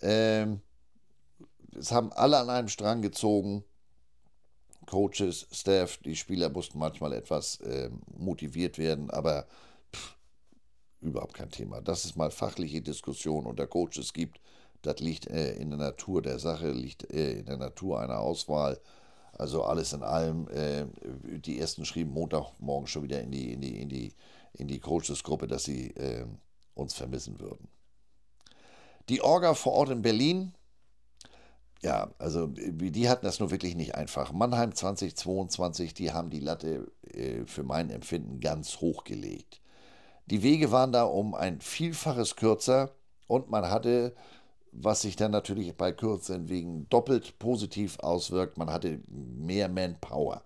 Ähm, 0.00 0.60
es 1.76 1.92
haben 1.92 2.12
alle 2.12 2.38
an 2.38 2.50
einem 2.50 2.68
Strang 2.68 3.02
gezogen. 3.02 3.64
Coaches, 4.88 5.46
Staff, 5.52 5.98
die 5.98 6.16
Spieler 6.16 6.48
mussten 6.48 6.78
manchmal 6.78 7.12
etwas 7.12 7.60
äh, 7.60 7.90
motiviert 8.16 8.78
werden, 8.78 9.10
aber 9.10 9.46
pff, 9.94 10.16
überhaupt 11.02 11.34
kein 11.34 11.50
Thema. 11.50 11.82
Dass 11.82 12.06
es 12.06 12.16
mal 12.16 12.30
fachliche 12.30 12.80
Diskussionen 12.80 13.46
unter 13.46 13.66
Coaches 13.66 14.14
gibt, 14.14 14.40
das 14.80 15.00
liegt 15.00 15.26
äh, 15.26 15.52
in 15.56 15.68
der 15.70 15.78
Natur 15.78 16.22
der 16.22 16.38
Sache, 16.38 16.70
liegt 16.70 17.10
äh, 17.12 17.40
in 17.40 17.46
der 17.46 17.58
Natur 17.58 18.00
einer 18.00 18.18
Auswahl. 18.18 18.80
Also 19.32 19.62
alles 19.62 19.92
in 19.92 20.02
allem, 20.02 20.48
äh, 20.48 20.86
die 21.38 21.60
ersten 21.60 21.84
schrieben 21.84 22.12
Montagmorgen 22.14 22.86
schon 22.86 23.02
wieder 23.02 23.20
in 23.20 23.30
die, 23.30 23.52
in 23.52 23.60
die, 23.60 23.80
in 23.80 23.88
die, 23.90 24.14
in 24.54 24.68
die 24.68 24.80
Coaches-Gruppe, 24.80 25.46
dass 25.46 25.64
sie 25.64 25.90
äh, 25.96 26.24
uns 26.74 26.94
vermissen 26.94 27.38
würden. 27.38 27.68
Die 29.10 29.20
Orga 29.20 29.52
vor 29.52 29.74
Ort 29.74 29.90
in 29.90 30.00
Berlin 30.00 30.54
ja, 31.82 32.12
also 32.18 32.48
die 32.48 33.08
hatten 33.08 33.24
das 33.24 33.38
nur 33.38 33.50
wirklich 33.50 33.76
nicht 33.76 33.94
einfach. 33.94 34.32
Mannheim 34.32 34.74
2022, 34.74 35.94
die 35.94 36.12
haben 36.12 36.30
die 36.30 36.40
Latte 36.40 36.90
äh, 37.12 37.44
für 37.46 37.62
mein 37.62 37.90
Empfinden 37.90 38.40
ganz 38.40 38.80
hoch 38.80 39.04
gelegt. 39.04 39.60
Die 40.26 40.42
Wege 40.42 40.72
waren 40.72 40.92
da 40.92 41.04
um 41.04 41.34
ein 41.34 41.60
Vielfaches 41.60 42.36
kürzer 42.36 42.90
und 43.28 43.50
man 43.50 43.70
hatte, 43.70 44.14
was 44.72 45.02
sich 45.02 45.16
dann 45.16 45.30
natürlich 45.30 45.74
bei 45.76 45.92
kürzeren 45.92 46.48
Wegen 46.48 46.88
doppelt 46.88 47.38
positiv 47.38 47.98
auswirkt, 48.00 48.58
man 48.58 48.70
hatte 48.70 49.00
mehr 49.08 49.68
Manpower. 49.68 50.42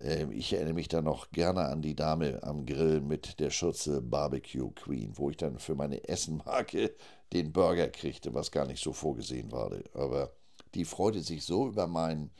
Äh, 0.00 0.26
ich 0.32 0.52
erinnere 0.52 0.74
mich 0.74 0.88
da 0.88 1.00
noch 1.00 1.30
gerne 1.30 1.66
an 1.66 1.82
die 1.82 1.94
Dame 1.94 2.42
am 2.42 2.66
Grill 2.66 3.00
mit 3.00 3.38
der 3.40 3.50
Schürze 3.50 4.02
Barbecue 4.02 4.70
Queen, 4.72 5.12
wo 5.14 5.30
ich 5.30 5.36
dann 5.36 5.58
für 5.58 5.74
meine 5.76 6.08
Essenmarke 6.08 6.94
den 7.32 7.52
Burger 7.52 7.88
kriegte, 7.88 8.34
was 8.34 8.50
gar 8.50 8.66
nicht 8.66 8.82
so 8.82 8.92
vorgesehen 8.92 9.52
war. 9.52 9.70
Aber 9.94 10.32
die 10.74 10.84
freute 10.84 11.20
sich 11.20 11.44
so 11.44 11.68
über 11.68 11.86
meinen, 11.86 12.30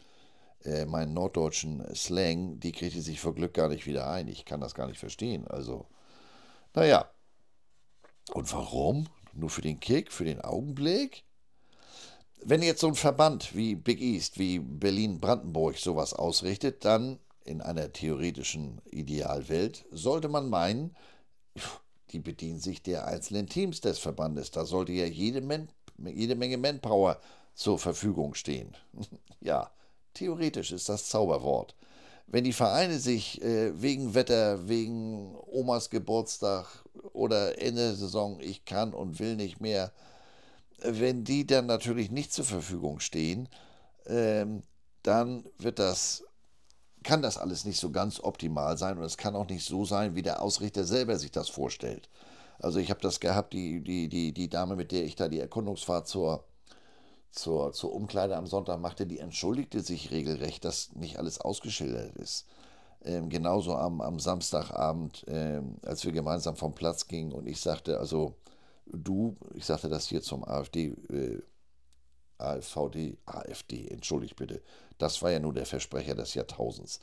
äh, 0.65 0.85
meinen 0.85 1.15
norddeutschen 1.15 1.85
Slang, 1.94 2.61
die 2.61 2.73
kriegte 2.73 3.01
sich 3.01 3.20
vor 3.20 3.35
Glück 3.35 3.55
gar 3.55 3.69
nicht 3.69 3.86
wieder 3.86 4.11
ein. 4.11 4.28
Ich 4.28 4.44
kann 4.44 4.61
das 4.61 4.74
gar 4.74 4.86
nicht 4.86 4.98
verstehen. 4.98 5.47
Also, 5.48 5.86
naja. 6.74 7.11
Und 8.32 8.52
warum? 8.52 9.09
Nur 9.32 9.51
für 9.51 9.62
den 9.62 9.81
Kick, 9.81 10.12
für 10.12 10.24
den 10.24 10.40
Augenblick? 10.40 11.24
Wenn 12.43 12.62
jetzt 12.62 12.81
so 12.81 12.89
ein 12.89 12.94
Verband 12.94 13.55
wie 13.55 13.74
Big 13.74 14.01
East, 14.01 14.39
wie 14.39 14.59
Berlin-Brandenburg 14.59 15.77
sowas 15.77 16.15
ausrichtet, 16.15 16.85
dann 16.85 17.19
in 17.44 17.61
einer 17.61 17.93
theoretischen 17.93 18.81
Idealwelt 18.90 19.85
sollte 19.90 20.28
man 20.28 20.48
meinen, 20.48 20.97
die 22.11 22.19
bedienen 22.19 22.61
sich 22.61 22.82
der 22.82 23.07
einzelnen 23.07 23.47
Teams 23.47 23.81
des 23.81 23.98
Verbandes. 23.98 24.51
Da 24.51 24.65
sollte 24.65 24.93
ja 24.93 25.07
jede, 25.07 25.40
Man 25.40 25.69
jede 25.97 26.35
Menge 26.35 26.57
Manpower 26.57 27.20
zur 27.55 27.78
Verfügung 27.78 28.35
stehen. 28.35 28.77
ja, 29.40 29.70
theoretisch 30.14 30.72
ist 30.72 30.89
das 30.89 31.09
Zauberwort. 31.09 31.74
wenn 32.27 32.44
die 32.44 32.52
Vereine 32.52 32.98
sich 32.98 33.43
äh, 33.43 33.81
wegen 33.81 34.14
Wetter, 34.14 34.68
wegen 34.68 35.35
Omas 35.47 35.90
Geburtstag 35.90 36.66
oder 37.12 37.60
Ende 37.60 37.82
der 37.89 37.94
Saison, 37.97 38.39
ich 38.40 38.64
kann 38.64 38.94
und 38.94 39.18
will 39.18 39.36
nicht 39.36 39.60
mehr, 39.60 39.93
wenn 40.82 41.24
die 41.24 41.47
dann 41.47 41.66
natürlich 41.66 42.10
nicht 42.10 42.32
zur 42.32 42.44
Verfügung 42.44 43.01
stehen, 43.01 43.48
ähm, 44.06 44.62
dann 45.02 45.44
wird 45.59 45.78
das, 45.78 46.24
kann 47.02 47.22
das 47.22 47.39
alles 47.39 47.64
nicht 47.64 47.81
so 47.81 47.90
ganz 47.90 48.20
optimal 48.20 48.78
sein 48.78 48.98
und 48.98 49.05
es 49.05 49.16
kann 49.16 49.35
auch 49.36 49.48
nicht 49.48 49.64
so 49.64 49.85
sein, 49.85 50.14
wie 50.14 50.22
der 50.22 50.43
Ausrichter 50.43 50.85
selber 50.85 51.18
sich 51.18 51.31
das 51.32 51.48
vorstellt. 51.48 52.09
Also 52.59 52.78
ich 52.78 52.90
habe 52.90 53.01
das 53.01 53.20
gehabt, 53.20 53.55
die, 53.55 53.81
die, 53.82 54.09
die, 54.09 54.32
die 54.32 54.48
Dame, 54.48 54.77
mit 54.77 54.93
der 54.93 55.05
ich 55.05 55.16
da 55.16 55.28
die 55.28 55.40
Erkundungsfahrt 55.40 56.06
zur, 56.06 56.44
zur, 57.31 57.73
zur 57.73 57.93
Umkleide 57.93 58.36
am 58.36 58.47
Sonntag 58.47 58.81
machte, 58.81 59.07
die 59.07 59.19
entschuldigte 59.19 59.81
sich 59.81 60.11
regelrecht, 60.11 60.65
dass 60.65 60.93
nicht 60.94 61.19
alles 61.19 61.40
ausgeschildert 61.40 62.16
ist. 62.16 62.47
Ähm, 63.02 63.28
genauso 63.31 63.74
am, 63.74 64.01
am 64.01 64.19
Samstagabend, 64.19 65.24
ähm, 65.28 65.77
als 65.82 66.05
wir 66.05 66.12
gemeinsam 66.12 66.57
vom 66.57 66.74
Platz 66.74 67.07
gingen 67.07 67.32
und 67.32 67.47
ich 67.47 67.61
sagte, 67.61 67.98
also 67.98 68.35
du, 68.86 69.36
ich 69.55 69.65
sagte 69.65 69.89
das 69.89 70.07
hier 70.07 70.20
zum 70.20 70.44
AfD, 70.44 70.94
äh, 71.09 71.40
AfVD, 72.36 73.16
AfD, 73.27 73.89
entschuldigt 73.89 74.36
bitte, 74.36 74.62
das 74.98 75.23
war 75.23 75.31
ja 75.31 75.39
nur 75.39 75.55
der 75.55 75.66
Versprecher 75.66 76.15
des 76.15 76.35
Jahrtausends. 76.35 77.01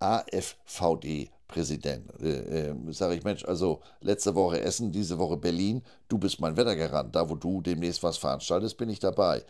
AfVD-Präsident. 0.00 2.10
Äh, 2.20 2.70
äh, 2.70 2.92
Sage 2.92 3.14
ich, 3.14 3.24
Mensch, 3.24 3.44
also 3.44 3.80
letzte 4.00 4.34
Woche 4.34 4.60
Essen, 4.60 4.92
diese 4.92 5.18
Woche 5.18 5.36
Berlin, 5.36 5.82
du 6.08 6.18
bist 6.18 6.40
mein 6.40 6.56
Wettergarant. 6.56 7.14
Da, 7.14 7.30
wo 7.30 7.36
du 7.36 7.60
demnächst 7.60 8.02
was 8.02 8.18
veranstaltest, 8.18 8.76
bin 8.76 8.88
ich 8.88 8.98
dabei. 8.98 9.44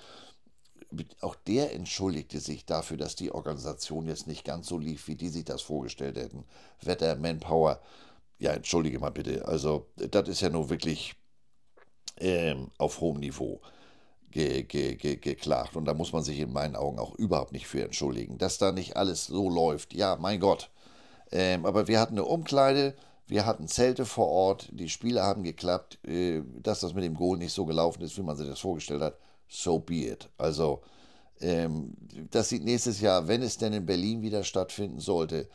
Auch 1.21 1.37
der 1.37 1.73
entschuldigte 1.73 2.41
sich 2.41 2.67
dafür, 2.67 2.97
dass 2.97 3.15
die 3.15 3.33
Organisation 3.33 4.07
jetzt 4.07 4.27
nicht 4.27 4.45
ganz 4.45 4.67
so 4.67 4.77
lief, 4.77 5.07
wie 5.07 5.15
die 5.15 5.29
sich 5.29 5.45
das 5.45 5.63
vorgestellt 5.63 6.17
hätten. 6.17 6.45
Wetter, 6.83 7.15
Manpower. 7.17 7.81
Ja, 8.39 8.53
entschuldige 8.53 8.99
mal 8.99 9.11
bitte. 9.11 9.47
Also, 9.47 9.87
das 9.97 10.29
ist 10.29 10.41
ja 10.41 10.49
nur 10.49 10.69
wirklich 10.69 11.15
ähm, 12.19 12.73
auf 12.79 13.01
hohem 13.01 13.21
Niveau 13.21 13.61
ge, 14.31 14.63
ge, 14.65 14.95
ge, 14.97 15.17
geklagt. 15.17 15.77
Und 15.77 15.85
da 15.87 15.95
muss 15.95 16.13
man 16.13 16.23
sich 16.23 16.39
in 16.39 16.53
meinen 16.53 16.77
Augen 16.77 16.99
auch 16.99 17.15
überhaupt 17.15 17.53
nicht 17.53 17.67
für 17.67 17.83
entschuldigen, 17.83 18.39
dass 18.39 18.59
da 18.59 18.73
nicht 18.73 18.97
alles 18.97 19.27
so 19.27 19.49
läuft. 19.51 19.95
Ja, 19.95 20.17
mein 20.21 20.41
Gott. 20.41 20.71
Ähm, 21.33 21.67
aber 21.67 21.89
wir 21.89 22.01
hatten 22.01 22.15
eine 22.15 22.25
Umkleide, 22.25 22.95
wir 23.27 23.47
hatten 23.47 23.69
Zelte 23.69 24.05
vor 24.07 24.29
Ort, 24.29 24.69
die 24.73 24.89
Spiele 24.89 25.23
haben 25.23 25.43
geklappt. 25.45 25.99
Äh, 26.07 26.43
dass 26.63 26.81
das 26.81 26.95
mit 26.95 27.05
dem 27.05 27.15
Goal 27.15 27.39
nicht 27.39 27.53
so 27.53 27.65
gelaufen 27.67 28.03
ist, 28.03 28.17
wie 28.19 28.23
man 28.23 28.37
sich 28.37 28.49
das 28.49 28.61
vorgestellt 28.61 29.03
hat, 29.03 29.19
so 29.49 29.79
be 29.79 30.07
it. 30.07 30.29
Also, 30.39 30.83
ähm, 31.41 31.95
das 32.31 32.49
sieht 32.49 32.65
nächstes 32.65 33.01
Jahr, 33.01 33.29
wenn 33.29 33.43
es 33.43 33.57
denn 33.59 33.73
in 33.73 33.87
Berlin 33.87 34.23
wieder 34.23 34.45
stattfinden 34.45 35.01
sollte, 35.01 35.49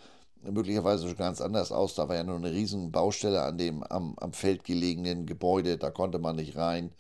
möglicherweise 0.52 1.07
schon 1.07 1.18
ganz 1.18 1.41
anders 1.41 1.72
aus. 1.72 1.95
Da 1.95 2.07
war 2.07 2.15
ja 2.15 2.23
nur 2.23 2.38
eine 2.38 2.52
riesen 2.52 2.91
Baustelle 2.91 3.41
an 3.43 3.57
dem 3.57 3.84
am, 3.84 4.15
am 4.19 4.34
Feld 4.34 4.64
gelegenen 4.64 5.26
Gebäude, 5.26 5.77
da 5.77 5.91
konnte 5.91 6.19
man 6.19 6.38
nicht 6.38 6.56
rein. 6.56 6.91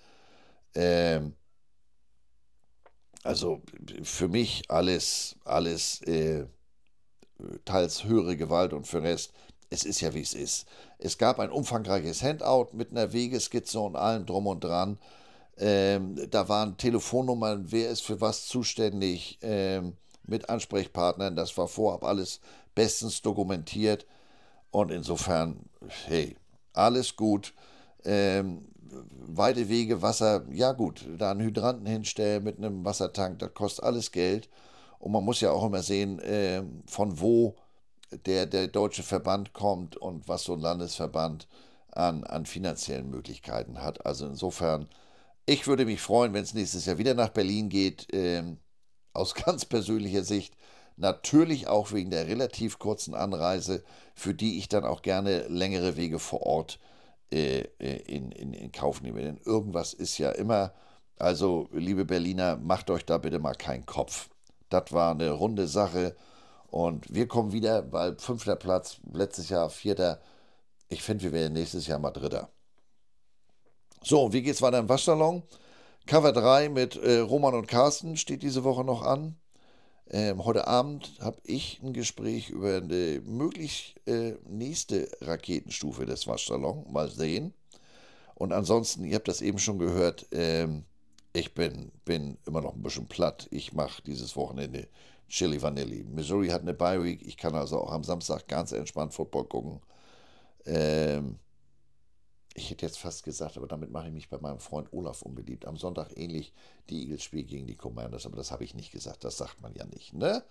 Ähm, 0.75 1.33
also 3.25 3.61
für 4.03 4.27
mich 4.27 4.63
alles, 4.69 5.35
alles 5.45 6.01
äh, 6.03 6.45
teils 7.65 8.03
höhere 8.03 8.37
Gewalt 8.37 8.71
und 8.71 8.85
für 8.85 8.97
den 8.97 9.07
Rest, 9.07 9.33
es 9.69 9.83
ist 9.83 9.99
ja 10.01 10.13
wie 10.13 10.21
es 10.21 10.33
ist. 10.33 10.67
Es 10.99 11.17
gab 11.17 11.39
ein 11.39 11.49
umfangreiches 11.49 12.21
Handout 12.21 12.69
mit 12.73 12.91
einer 12.91 13.13
Wegeskizze 13.13 13.79
und 13.79 13.95
allem 13.95 14.25
drum 14.27 14.45
und 14.45 14.63
dran. 14.63 14.99
Ähm, 15.57 16.19
da 16.29 16.47
waren 16.49 16.77
Telefonnummern, 16.77 17.71
wer 17.71 17.89
ist 17.89 18.01
für 18.01 18.21
was 18.21 18.45
zuständig, 18.45 19.39
ähm, 19.41 19.97
mit 20.27 20.49
Ansprechpartnern. 20.49 21.35
Das 21.35 21.57
war 21.57 21.67
vorab 21.67 22.03
alles 22.03 22.41
bestens 22.75 23.21
dokumentiert. 23.23 24.05
Und 24.69 24.91
insofern, 24.91 25.61
hey, 26.05 26.35
alles 26.73 27.15
gut. 27.15 27.53
Ähm, 28.03 28.67
weite 29.27 29.69
Wege, 29.69 30.01
Wasser, 30.01 30.45
ja 30.51 30.71
gut, 30.71 31.05
da 31.17 31.31
einen 31.31 31.41
Hydranten 31.41 31.85
hinstellen 31.85 32.43
mit 32.43 32.57
einem 32.57 32.85
Wassertank, 32.85 33.39
das 33.39 33.53
kostet 33.53 33.85
alles 33.85 34.11
Geld. 34.11 34.49
Und 34.99 35.11
man 35.11 35.23
muss 35.23 35.41
ja 35.41 35.51
auch 35.51 35.65
immer 35.65 35.83
sehen, 35.83 36.19
äh, 36.19 36.63
von 36.87 37.19
wo 37.19 37.55
der, 38.25 38.45
der 38.45 38.67
deutsche 38.67 39.03
Verband 39.03 39.53
kommt 39.53 39.97
und 39.97 40.27
was 40.27 40.43
so 40.43 40.53
ein 40.53 40.59
Landesverband 40.59 41.47
an, 41.91 42.23
an 42.23 42.45
finanziellen 42.45 43.09
Möglichkeiten 43.09 43.81
hat. 43.81 44.05
Also 44.05 44.25
insofern, 44.25 44.87
ich 45.45 45.67
würde 45.67 45.85
mich 45.85 46.01
freuen, 46.01 46.33
wenn 46.33 46.43
es 46.43 46.53
nächstes 46.53 46.85
Jahr 46.85 46.97
wieder 46.97 47.13
nach 47.13 47.29
Berlin 47.29 47.69
geht, 47.69 48.11
äh, 48.13 48.43
aus 49.13 49.35
ganz 49.45 49.65
persönlicher 49.65 50.23
Sicht. 50.23 50.55
Natürlich 50.97 51.67
auch 51.67 51.91
wegen 51.91 52.09
der 52.09 52.27
relativ 52.27 52.79
kurzen 52.79 53.15
Anreise, 53.15 53.83
für 54.13 54.33
die 54.33 54.57
ich 54.57 54.69
dann 54.69 54.85
auch 54.85 55.01
gerne 55.01 55.47
längere 55.49 55.97
Wege 55.97 56.19
vor 56.19 56.43
Ort 56.43 56.79
äh, 56.81 56.94
äh, 57.31 57.61
in, 57.79 58.31
in, 58.31 58.53
in 58.53 58.71
Kauf 58.71 59.01
nehme. 59.01 59.21
Denn 59.21 59.37
irgendwas 59.37 59.93
ist 59.93 60.17
ja 60.17 60.31
immer. 60.31 60.73
Also, 61.17 61.69
liebe 61.71 62.05
Berliner, 62.05 62.57
macht 62.57 62.89
euch 62.89 63.05
da 63.05 63.17
bitte 63.17 63.39
mal 63.39 63.55
keinen 63.55 63.85
Kopf. 63.85 64.29
Das 64.69 64.91
war 64.91 65.11
eine 65.11 65.31
runde 65.31 65.67
Sache. 65.67 66.15
Und 66.67 67.13
wir 67.13 67.27
kommen 67.27 67.53
wieder, 67.53 67.91
weil 67.91 68.17
fünfter 68.17 68.55
Platz, 68.55 68.97
letztes 69.13 69.49
Jahr 69.49 69.69
vierter. 69.69 70.19
Ich 70.89 71.01
finde, 71.03 71.23
wir 71.23 71.31
werden 71.31 71.53
nächstes 71.53 71.87
Jahr 71.87 71.99
mal 71.99 72.11
Dritter. 72.11 72.49
So, 74.03 74.33
wie 74.33 74.41
geht's 74.41 74.61
weiter 74.61 74.79
im 74.79 74.89
Waschsalon? 74.89 75.43
Cover 76.05 76.31
3 76.31 76.69
mit 76.69 76.95
äh, 76.97 77.19
Roman 77.19 77.55
und 77.55 77.67
Carsten 77.67 78.17
steht 78.17 78.43
diese 78.43 78.63
Woche 78.63 78.83
noch 78.83 79.01
an. 79.01 79.37
Ähm, 80.11 80.45
heute 80.45 80.67
Abend 80.67 81.13
habe 81.19 81.37
ich 81.43 81.81
ein 81.81 81.93
Gespräch 81.93 82.49
über 82.49 82.77
eine 82.77 83.21
möglich 83.25 83.95
äh, 84.05 84.33
nächste 84.47 85.09
Raketenstufe 85.21 86.05
des 86.05 86.27
Waschsalons. 86.27 86.87
Mal 86.91 87.09
sehen. 87.09 87.53
Und 88.35 88.53
ansonsten, 88.53 89.03
ihr 89.05 89.15
habt 89.15 89.27
das 89.27 89.41
eben 89.41 89.57
schon 89.59 89.79
gehört, 89.79 90.27
ähm, 90.31 90.83
ich 91.33 91.53
bin, 91.53 91.91
bin 92.05 92.37
immer 92.45 92.61
noch 92.61 92.75
ein 92.75 92.83
bisschen 92.83 93.07
platt. 93.07 93.47
Ich 93.51 93.73
mache 93.73 94.01
dieses 94.03 94.35
Wochenende 94.35 94.87
Chili 95.27 95.61
Vanilli. 95.61 96.03
Missouri 96.03 96.47
hat 96.49 96.61
eine 96.61 96.73
Bye 96.73 97.03
Week. 97.03 97.21
Ich 97.25 97.35
kann 97.37 97.55
also 97.55 97.79
auch 97.79 97.91
am 97.91 98.03
Samstag 98.03 98.47
ganz 98.47 98.71
entspannt 98.71 99.13
Football 99.13 99.45
gucken. 99.45 99.81
Ähm, 100.65 101.39
ich 102.57 102.69
hätte 102.69 102.85
jetzt 102.85 102.97
fast 102.97 103.25
gesagt, 103.25 103.57
aber 103.57 103.67
damit 103.67 103.91
mache 103.91 104.07
ich 104.07 104.13
mich 104.13 104.29
bei 104.29 104.39
meinem 104.39 104.59
Freund 104.59 104.91
Olaf 104.93 105.21
unbeliebt. 105.21 105.65
Am 105.67 105.75
Sonntag 105.75 106.17
ähnlich 106.17 106.53
die 106.89 107.01
Eagles 107.01 107.21
spielen 107.21 107.47
gegen 107.47 107.67
die 107.67 107.75
Commanders, 107.75 108.25
aber 108.25 108.37
das 108.37 108.49
habe 108.49 108.63
ich 108.63 108.73
nicht 108.73 108.91
gesagt, 108.91 109.25
das 109.25 109.37
sagt 109.37 109.61
man 109.61 109.73
ja 109.75 109.85
nicht. 109.85 110.13
Ne? 110.13 110.41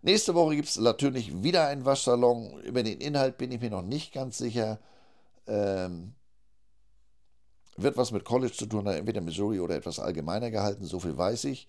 Nächste 0.00 0.34
Woche 0.34 0.56
gibt 0.56 0.68
es 0.68 0.78
natürlich 0.78 1.42
wieder 1.42 1.66
einen 1.66 1.84
Waschsalon. 1.84 2.60
Über 2.62 2.82
den 2.82 2.98
Inhalt 2.98 3.36
bin 3.36 3.52
ich 3.52 3.60
mir 3.60 3.70
noch 3.70 3.82
nicht 3.82 4.12
ganz 4.14 4.38
sicher. 4.38 4.78
Ähm, 5.46 6.14
wird 7.76 7.98
was 7.98 8.10
mit 8.10 8.24
College 8.24 8.52
zu 8.52 8.66
tun 8.66 8.88
haben, 8.88 8.96
entweder 8.96 9.20
Missouri 9.20 9.60
oder 9.60 9.74
etwas 9.74 9.98
allgemeiner 9.98 10.50
gehalten, 10.50 10.84
so 10.84 11.00
viel 11.00 11.16
weiß 11.16 11.44
ich. 11.44 11.68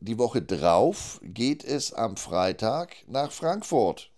Die 0.00 0.18
Woche 0.18 0.42
drauf 0.42 1.20
geht 1.22 1.64
es 1.64 1.94
am 1.94 2.16
Freitag 2.16 2.96
nach 3.06 3.32
Frankfurt. 3.32 4.10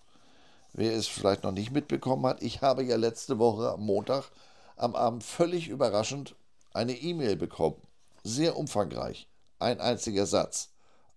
Wer 0.72 0.94
es 0.94 1.06
vielleicht 1.06 1.44
noch 1.44 1.52
nicht 1.52 1.70
mitbekommen 1.70 2.26
hat, 2.26 2.42
ich 2.42 2.60
habe 2.62 2.82
ja 2.82 2.96
letzte 2.96 3.38
Woche 3.38 3.70
am 3.70 3.82
Montag 3.82 4.30
am 4.76 4.94
Abend 4.94 5.24
völlig 5.24 5.68
überraschend 5.68 6.36
eine 6.72 6.94
E-Mail 6.94 7.36
bekommen. 7.36 7.80
Sehr 8.22 8.56
umfangreich. 8.56 9.28
Ein 9.58 9.80
einziger 9.80 10.26
Satz. 10.26 10.70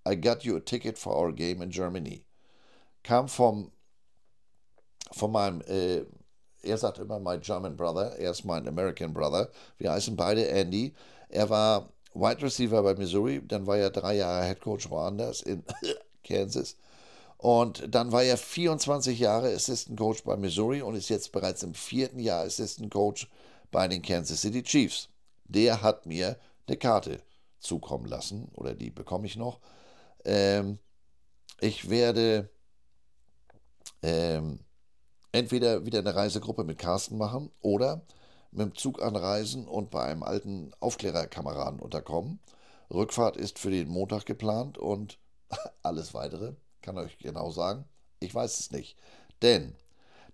I 0.08 0.16
got 0.16 0.44
you 0.44 0.56
a 0.56 0.62
ticket 0.62 0.98
for 0.98 1.16
our 1.16 1.34
game 1.34 1.62
in 1.62 1.70
Germany. 1.70 2.24
Kam 3.04 3.28
vom, 3.28 3.72
von 5.12 5.32
meinem, 5.32 5.62
äh, 5.62 6.06
er 6.62 6.78
sagt 6.78 7.00
immer 7.00 7.20
my 7.20 7.38
German 7.40 7.76
brother, 7.76 8.18
er 8.18 8.32
ist 8.32 8.46
mein 8.46 8.68
American 8.68 9.14
brother. 9.14 9.50
Wir 9.78 9.92
heißen 9.92 10.16
beide 10.16 10.48
Andy. 10.48 10.94
Er 11.30 11.50
war 11.50 11.94
Wide 12.14 12.42
Receiver 12.42 12.82
bei 12.82 12.96
Missouri, 12.96 13.42
dann 13.46 13.68
war 13.68 13.78
er 13.78 13.92
drei 13.92 14.16
Jahre 14.16 14.46
Head 14.46 14.62
Coach 14.62 14.90
woanders 14.90 15.42
in 15.42 15.64
Kansas. 16.24 16.76
Und 17.38 17.84
dann 17.94 18.12
war 18.12 18.24
er 18.24 18.38
24 18.38 19.20
Jahre 19.20 19.54
Assistant 19.54 19.98
Coach 19.98 20.24
bei 20.24 20.36
Missouri 20.36 20.82
und 20.82 20.96
ist 20.96 21.10
jetzt 21.10 21.32
bereits 21.32 21.64
im 21.64 21.74
vierten 21.74 22.20
Jahr 22.20 22.44
Assistant 22.44 22.92
Coach 22.92 23.30
bei 23.72 23.88
den 23.88 24.02
Kansas 24.02 24.42
City 24.42 24.64
Chiefs. 24.64 25.10
Der 25.46 25.82
hat 25.82 26.06
mir 26.06 26.38
eine 26.68 26.78
Karte 26.78 27.22
zukommen 27.60 28.06
lassen, 28.06 28.50
oder 28.54 28.74
die 28.74 28.90
bekomme 28.90 29.26
ich 29.26 29.36
noch. 29.36 29.60
Ähm, 30.26 30.80
ich 31.60 31.90
werde 31.90 32.50
ähm, 34.02 34.60
entweder 35.32 35.86
wieder 35.86 36.00
eine 36.00 36.16
Reisegruppe 36.16 36.64
mit 36.64 36.78
Carsten 36.78 37.18
machen 37.18 37.52
oder 37.62 38.02
mit 38.52 38.66
dem 38.66 38.76
Zug 38.76 39.02
anreisen 39.02 39.68
und 39.68 39.92
bei 39.92 40.04
einem 40.04 40.24
alten 40.24 40.72
Aufklärerkameraden 40.80 41.80
unterkommen. 41.80 42.40
Rückfahrt 42.92 43.38
ist 43.38 43.60
für 43.60 43.70
den 43.70 43.90
Montag 43.90 44.26
geplant 44.26 44.78
und 44.78 45.20
alles 45.84 46.14
weitere 46.14 46.54
kann 46.82 46.98
euch 46.98 47.18
genau 47.18 47.52
sagen. 47.52 47.86
Ich 48.20 48.34
weiß 48.34 48.60
es 48.60 48.72
nicht. 48.72 48.98
Denn 49.42 49.76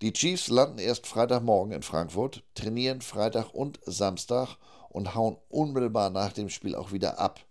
die 0.06 0.14
Chiefs 0.14 0.50
landen 0.50 0.78
erst 0.78 1.08
Freitagmorgen 1.08 1.74
in 1.74 1.82
Frankfurt, 1.82 2.44
trainieren 2.54 3.02
Freitag 3.02 3.56
und 3.56 3.80
Samstag 3.86 4.58
und 4.90 5.16
hauen 5.16 5.38
unmittelbar 5.50 6.12
nach 6.12 6.32
dem 6.32 6.50
Spiel 6.50 6.76
auch 6.76 6.92
wieder 6.92 7.18
ab. 7.18 7.42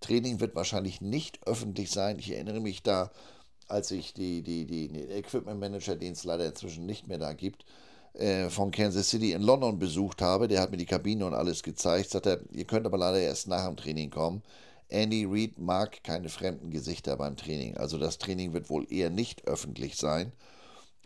Training 0.00 0.40
wird 0.40 0.56
wahrscheinlich 0.56 1.00
nicht 1.00 1.46
öffentlich 1.46 1.92
sein. 1.92 2.18
Ich 2.18 2.32
erinnere 2.32 2.58
mich 2.58 2.82
da 2.82 3.12
als 3.68 3.92
ich 3.92 4.12
die, 4.12 4.42
die, 4.42 4.66
die, 4.66 4.88
die 4.88 5.04
Equipment 5.04 5.60
Manager, 5.60 5.94
den 5.94 6.14
es 6.14 6.24
leider 6.24 6.46
inzwischen 6.46 6.84
nicht 6.84 7.06
mehr 7.06 7.18
da 7.18 7.32
gibt, 7.32 7.64
äh, 8.14 8.50
von 8.50 8.72
Kansas 8.72 9.08
City 9.08 9.32
in 9.32 9.42
London 9.42 9.78
besucht 9.78 10.20
habe. 10.20 10.48
Der 10.48 10.60
hat 10.60 10.72
mir 10.72 10.76
die 10.76 10.84
Kabine 10.84 11.24
und 11.26 11.34
alles 11.34 11.62
gezeigt. 11.62 12.10
Sagt 12.10 12.26
er, 12.26 12.40
ihr 12.50 12.64
könnt 12.64 12.86
aber 12.86 12.98
leider 12.98 13.20
erst 13.20 13.48
nach 13.48 13.66
dem 13.66 13.76
Training 13.76 14.10
kommen. 14.10 14.42
Andy 14.88 15.24
Reid 15.24 15.58
mag 15.58 16.02
keine 16.04 16.28
fremden 16.28 16.70
Gesichter 16.70 17.16
beim 17.16 17.36
Training. 17.36 17.76
Also 17.76 17.98
das 17.98 18.18
Training 18.18 18.52
wird 18.52 18.68
wohl 18.68 18.92
eher 18.92 19.10
nicht 19.10 19.46
öffentlich 19.46 19.96
sein. 19.96 20.32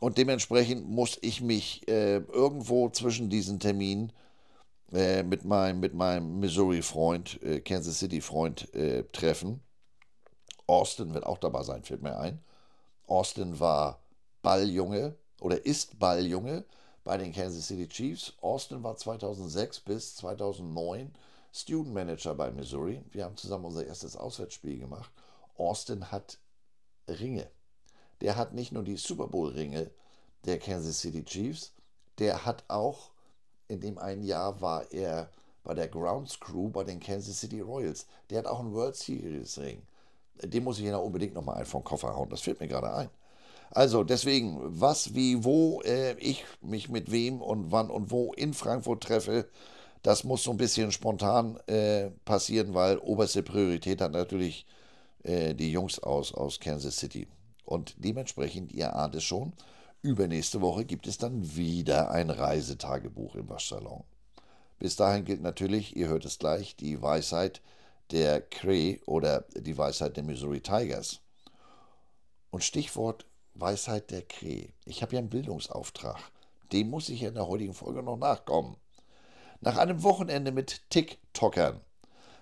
Und 0.00 0.18
dementsprechend 0.18 0.88
muss 0.88 1.18
ich 1.22 1.40
mich 1.40 1.88
äh, 1.88 2.18
irgendwo 2.18 2.90
zwischen 2.90 3.30
diesen 3.30 3.60
Terminen 3.60 4.12
äh, 4.92 5.22
mit 5.22 5.44
meinem, 5.44 5.80
mit 5.80 5.94
meinem 5.94 6.38
Missouri-Freund, 6.38 7.42
äh, 7.42 7.60
Kansas 7.60 7.98
City-Freund 7.98 8.74
äh, 8.74 9.04
treffen. 9.12 9.62
Austin 10.66 11.14
wird 11.14 11.24
auch 11.24 11.38
dabei 11.38 11.62
sein, 11.62 11.82
fällt 11.82 12.02
mir 12.02 12.18
ein. 12.18 12.40
Austin 13.06 13.58
war 13.60 14.00
Balljunge 14.42 15.16
oder 15.40 15.64
ist 15.64 15.98
Balljunge 15.98 16.64
bei 17.04 17.16
den 17.16 17.32
Kansas 17.32 17.68
City 17.68 17.88
Chiefs. 17.88 18.34
Austin 18.40 18.82
war 18.82 18.96
2006 18.96 19.80
bis 19.80 20.16
2009 20.16 21.12
Student 21.52 21.94
Manager 21.94 22.34
bei 22.34 22.50
Missouri. 22.50 23.02
Wir 23.10 23.24
haben 23.24 23.36
zusammen 23.36 23.64
unser 23.64 23.86
erstes 23.86 24.16
Auswärtsspiel 24.16 24.78
gemacht. 24.78 25.10
Austin 25.56 26.10
hat 26.10 26.38
Ringe. 27.08 27.48
Der 28.20 28.36
hat 28.36 28.54
nicht 28.54 28.72
nur 28.72 28.82
die 28.82 28.96
Super 28.96 29.28
Bowl-Ringe 29.28 29.90
der 30.44 30.58
Kansas 30.58 31.00
City 31.00 31.24
Chiefs, 31.24 31.72
der 32.18 32.46
hat 32.46 32.64
auch, 32.68 33.10
in 33.68 33.80
dem 33.80 33.98
einen 33.98 34.22
Jahr 34.22 34.60
war 34.60 34.90
er 34.92 35.28
bei 35.64 35.74
der 35.74 35.88
Grounds 35.88 36.38
Crew 36.38 36.68
bei 36.68 36.84
den 36.84 37.00
Kansas 37.00 37.40
City 37.40 37.60
Royals. 37.60 38.06
Der 38.30 38.38
hat 38.38 38.46
auch 38.46 38.60
einen 38.60 38.72
World 38.72 38.94
Series 38.96 39.58
Ring. 39.58 39.82
Den 40.42 40.64
muss 40.64 40.78
ich 40.78 40.84
ja 40.84 40.96
unbedingt 40.96 41.34
nochmal 41.34 41.56
einen 41.56 41.66
vom 41.66 41.82
Koffer 41.82 42.14
hauen. 42.14 42.30
Das 42.30 42.42
fällt 42.42 42.60
mir 42.60 42.68
gerade 42.68 42.94
ein. 42.94 43.10
Also 43.70 44.04
deswegen, 44.04 44.58
was, 44.80 45.14
wie, 45.14 45.42
wo 45.44 45.82
äh, 45.82 46.12
ich 46.18 46.44
mich 46.62 46.88
mit 46.88 47.10
wem 47.10 47.42
und 47.42 47.72
wann 47.72 47.90
und 47.90 48.12
wo 48.12 48.32
in 48.32 48.54
Frankfurt 48.54 49.02
treffe, 49.02 49.48
das 50.02 50.22
muss 50.22 50.44
so 50.44 50.52
ein 50.52 50.56
bisschen 50.56 50.92
spontan 50.92 51.58
äh, 51.66 52.10
passieren, 52.24 52.74
weil 52.74 52.98
oberste 52.98 53.42
Priorität 53.42 54.00
hat 54.00 54.12
natürlich 54.12 54.66
äh, 55.24 55.52
die 55.54 55.72
Jungs 55.72 55.98
aus, 55.98 56.32
aus 56.32 56.60
Kansas 56.60 56.96
City. 56.96 57.26
Und 57.66 57.96
dementsprechend, 57.98 58.72
ihr 58.72 58.96
ahnt 58.96 59.14
es 59.16 59.24
schon, 59.24 59.52
übernächste 60.00 60.60
Woche 60.60 60.84
gibt 60.84 61.06
es 61.06 61.18
dann 61.18 61.56
wieder 61.56 62.10
ein 62.10 62.30
Reisetagebuch 62.30 63.34
im 63.34 63.48
Waschsalon. 63.48 64.04
Bis 64.78 64.96
dahin 64.96 65.24
gilt 65.24 65.42
natürlich, 65.42 65.96
ihr 65.96 66.08
hört 66.08 66.24
es 66.24 66.38
gleich, 66.38 66.76
die 66.76 67.02
Weisheit 67.02 67.60
der 68.12 68.40
Cree 68.40 69.00
oder 69.06 69.44
die 69.54 69.76
Weisheit 69.76 70.16
der 70.16 70.22
Missouri 70.22 70.60
Tigers. 70.60 71.20
Und 72.50 72.62
Stichwort 72.62 73.26
Weisheit 73.54 74.10
der 74.10 74.22
Cree. 74.22 74.68
Ich 74.84 75.02
habe 75.02 75.14
ja 75.14 75.18
einen 75.18 75.30
Bildungsauftrag. 75.30 76.18
Dem 76.72 76.88
muss 76.88 77.08
ich 77.08 77.22
ja 77.22 77.28
in 77.28 77.34
der 77.34 77.48
heutigen 77.48 77.74
Folge 77.74 78.02
noch 78.02 78.16
nachkommen. 78.16 78.76
Nach 79.60 79.76
einem 79.76 80.02
Wochenende 80.02 80.52
mit 80.52 80.82
TikTokern 80.90 81.80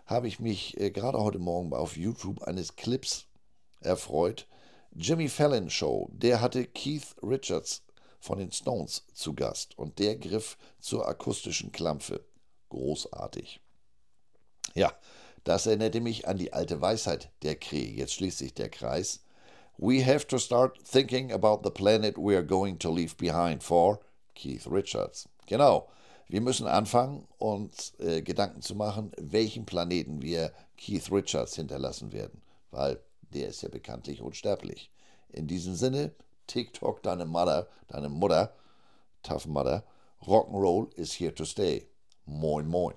habe 0.06 0.28
ich 0.28 0.40
mich 0.40 0.78
äh, 0.78 0.90
gerade 0.90 1.18
heute 1.18 1.38
Morgen 1.38 1.72
auf 1.72 1.96
YouTube 1.96 2.42
eines 2.42 2.76
Clips 2.76 3.26
erfreut. 3.80 4.46
Jimmy 4.96 5.28
Fallon 5.28 5.68
Show, 5.70 6.08
der 6.12 6.40
hatte 6.40 6.66
Keith 6.66 7.16
Richards 7.20 7.82
von 8.20 8.38
den 8.38 8.52
Stones 8.52 9.04
zu 9.12 9.34
Gast 9.34 9.76
und 9.76 9.98
der 9.98 10.14
griff 10.14 10.56
zur 10.78 11.08
akustischen 11.08 11.72
Klampfe. 11.72 12.24
Großartig. 12.68 13.60
Ja, 14.74 14.92
das 15.42 15.66
erinnerte 15.66 16.00
mich 16.00 16.28
an 16.28 16.38
die 16.38 16.52
alte 16.52 16.80
Weisheit 16.80 17.32
der 17.42 17.56
Kree. 17.56 17.90
Jetzt 17.90 18.14
schließt 18.14 18.38
sich 18.38 18.54
der 18.54 18.68
Kreis. 18.68 19.24
We 19.78 20.06
have 20.06 20.28
to 20.28 20.38
start 20.38 20.78
thinking 20.84 21.32
about 21.32 21.62
the 21.64 21.70
planet 21.70 22.16
we 22.16 22.36
are 22.36 22.46
going 22.46 22.78
to 22.78 22.94
leave 22.94 23.16
behind 23.16 23.64
for 23.64 23.98
Keith 24.36 24.68
Richards. 24.70 25.28
Genau. 25.46 25.88
Wir 26.28 26.40
müssen 26.40 26.68
anfangen, 26.68 27.26
uns 27.38 27.94
äh, 27.98 28.22
Gedanken 28.22 28.62
zu 28.62 28.76
machen, 28.76 29.10
welchen 29.18 29.66
Planeten 29.66 30.22
wir 30.22 30.52
Keith 30.76 31.10
Richards 31.10 31.56
hinterlassen 31.56 32.12
werden, 32.12 32.40
weil 32.70 33.00
der 33.34 33.48
ist 33.48 33.62
ja 33.62 33.68
bekanntlich 33.68 34.22
unsterblich. 34.22 34.90
In 35.28 35.46
diesem 35.46 35.74
Sinne, 35.74 36.12
TikTok 36.46 37.02
deine 37.02 37.26
Mutter, 37.26 37.68
deine 37.88 38.08
Mutter, 38.08 38.54
Tough 39.22 39.46
Mother, 39.46 39.84
Rock'n'Roll 40.22 40.94
is 40.94 41.12
here 41.14 41.34
to 41.34 41.44
stay. 41.44 41.88
Moin, 42.26 42.66
moin. 42.66 42.94